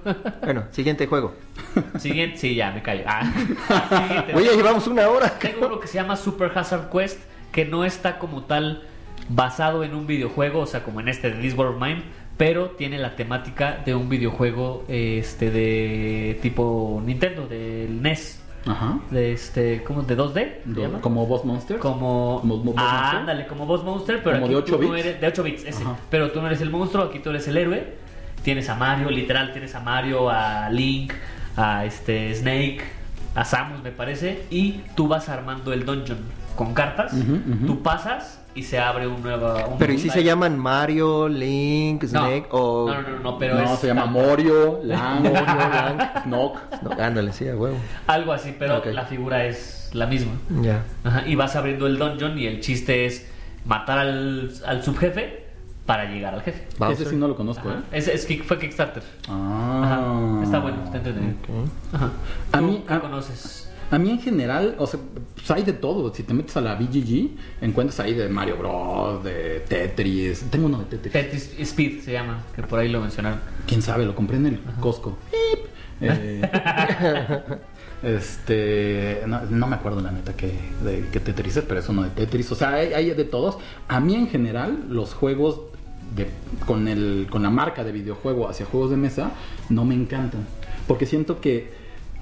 Bueno, 0.41 0.63
siguiente 0.71 1.05
juego. 1.07 1.33
Siguiente, 1.97 2.37
sí, 2.37 2.55
ya 2.55 2.71
me 2.71 2.81
callo. 2.81 3.03
Ah. 3.05 3.31
Oye, 4.33 4.55
llevamos 4.55 4.87
una 4.87 5.07
hora. 5.09 5.29
Tengo 5.39 5.67
uno 5.67 5.79
que 5.79 5.87
se 5.87 5.95
llama 5.95 6.15
Super 6.15 6.51
Hazard 6.57 6.89
Quest, 6.89 7.19
que 7.51 7.65
no 7.65 7.83
está 7.85 8.17
como 8.19 8.43
tal 8.43 8.83
basado 9.27 9.83
en 9.83 9.93
un 9.95 10.07
videojuego, 10.07 10.61
o 10.61 10.65
sea, 10.65 10.83
como 10.83 10.99
en 11.01 11.09
este 11.09 11.31
de 11.31 11.41
This 11.41 11.55
War 11.57 11.67
of 11.67 11.81
Mine, 11.81 12.03
pero 12.37 12.71
tiene 12.71 12.97
la 12.97 13.15
temática 13.15 13.81
de 13.85 13.93
un 13.93 14.07
videojuego 14.09 14.85
este 14.87 15.51
de 15.51 16.39
tipo 16.41 17.01
Nintendo, 17.05 17.45
del 17.47 18.01
NES, 18.01 18.41
Ajá. 18.65 18.99
de 19.11 19.33
este, 19.33 19.83
¿cómo? 19.83 20.01
¿De 20.03 20.17
2D? 20.17 20.33
¿se 20.33 20.61
Do- 20.65 20.81
llama? 20.81 21.01
Como 21.01 21.27
Boss 21.27 21.43
Monster. 21.45 21.77
Como, 21.77 22.39
¿Como 22.41 22.57
Boss 22.63 22.75
ah, 22.77 22.93
Monster? 23.01 23.19
ándale, 23.19 23.47
como 23.47 23.65
Boss 23.65 23.83
Monster, 23.83 24.23
pero 24.23 24.39
¿Como 24.39 24.45
aquí 24.45 24.55
de 24.55 24.61
tú 24.61 24.75
8 24.75 24.83
no 24.87 24.91
bits? 24.93 25.05
eres 25.05 25.21
de 25.21 25.27
8 25.27 25.43
bits, 25.43 25.65
ese. 25.65 25.83
Ajá. 25.83 25.95
Pero 26.09 26.31
tú 26.31 26.39
no 26.41 26.47
eres 26.47 26.61
el 26.61 26.69
monstruo, 26.69 27.03
aquí 27.03 27.19
tú 27.19 27.29
eres 27.29 27.47
el 27.49 27.57
héroe 27.57 27.93
tienes 28.43 28.69
a 28.69 28.75
Mario, 28.75 29.09
literal, 29.09 29.51
tienes 29.51 29.75
a 29.75 29.79
Mario, 29.79 30.29
a 30.29 30.69
Link, 30.69 31.13
a 31.57 31.85
este 31.85 32.33
Snake, 32.33 32.81
a 33.35 33.45
Samus, 33.45 33.83
me 33.83 33.91
parece, 33.91 34.43
y 34.49 34.81
tú 34.95 35.07
vas 35.07 35.29
armando 35.29 35.73
el 35.73 35.85
dungeon 35.85 36.19
con 36.55 36.73
cartas, 36.73 37.13
tú 37.65 37.81
pasas 37.81 38.41
y 38.55 38.63
se 38.63 38.79
abre 38.79 39.07
un 39.07 39.21
nuevo. 39.21 39.53
un 39.67 39.77
Pero 39.77 39.93
¿y 39.93 39.97
si 39.99 40.09
se 40.09 40.23
llaman 40.23 40.57
Mario, 40.57 41.29
Link, 41.29 42.03
No, 42.03 42.09
Snake 42.09 42.47
o...? 42.51 42.91
no, 42.91 43.01
no, 43.01 43.19
no, 43.19 43.37
pero 43.37 43.55
no, 43.55 43.73
es 43.73 43.79
se 43.79 43.87
llama 43.87 44.05
Morio, 44.07 44.81
Lang, 44.83 45.23
Morio, 45.23 45.41
Lang. 45.45 46.09
No, 46.25 46.53
ándale, 46.99 47.31
sí, 47.31 47.47
a 47.47 47.55
huevo. 47.55 47.77
Algo 48.07 48.33
así, 48.33 48.55
pero 48.57 48.83
la 48.85 49.05
figura 49.05 49.45
es 49.45 49.89
la 49.93 50.05
misma. 50.07 50.33
Ya. 50.61 50.83
Y 51.25 51.35
vas 51.35 51.55
abriendo 51.55 51.87
el 51.87 51.97
dungeon 51.97 52.37
y 52.37 52.47
el 52.47 52.59
chiste 52.59 53.05
es 53.05 53.29
matar 53.65 53.99
al, 53.99 54.51
al 54.65 54.83
subjefe 54.83 55.48
para 55.89 56.05
llegar 56.05 56.35
al 56.35 56.43
jefe. 56.43 56.67
Bowser. 56.77 57.01
Ese 57.01 57.09
sí 57.09 57.15
no 57.15 57.27
lo 57.27 57.35
conozco, 57.35 57.67
Ajá. 57.67 57.79
¿eh? 57.79 57.97
Ese 57.97 58.13
es, 58.13 58.29
kick- 58.29 58.43
fue 58.43 58.59
Kickstarter. 58.59 59.01
Ah. 59.27 59.81
Ajá. 60.37 60.43
Está 60.43 60.59
bueno, 60.59 60.83
está 60.85 60.97
entretenido. 60.97 61.33
Ajá. 61.91 62.11
A 62.51 62.59
¿Tú 62.59 62.63
mí- 62.63 62.83
qué 62.87 62.93
a- 62.93 62.99
conoces? 62.99 63.65
A 63.89 63.97
mí 63.97 64.11
en 64.11 64.19
general, 64.21 64.75
o 64.77 64.85
sea, 64.85 64.99
pues 65.33 65.49
hay 65.49 65.63
de 65.63 65.73
todo. 65.73 66.13
Si 66.13 66.21
te 66.21 66.31
metes 66.35 66.55
a 66.57 66.61
la 66.61 66.75
BGG, 66.75 67.31
encuentras 67.61 67.99
ahí 67.99 68.13
de 68.13 68.29
Mario 68.29 68.57
Bros, 68.57 69.23
de 69.23 69.61
Tetris. 69.67 70.41
Tengo 70.51 70.67
uno 70.67 70.77
de 70.77 70.85
Tetris. 70.85 71.11
Tetris 71.11 71.55
Speed 71.59 72.01
se 72.01 72.11
llama, 72.13 72.43
que 72.55 72.61
por 72.61 72.77
ahí 72.77 72.87
lo 72.89 73.01
mencionaron. 73.01 73.39
Quién 73.65 73.81
sabe, 73.81 74.05
lo 74.05 74.13
compré 74.13 74.37
en 74.37 74.45
el 74.45 74.59
Costco. 74.79 75.17
Pip. 75.31 75.65
Eh, 76.01 76.41
este, 78.03 79.23
no, 79.27 79.41
no 79.49 79.67
me 79.67 79.75
acuerdo 79.75 80.01
la 80.01 80.11
neta 80.11 80.33
que, 80.33 80.53
de 80.83 81.07
qué 81.11 81.19
Tetris 81.19 81.57
es, 81.57 81.63
pero 81.67 81.79
es 81.79 81.89
uno 81.89 82.03
de 82.03 82.09
Tetris. 82.11 82.51
O 82.51 82.55
sea, 82.55 82.73
hay, 82.75 82.93
hay 82.93 83.09
de 83.11 83.25
todos. 83.25 83.57
A 83.87 83.99
mí 83.99 84.15
en 84.15 84.27
general, 84.27 84.85
los 84.89 85.13
juegos 85.13 85.61
de, 86.15 86.27
con, 86.65 86.87
el, 86.87 87.27
con 87.29 87.43
la 87.43 87.49
marca 87.49 87.83
de 87.83 87.91
videojuego 87.91 88.49
hacia 88.49 88.65
juegos 88.65 88.91
de 88.91 88.97
mesa 88.97 89.31
no 89.69 89.85
me 89.85 89.95
encantan. 89.95 90.45
Porque 90.87 91.05
siento 91.05 91.39
que 91.41 91.71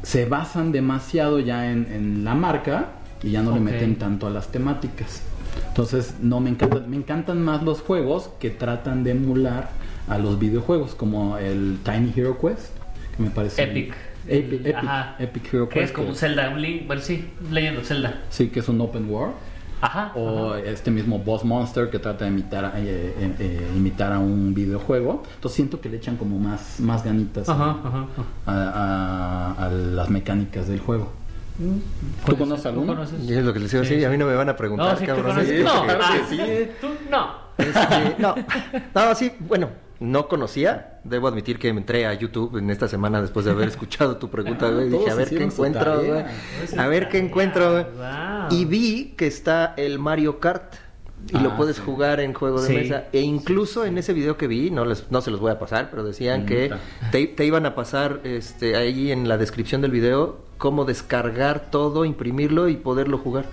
se 0.04 0.26
basan 0.26 0.72
demasiado 0.72 1.40
ya 1.40 1.72
en, 1.72 1.88
en 1.92 2.24
la 2.24 2.36
marca 2.36 2.92
y 3.24 3.32
ya 3.32 3.42
no 3.42 3.52
le 3.52 3.60
meten 3.60 3.96
tanto 3.96 4.28
a 4.28 4.30
las 4.30 4.50
temáticas. 4.50 5.24
Entonces, 5.70 6.16
no 6.22 6.40
me 6.40 6.50
encantan, 6.52 6.90
me 6.90 6.98
encantan 6.98 7.42
más 7.42 7.64
los 7.64 7.82
juegos 7.82 8.30
que 8.40 8.50
tratan 8.50 9.04
de 9.04 9.12
emular 9.12 9.70
a 10.08 10.18
los 10.18 10.40
videojuegos, 10.40 10.96
como 10.96 11.38
el 11.38 11.80
Tiny 11.84 12.14
Hero 12.16 12.38
Quest, 12.40 12.70
que 13.16 13.24
me 13.24 13.30
parece 13.30 13.64
Epic. 13.64 13.94
Epic, 14.28 14.76
Epic, 15.20 15.54
Hero 15.54 15.70
Que 15.70 15.80
Quest. 15.80 15.90
es 15.90 15.92
como 15.94 16.10
un 16.10 16.16
Zelda, 16.16 16.50
un 16.50 16.62
Link, 16.62 16.86
bueno, 16.86 17.02
sí, 17.02 17.26
leyendo 17.52 17.82
Zelda. 17.84 18.22
Sí, 18.30 18.50
que 18.50 18.60
es 18.60 18.70
un 18.70 18.80
open 18.82 19.10
world. 19.10 19.34
Ajá. 19.82 20.12
O 20.16 20.52
ajá. 20.54 20.60
este 20.62 20.90
mismo 20.92 21.20
Boss 21.20 21.44
Monster 21.46 21.90
que 21.90 22.00
trata 22.00 22.26
de 22.26 22.32
imitar, 22.32 22.66
a- 22.66 22.74
eh, 22.80 23.14
eh, 23.20 23.36
eh, 23.40 23.72
imitar 23.76 24.12
a 24.12 24.20
un 24.20 24.54
videojuego. 24.54 25.24
Entonces 25.36 25.56
siento 25.56 25.80
que 25.82 25.90
le 25.90 25.98
echan 25.98 26.18
como 26.18 26.40
más, 26.40 26.80
más 26.80 27.04
ganitas 27.04 27.48
a- 27.48 27.54
Ajá, 27.54 27.78
ajá, 27.84 27.88
ajá. 27.88 28.24
a, 28.46 29.54
a- 29.62 29.66
a 29.66 29.70
las 29.70 30.10
mecánicas 30.10 30.68
del 30.68 30.80
juego. 30.80 31.12
Puede 32.26 32.38
conoces 32.38 32.64
ser, 32.64 32.72
alguno? 32.72 32.94
conoces? 32.96 33.24
Y 33.24 33.34
es 33.34 33.44
lo 33.44 33.52
que 33.54 33.60
les 33.60 33.72
digo, 33.72 33.84
sí, 33.84 33.96
Sí, 33.98 34.04
a 34.06 34.10
mí 34.10 34.18
no 34.18 34.26
me 34.28 34.36
van 34.36 34.50
a 34.50 34.56
preguntar, 34.56 34.92
No, 34.94 34.96
sí, 34.96 35.06
tú 35.06 35.08
cabrón. 35.08 35.26
conoces. 35.36 35.58
Sí, 35.58 35.64
No, 35.64 35.80
porque- 35.80 36.72
ah, 36.72 36.78
tú 36.82 36.88
no. 37.10 37.48
Este, 37.58 38.16
no, 38.22 38.36
no, 38.96 39.16
sí, 39.16 39.32
bueno, 39.40 39.70
no 40.00 40.28
conocía. 40.28 41.00
Debo 41.04 41.28
admitir 41.28 41.60
que 41.60 41.72
me 41.74 41.80
entré 41.82 42.06
a 42.06 42.14
YouTube 42.14 42.58
en 42.58 42.70
esta 42.70 42.88
semana 42.88 43.22
después 43.22 43.46
de 43.46 43.52
haber 43.52 43.68
escuchado 43.70 44.18
tu 44.18 44.30
pregunta, 44.30 44.70
güey. 44.70 44.90
Todos 44.90 45.02
Dije, 45.06 45.12
a 45.12 45.16
ver 45.16 45.30
qué 45.30 45.44
encuentro, 45.44 46.04
güey. 46.04 46.24
A 46.78 46.88
ver 46.88 47.10
qué 47.10 47.18
encuentro, 47.20 47.72
güey. 47.72 47.86
Y 48.52 48.66
vi 48.66 49.14
que 49.18 49.28
está 49.28 49.74
el 49.78 50.00
Mario 50.00 50.40
Kart. 50.40 50.76
Y 51.30 51.40
lo 51.40 51.52
Ah, 51.52 51.58
puedes 51.58 51.78
sí. 51.78 51.82
jugar 51.84 52.20
en 52.20 52.34
juego 52.34 52.62
de 52.62 52.68
Sí. 52.68 52.74
mesa. 52.76 53.06
E 53.12 53.22
incluso 53.22 53.86
en 53.86 53.98
ese 53.98 54.14
video 54.14 54.38
que 54.38 54.48
vi, 54.48 54.70
no, 54.70 54.86
les, 54.86 55.12
no 55.12 55.20
se 55.22 55.32
los 55.32 55.40
voy 55.40 55.52
a 55.52 55.58
pasar, 55.60 55.90
pero 55.90 56.04
decían 56.04 56.46
que 56.46 56.72
te, 57.12 57.26
te 57.28 57.46
iban 57.46 57.66
a 57.66 57.74
pasar 57.76 58.22
este, 58.24 58.76
ahí 58.76 59.12
en 59.12 59.28
la 59.28 59.38
descripción 59.38 59.82
del 59.82 59.92
video 59.92 60.46
cómo 60.60 60.86
descargar 60.86 61.70
todo, 61.72 62.06
imprimirlo 62.06 62.70
y 62.70 62.76
poderlo 62.78 63.18
jugar. 63.18 63.46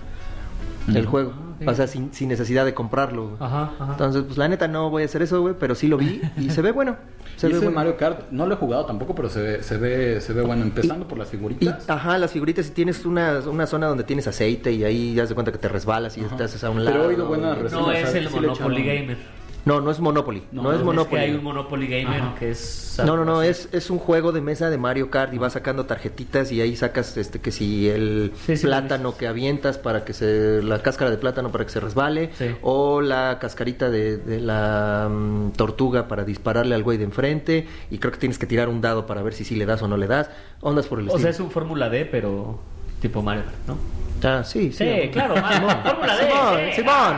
El 0.93 1.05
juego. 1.07 1.33
O 1.65 1.73
sea, 1.73 1.87
sin, 1.87 2.13
sin 2.13 2.29
necesidad 2.29 2.65
de 2.65 2.73
comprarlo. 2.73 3.23
güey. 3.29 3.35
Ajá, 3.39 3.71
ajá. 3.79 3.91
Entonces, 3.91 4.23
pues 4.23 4.37
la 4.37 4.47
neta 4.47 4.67
no 4.67 4.89
voy 4.89 5.03
a 5.03 5.05
hacer 5.05 5.21
eso, 5.21 5.41
güey, 5.41 5.55
pero 5.59 5.75
sí 5.75 5.87
lo 5.87 5.97
vi 5.97 6.21
y 6.37 6.49
se 6.49 6.61
ve 6.61 6.71
bueno. 6.71 6.95
Se 7.35 7.47
Y 7.47 7.49
ve 7.51 7.57
ese 7.57 7.65
bueno. 7.65 7.79
Mario 7.79 7.97
Kart 7.97 8.31
no 8.31 8.45
lo 8.45 8.53
he 8.53 8.57
jugado 8.57 8.85
tampoco, 8.85 9.13
pero 9.13 9.27
se 9.29 9.41
ve, 9.41 9.63
se 9.63 9.75
ve, 9.77 10.21
se 10.21 10.31
ve 10.31 10.41
bueno. 10.41 10.63
Empezando 10.63 11.05
por 11.05 11.17
las 11.17 11.27
Y, 11.27 11.31
figuritas. 11.31 11.89
ajá, 11.89 12.17
las 12.17 12.31
figuritas, 12.31 12.67
y 12.67 12.71
tienes 12.71 13.05
una, 13.05 13.39
una 13.47 13.67
zona 13.67 13.87
donde 13.87 14.05
tienes 14.05 14.25
aceite 14.27 14.71
y 14.71 14.85
ahí 14.85 15.13
ya 15.15 15.27
se 15.27 15.33
cuenta 15.35 15.51
que 15.51 15.57
te 15.57 15.67
resbalas 15.67 16.17
y 16.17 16.21
Ajá. 16.23 16.37
te 16.37 16.43
haces 16.45 16.63
a 16.63 16.69
un 16.69 16.77
Pero 16.77 16.91
lado. 16.91 17.03
he 17.03 17.07
oído 17.07 17.25
buenas 17.27 17.57
reseñas. 17.57 17.85
No 17.85 17.91
es 17.91 18.15
el 18.15 18.29
Monopoly 18.29 18.83
Gamer. 18.85 19.17
No, 19.65 19.81
no 19.81 19.89
es 19.91 19.99
Monopoly. 19.99 20.43
No, 20.51 20.61
No, 20.63 20.73
es 20.73 20.81
Monopoly. 20.83 21.21
Es 21.21 21.25
que 21.25 21.31
hay 21.31 21.37
un 21.37 21.43
Monopoly 21.43 21.87
Gamer 21.87 22.21
Ajá. 22.21 22.35
que 22.39 22.51
es. 22.51 23.01
No, 23.05 23.17
no, 23.17 23.25
no, 23.25 23.41
es, 23.41 23.67
es 23.71 23.89
un 23.89 23.97
juego 23.99 24.31
de 24.31 24.39
mesa 24.39 24.69
de 24.69 24.77
Mario 24.77 25.09
Kart 25.09 25.33
y 25.33 25.37
vas 25.37 25.53
sacando 25.53 25.85
tarjetitas 25.85 26.51
y 26.51 26.61
ahí 26.61 26.75
sacas 26.75 27.17
este 27.17 27.41
que 27.41 27.51
si 27.51 27.89
el 27.89 28.31
Sí, 28.45 28.55
sí, 28.57 28.65
plátano 28.67 29.17
que 29.17 29.27
avientas 29.27 29.77
para 29.77 30.05
que 30.05 30.13
se 30.13 30.61
la 30.63 30.81
cáscara 30.81 31.09
de 31.11 31.17
plátano 31.17 31.51
para 31.51 31.65
que 31.65 31.71
se 31.71 31.79
resbale 31.79 32.29
Sí. 32.37 32.45
o 32.61 33.01
la 33.01 33.37
cascarita 33.39 33.89
de, 33.89 34.17
de 34.17 34.39
la 34.39 35.09
mm, 35.11 35.51
tortuga 35.57 36.07
para 36.07 36.23
dispararle 36.23 36.75
al 36.75 36.83
güey 36.83 36.97
de 36.97 37.03
enfrente 37.05 37.67
y 37.89 37.97
creo 37.97 38.11
que 38.13 38.19
tienes 38.19 38.37
que 38.37 38.45
tirar 38.45 38.69
un 38.69 38.81
dado 38.81 39.05
para 39.07 39.23
ver 39.23 39.33
si 39.33 39.43
sí 39.43 39.55
le 39.55 39.65
das 39.65 39.81
o 39.81 39.87
no 39.87 39.97
le 39.97 40.07
das. 40.07 40.29
Ondas 40.61 40.85
por 40.87 40.99
el 40.99 41.09
O 41.09 41.17
sea, 41.19 41.31
es 41.31 41.39
un 41.39 41.51
Fórmula 41.51 41.89
D, 41.89 42.05
pero 42.05 42.59
tipo 42.99 43.21
Mario 43.21 43.43
Kart, 43.45 43.57
¿no? 43.67 43.77
Ah, 44.23 44.43
sí, 44.43 44.71
sí. 44.71 44.83
Sí, 44.83 45.09
claro, 45.09 45.35
Mario, 45.35 45.69
Fórmula 45.83 46.15
D. 46.15 46.25
Simón, 46.25 46.59
sí. 46.69 46.75
Simón. 46.75 47.15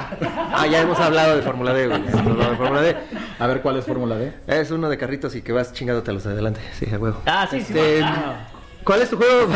Ah, 0.53 0.67
ya 0.69 0.81
hemos 0.81 0.99
hablado 0.99 1.37
de 1.37 1.41
Fórmula 1.41 1.73
D, 1.73 1.87
güey. 1.87 2.01
hemos 2.01 2.13
hablado 2.15 2.51
de 2.51 2.57
Fórmula 2.57 2.81
D. 2.81 2.97
A 3.39 3.47
ver 3.47 3.61
cuál 3.61 3.77
es 3.77 3.85
Fórmula 3.85 4.15
D. 4.15 4.33
Es 4.47 4.71
uno 4.71 4.89
de 4.89 4.97
carritos 4.97 5.33
y 5.35 5.41
que 5.41 5.53
vas 5.53 5.71
chingándote 5.73 6.11
a 6.11 6.13
los 6.13 6.23
de 6.25 6.31
adelante. 6.31 6.59
Sí, 6.77 6.87
a 6.93 6.97
huevo. 6.97 7.21
Ah, 7.25 7.47
sí, 7.49 7.61
sí. 7.61 7.67
Este, 7.77 8.03
ah. 8.03 8.47
¿Cuál 8.83 9.01
es 9.01 9.09
tu 9.09 9.17
juego? 9.17 9.47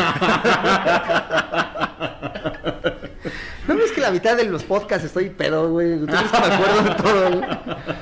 ¿No 3.67 3.75
ves 3.75 3.91
que 3.91 4.01
la 4.01 4.11
mitad 4.11 4.35
de 4.35 4.43
los 4.45 4.63
podcasts 4.63 5.05
estoy 5.05 5.29
pedo, 5.29 5.69
güey? 5.71 5.99
¿Tú 5.99 6.07
crees 6.07 6.21
que 6.31 6.39
me 6.39 6.45
acuerdo 6.55 6.83
de 6.83 6.95
todo, 6.95 7.29
güey? 7.37 7.49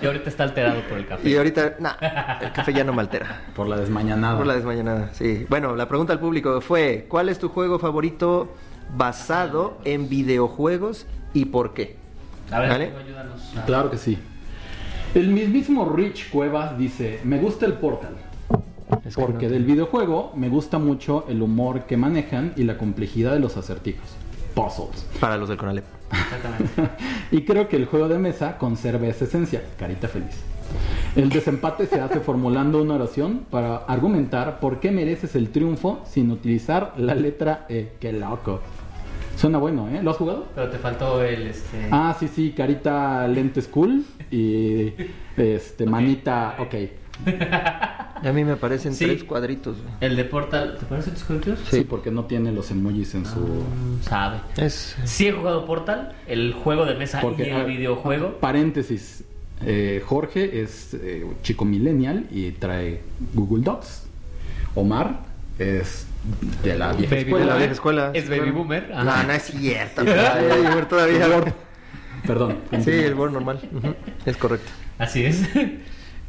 Y 0.01 0.05
ahorita 0.05 0.29
está 0.29 0.43
alterado 0.45 0.81
por 0.87 0.97
el 0.97 1.05
café. 1.05 1.29
Y 1.29 1.35
ahorita, 1.35 1.75
nah, 1.79 1.93
el 2.41 2.51
café 2.53 2.73
ya 2.73 2.83
no 2.85 2.93
me 2.93 3.01
altera. 3.01 3.41
Por 3.55 3.67
la 3.67 3.75
desmañanada. 3.77 4.37
Por 4.37 4.47
la 4.47 4.55
desmañanada, 4.55 5.09
sí. 5.13 5.45
Bueno, 5.49 5.75
la 5.75 5.87
pregunta 5.89 6.13
al 6.13 6.19
público 6.19 6.61
fue, 6.61 7.05
¿cuál 7.09 7.27
es 7.29 7.39
tu 7.39 7.49
juego 7.49 7.77
favorito 7.77 8.53
basado 8.95 9.77
en 9.83 10.07
videojuegos 10.09 11.05
y 11.33 11.45
por 11.45 11.73
qué? 11.73 11.97
A 12.51 12.59
ver, 12.61 12.71
ayúdanos. 12.97 13.53
a- 13.57 13.65
Claro 13.65 13.91
que 13.91 13.97
sí. 13.97 14.17
El 15.13 15.27
mismísimo 15.27 15.89
Rich 15.89 16.29
Cuevas 16.29 16.77
dice, 16.77 17.19
me 17.25 17.37
gusta 17.37 17.65
el 17.65 17.73
Portal. 17.73 18.15
Es 19.05 19.15
que 19.15 19.21
Porque 19.21 19.45
no- 19.47 19.51
del 19.51 19.65
videojuego 19.65 20.31
me 20.35 20.49
gusta 20.49 20.79
mucho 20.79 21.25
el 21.27 21.41
humor 21.41 21.81
que 21.83 21.97
manejan 21.97 22.53
y 22.55 22.63
la 22.63 22.77
complejidad 22.77 23.33
de 23.33 23.39
los 23.39 23.57
acertijos. 23.57 24.07
Puzzles. 24.53 25.05
Para 25.19 25.37
los 25.37 25.49
del 25.49 25.57
Conalep. 25.57 25.85
Exactamente. 26.11 26.89
y 27.31 27.43
creo 27.43 27.67
que 27.67 27.75
el 27.75 27.85
juego 27.85 28.07
de 28.07 28.17
mesa 28.17 28.57
conserva 28.57 29.07
esa 29.07 29.25
esencia. 29.25 29.63
Carita 29.77 30.07
feliz. 30.07 30.43
El 31.15 31.29
desempate 31.29 31.87
se 31.87 31.99
hace 31.99 32.19
formulando 32.19 32.81
una 32.81 32.95
oración 32.95 33.45
para 33.49 33.77
argumentar 33.77 34.59
por 34.59 34.79
qué 34.79 34.91
mereces 34.91 35.35
el 35.35 35.49
triunfo 35.49 36.01
sin 36.05 36.31
utilizar 36.31 36.93
la 36.97 37.15
letra 37.15 37.65
E. 37.69 37.93
¡Qué 37.99 38.13
loco! 38.13 38.61
Suena 39.35 39.57
bueno, 39.57 39.87
¿eh? 39.87 40.01
¿Lo 40.03 40.11
has 40.11 40.17
jugado? 40.17 40.47
Pero 40.53 40.69
te 40.69 40.77
faltó 40.77 41.23
el 41.23 41.47
este. 41.47 41.87
Ah, 41.91 42.15
sí, 42.19 42.27
sí, 42.27 42.51
carita 42.51 43.27
lentes 43.27 43.67
cool 43.67 44.03
y 44.29 44.93
este 45.37 45.85
manita, 45.85 46.55
ok. 46.59 46.75
A 48.21 48.33
mí 48.33 48.43
me 48.43 48.51
aparecen 48.53 48.93
Sí. 48.93 49.05
tres 49.05 49.23
cuadritos. 49.23 49.77
güey. 49.81 49.93
El 50.01 50.15
de 50.17 50.25
Portal. 50.25 50.75
¿Te 50.79 50.85
parecen 50.85 51.13
tus 51.13 51.23
cuadritos? 51.23 51.59
Sí, 51.69 51.85
porque 51.87 52.11
no 52.11 52.25
tiene 52.25 52.51
los 52.51 52.69
emojis 52.71 53.15
en 53.15 53.25
su... 53.25 53.39
Mm, 53.39 54.01
Sabe. 54.01 54.39
Es... 54.57 54.95
Sí 55.05 55.27
he 55.27 55.31
jugado 55.31 55.65
Portal, 55.65 56.13
el 56.27 56.53
juego 56.53 56.85
de 56.85 56.95
mesa 56.95 57.21
Porque, 57.21 57.47
y 57.47 57.49
el 57.51 57.55
ah, 57.61 57.63
videojuego. 57.63 58.37
Paréntesis. 58.39 59.23
eh, 59.65 60.03
Jorge 60.05 60.61
es 60.61 60.93
eh, 60.95 61.25
chico 61.43 61.63
millennial 61.65 62.25
y 62.31 62.51
trae 62.51 63.01
Google 63.33 63.63
Docs. 63.63 64.07
Omar 64.75 65.21
es 65.57 66.05
de 66.63 66.77
la 66.77 66.91
vieja 66.93 67.15
Baby 67.15 67.23
De 67.23 67.29
escuela. 67.29 67.45
la 67.45 67.55
vieja 67.57 67.71
escuela. 67.71 68.11
Es 68.13 68.29
baby 68.29 68.51
boomer. 68.51 68.89
No, 68.89 68.97
Ajá. 68.97 69.23
no 69.23 69.31
es 69.33 69.43
cierto. 69.43 70.01
Todavía, 70.05 70.55
Boomer, 70.69 70.85
todavía. 70.87 71.53
Perdón. 72.27 72.57
Sí, 72.83 72.91
el 72.91 73.13
Word 73.15 73.31
normal. 73.31 73.59
Es 74.25 74.35
correcto. 74.35 74.69
Así 74.97 75.23
es. 75.25 75.41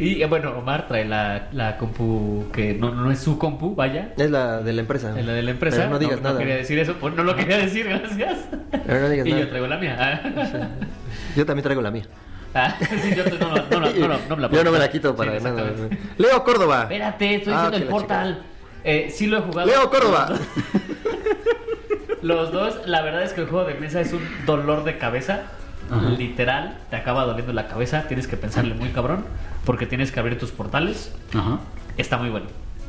Y 0.00 0.22
eh, 0.22 0.26
bueno, 0.26 0.52
Omar 0.56 0.88
trae 0.88 1.04
la, 1.04 1.48
la 1.52 1.76
compu 1.76 2.46
que 2.54 2.72
no, 2.72 2.94
no 2.94 3.10
es 3.10 3.18
su 3.18 3.36
compu, 3.36 3.74
vaya. 3.74 4.14
Es 4.16 4.30
la 4.30 4.62
de 4.62 4.72
la 4.72 4.80
empresa. 4.80 5.12
Es 5.18 5.26
la 5.26 5.34
de 5.34 5.42
la 5.42 5.50
empresa. 5.50 5.76
Pero 5.76 5.90
no 5.90 5.98
digas 5.98 6.22
nada. 6.22 6.38
quería 6.38 6.56
decir 6.56 6.78
eso, 6.78 6.94
pues 6.98 7.14
no 7.14 7.22
lo 7.22 7.36
quería 7.36 7.58
decir, 7.58 7.86
gracias. 7.86 8.38
Pero 8.86 9.00
no 9.00 9.08
digas 9.10 9.26
y 9.26 9.30
nada. 9.30 9.42
yo 9.42 9.48
traigo 9.50 9.66
la 9.66 9.76
mía. 9.76 10.22
Yo 11.36 11.44
también 11.44 11.62
traigo 11.64 11.82
la 11.82 11.90
mía. 11.90 12.04
Ah, 12.52 12.74
sí, 12.80 13.14
yo 13.14 13.22
no, 13.26 13.46
no, 13.46 13.54
no, 13.54 13.80
no, 13.92 14.08
no, 14.08 14.18
no 14.28 14.36
me 14.36 14.42
la 14.42 14.50
Yo 14.50 14.64
no 14.64 14.72
me 14.72 14.78
la 14.80 14.90
quito 14.90 15.10
Sí, 15.10 15.16
para 15.16 15.38
nada. 15.38 15.50
exactamente. 15.62 15.98
Leo 16.18 16.42
Córdoba. 16.42 16.82
Espérate, 16.82 17.34
estoy 17.36 17.52
Ah, 17.54 17.56
diciendo 17.70 17.76
el 17.76 17.84
portal. 17.84 18.42
Eh, 18.82 19.08
sí 19.14 19.28
lo 19.28 19.38
he 19.38 19.40
jugado. 19.42 19.68
Leo 19.68 19.88
Córdoba. 19.88 20.32
Los 22.22 22.50
dos, 22.52 22.80
la 22.86 23.02
verdad 23.02 23.22
es 23.22 23.32
que 23.34 23.42
el 23.42 23.46
juego 23.46 23.66
de 23.68 23.74
mesa 23.74 24.00
es 24.00 24.12
un 24.12 24.20
dolor 24.46 24.82
de 24.82 24.98
cabeza. 24.98 25.42
Ajá. 25.90 26.10
literal, 26.10 26.78
te 26.90 26.96
acaba 26.96 27.24
doliendo 27.24 27.52
la 27.52 27.66
cabeza, 27.68 28.04
tienes 28.08 28.26
que 28.26 28.36
pensarle 28.36 28.74
muy 28.74 28.90
cabrón, 28.90 29.24
porque 29.64 29.86
tienes 29.86 30.12
que 30.12 30.20
abrir 30.20 30.38
tus 30.38 30.50
portales. 30.50 31.12
Ajá. 31.34 31.60
Está 31.96 32.16
muy 32.18 32.30
bueno. 32.30 32.46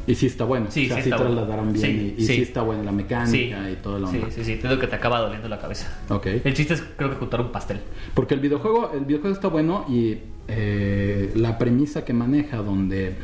Y 0.08 0.16
sí 0.16 0.26
está 0.26 0.46
bueno. 0.46 0.66
Sí, 0.70 0.86
o 0.86 0.88
sea, 0.88 0.98
sí 0.98 1.04
sí 1.04 1.10
está 1.10 1.18
bueno. 1.24 1.36
trasladaron 1.42 1.74
bien 1.74 1.86
Sí, 1.86 2.16
y, 2.18 2.22
y 2.24 2.26
sí. 2.26 2.42
está 2.42 2.62
buena 2.64 2.82
la 2.84 2.92
mecánica 2.92 3.70
y 3.70 3.76
todo 3.76 4.00
lo 4.00 4.08
sí, 4.08 4.20
sí, 4.32 4.44
sí, 4.44 4.56
te 4.56 4.68
digo 4.68 4.80
que 4.80 4.88
te 4.88 4.96
acaba 4.96 5.20
doliendo 5.20 5.48
la 5.48 5.60
cabeza. 5.60 5.96
Ok. 6.10 6.26
El 6.44 6.54
chiste 6.56 6.74
es, 6.74 6.84
creo 6.98 7.10
que 7.12 7.18
juntar 7.18 7.40
un 7.42 7.52
pastel. 7.52 7.80
Porque 8.16 8.34
el 8.34 8.40
videojuego, 8.40 8.92
el 8.96 9.06
videojuego 9.06 9.36
está 9.36 9.48
bueno 9.48 9.86
y 9.88 10.18
eh, 10.48 11.32
la 11.36 11.58
premisa 11.58 12.04
que 12.04 12.14
maneja 12.14 12.58
donde 12.58 13.16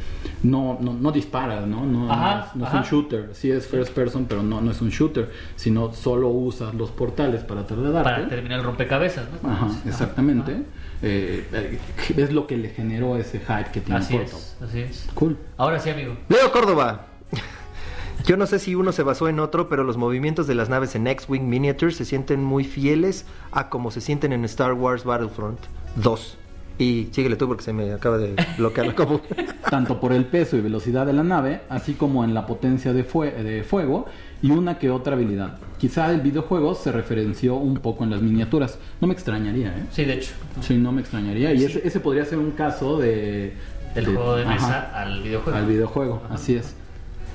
no, 0.43 0.77
no, 0.79 0.93
no 0.93 1.11
disparas, 1.11 1.67
¿no? 1.67 1.85
No, 1.85 2.11
Ajá, 2.11 2.35
no 2.35 2.43
es, 2.45 2.55
no 2.55 2.63
es 2.65 2.69
ajá. 2.69 2.77
un 2.79 2.83
shooter. 2.83 3.29
Sí 3.33 3.51
es 3.51 3.67
first 3.67 3.93
person, 3.93 4.25
pero 4.25 4.43
no, 4.43 4.61
no 4.61 4.71
es 4.71 4.81
un 4.81 4.89
shooter, 4.89 5.31
sino 5.55 5.93
solo 5.93 6.29
usas 6.29 6.73
los 6.73 6.91
portales 6.91 7.43
para 7.43 7.65
trasladarte. 7.65 8.09
Para 8.09 8.29
terminar 8.29 8.59
el 8.59 8.65
rompecabezas, 8.65 9.25
¿no? 9.43 9.49
Ajá, 9.49 9.67
exactamente. 9.85 10.51
ajá. 10.53 10.61
Eh, 11.03 11.45
eh, 11.53 11.79
es 12.17 12.31
lo 12.31 12.47
que 12.47 12.57
le 12.57 12.69
generó 12.69 13.17
ese 13.17 13.39
hype 13.39 13.69
que 13.71 13.81
tiene 13.81 13.99
Así 13.99 14.15
Portal. 14.15 14.35
es, 14.39 14.57
así 14.61 14.79
es. 14.79 15.07
Cool. 15.13 15.37
Ahora 15.57 15.79
sí, 15.79 15.89
amigo. 15.91 16.17
Leo 16.29 16.51
Córdoba. 16.51 17.05
Yo 18.25 18.35
no 18.35 18.47
sé 18.47 18.57
si 18.57 18.73
uno 18.73 18.91
se 18.91 19.03
basó 19.03 19.27
en 19.29 19.39
otro, 19.39 19.69
pero 19.69 19.83
los 19.83 19.95
movimientos 19.95 20.47
de 20.47 20.55
las 20.55 20.69
naves 20.69 20.95
en 20.95 21.05
X-Wing 21.05 21.43
Miniatures 21.47 21.95
se 21.97 22.03
sienten 22.05 22.43
muy 22.43 22.63
fieles 22.63 23.25
a 23.51 23.69
como 23.69 23.91
se 23.91 24.01
sienten 24.01 24.33
en 24.33 24.43
Star 24.45 24.73
Wars 24.73 25.03
Battlefront 25.03 25.59
2. 25.97 26.37
Y 26.79 27.07
síguele 27.11 27.35
tú 27.37 27.47
porque 27.47 27.63
se 27.63 27.73
me 27.73 27.91
acaba 27.91 28.17
de 28.19 28.35
bloquear 28.57 28.87
la 28.87 28.95
compu. 28.95 29.19
tanto 29.69 29.99
por 29.99 30.13
el 30.13 30.25
peso 30.25 30.55
y 30.57 30.61
velocidad 30.61 31.05
de 31.05 31.13
la 31.13 31.23
nave, 31.23 31.61
así 31.69 31.93
como 31.93 32.23
en 32.23 32.33
la 32.33 32.45
potencia 32.45 32.93
de, 32.93 33.03
fue- 33.03 33.31
de 33.31 33.63
fuego 33.63 34.05
y 34.43 34.51
una 34.51 34.77
que 34.77 34.91
otra 34.91 35.13
habilidad. 35.15 35.57
Quizá 35.79 36.11
el 36.11 36.21
videojuego 36.21 36.75
se 36.75 36.91
referenció 36.91 37.55
un 37.55 37.75
poco 37.77 38.03
en 38.03 38.11
las 38.11 38.21
miniaturas. 38.21 38.77
No 39.01 39.07
me 39.07 39.13
extrañaría, 39.13 39.69
¿eh? 39.69 39.83
Sí, 39.91 40.05
de 40.05 40.13
hecho. 40.13 40.33
Sí, 40.61 40.77
no 40.77 40.91
me 40.91 41.01
extrañaría. 41.01 41.51
Y 41.53 41.59
Sí. 41.59 41.65
ese, 41.65 41.87
ese 41.87 41.99
podría 41.99 42.25
ser 42.25 42.37
un 42.37 42.51
caso 42.51 42.97
de... 42.99 43.53
Del 43.95 44.05
de- 44.05 44.13
juego 44.13 44.35
de 44.35 44.45
mesa 44.45 44.67
ajá, 44.89 45.01
al 45.01 45.23
videojuego. 45.23 45.57
al 45.57 45.65
videojuego, 45.65 46.21
Ajá. 46.25 46.35
así 46.35 46.55
es. 46.55 46.75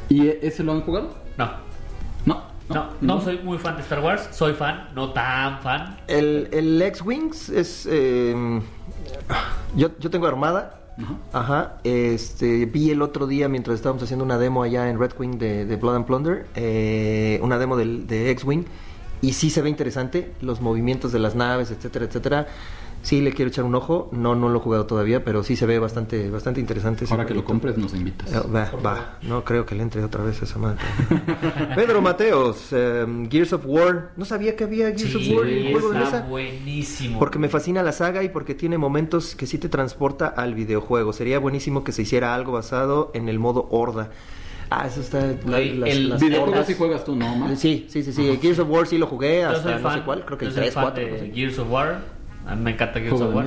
¿Y 0.09 0.28
ese 0.28 0.62
lo 0.62 0.72
han 0.72 0.82
jugado? 0.82 1.14
No. 1.36 1.51
No. 2.74 2.88
No, 3.00 3.14
no 3.16 3.20
soy 3.20 3.38
muy 3.38 3.58
fan 3.58 3.76
de 3.76 3.82
Star 3.82 4.00
Wars, 4.00 4.28
soy 4.32 4.54
fan, 4.54 4.88
no 4.94 5.12
tan 5.12 5.60
fan. 5.60 5.98
El, 6.08 6.48
el 6.52 6.80
X-Wings 6.82 7.48
es... 7.50 7.86
eh, 7.90 8.60
yo, 9.76 9.90
yo 9.98 10.10
tengo 10.10 10.26
armada. 10.26 10.78
Ajá. 10.98 11.14
Ajá. 11.32 11.72
Este, 11.84 12.66
vi 12.66 12.90
el 12.90 13.00
otro 13.02 13.26
día 13.26 13.48
mientras 13.48 13.76
estábamos 13.76 14.02
haciendo 14.02 14.24
una 14.24 14.38
demo 14.38 14.62
allá 14.62 14.90
en 14.90 14.98
Red 14.98 15.12
Wing 15.18 15.38
de, 15.38 15.64
de 15.64 15.76
Blood 15.76 15.96
and 15.96 16.06
Plunder. 16.06 16.46
eh, 16.54 17.40
una 17.42 17.58
demo 17.58 17.76
del, 17.76 18.06
de 18.06 18.30
X-Wing. 18.30 18.64
Y 19.22 19.32
sí 19.34 19.50
se 19.50 19.62
ve 19.62 19.70
interesante. 19.70 20.32
Los 20.40 20.60
movimientos 20.60 21.12
de 21.12 21.18
las 21.20 21.34
naves, 21.34 21.70
etcétera, 21.70 22.04
etcétera. 22.06 22.46
Sí 23.03 23.20
le 23.20 23.32
quiero 23.32 23.48
echar 23.48 23.64
un 23.64 23.74
ojo. 23.74 24.09
No, 24.12 24.34
no 24.36 24.48
lo 24.48 24.59
he 24.59 24.62
jugado 24.62 24.86
todavía, 24.86 25.24
pero 25.24 25.42
sí 25.42 25.57
se 25.57 25.66
ve 25.66 25.78
bastante, 25.80 26.30
bastante 26.30 26.61
interesante. 26.61 27.05
Ahora 27.11 27.26
que 27.26 27.34
lo 27.34 27.44
compres 27.44 27.76
nos 27.76 27.92
invitas. 27.94 28.32
Eh, 28.32 28.38
Va, 28.55 28.70
va, 28.84 29.18
no 29.22 29.42
creo 29.44 29.66
que 29.66 29.74
le 29.74 29.82
entre 29.82 30.05
otra 30.05 30.22
vez 30.22 30.40
esa 30.40 30.59
madre. 30.59 30.78
Pedro 31.74 32.00
Mateos, 32.00 32.68
eh, 32.70 33.05
Gears 33.30 33.53
of 33.55 33.64
War. 33.66 34.11
No 34.16 34.24
sabía 34.24 34.55
que 34.55 34.64
había 34.64 34.86
Gears 34.96 35.16
of 35.16 35.22
War 35.36 35.46
en 35.48 35.66
Sí, 35.66 35.72
juego 35.72 35.90
de 35.90 35.98
mesa. 35.98 36.20
buenísimo. 36.28 37.18
Porque 37.18 37.38
me 37.40 37.48
fascina 37.48 37.82
la 37.82 37.92
saga 37.92 38.22
y 38.22 38.28
porque 38.28 38.55
tiene 38.55 38.78
momentos 38.78 39.34
que 39.34 39.46
sí 39.46 39.59
te 39.59 39.68
transporta 39.68 40.28
al 40.28 40.55
videojuego. 40.55 41.12
Sería 41.12 41.38
buenísimo 41.40 41.82
que 41.84 41.92
se 41.92 42.03
hiciera 42.03 42.34
algo 42.34 42.53
basado 42.53 43.11
en 43.14 43.28
el 43.28 43.38
modo 43.40 43.66
Horda. 43.70 44.11
Ah, 44.70 44.86
eso 44.86 45.00
está. 45.00 45.18
la- 45.44 45.59
las- 45.59 45.90
el 45.90 46.09
las 46.09 46.20
Videojuegos 46.20 46.48
hordas. 46.50 46.66
sí 46.66 46.74
juegas 46.78 47.05
tú, 47.05 47.14
¿no, 47.16 47.32
Omar? 47.32 47.57
Sí, 47.57 47.86
sí, 47.90 48.03
sí, 48.03 48.12
sí. 48.12 48.38
Gears 48.40 48.59
of 48.61 48.70
War 48.70 48.86
sí 48.86 48.96
lo 48.96 49.07
jugué 49.07 49.44
hasta 49.44 49.78
no 49.78 49.92
sé 49.92 50.00
cuál, 50.03 50.24
creo 50.24 50.38
que 50.38 50.46
el 50.46 50.53
soy 50.53 50.61
3, 50.62 50.74
fan 50.74 50.84
4. 50.84 51.03
de 51.05 51.30
Gears 51.34 51.59
of 51.59 51.70
War. 51.70 52.21
A 52.47 52.55
mí 52.57 52.62
me 52.62 52.70
encanta 52.72 52.99
Gears 52.99 53.11
¿Juego 53.11 53.26
of 53.28 53.34
War. 53.36 53.45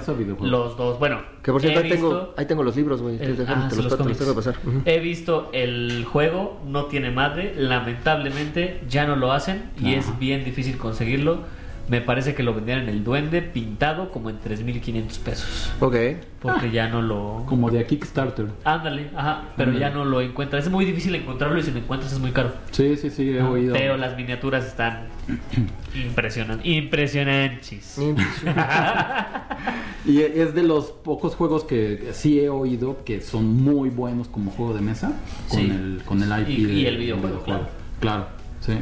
Los 0.49 0.77
dos, 0.77 0.99
bueno. 0.99 1.19
Que 1.43 1.51
por 1.51 1.59
cierto, 1.61 1.79
he 1.79 1.83
ahí 1.83 1.89
tengo, 1.89 2.09
visto- 2.09 2.33
ahí 2.37 2.45
tengo 2.45 2.63
los 2.63 2.75
libros, 2.75 3.01
güey. 3.01 3.15
el- 3.15 3.45
ah, 3.47 3.67
los, 3.69 3.77
los 3.77 3.99
los 3.99 4.17
tengo 4.17 4.35
pasar. 4.35 4.55
Ujú. 4.65 4.81
He 4.85 4.99
visto 4.99 5.49
el 5.53 6.05
juego, 6.05 6.61
no 6.65 6.85
tiene 6.85 7.11
madre, 7.11 7.53
lamentablemente 7.57 8.81
ya 8.87 9.05
no 9.05 9.15
lo 9.15 9.31
hacen 9.31 9.71
y 9.81 9.93
es 9.95 10.17
bien 10.19 10.43
difícil 10.45 10.77
conseguirlo. 10.77 11.39
Me 11.87 12.01
parece 12.01 12.33
que 12.33 12.41
lo 12.41 12.53
vendían 12.55 12.79
en 12.79 12.89
el 12.89 13.03
Duende 13.03 13.43
pintado 13.43 14.09
como 14.11 14.31
en 14.31 14.39
3.500 14.39 15.19
pesos. 15.19 15.71
Ok. 15.79 15.95
Porque 16.41 16.71
ya 16.71 16.87
no 16.89 17.01
lo... 17.03 17.43
Como 17.47 17.69
de 17.69 17.79
a 17.79 17.85
Kickstarter. 17.87 18.47
Ándale, 18.63 19.09
ajá, 19.15 19.43
pero 19.55 19.71
Ándale. 19.71 19.79
ya 19.91 19.95
no 19.95 20.03
lo 20.05 20.21
encuentras. 20.21 20.65
Es 20.65 20.71
muy 20.71 20.83
difícil 20.85 21.13
encontrarlo 21.13 21.59
y 21.59 21.63
si 21.63 21.71
lo 21.71 21.77
encuentras 21.79 22.11
es 22.13 22.19
muy 22.19 22.31
caro. 22.31 22.53
Sí, 22.71 22.95
sí, 22.97 23.09
sí, 23.11 23.29
he 23.29 23.41
oído. 23.43 23.73
Pero 23.73 23.97
las 23.97 24.15
miniaturas 24.17 24.65
están 24.65 25.07
impresionantes. 25.95 26.65
Impresionantes. 26.65 27.95
Y 30.05 30.21
es 30.21 30.53
de 30.53 30.61
los 30.61 30.91
pocos 30.91 31.33
juegos 31.35 31.63
que 31.63 32.09
sí 32.13 32.39
he 32.39 32.47
oído 32.49 33.03
que 33.03 33.21
son 33.21 33.55
muy 33.63 33.89
buenos 33.89 34.27
como 34.27 34.51
juego 34.51 34.75
de 34.75 34.81
mesa 34.81 35.13
con, 35.49 35.59
Sí. 35.59 35.65
el, 35.71 36.01
con 36.05 36.21
el 36.21 36.41
IP 36.41 36.49
Y- 36.49 36.85
el 36.85 36.97
videojuego, 36.97 37.41
claro. 37.41 37.67
Claro, 37.99 38.27
sí. 38.59 38.73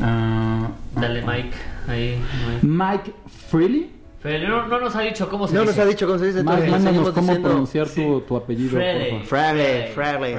Ah, 0.00 0.68
Dale, 0.96 1.22
ah, 1.24 1.32
Mike. 1.32 1.56
Ahí, 1.88 2.18
Mike. 2.62 2.66
Mike 2.66 3.12
Freely. 3.48 3.90
Pero 4.22 4.48
no, 4.48 4.66
no 4.66 4.80
nos 4.80 4.96
ha 4.96 5.00
dicho 5.02 5.28
cómo 5.28 5.46
se 5.46 5.54
No 5.54 5.60
dice. 5.60 5.72
nos 5.72 5.78
ha 5.78 5.88
dicho 5.88 6.06
cómo 6.06 6.18
se 6.18 6.26
dice. 6.26 6.38
Le 6.38 6.44
mándanos 6.44 7.10
cómo 7.10 7.20
diciendo- 7.28 7.48
pronunciar 7.48 7.86
Sí. 7.86 8.02
tu, 8.04 8.20
tu 8.22 8.36
apellido. 8.36 8.70
favor. 8.72 9.22
Fragley, 9.24 9.92
Fragley. 9.94 10.34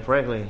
Fragley. 0.00 0.44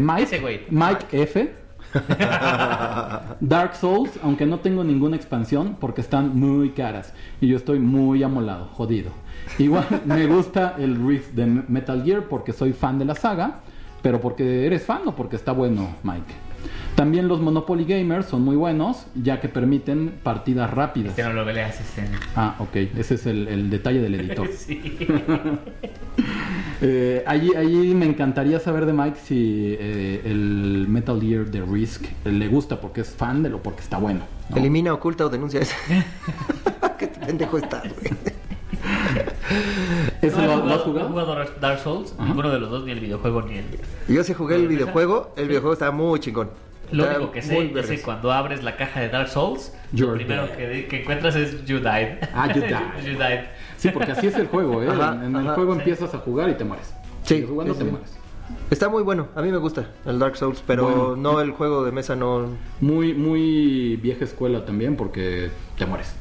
Mike. 0.00 0.66
Mike 0.70 1.06
F. 1.22 1.54
Dark 3.40 3.74
Souls, 3.74 4.12
aunque 4.22 4.46
no 4.46 4.60
tengo 4.60 4.84
ninguna 4.84 5.16
expansión 5.16 5.76
porque 5.80 6.00
están 6.00 6.38
muy 6.38 6.70
caras 6.70 7.12
y 7.40 7.48
yo 7.48 7.56
estoy 7.56 7.80
muy 7.80 8.22
amolado, 8.22 8.66
jodido. 8.66 9.10
Igual 9.58 9.86
me 10.04 10.26
gusta 10.26 10.76
el 10.78 10.96
riff 11.04 11.30
de 11.32 11.46
Metal 11.46 12.02
Gear 12.04 12.22
porque 12.28 12.52
soy 12.52 12.72
fan 12.72 12.98
de 13.00 13.04
la 13.06 13.16
saga, 13.16 13.60
pero 14.02 14.20
porque 14.20 14.66
eres 14.66 14.84
fan 14.84 15.02
o 15.06 15.16
porque 15.16 15.34
está 15.36 15.50
bueno, 15.52 15.88
Mike. 16.04 16.32
También 16.94 17.28
los 17.28 17.40
Monopoly 17.40 17.84
Gamers 17.84 18.26
son 18.26 18.42
muy 18.42 18.56
buenos 18.56 19.06
ya 19.14 19.40
que 19.40 19.48
permiten 19.48 20.12
partidas 20.22 20.70
rápidas. 20.70 21.10
Este 21.10 21.22
no 21.22 21.32
lo 21.32 21.44
leas, 21.50 21.80
este. 21.80 22.04
Ah, 22.36 22.56
ok, 22.58 22.76
ese 22.96 23.14
es 23.14 23.26
el, 23.26 23.48
el 23.48 23.70
detalle 23.70 24.00
del 24.00 24.14
editor. 24.14 24.48
Eh, 26.82 27.22
allí, 27.26 27.54
allí 27.54 27.94
me 27.94 28.06
encantaría 28.06 28.58
saber 28.58 28.86
de 28.86 28.94
Mike 28.94 29.18
si 29.22 29.76
eh, 29.78 30.22
el 30.24 30.86
Metal 30.88 31.20
Gear 31.20 31.50
de 31.50 31.60
Risk 31.60 32.06
le 32.24 32.48
gusta 32.48 32.80
porque 32.80 33.02
es 33.02 33.10
fan 33.10 33.42
de 33.42 33.50
lo 33.50 33.62
porque 33.62 33.80
está 33.82 33.98
bueno. 33.98 34.20
¿no? 34.48 34.56
Elimina, 34.56 34.94
oculta 34.94 35.26
o 35.26 35.28
denuncia 35.28 35.60
eso. 35.60 35.74
Qué 36.98 37.08
pendejo 37.08 37.58
estás, 37.58 37.82
güey. 37.82 38.14
¿Ese 40.22 40.36
No, 40.36 40.42
he 40.42 40.46
lo, 40.46 40.52
jugado- 40.62 40.74
has 40.74 40.80
jugado? 40.82 41.06
he 41.06 41.10
jugado 41.10 41.34
Dark- 41.60 41.78
Souls, 41.80 42.14
Ajá. 42.18 42.24
ninguno 42.28 42.50
de 42.50 42.60
los 42.60 42.70
dos, 42.70 42.84
ni 42.84 42.92
el 42.92 43.00
videojuego 43.00 43.42
ni 43.42 43.58
el. 43.58 43.64
Yo 44.08 44.22
sí 44.24 44.34
jugué 44.34 44.56
el 44.56 44.68
videojuego. 44.68 45.32
El 45.36 45.44
Sí. 45.44 45.48
videojuego 45.48 45.72
estaba 45.72 45.92
muy 45.92 46.20
chingón. 46.20 46.50
Lo 46.92 47.06
único 47.06 47.30
que 47.30 47.40
sé 47.40 47.70
es 47.72 47.86
que 47.88 48.02
cuando 48.02 48.32
abres 48.32 48.64
la 48.64 48.76
caja 48.76 49.00
de 49.00 49.08
Dark 49.10 49.28
Souls, 49.28 49.72
You're 49.92 50.10
lo 50.12 50.16
primero 50.26 50.48
que, 50.56 50.86
que 50.88 51.00
encuentras 51.02 51.36
es 51.36 51.64
You 51.64 51.78
Died. 51.78 52.18
Ah, 52.34 52.52
you 52.52 52.60
died. 52.62 52.76
you 53.06 53.12
died. 53.12 53.44
Sí, 53.76 53.90
porque 53.90 54.10
así 54.12 54.26
es 54.26 54.34
el 54.34 54.48
juego, 54.48 54.82
¿eh? 54.82 54.88
Ajá, 54.90 55.14
en 55.14 55.36
en 55.36 55.36
el 55.36 55.48
juego 55.54 55.74
sí. 55.74 55.78
empiezas 55.78 56.12
a 56.14 56.18
jugar 56.18 56.50
y 56.50 56.54
te 56.54 56.64
mueres. 56.64 56.92
Sí, 57.22 57.46
jugando 57.48 57.74
sí, 57.74 57.84
te 57.84 57.90
mueres. 57.90 58.10
Está 58.70 58.88
muy 58.88 59.04
bueno. 59.04 59.28
A 59.36 59.42
mí 59.42 59.52
me 59.52 59.58
gusta 59.58 59.86
el 60.04 60.18
Dark 60.18 60.36
Souls, 60.36 60.62
pero 60.66 60.84
Bueno. 60.84 61.16
no 61.16 61.40
el 61.40 61.52
juego 61.52 61.84
de 61.84 61.92
mesa, 61.92 62.16
no. 62.16 62.48
Muy, 62.80 63.14
muy 63.14 63.96
vieja 63.96 64.24
escuela 64.24 64.64
también 64.64 64.96
porque 64.96 65.50
te 65.78 65.86
mueres. 65.86 66.12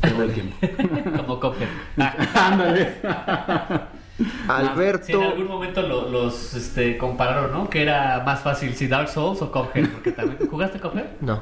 Todo 0.00 0.22
el 0.22 0.32
tiempo. 0.32 0.56
Como. 1.40 1.54
Ah, 1.98 2.14
Ándale. 2.52 2.94
Alberto. 4.48 5.04
Si 5.06 5.12
en 5.12 5.22
algún 5.22 5.46
momento 5.46 5.82
lo- 5.82 6.08
los 6.08 6.54
este, 6.54 6.98
compararon, 6.98 7.52
¿no? 7.52 7.70
Que 7.70 7.82
era 7.82 8.22
más 8.24 8.40
fácil 8.40 8.74
si 8.74 8.88
Dark 8.88 9.08
Souls 9.08 9.40
o. 9.42 9.50
Porque 9.52 10.12
también. 10.12 10.38
¿Jugaste 10.50 10.80
Cuphead? 10.80 11.06
No. 11.20 11.40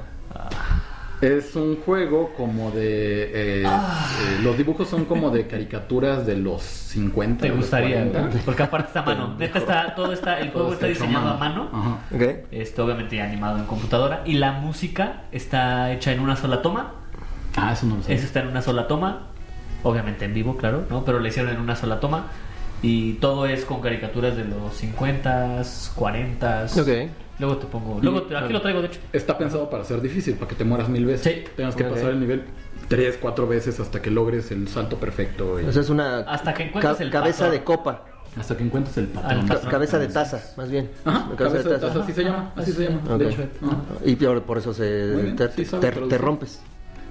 Es 1.23 1.57
un 1.57 1.77
juego 1.81 2.35
como 2.37 2.71
de... 2.73 3.23
eh, 3.25 3.63
eh, 3.65 4.39
los 4.43 4.55
dibujos 4.59 4.87
son 4.87 5.07
como 5.07 5.31
de 5.31 5.47
caricaturas 5.47 6.27
de 6.27 6.37
los 6.37 6.61
50. 6.63 7.41
Te 7.47 7.51
gustaría, 7.53 7.97
40. 8.05 8.21
¿verdad? 8.21 8.41
Porque 8.45 8.63
aparte 8.63 8.89
está 8.89 9.01
a 9.01 9.05
mano. 9.05 9.35
Neta 9.39 9.59
está, 9.59 9.95
todo 9.95 10.13
está, 10.13 10.39
el 10.41 10.51
Todo 10.53 10.65
juego 10.65 10.75
está 10.75 10.87
diseñado 10.89 11.31
a 11.31 11.37
mano. 11.39 11.71
Ajá. 11.73 11.99
Ok. 12.15 12.23
Este, 12.51 12.83
obviamente 12.83 13.17
ya 13.17 13.25
animado 13.25 13.57
en 13.57 13.65
computadora. 13.65 14.21
Y 14.27 14.35
la 14.35 14.53
música 14.53 15.23
está 15.33 15.91
hecha 15.91 16.13
en 16.13 16.21
una 16.21 16.37
sola 16.37 16.61
toma. 16.61 16.93
Ah, 17.57 17.73
eso 17.73 17.87
no 17.87 17.97
lo 17.97 18.03
sé. 18.03 18.13
Eso 18.15 18.27
está 18.27 18.41
en 18.41 18.49
una 18.49 18.63
sola 18.63 18.87
toma. 18.87 19.29
Obviamente 19.83 20.25
en 20.25 20.35
vivo, 20.35 20.57
claro, 20.57 20.85
¿no? 20.91 21.05
Pero 21.05 21.21
lo 21.21 21.27
hicieron 21.29 21.53
en 21.53 21.61
una 21.61 21.77
sola 21.77 22.01
toma. 22.01 22.27
Y 22.83 23.15
todo 23.15 23.47
es 23.47 23.65
con 23.65 23.81
caricaturas 23.81 24.37
de 24.37 24.45
los 24.45 24.75
50, 24.75 25.63
40. 25.95 26.67
Ok. 26.79 26.89
Luego 27.39 27.57
te 27.59 27.67
pongo. 27.67 27.99
Luego 28.03 28.23
te- 28.23 28.37
aquí 28.37 28.53
lo 28.53 28.61
traigo, 28.61 28.81
de 28.81 28.89
hecho. 28.89 29.01
Está 29.13 29.37
pensado 29.39 29.69
para 29.71 29.85
ser 29.85 30.01
difícil, 30.01 30.35
para 30.35 30.49
que 30.49 30.55
te 30.55 30.65
mueras 30.65 30.89
mil 30.89 31.05
veces. 31.07 31.35
Sí. 31.35 31.45
Tengas 31.57 31.75
que 31.77 31.85
Ok. 31.85 31.91
pasar 31.95 32.11
el 32.11 32.21
nivel 32.21 32.45
tres, 32.89 33.19
cuatro 33.21 33.47
veces 33.47 33.79
hasta 33.81 34.01
que 34.03 34.11
logres 34.11 34.51
el 34.51 34.69
salto 34.69 34.97
perfecto. 34.99 35.61
y- 35.61 35.67
Esa 35.67 35.81
es 35.81 35.91
una 35.91 36.19
Hasta 36.21 36.53
que 36.55 36.65
encuentres 36.65 37.01
el 37.01 37.11
cabeza 37.11 37.45
patrón. 37.45 37.53
de 37.59 37.65
copa. 37.65 38.03
hasta 38.39 38.55
que 38.55 38.65
encuentres 38.65 38.95
el 38.99 39.07
patrón. 39.07 39.47
Ca- 39.47 39.55
patrón. 39.55 39.71
cabeza 39.71 39.99
de 39.99 40.09
taza, 40.09 40.41
más 40.59 40.71
bien. 40.71 40.91
Ajá, 41.07 41.31
cabeza 41.37 41.69
de 41.71 41.79
taza, 41.79 42.01
así 42.03 42.13
se 42.13 42.23
llama. 42.25 42.53
Así 42.55 42.73
se 42.73 42.85
llama. 42.85 43.01
Ok. 43.11 43.19
De 43.19 43.31
hecho. 43.31 43.43
Ajá. 43.65 43.77
Y 44.05 44.17
por, 44.17 44.43
por 44.43 44.59
eso 44.59 44.75
se 44.75 45.11
Muy 45.15 45.23
bien, 45.23 45.37
te, 45.37 45.49
sí 45.53 45.65
sabe 45.65 45.81
te- 45.87 45.93
traducir. 45.93 46.19
te 46.19 46.23
rompes. 46.23 46.61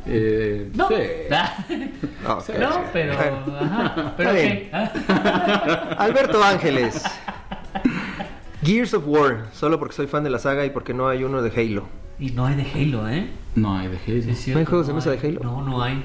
Eh, 0.08 0.70
No. 0.76 0.88
sí. 0.88 0.96
No, 2.60 2.84
pero. 2.94 3.14
Ajá, 3.14 4.14
pero 4.18 4.30
Está 4.30 4.32
ok. 4.32 4.34
bien. 4.36 4.70
Ah. 4.74 5.96
Alberto 6.00 6.44
Ángeles. 6.44 7.04
Gears 8.64 8.94
of 8.96 9.04
War, 9.08 9.46
solo 9.54 9.78
porque 9.80 9.94
soy 9.96 10.08
fan 10.08 10.24
de 10.24 10.30
la 10.30 10.40
saga 10.40 10.66
y 10.66 10.70
porque 10.72 10.94
no 10.94 11.08
hay 11.08 11.24
uno 11.24 11.42
de 11.42 11.50
Halo. 11.52 11.86
Y 12.20 12.32
no 12.32 12.46
hay 12.46 12.56
de 12.56 12.64
Halo, 12.64 13.08
¿eh? 13.10 13.28
No 13.56 13.78
hay 13.78 13.88
de 13.90 13.98
Halo. 14.08 14.34
Cierto, 14.34 14.60
hay 14.60 14.66
juegos 14.66 14.88
de 14.88 14.94
no 14.94 14.98
mesa 14.98 15.12
hay. 15.12 15.18
de 15.18 15.28
Halo? 15.28 15.40
No, 15.44 15.62
no 15.62 15.84
hay. 15.84 16.04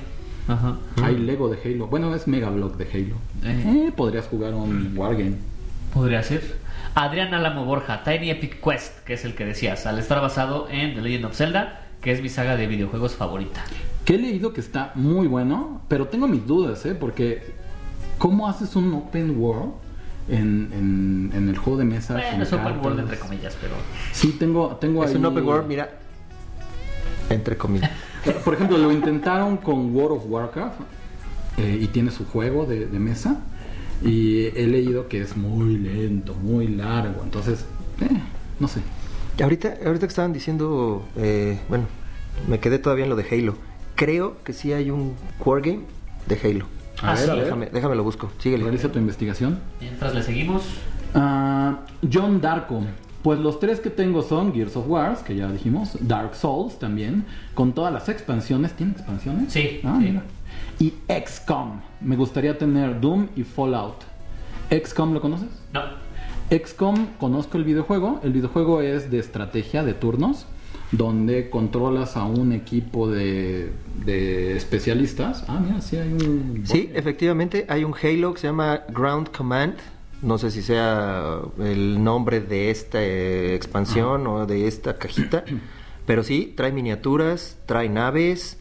Ajá. 0.48 0.76
Hay 1.02 1.16
Lego 1.16 1.48
de 1.48 1.58
Halo. 1.64 1.86
Bueno, 1.86 2.14
es 2.14 2.26
Mega 2.28 2.50
Block 2.50 2.76
de 2.76 2.84
Halo. 2.84 3.14
Eh. 3.44 3.86
Eh, 3.88 3.92
podrías 3.96 4.26
jugar 4.26 4.52
un 4.54 4.92
Wargame. 4.96 5.36
Podría 5.94 6.22
ser. 6.22 6.58
Adrián 6.94 7.32
Álamo 7.32 7.64
Borja, 7.64 8.02
Tiny 8.02 8.30
Epic 8.30 8.60
Quest, 8.62 9.04
que 9.04 9.14
es 9.14 9.24
el 9.24 9.34
que 9.34 9.44
decías, 9.46 9.86
al 9.86 9.98
estar 9.98 10.20
basado 10.20 10.68
en 10.70 10.94
The 10.94 11.00
Legend 11.02 11.24
of 11.26 11.36
Zelda, 11.36 11.86
que 12.02 12.10
es 12.12 12.20
mi 12.20 12.28
saga 12.28 12.56
de 12.56 12.66
videojuegos 12.66 13.14
favorita. 13.14 13.62
Que 14.04 14.14
he 14.14 14.18
leído 14.18 14.52
que 14.52 14.60
está 14.60 14.92
muy 14.94 15.26
bueno, 15.26 15.82
pero 15.88 16.08
tengo 16.08 16.26
mis 16.26 16.46
dudas, 16.46 16.84
¿eh? 16.86 16.94
Porque, 16.94 17.42
¿cómo 18.18 18.48
haces 18.48 18.74
un 18.76 18.92
open 18.94 19.38
world 19.38 19.72
en, 20.28 20.70
en, 20.72 21.30
en 21.34 21.48
el 21.48 21.58
juego 21.58 21.78
de 21.78 21.84
mesa? 21.84 22.14
Bueno, 22.14 22.30
con 22.32 22.42
es 22.42 22.52
open 22.52 22.78
world 22.80 23.00
entre 23.00 23.18
comillas, 23.18 23.56
pero. 23.60 23.74
Sí, 24.12 24.36
tengo, 24.38 24.76
tengo 24.80 25.04
Es 25.04 25.10
ahí... 25.10 25.16
un 25.16 25.26
open 25.26 25.44
world, 25.44 25.66
mira. 25.68 25.90
Entre 27.28 27.56
comillas. 27.56 27.90
Por 28.44 28.54
ejemplo, 28.54 28.76
lo 28.78 28.90
intentaron 28.90 29.56
con 29.56 29.94
World 29.94 30.18
of 30.18 30.24
Warcraft 30.28 30.80
eh, 31.58 31.78
y 31.80 31.86
tiene 31.88 32.10
su 32.10 32.26
juego 32.26 32.66
de, 32.66 32.86
de 32.86 32.98
mesa. 32.98 33.40
Y 34.02 34.46
he 34.46 34.66
leído 34.66 35.08
que 35.08 35.20
es 35.20 35.36
muy 35.36 35.76
lento, 35.76 36.34
muy 36.34 36.66
largo. 36.68 37.22
Entonces, 37.22 37.66
eh, 38.00 38.08
no 38.58 38.66
sé. 38.66 38.80
Ahorita, 39.42 39.74
ahorita 39.84 40.06
que 40.06 40.10
estaban 40.10 40.32
diciendo, 40.32 41.04
eh, 41.16 41.60
bueno, 41.68 41.84
me 42.48 42.58
quedé 42.60 42.78
todavía 42.78 43.04
en 43.04 43.10
lo 43.10 43.16
de 43.16 43.26
Halo. 43.30 43.54
Creo 44.00 44.36
que 44.44 44.54
sí 44.54 44.72
hay 44.72 44.90
un 44.90 45.14
wargame 45.44 45.80
de 46.26 46.38
Halo. 46.42 46.64
A 47.02 47.10
Ah, 47.12 47.14
ver, 47.16 47.24
sí. 47.24 47.30
a 47.30 47.34
ver. 47.34 47.44
Déjame, 47.44 47.66
déjame 47.66 47.94
lo 47.96 48.02
busco. 48.02 48.30
Síguele. 48.38 48.62
Realiza 48.64 48.90
tu 48.90 48.98
investigación. 48.98 49.58
Mientras 49.78 50.14
le 50.14 50.22
seguimos. 50.22 50.62
Ah, 51.14 51.80
John 52.10 52.40
Darko. 52.40 52.82
Pues 53.22 53.38
los 53.38 53.60
tres 53.60 53.78
que 53.80 53.90
tengo 53.90 54.22
son 54.22 54.54
Gears 54.54 54.74
of 54.78 54.88
Wars, 54.88 55.20
que 55.20 55.36
ya 55.36 55.52
dijimos, 55.52 55.98
Dark 56.00 56.34
Souls 56.34 56.78
también, 56.78 57.26
con 57.52 57.74
todas 57.74 57.92
las 57.92 58.08
expansiones. 58.08 58.72
¿Tiene 58.72 58.92
expansiones? 58.92 59.52
Sí, 59.52 59.82
Ah, 59.84 59.98
sí. 60.00 60.06
mira. 60.06 60.22
Y 60.78 60.94
XCOM. 61.26 61.82
Me 62.00 62.16
gustaría 62.16 62.56
tener 62.56 62.98
Doom 63.02 63.28
y 63.36 63.42
Fallout. 63.42 63.96
¿XCOM 64.70 65.12
lo 65.12 65.20
conoces? 65.20 65.50
No. 65.74 65.82
XCOM, 66.50 67.06
conozco 67.18 67.58
el 67.58 67.64
videojuego. 67.64 68.20
El 68.24 68.32
videojuego 68.32 68.80
es 68.80 69.10
de 69.10 69.18
estrategia 69.18 69.84
de 69.84 69.92
turnos, 69.92 70.46
donde 70.92 71.50
controlas 71.50 72.16
a 72.16 72.24
un 72.24 72.52
equipo 72.52 73.10
de, 73.10 73.70
de 74.04 74.56
especialistas. 74.56 75.44
Ah, 75.46 75.60
mira, 75.62 75.80
sí 75.80 75.96
hay 75.96 76.12
un. 76.12 76.62
Sí, 76.64 76.90
efectivamente, 76.94 77.66
hay 77.68 77.84
un 77.84 77.94
Halo 77.94 78.34
que 78.34 78.40
se 78.40 78.46
llama 78.48 78.82
Ground 78.88 79.30
Command. 79.30 79.76
No 80.22 80.36
sé 80.36 80.50
si 80.50 80.62
sea 80.62 81.38
el 81.58 82.02
nombre 82.02 82.40
de 82.40 82.70
esta 82.70 83.02
eh, 83.02 83.54
expansión 83.54 84.26
o 84.26 84.46
de 84.46 84.66
esta 84.66 84.98
cajita. 84.98 85.44
Pero 86.06 86.24
sí, 86.24 86.52
trae 86.56 86.72
miniaturas, 86.72 87.56
trae 87.66 87.88
naves. 87.88 88.58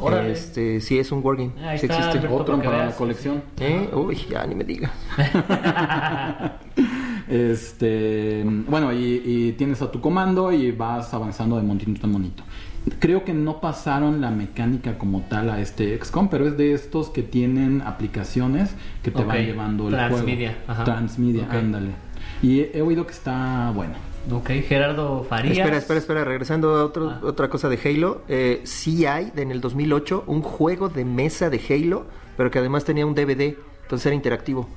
Órale. 0.00 0.32
Este, 0.32 0.80
sí, 0.80 0.98
es 0.98 1.10
un 1.10 1.24
wargame. 1.24 1.52
Ahí 1.64 1.78
sí 1.78 1.86
está, 1.86 1.98
existe. 1.98 2.18
Alberto. 2.18 2.36
Otro 2.36 2.62
para 2.62 2.86
la 2.86 2.92
colección. 2.92 3.42
¿Eh? 3.58 3.88
Uy, 3.92 4.16
ya 4.30 4.46
ni 4.46 4.54
me 4.54 4.64
digas. 4.64 4.90
Este, 7.28 8.42
bueno, 8.68 8.92
y, 8.92 9.22
y 9.24 9.52
tienes 9.52 9.82
a 9.82 9.90
tu 9.90 10.00
comando 10.00 10.52
y 10.52 10.70
vas 10.72 11.12
avanzando 11.14 11.56
de 11.56 11.62
monito 11.62 12.06
en 12.06 12.12
monito. 12.12 12.42
Creo 13.00 13.24
que 13.24 13.34
no 13.34 13.60
pasaron 13.60 14.20
la 14.20 14.30
mecánica 14.30 14.96
como 14.96 15.22
tal 15.28 15.50
a 15.50 15.60
este 15.60 15.98
XCOM, 16.02 16.28
pero 16.28 16.46
es 16.46 16.56
de 16.56 16.72
estos 16.72 17.10
que 17.10 17.22
tienen 17.22 17.82
aplicaciones 17.82 18.74
que 19.02 19.10
te 19.10 19.22
van 19.24 19.44
llevando 19.44 19.88
el 19.88 19.94
Transmedia, 19.94 20.50
juego. 20.52 20.72
ajá. 20.72 20.84
Transmedia, 20.84 21.42
Ok. 21.44 21.54
ándale. 21.54 21.90
Y 22.42 22.60
he, 22.60 22.70
he 22.78 22.82
oído 22.82 23.04
que 23.06 23.12
está 23.12 23.72
bueno. 23.74 23.94
Ok, 24.30 24.50
Gerardo 24.66 25.24
Farías. 25.28 25.56
Espera, 25.58 25.76
espera, 25.78 25.98
espera, 25.98 26.24
regresando 26.24 26.76
a 26.76 26.84
otro- 26.84 27.10
Ah. 27.10 27.20
otra 27.24 27.48
cosa 27.48 27.68
de 27.68 27.78
Halo, 27.84 28.22
eh, 28.28 28.60
sí 28.64 29.06
hay 29.06 29.30
de- 29.32 29.42
en 29.42 29.50
el 29.50 29.60
2008 29.60 30.24
un 30.26 30.42
juego 30.42 30.88
de 30.88 31.04
mesa 31.04 31.50
de 31.50 31.60
Halo, 31.68 32.06
pero 32.36 32.50
que 32.50 32.58
además 32.58 32.84
tenía 32.84 33.04
un 33.06 33.14
DVD, 33.14 33.56
entonces 33.82 34.06
era 34.06 34.14
interactivo. 34.14 34.68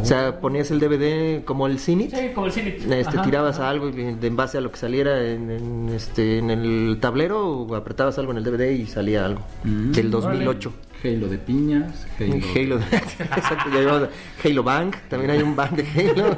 O 0.00 0.04
sea, 0.04 0.40
ponías 0.40 0.70
el 0.70 0.78
DVD 0.78 1.42
como 1.44 1.66
el 1.66 1.78
Cine, 1.78 2.08
Sí, 2.10 2.30
como 2.34 2.46
el 2.46 2.52
cine. 2.52 2.76
este, 2.76 3.16
Ajá, 3.16 3.22
tirabas 3.22 3.58
ajá. 3.58 3.70
algo 3.70 3.88
y 3.88 3.92
de 3.92 4.26
en 4.26 4.36
base 4.36 4.58
a 4.58 4.60
lo 4.60 4.70
que 4.70 4.76
saliera 4.76 5.24
en, 5.24 5.50
en, 5.50 5.88
este, 5.88 6.38
en 6.38 6.50
el 6.50 6.98
tablero, 7.00 7.48
o 7.62 7.74
apretabas 7.74 8.18
algo 8.18 8.32
en 8.32 8.38
el 8.38 8.44
DVD 8.44 8.70
y 8.72 8.86
salía 8.86 9.24
algo. 9.24 9.40
Mm. 9.64 9.92
Del 9.92 10.10
2008. 10.10 10.72
Halo 11.02 11.28
de 11.28 11.36
piñas, 11.38 12.06
Halo. 12.18 12.34
Halo, 12.54 12.76
exacto, 12.92 13.70
ya 13.72 13.80
llevamos 13.80 14.08
Halo 14.42 14.62
Bank, 14.62 14.96
también 15.10 15.30
hay 15.32 15.42
un 15.42 15.54
bank 15.54 15.72
de 15.72 16.10
Halo. 16.10 16.36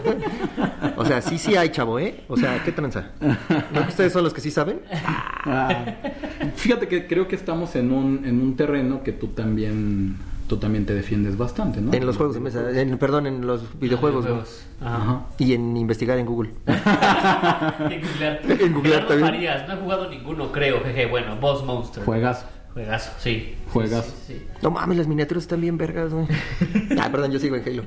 O 0.97 1.05
sea, 1.05 1.23
sí, 1.23 1.39
sí 1.39 1.55
hay, 1.57 1.69
chavo, 1.71 1.99
¿eh? 2.01 2.23
O 2.29 2.37
sea, 2.37 2.63
¿qué 2.65 2.73
tranza? 2.73 3.11
¿No 3.21 3.83
que 3.83 3.89
ustedes 3.89 4.13
son 4.13 4.25
los 4.25 4.33
que 4.35 4.41
sí 4.41 4.51
saben? 4.51 4.81
Ah, 5.45 5.85
fíjate 6.57 6.89
que 6.89 7.07
creo 7.07 7.29
que 7.29 7.37
estamos 7.37 7.77
en 7.77 7.93
un, 7.93 8.25
en 8.25 8.41
un 8.41 8.57
terreno 8.57 9.05
que 9.05 9.13
tú 9.13 9.29
también, 9.29 10.17
tú 10.47 10.57
también 10.59 10.87
te 10.87 10.95
defiendes 10.95 11.37
bastante, 11.37 11.81
¿no? 11.81 11.93
En 11.93 12.07
los 12.07 12.17
juegos 12.17 12.35
de 12.35 12.41
mesa, 12.41 12.71
en, 12.71 12.97
perdón, 12.99 13.27
en 13.27 13.47
los 13.47 13.79
videojuegos. 13.79 14.27
¿no? 14.27 14.87
Ajá. 14.87 15.27
Y 15.39 15.55
en 15.55 15.77
investigar 15.77 16.19
en 16.19 16.27
Google. 16.27 16.51
En 16.67 18.01
googlear. 18.01 18.41
En 18.61 18.75
googlear 18.75 19.07
también. 19.07 19.29
Farías, 19.29 19.69
no 19.69 19.75
he 19.75 19.77
jugado 19.77 20.11
ninguno, 20.11 20.53
creo. 20.53 20.81
Jeje, 20.83 21.07
bueno, 21.07 21.37
Boss 21.37 21.65
Monster. 21.65 22.05
Juegazo. 22.05 22.47
Juegazo, 22.73 23.13
sí. 23.19 23.55
Juegazo. 23.73 24.11
Sí, 24.27 24.35
sí, 24.35 24.39
sí. 24.39 24.47
No 24.63 24.71
mames, 24.71 24.99
las 24.99 25.07
miniaturas 25.07 25.45
están 25.45 25.61
bien 25.61 25.79
vergas, 25.79 26.13
güey. 26.13 26.27
Ah, 27.01 27.09
perdón, 27.11 27.33
yo 27.33 27.39
sigo 27.39 27.57
en 27.57 27.63
Halo. 27.63 27.83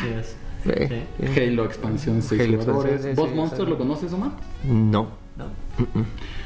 Chidas. 0.00 0.36
Sí. 0.64 1.40
Halo 1.40 1.64
expansión 1.64 2.22
6 2.22 2.40
Halo 2.40 2.56
expansión, 2.56 3.14
¿Boss 3.14 3.28
sí, 3.30 3.36
Monster 3.36 3.68
lo 3.68 3.78
conoces, 3.78 4.12
Omar? 4.12 4.32
No. 4.64 5.08
No. 5.36 5.46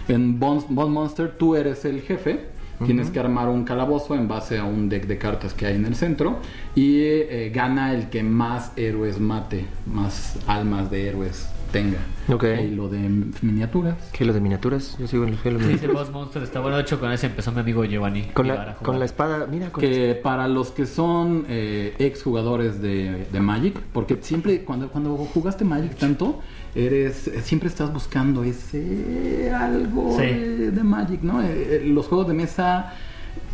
En 0.09 0.39
Boss, 0.39 0.67
Boss 0.69 0.91
Monster 0.91 1.31
tú 1.39 1.57
eres 1.57 1.85
el 1.85 2.03
jefe. 2.03 2.47
Tienes 2.85 3.11
que 3.11 3.21
armar 3.21 3.49
un 3.49 3.65
calabozo 3.65 4.15
en 4.15 4.27
base 4.29 4.59
a 4.59 4.65
un 4.65 4.89
deck 4.89 5.07
de 5.07 5.19
cartas 5.19 5.55
que 5.55 5.67
hay 5.67 5.77
en 5.77 5.85
el 5.85 5.95
centro. 5.95 6.39
Y 6.75 7.01
eh, 7.01 7.51
gana 7.55 7.95
el 7.95 8.09
que 8.09 8.23
más 8.23 8.73
héroes 8.77 9.21
mate, 9.21 9.67
más 9.87 10.39
almas 10.47 10.91
de 10.91 11.09
héroes 11.09 11.49
tenga. 11.73 11.99
Ok. 12.29 12.45
Halo 12.45 12.89
de 12.89 12.99
miniaturas. 13.43 13.97
Halo 14.19 14.33
de 14.33 14.41
miniaturas, 14.41 14.97
yo 14.99 15.07
sigo 15.07 15.25
en 15.25 15.31
el 15.31 15.39
Halo 15.45 15.59
de 15.59 15.65
Sí, 15.67 15.73
ese 15.73 15.87
miniaturas. 15.87 16.07
Boss 16.09 16.13
Monster 16.13 16.43
está 16.43 16.61
bueno. 16.61 16.77
De 16.77 16.83
hecho, 16.83 16.99
con 16.99 17.13
ese 17.13 17.27
empezó 17.27 17.53
mi 17.53 17.61
amigo 17.61 17.85
Giovanni. 17.85 18.23
Con 18.33 18.49
la, 18.49 18.75
con 18.77 18.99
la 18.99 19.05
espada, 19.05 19.47
mira, 19.47 19.71
con 19.71 19.81
Que 19.81 20.19
para 20.21 20.49
los 20.49 20.71
que 20.71 20.87
son 20.87 21.45
eh, 21.49 21.95
ex 21.99 22.23
jugadores 22.23 22.81
de, 22.81 23.27
de 23.31 23.41
Magic, 23.41 23.79
porque 23.93 24.19
siempre 24.21 24.65
cuando, 24.65 24.89
cuando 24.89 25.17
jugaste 25.17 25.65
Magic 25.65 25.95
tanto, 25.97 26.41
eres 26.75 27.31
siempre 27.43 27.69
estás 27.69 27.93
buscando 27.93 28.45
ese 28.45 29.53
algo 29.55 30.17
Sí. 30.17 30.23
de, 30.27 30.71
de 30.71 30.83
Magic, 30.85 31.23
¿no? 31.23 31.43
Eh, 31.43 31.47
eh, 31.49 31.83
los 31.87 32.07
juegos 32.07 32.29
de 32.29 32.35
mesa 32.35 32.93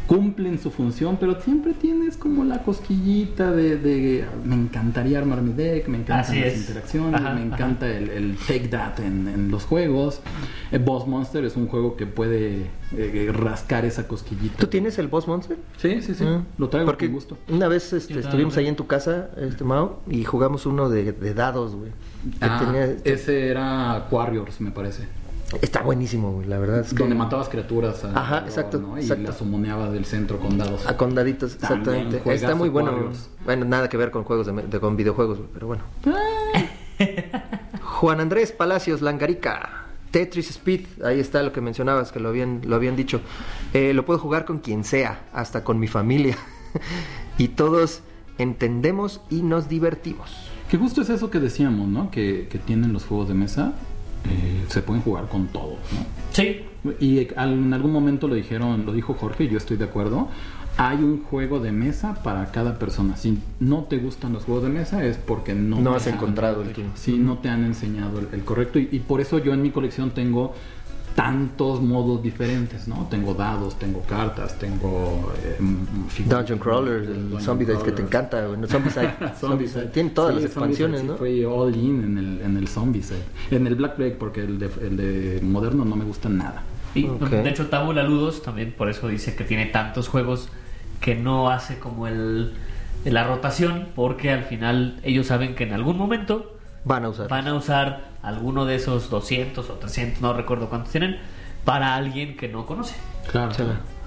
cumplen 0.06 0.60
su 0.60 0.70
función, 0.70 1.16
pero 1.18 1.40
siempre 1.40 1.72
tienes 1.72 2.16
como 2.16 2.44
la 2.44 2.62
cosquillita 2.62 3.50
de, 3.50 3.76
de, 3.76 4.24
me 4.44 4.54
encantaría 4.54 5.18
armar 5.18 5.42
mi 5.42 5.52
deck, 5.52 5.88
me 5.88 5.96
encantan 5.98 6.20
Así 6.20 6.38
las 6.38 6.52
es. 6.52 6.58
interacciones, 6.60 7.20
Ajá, 7.20 7.34
me 7.34 7.42
encanta 7.42 7.88
el, 7.88 8.10
el 8.10 8.36
take 8.36 8.68
that 8.68 9.00
en, 9.00 9.26
en 9.26 9.50
los 9.50 9.64
juegos. 9.64 10.20
Eh, 10.70 10.78
Boss 10.78 11.08
Monster 11.08 11.44
es 11.44 11.56
un 11.56 11.66
juego 11.66 11.96
que 11.96 12.06
puede 12.06 12.66
eh, 12.96 13.32
rascar 13.34 13.84
esa 13.84 14.06
cosquillita. 14.06 14.58
¿Tú 14.58 14.68
tienes 14.68 14.96
el 15.00 15.08
Boss 15.08 15.26
Monster? 15.26 15.56
Sí, 15.78 16.00
sí, 16.02 16.14
sí. 16.14 16.22
Ah, 16.24 16.44
Lo 16.56 16.68
traigo 16.68 16.86
Porque 16.86 17.06
con 17.06 17.14
gusto. 17.14 17.36
una 17.48 17.66
vez 17.66 17.92
este, 17.92 18.20
estuvimos 18.20 18.56
ahí 18.58 18.68
en 18.68 18.76
tu 18.76 18.86
casa, 18.86 19.30
este 19.38 19.64
Mao, 19.64 20.02
y 20.08 20.22
jugamos 20.22 20.66
uno 20.66 20.88
de, 20.88 21.10
de 21.10 21.34
dados, 21.34 21.74
güey. 21.74 21.90
Ah, 22.40 22.58
tenía- 22.64 22.96
ese 23.04 23.48
era 23.48 24.06
Warriors, 24.10 24.60
me 24.60 24.70
parece. 24.70 25.04
Está 25.62 25.82
buenísimo, 25.82 26.32
güey, 26.32 26.48
la 26.48 26.58
verdad 26.58 26.80
es 26.80 26.90
que... 26.92 26.96
Donde 26.96 27.14
matabas 27.14 27.48
criaturas 27.48 28.04
a- 28.04 28.18
Ajá, 28.20 28.38
exacto, 28.40 28.78
¿no? 28.78 28.98
y 28.98 29.02
exacto. 29.02 29.22
las 29.28 29.36
sumoneabas 29.36 29.92
del 29.92 30.04
centro 30.04 30.38
con 30.40 30.58
dados. 30.58 30.84
A 30.86 30.96
condaditos, 30.96 31.54
exactamente. 31.54 32.20
Está 32.34 32.56
muy 32.56 32.68
bueno. 32.68 32.90
Warriors. 32.90 33.28
Bueno, 33.44 33.64
nada 33.64 33.88
que 33.88 33.96
ver 33.96 34.10
con 34.10 34.24
juegos 34.24 34.46
de, 34.46 34.80
con 34.80 34.96
videojuegos, 34.96 35.38
güey, 35.38 35.50
pero 35.54 35.66
bueno. 35.68 35.84
Juan 37.82 38.20
Andrés 38.20 38.52
Palacios 38.52 39.02
Langarica. 39.02 39.82
Tetris 40.10 40.50
Speed, 40.50 40.86
ahí 41.04 41.20
está 41.20 41.42
lo 41.42 41.52
que 41.52 41.60
mencionabas, 41.60 42.10
que 42.10 42.20
lo 42.20 42.30
habían, 42.30 42.62
lo 42.64 42.74
habían 42.76 42.96
dicho. 42.96 43.20
Eh, 43.74 43.92
lo 43.92 44.04
puedo 44.06 44.18
jugar 44.18 44.44
con 44.46 44.58
quien 44.58 44.82
sea, 44.82 45.26
hasta 45.32 45.62
con 45.62 45.78
mi 45.78 45.88
familia. 45.88 46.36
y 47.38 47.48
todos 47.48 48.00
entendemos 48.38 49.20
y 49.30 49.42
nos 49.42 49.68
divertimos. 49.68 50.45
Que 50.70 50.76
justo 50.78 51.02
es 51.02 51.10
eso 51.10 51.30
que 51.30 51.38
decíamos, 51.40 51.88
¿no? 51.88 52.10
Que, 52.10 52.48
que 52.50 52.58
tienen 52.58 52.92
los 52.92 53.04
juegos 53.04 53.28
de 53.28 53.34
mesa. 53.34 53.72
eh, 54.28 54.64
se 54.68 54.82
pueden 54.82 55.02
jugar 55.02 55.28
con 55.28 55.46
todo, 55.48 55.76
¿no? 55.92 56.06
Sí. 56.32 56.62
Y 57.00 57.28
al- 57.36 57.52
en 57.52 57.72
algún 57.72 57.92
momento 57.92 58.26
lo 58.26 58.34
dijeron, 58.34 58.84
lo 58.84 58.92
dijo 58.92 59.14
Jorge 59.14 59.44
y 59.44 59.48
yo 59.48 59.56
estoy 59.58 59.76
de 59.76 59.84
acuerdo. 59.84 60.28
Hay 60.78 60.96
un 60.98 61.22
juego 61.22 61.60
de 61.60 61.70
mesa 61.72 62.14
para 62.22 62.50
cada 62.50 62.78
persona. 62.78 63.16
Si 63.16 63.38
no 63.60 63.84
te 63.84 63.98
gustan 63.98 64.32
los 64.32 64.44
juegos 64.44 64.64
de 64.64 64.70
mesa 64.70 65.04
es 65.04 65.16
porque 65.16 65.54
no, 65.54 65.80
No 65.80 65.90
te 65.92 65.96
has 65.96 66.06
han- 66.08 66.14
encontrado 66.14 66.62
el 66.62 66.70
tuyo. 66.72 66.88
Sí, 66.96 67.16
no 67.18 67.38
te 67.38 67.48
han 67.48 67.64
enseñado 67.64 68.18
el, 68.18 68.28
el 68.32 68.42
correcto. 68.44 68.78
Y, 68.80 68.88
y 68.90 68.98
por 68.98 69.20
eso 69.20 69.38
yo 69.38 69.54
en 69.54 69.62
mi 69.62 69.70
colección 69.70 70.10
tengo 70.10 70.54
tantos 71.16 71.80
modos 71.82 72.22
diferentes, 72.22 72.86
¿no? 72.86 73.08
Tengo 73.10 73.34
dados, 73.34 73.76
tengo 73.78 74.02
cartas, 74.02 74.56
tengo 74.58 75.32
eh, 75.42 75.56
Dungeon 76.26 76.58
Crawler, 76.58 77.02
el 77.02 77.22
Dungeon 77.30 77.40
Zombie 77.40 77.66
Dice 77.66 77.82
que 77.82 77.92
te 77.92 78.02
encanta, 78.02 78.46
güey. 78.46 78.60
No, 78.60 78.66
Zombicide. 78.68 79.14
Zombicide. 79.40 79.86
Tiene 79.86 80.10
todas 80.10 80.30
Sí, 80.34 80.42
las 80.42 80.44
expansiones, 80.44 81.02
¿no? 81.04 81.14
sí, 81.14 81.18
Fue 81.18 81.46
all 81.46 81.74
in 81.74 82.04
en 82.04 82.18
el, 82.18 82.40
en 82.42 82.56
el 82.58 82.68
Zombicide. 82.68 83.22
En 83.50 83.66
el 83.66 83.74
Black 83.74 83.96
Plague, 83.96 84.12
porque 84.18 84.42
el 84.42 84.58
de, 84.58 84.70
el 84.82 84.96
de 84.96 85.40
moderno 85.42 85.84
no 85.84 85.96
me 85.96 86.04
gusta 86.04 86.28
nada. 86.28 86.62
Y 86.94 87.02
de 87.08 87.48
hecho 87.50 87.66
Tabula 87.66 88.02
Ludos 88.04 88.42
también 88.42 88.72
por 88.76 88.88
eso 88.88 89.08
dice 89.08 89.34
que 89.34 89.44
tiene 89.44 89.66
tantos 89.66 90.08
juegos 90.08 90.48
que 91.00 91.14
no 91.14 91.50
hace 91.50 91.78
como 91.78 92.06
el 92.06 92.52
la 93.04 93.22
rotación 93.24 93.88
porque 93.94 94.30
al 94.30 94.44
final 94.44 94.98
ellos 95.04 95.26
saben 95.26 95.54
que 95.54 95.64
en 95.64 95.72
algún 95.74 95.96
momento 95.98 96.56
Van 96.84 97.04
a 97.04 97.10
usar. 97.10 97.28
van 97.28 97.46
a 97.48 97.54
usar 97.54 98.08
alguno 98.26 98.66
de 98.66 98.74
esos 98.74 99.08
200 99.08 99.70
o 99.70 99.72
300, 99.74 100.20
no 100.20 100.32
recuerdo 100.34 100.68
cuántos 100.68 100.90
tienen, 100.92 101.16
para 101.64 101.94
alguien 101.94 102.36
que 102.36 102.48
no 102.48 102.66
conoce. 102.66 102.94
Claro. 103.30 103.52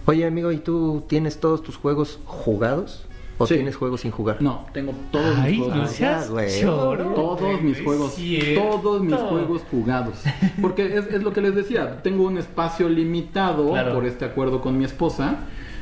Oye, 0.05 0.25
amigo, 0.25 0.51
¿y 0.51 0.57
tú 0.59 1.03
tienes 1.07 1.39
todos 1.39 1.63
tus 1.63 1.77
juegos 1.77 2.19
jugados? 2.25 3.05
¿O 3.41 3.47
Sí. 3.47 3.55
tienes 3.55 3.77
juegos 3.77 4.01
sin 4.01 4.11
jugar? 4.11 4.41
No, 4.41 4.65
tengo 4.73 4.93
todos 5.13 5.37
Ay, 5.39 5.57
mis 5.57 5.67
juegos. 5.69 5.97
ya, 5.97 6.25
güey. 6.27 6.61
choro. 6.61 7.05
Todos 7.13 7.61
mis 7.61 7.81
juegos, 7.81 8.13
cierto. 8.15 8.61
todos 8.81 9.01
mis 9.01 9.15
juegos 9.15 9.61
jugados. 9.71 10.15
Porque 10.61 10.97
es, 10.97 11.07
es 11.07 11.23
lo 11.23 11.31
que 11.31 11.39
les 11.39 11.55
decía, 11.55 12.01
tengo 12.03 12.23
un 12.25 12.37
espacio 12.37 12.89
limitado 12.89 13.69
Claro. 13.69 13.93
por 13.93 14.05
este 14.05 14.25
acuerdo 14.25 14.59
con 14.59 14.77
mi 14.77 14.83
esposa. 14.83 15.37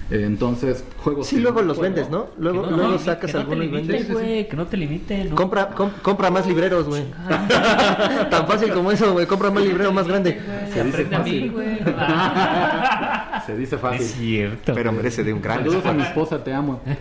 Eh, 0.10 0.24
entonces, 0.26 0.84
juegos 0.98 1.28
Sí, 1.28 1.40
luego 1.40 1.62
los 1.62 1.78
juego. 1.78 1.94
vendes, 1.94 2.10
¿no? 2.10 2.28
Luego, 2.40 2.64
no- 2.68 2.78
luego 2.78 2.92
no, 2.94 3.00
sacas 3.00 3.32
que 3.32 3.38
no 3.38 3.44
te 3.46 3.52
alguno 3.52 3.64
y 3.64 3.68
vendes. 3.68 4.06
que 4.48 4.56
no 4.56 4.66
te 4.66 4.78
limite. 4.78 5.24
no. 5.26 5.36
Compra, 5.36 5.70
com- 5.70 5.92
compra 6.02 6.30
más 6.32 6.46
libreros, 6.48 6.88
güey. 6.88 7.04
Tan 8.30 8.48
fácil 8.48 8.72
como 8.74 8.92
eso, 8.92 9.12
güey. 9.14 9.26
Compra 9.26 9.52
más 9.52 9.64
librero 9.64 9.92
más 9.92 10.08
grande. 10.08 10.40
Se 10.74 10.84
dice 10.84 11.04
mí, 11.04 11.10
fácil. 11.12 11.52
güey. 11.52 11.78
Se 13.46 13.56
dice 13.58 13.76
Es 13.76 13.82
fácil. 13.82 14.06
cierto. 14.06 14.74
Pero 14.74 14.92
merece 14.92 15.24
de 15.24 15.32
un 15.34 15.42
gran 15.42 15.60
Saludos 15.60 15.86
a 15.86 15.94
mi 15.94 16.04
esposa, 16.04 16.44
te 16.44 16.54
amo. 16.54 16.82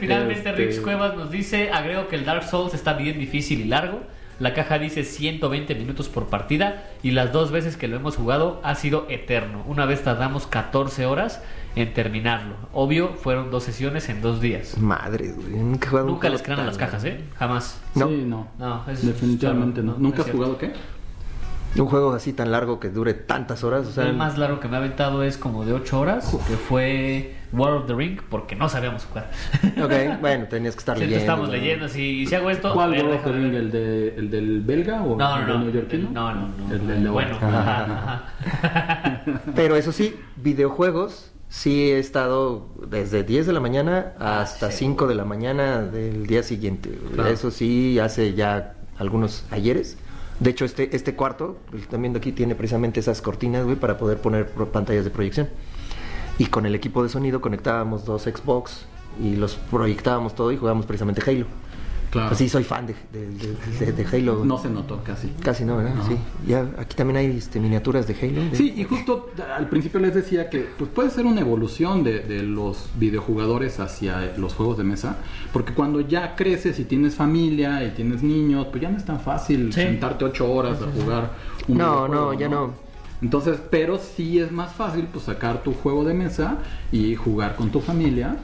Finalmente 0.00 0.38
Este- 0.50 0.52
Rix 0.52 0.80
Cuevas 0.80 1.16
nos 1.16 1.30
dice, 1.30 1.70
agrego 1.70 2.08
que 2.08 2.16
el 2.16 2.24
Dark 2.24 2.44
Souls 2.44 2.74
está 2.74 2.94
bien 2.94 3.18
difícil 3.18 3.60
y 3.60 3.64
largo. 3.64 4.00
La 4.40 4.54
caja 4.54 4.78
dice 4.78 5.04
120 5.04 5.74
minutos 5.74 6.08
por 6.08 6.26
partida 6.28 6.84
y 7.02 7.10
las 7.10 7.30
dos 7.32 7.50
veces 7.52 7.76
que 7.76 7.88
lo 7.88 7.96
hemos 7.96 8.16
jugado 8.16 8.60
ha 8.64 8.74
sido 8.74 9.06
eterno. 9.10 9.62
Una 9.66 9.84
vez 9.84 10.02
tardamos 10.02 10.46
14 10.46 11.04
horas 11.04 11.42
en 11.76 11.92
terminarlo. 11.92 12.54
Obvio, 12.72 13.10
fueron 13.10 13.50
dos 13.50 13.64
sesiones 13.64 14.08
en 14.08 14.22
dos 14.22 14.40
días. 14.40 14.78
Madre, 14.78 15.32
güey. 15.32 15.50
Nunca 15.62 15.86
he 15.86 15.90
jugado 15.90 16.06
un 16.06 16.12
Nunca 16.14 16.20
juego 16.28 16.32
les 16.36 16.42
crean 16.42 16.60
a 16.60 16.64
las 16.64 16.78
cajas, 16.78 17.04
¿eh? 17.04 17.20
Jamás. 17.38 17.80
No. 17.94 18.08
Sí, 18.08 18.24
no. 18.26 18.48
No, 18.58 18.82
es- 18.90 19.06
Definitivamente 19.06 19.80
es- 19.80 19.86
no. 19.86 19.92
no, 19.92 19.98
¿Nunca 19.98 20.18
no 20.18 20.24
has 20.24 20.30
jugado 20.30 20.58
qué? 20.58 20.72
Un 21.76 21.86
juego 21.86 22.12
así 22.12 22.32
tan 22.32 22.50
largo 22.50 22.80
que 22.80 22.90
dure 22.90 23.14
tantas 23.14 23.62
horas. 23.64 23.86
O 23.86 23.92
sea, 23.92 24.04
el 24.04 24.16
más 24.16 24.36
largo 24.38 24.58
que 24.60 24.68
me 24.68 24.76
ha 24.76 24.78
aventado 24.80 25.22
es 25.22 25.36
como 25.36 25.64
de 25.64 25.72
8 25.72 26.00
horas, 26.00 26.36
que 26.48 26.54
fue 26.56 27.36
War 27.52 27.72
of 27.74 27.86
the 27.86 27.94
Ring, 27.94 28.18
porque 28.28 28.56
no 28.56 28.68
sabíamos 28.68 29.04
jugar. 29.04 29.30
Ok, 29.82 30.20
bueno, 30.20 30.46
tenías 30.48 30.74
que 30.74 30.80
estar 30.80 30.96
Siempre 30.96 31.16
leyendo. 31.16 31.18
estamos 31.18 31.46
¿no? 31.48 31.52
leyendo, 31.54 31.88
si, 31.88 32.26
si 32.26 32.34
hago 32.34 32.50
esto... 32.50 32.72
¿Cuál 32.74 32.90
ver, 32.90 33.04
World 33.04 33.18
of 33.18 33.24
the 33.24 33.32
Ring? 33.32 33.54
¿El, 33.54 33.70
de, 33.70 34.08
¿El 34.16 34.30
del 34.30 34.60
belga 34.62 35.02
o 35.02 35.16
No, 35.16 35.36
el 35.38 35.42
no, 35.42 35.46
del 35.46 35.58
no. 35.58 35.64
neoyorquino? 35.66 36.10
No, 36.10 36.34
no, 36.34 36.48
no. 36.48 36.74
El 36.74 36.86
del 36.86 37.08
bueno. 37.08 37.36
Ajá. 37.40 38.24
Pero 39.54 39.76
eso 39.76 39.92
sí, 39.92 40.16
videojuegos, 40.36 41.30
sí 41.48 41.90
he 41.92 41.98
estado 41.98 42.66
desde 42.88 43.22
10 43.22 43.46
de 43.46 43.52
la 43.52 43.60
mañana 43.60 44.12
hasta 44.18 44.70
sí. 44.72 44.78
5 44.86 45.06
de 45.06 45.14
la 45.14 45.24
mañana 45.24 45.82
del 45.82 46.26
día 46.26 46.42
siguiente. 46.42 46.98
Claro. 47.14 47.28
Eso 47.30 47.50
sí, 47.52 47.98
hace 48.00 48.34
ya 48.34 48.74
algunos 48.98 49.44
ayeres. 49.52 49.96
De 50.40 50.50
hecho, 50.50 50.64
este, 50.64 50.96
este 50.96 51.14
cuarto, 51.14 51.58
el 51.72 51.80
están 51.80 52.00
viendo 52.00 52.18
aquí, 52.18 52.32
tiene 52.32 52.54
precisamente 52.54 52.98
esas 52.98 53.20
cortinas, 53.20 53.64
güey, 53.64 53.76
para 53.76 53.98
poder 53.98 54.18
poner 54.18 54.46
pantallas 54.46 55.04
de 55.04 55.10
proyección. 55.10 55.50
Y 56.38 56.46
con 56.46 56.64
el 56.64 56.74
equipo 56.74 57.02
de 57.02 57.10
sonido 57.10 57.42
conectábamos 57.42 58.06
dos 58.06 58.22
Xbox 58.22 58.86
y 59.22 59.36
los 59.36 59.56
proyectábamos 59.56 60.34
todo 60.34 60.50
y 60.50 60.56
jugábamos 60.56 60.86
precisamente 60.86 61.22
Halo. 61.30 61.46
Claro. 62.10 62.30
Así 62.34 62.48
soy 62.48 62.64
fan 62.64 62.88
de, 62.88 62.94
de- 63.12 63.26
de- 63.30 63.92
de- 63.92 64.04
de 64.04 64.16
Halo. 64.16 64.44
No 64.44 64.58
se 64.58 64.68
notó 64.68 65.00
casi. 65.04 65.28
Casi 65.44 65.64
no, 65.64 65.76
¿verdad? 65.76 65.94
No. 65.94 66.06
Sí. 66.08 66.16
Ya, 66.46 66.66
aquí 66.78 66.96
también 66.96 67.18
hay 67.18 67.26
este, 67.36 67.60
miniaturas 67.60 68.08
de 68.08 68.14
Halo. 68.20 68.50
de- 68.50 68.56
Sí, 68.56 68.74
y 68.76 68.82
justo 68.82 69.30
al 69.56 69.68
principio 69.68 70.00
les 70.00 70.12
decía 70.14 70.50
que 70.50 70.68
pues, 70.76 70.90
puede 70.90 71.10
ser 71.10 71.24
una 71.24 71.40
evolución 71.40 72.02
de, 72.02 72.18
de 72.20 72.42
los 72.42 72.90
videojugadores 72.96 73.78
hacia 73.78 74.36
los 74.36 74.54
juegos 74.54 74.78
de 74.78 74.84
mesa, 74.84 75.18
porque 75.52 75.72
cuando 75.72 76.00
ya 76.00 76.34
creces 76.34 76.78
y 76.80 76.84
tienes 76.84 77.14
familia 77.14 77.84
y 77.84 77.90
tienes 77.90 78.22
niños, 78.24 78.66
pues 78.70 78.82
ya 78.82 78.90
no 78.90 78.96
es 78.96 79.04
tan 79.04 79.20
fácil 79.20 79.72
Sí. 79.72 79.80
sentarte 79.80 80.24
ocho 80.24 80.50
horas 80.52 80.78
a 80.82 80.86
jugar 81.00 81.30
un 81.68 81.78
No, 81.78 82.06
videojuego, 82.08 82.32
no, 82.32 82.38
ya 82.40 82.48
no. 82.48 82.72
Entonces, 83.22 83.60
pero 83.70 83.98
sí 83.98 84.38
es 84.38 84.50
más 84.50 84.72
fácil 84.72 85.06
pues 85.12 85.26
sacar 85.26 85.62
tu 85.62 85.74
juego 85.74 86.04
de 86.04 86.14
mesa 86.14 86.56
y 86.90 87.14
jugar 87.14 87.54
con 87.54 87.70
tu 87.70 87.80
familia 87.80 88.36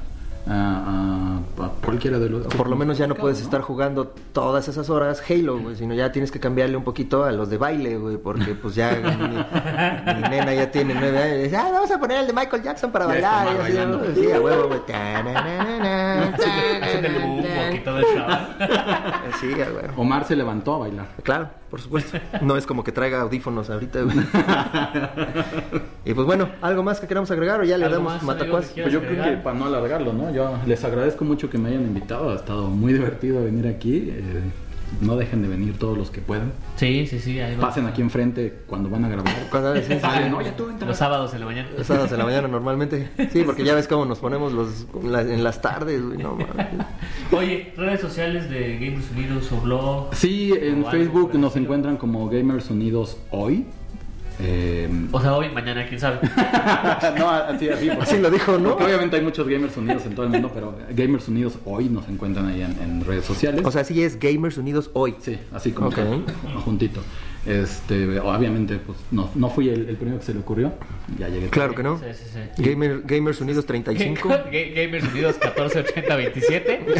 a, 0.48 0.52
a- 0.52 1.64
a 1.64 1.68
cualquiera 1.84 2.18
de 2.18 2.28
los... 2.28 2.46
Por 2.48 2.68
lo 2.68 2.76
menos 2.76 2.98
ya 2.98 3.06
no 3.06 3.14
puedes 3.14 3.38
¿no? 3.38 3.44
estar 3.44 3.60
jugando 3.62 4.08
todas 4.32 4.68
esas 4.68 4.90
horas 4.90 5.22
Halo, 5.28 5.58
güey, 5.58 5.74
sino 5.76 5.94
ya 5.94 6.12
tienes 6.12 6.30
que 6.30 6.38
cambiarle 6.38 6.76
un 6.76 6.84
poquito 6.84 7.24
a 7.24 7.32
los 7.32 7.48
de 7.50 7.56
baile, 7.58 7.96
güey, 7.96 8.16
porque 8.18 8.54
pues 8.54 8.74
ya 8.74 8.92
mi, 8.94 10.14
mi 10.22 10.28
nena 10.28 10.54
ya 10.54 10.70
tiene 10.70 10.94
nueve 10.94 11.18
años 11.22 11.38
y 11.38 11.42
dice, 11.44 11.56
ah, 11.56 11.68
vamos 11.72 11.90
a 11.90 11.98
poner 11.98 12.18
el 12.20 12.26
de 12.26 12.32
Michael 12.32 12.62
Jackson 12.62 12.90
para 12.92 13.06
bailar. 13.06 13.46
mal 13.46 13.54
Y 13.54 13.58
así, 13.58 13.62
bailando. 13.62 13.98
¿no? 13.98 14.14
Sí, 14.14 14.32
a 14.32 14.40
huevo, 14.40 14.68
güey. 14.68 14.80
Hacen 16.82 17.04
el 17.04 17.16
eso. 17.16 18.14
¿verdad? 18.14 18.48
Sí, 19.40 19.52
a 19.54 19.64
huevo. 19.66 19.92
Omar 19.96 20.24
se 20.26 20.36
levantó 20.36 20.74
a 20.74 20.78
bailar. 20.78 21.06
Claro, 21.22 21.48
por 21.70 21.80
supuesto. 21.80 22.18
No 22.42 22.56
es 22.56 22.66
como 22.66 22.84
que 22.84 22.92
traiga 22.92 23.20
audífonos 23.20 23.70
ahorita, 23.70 24.02
güey. 24.02 24.16
Y 26.04 26.14
pues 26.14 26.26
bueno, 26.26 26.48
¿algo 26.62 26.82
más 26.84 27.00
que 27.00 27.08
queramos 27.08 27.30
agregar 27.30 27.60
o 27.60 27.64
ya 27.64 27.76
le 27.76 27.86
¿Algo 27.86 27.96
damos 27.96 28.36
que 28.36 28.44
Pues 28.44 28.72
yo 28.92 29.00
creo 29.00 29.24
que 29.24 29.36
para 29.38 29.58
no 29.58 29.66
alargarlo, 29.66 30.12
¿no? 30.12 30.32
Yo 30.32 30.56
les 30.64 30.84
agradezco 30.84 31.24
mucho 31.24 31.50
que 31.50 31.58
me 31.58 31.70
hayan 31.70 31.82
invitado. 31.82 32.30
Ha 32.30 32.36
estado 32.36 32.68
muy 32.68 32.92
divertido 32.92 33.42
venir 33.42 33.66
aquí. 33.66 34.10
eh, 34.10 34.42
no 35.00 35.16
dejen 35.16 35.42
de 35.42 35.48
venir 35.48 35.78
todos 35.78 35.96
los 35.96 36.10
que 36.10 36.20
puedan. 36.20 36.52
Sí, 36.76 37.06
sí, 37.06 37.18
sí. 37.18 37.40
Ahí. 37.40 37.56
Pasen 37.56 37.86
aquí 37.86 38.02
enfrente 38.02 38.60
cuando 38.66 38.88
van 38.88 39.04
a 39.04 39.08
grabar. 39.08 39.34
Cuando 39.50 39.76
sí, 39.76 39.82
sí, 39.88 40.00
Salen, 40.00 40.30
sí. 40.30 40.34
oye, 40.34 40.52
tú 40.52 40.68
entra. 40.68 40.88
Los 40.88 40.96
sábados 40.98 41.32
en 41.34 41.40
la 41.40 41.46
mañana. 41.46 41.68
Los 41.76 41.86
sábados 41.86 42.12
en 42.12 42.18
la 42.18 42.24
mañana 42.24 42.48
normalmente. 42.48 43.10
Sí, 43.32 43.42
porque 43.44 43.64
ya 43.64 43.74
ves 43.74 43.88
cómo 43.88 44.04
nos 44.04 44.18
ponemos 44.18 44.52
los 44.52 44.86
en 45.04 45.44
las 45.44 45.60
tardes, 45.60 46.00
no. 46.00 46.38
Oye, 47.32 47.72
redes 47.76 48.00
sociales 48.00 48.48
de 48.50 48.78
Gamers 48.78 49.10
Unidos 49.10 49.52
o 49.52 49.60
blog. 49.60 50.14
Sí, 50.14 50.52
en 50.58 50.84
O 50.84 50.90
Facebook 50.90 51.34
nos 51.38 51.56
encuentran 51.56 51.96
como 51.96 52.28
Gamers 52.28 52.70
Unidos 52.70 53.18
Hoy. 53.30 53.66
Eh, 54.38 54.88
O 55.12 55.20
sea, 55.20 55.34
hoy, 55.34 55.48
mañana, 55.50 55.86
quién 55.88 55.98
sabe. 55.98 56.18
no, 57.18 57.30
así, 57.30 57.68
así. 57.70 57.86
porque- 57.88 58.02
Así 58.02 58.18
lo 58.18 58.30
dijo, 58.30 58.58
¿no? 58.58 58.70
Porque 58.70 58.84
obviamente 58.84 59.16
hay 59.16 59.22
muchos 59.22 59.48
Gamers 59.48 59.76
Unidos 59.76 60.04
en 60.04 60.14
todo 60.14 60.26
el 60.26 60.32
mundo, 60.32 60.50
pero 60.52 60.76
Gamers 60.90 61.26
Unidos 61.28 61.54
Hoy 61.64 61.88
nos 61.88 62.06
encuentran 62.08 62.46
ahí 62.48 62.60
en, 62.62 62.76
en 62.82 63.04
redes 63.04 63.24
sociales. 63.24 63.62
O 63.64 63.70
sea, 63.70 63.82
sí 63.84 64.02
es 64.02 64.18
Gamers 64.18 64.58
Unidos 64.58 64.90
hoy. 64.92 65.14
Sí, 65.20 65.38
así 65.52 65.72
como 65.72 65.88
Ok. 65.88 65.94
tal, 65.94 66.24
juntito. 66.64 67.00
Este, 67.46 68.18
obviamente, 68.18 68.76
pues 68.84 68.98
no, 69.12 69.30
no 69.36 69.48
fui 69.48 69.68
el, 69.68 69.88
el 69.88 69.96
primero 69.96 70.18
que 70.18 70.24
se 70.26 70.34
le 70.34 70.40
ocurrió. 70.40 70.72
Ya 71.18 71.28
llegué. 71.28 71.48
Claro 71.48 71.74
que 71.76 71.82
no. 71.84 71.96
Sí, 71.98 72.04
sí, 72.12 72.24
sí. 72.34 72.62
Gamer- 72.62 73.02
Gamers 73.06 73.40
Unidos 73.40 73.64
35. 73.66 74.28
Ga- 74.28 74.74
Gamers 74.74 75.04
Unidos 75.12 75.36
148027. 75.40 76.86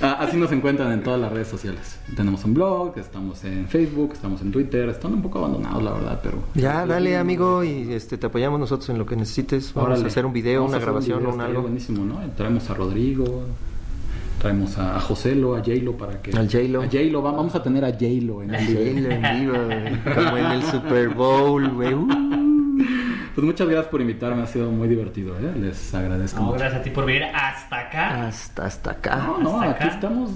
Ah, 0.00 0.18
así 0.20 0.36
nos 0.36 0.52
encuentran 0.52 0.92
en 0.92 1.02
todas 1.02 1.20
las 1.20 1.32
redes 1.32 1.48
sociales. 1.48 1.98
Tenemos 2.16 2.44
un 2.44 2.54
blog, 2.54 2.96
estamos 2.98 3.42
en 3.44 3.66
Facebook, 3.68 4.12
estamos 4.12 4.40
en 4.42 4.52
Twitter. 4.52 4.88
Están 4.88 5.14
un 5.14 5.22
poco 5.22 5.38
abandonados, 5.40 5.82
la 5.82 5.92
verdad, 5.92 6.20
pero. 6.22 6.38
Ya, 6.54 6.86
dale, 6.86 7.16
amigo, 7.16 7.64
y 7.64 7.92
este 7.92 8.16
te 8.18 8.26
apoyamos 8.26 8.60
nosotros 8.60 8.88
en 8.90 8.98
lo 8.98 9.06
que 9.06 9.16
necesites. 9.16 9.72
Vamos 9.74 9.90
Órale. 9.90 10.04
a 10.04 10.06
hacer 10.08 10.24
un 10.26 10.32
video, 10.32 10.60
Vamos 10.60 10.70
una 10.70 10.78
un 10.78 10.82
grabación 10.84 11.18
video, 11.18 11.30
o 11.30 11.34
un 11.34 11.40
algo. 11.40 11.62
buenísimo, 11.62 12.04
¿no? 12.04 12.20
Traemos 12.36 12.70
a 12.70 12.74
Rodrigo, 12.74 13.42
traemos 14.40 14.78
a, 14.78 15.00
Joselo, 15.00 15.56
a 15.56 15.62
Jaylo 15.64 15.92
para 15.96 16.22
que. 16.22 16.30
Al 16.36 16.46
J-Lo. 16.50 16.82
A 16.82 16.88
Jaylo, 16.88 17.22
va- 17.22 17.32
vamos 17.32 17.54
a 17.54 17.62
tener 17.62 17.84
a 17.84 17.90
Jaylo 17.92 18.42
en 18.42 18.54
el 18.54 18.66
video. 18.66 19.10
en 19.10 19.40
vivo, 19.40 19.54
güey, 19.66 20.14
como 20.14 20.36
en 20.36 20.46
el 20.46 20.62
Super 20.62 21.08
Bowl, 21.10 21.68
güey. 21.70 21.94
Uh. 21.94 22.47
Pues 23.38 23.46
muchas 23.46 23.68
gracias 23.68 23.86
por 23.92 24.00
invitarme, 24.00 24.42
ha 24.42 24.46
sido 24.48 24.68
muy 24.68 24.88
divertido, 24.88 25.38
¿eh? 25.38 25.52
Les 25.56 25.94
agradezco 25.94 26.40
No, 26.40 26.46
mucho. 26.46 26.58
gracias 26.58 26.80
a 26.80 26.82
ti 26.82 26.90
por 26.90 27.06
venir 27.06 27.22
hasta 27.32 27.78
acá. 27.78 28.26
Hasta, 28.26 28.66
hasta 28.66 28.90
acá. 28.90 29.16
No, 29.28 29.38
no, 29.38 29.60
Hasta 29.60 29.70
aquí 29.70 29.84
acá. 29.84 29.94
estamos, 29.94 30.30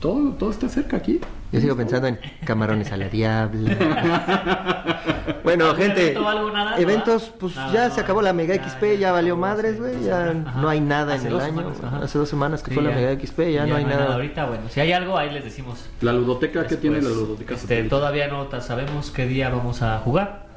todo, 0.00 0.32
todo 0.32 0.50
está 0.50 0.68
cerca 0.68 0.96
aquí. 0.96 1.20
Yo 1.52 1.60
sigo 1.60 1.76
pensando 1.76 2.08
en 2.08 2.18
camarones 2.44 2.90
a 2.90 2.96
la 2.96 3.08
diabla. 3.08 3.76
bueno, 5.44 5.66
¿Algún 5.66 5.82
gente, 5.82 6.02
evento 6.02 6.26
o 6.26 6.28
algo, 6.28 6.50
nada? 6.50 6.78
eventos, 6.78 7.32
pues 7.38 7.54
Nada, 7.54 7.72
ya 7.72 7.88
no. 7.90 7.94
se 7.94 8.00
acabó 8.00 8.22
la 8.22 8.32
Mega 8.32 8.56
Ya, 8.56 8.68
XP, 8.68 8.98
ya 8.98 9.12
valió 9.12 9.36
madres, 9.36 9.78
güey, 9.78 10.02
ya. 10.02 10.30
Ajá. 10.30 10.60
no 10.60 10.68
hay 10.68 10.80
nada 10.80 11.14
Hace 11.14 11.20
en 11.20 11.26
el 11.28 11.32
dos 11.34 11.42
año. 11.44 11.54
semanas, 11.60 11.78
ajá. 11.84 11.98
Hace 11.98 12.18
dos 12.18 12.28
semanas 12.28 12.62
que 12.64 12.70
Sí, 12.70 12.74
fue 12.74 12.82
la. 12.82 12.90
Mega 12.90 13.24
XP, 13.24 13.38
ya, 13.52 13.66
no 13.66 13.76
hay 13.76 13.84
no 13.84 13.90
nada. 13.90 14.14
Ahorita, 14.14 14.46
bueno, 14.46 14.64
si 14.68 14.80
hay 14.80 14.90
algo, 14.90 15.16
ahí 15.16 15.30
les 15.30 15.44
decimos. 15.44 15.88
La 16.00 16.12
ludoteca, 16.12 16.54
¿qué 16.64 16.70
Después, 16.74 16.80
tiene 16.80 17.00
la 17.02 17.08
ludoteca? 17.08 17.54
Este, 17.54 17.84
todavía 17.84 18.26
no 18.26 18.48
sabemos 18.60 19.12
qué 19.12 19.26
día 19.28 19.48
vamos 19.48 19.80
a 19.82 20.00
jugar. 20.00 20.50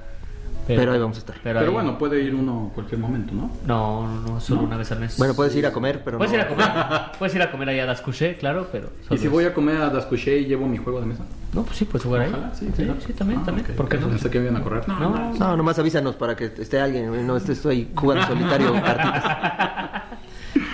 Pero, 0.67 0.93
ahí 0.93 0.99
vamos 0.99 1.17
a 1.17 1.19
estar. 1.19 1.35
Pero, 1.43 1.59
ahí- 1.59 1.67
bueno, 1.67 1.97
puede 1.97 2.21
ir 2.21 2.33
uno 2.33 2.71
cualquier 2.73 2.99
momento, 2.99 3.33
¿no? 3.33 3.51
No, 3.67 4.07
no, 4.07 4.21
no, 4.21 4.39
solo 4.41 4.61
¿No? 4.61 4.67
una 4.67 4.77
vez 4.77 4.91
al 4.91 4.99
mes. 4.99 5.17
Bueno, 5.17 5.33
puedes 5.35 5.55
ir 5.55 5.65
a 5.65 5.71
comer, 5.71 6.01
pero 6.03 6.17
Puedes 6.17 6.31
no. 6.33 6.39
ir 6.39 6.43
a 6.43 6.47
comer. 6.47 6.67
Puedes 7.19 7.35
ir 7.35 7.41
a 7.41 7.51
comer 7.51 7.69
allá 7.69 7.83
a 7.83 7.85
Das 7.85 8.01
Couché, 8.01 8.37
claro, 8.37 8.67
pero. 8.71 8.89
¿Y 9.11 9.17
si 9.17 9.25
es- 9.25 9.31
voy 9.31 9.45
a 9.45 9.53
comer 9.53 9.77
a 9.77 9.89
Dascuché 9.89 10.39
y 10.39 10.45
llevo 10.45 10.67
mi 10.67 10.77
juego 10.77 10.99
de 11.01 11.05
mesa? 11.07 11.23
No, 11.53 11.63
pues 11.63 11.77
sí, 11.77 11.85
puedes 11.85 12.03
jugar 12.03 12.23
ahí. 12.23 12.29
Ojalá, 12.31 12.53
sí, 12.53 12.67
sí, 12.75 12.83
claro. 12.83 12.99
sí, 13.05 13.13
también, 13.13 13.39
Ah, 13.41 13.45
también. 13.45 13.65
ok. 13.69 13.75
¿Por 13.75 13.87
qué 13.87 13.97
no? 13.97 14.07
Pensé 14.09 14.29
que 14.29 14.39
me 14.39 14.45
iban 14.49 14.57
a 14.59 14.63
correr. 14.63 14.87
No, 14.89 14.99
No. 14.99 15.09
no. 15.09 15.33
No, 15.33 15.57
nomás 15.57 15.79
avísanos 15.79 16.15
para 16.15 16.35
que 16.35 16.45
esté 16.57 16.81
alguien. 16.81 17.25
No 17.27 17.37
esté 17.37 17.53
estoy 17.53 17.89
jugando 17.95 18.25
solitario 18.27 18.73
cartitas. 18.83 20.03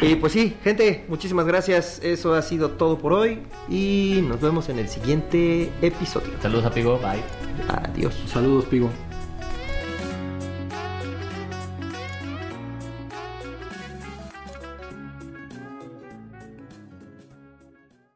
Y 0.03 0.15
pues 0.15 0.33
sí, 0.33 0.57
gente, 0.63 1.05
muchísimas 1.09 1.45
gracias. 1.45 1.99
Eso 2.03 2.33
ha 2.33 2.41
sido 2.41 2.71
todo 2.71 2.97
por 2.97 3.13
hoy. 3.13 3.43
Y 3.69 4.23
nos 4.27 4.39
vemos 4.41 4.69
en 4.69 4.79
el 4.79 4.87
siguiente 4.87 5.71
episodio. 5.81 6.29
Saludos 6.41 6.65
a 6.65 6.71
Pigo, 6.71 6.97
bye. 6.99 7.21
Adiós. 7.67 8.15
Saludos, 8.27 8.65
Pigo. 8.65 8.89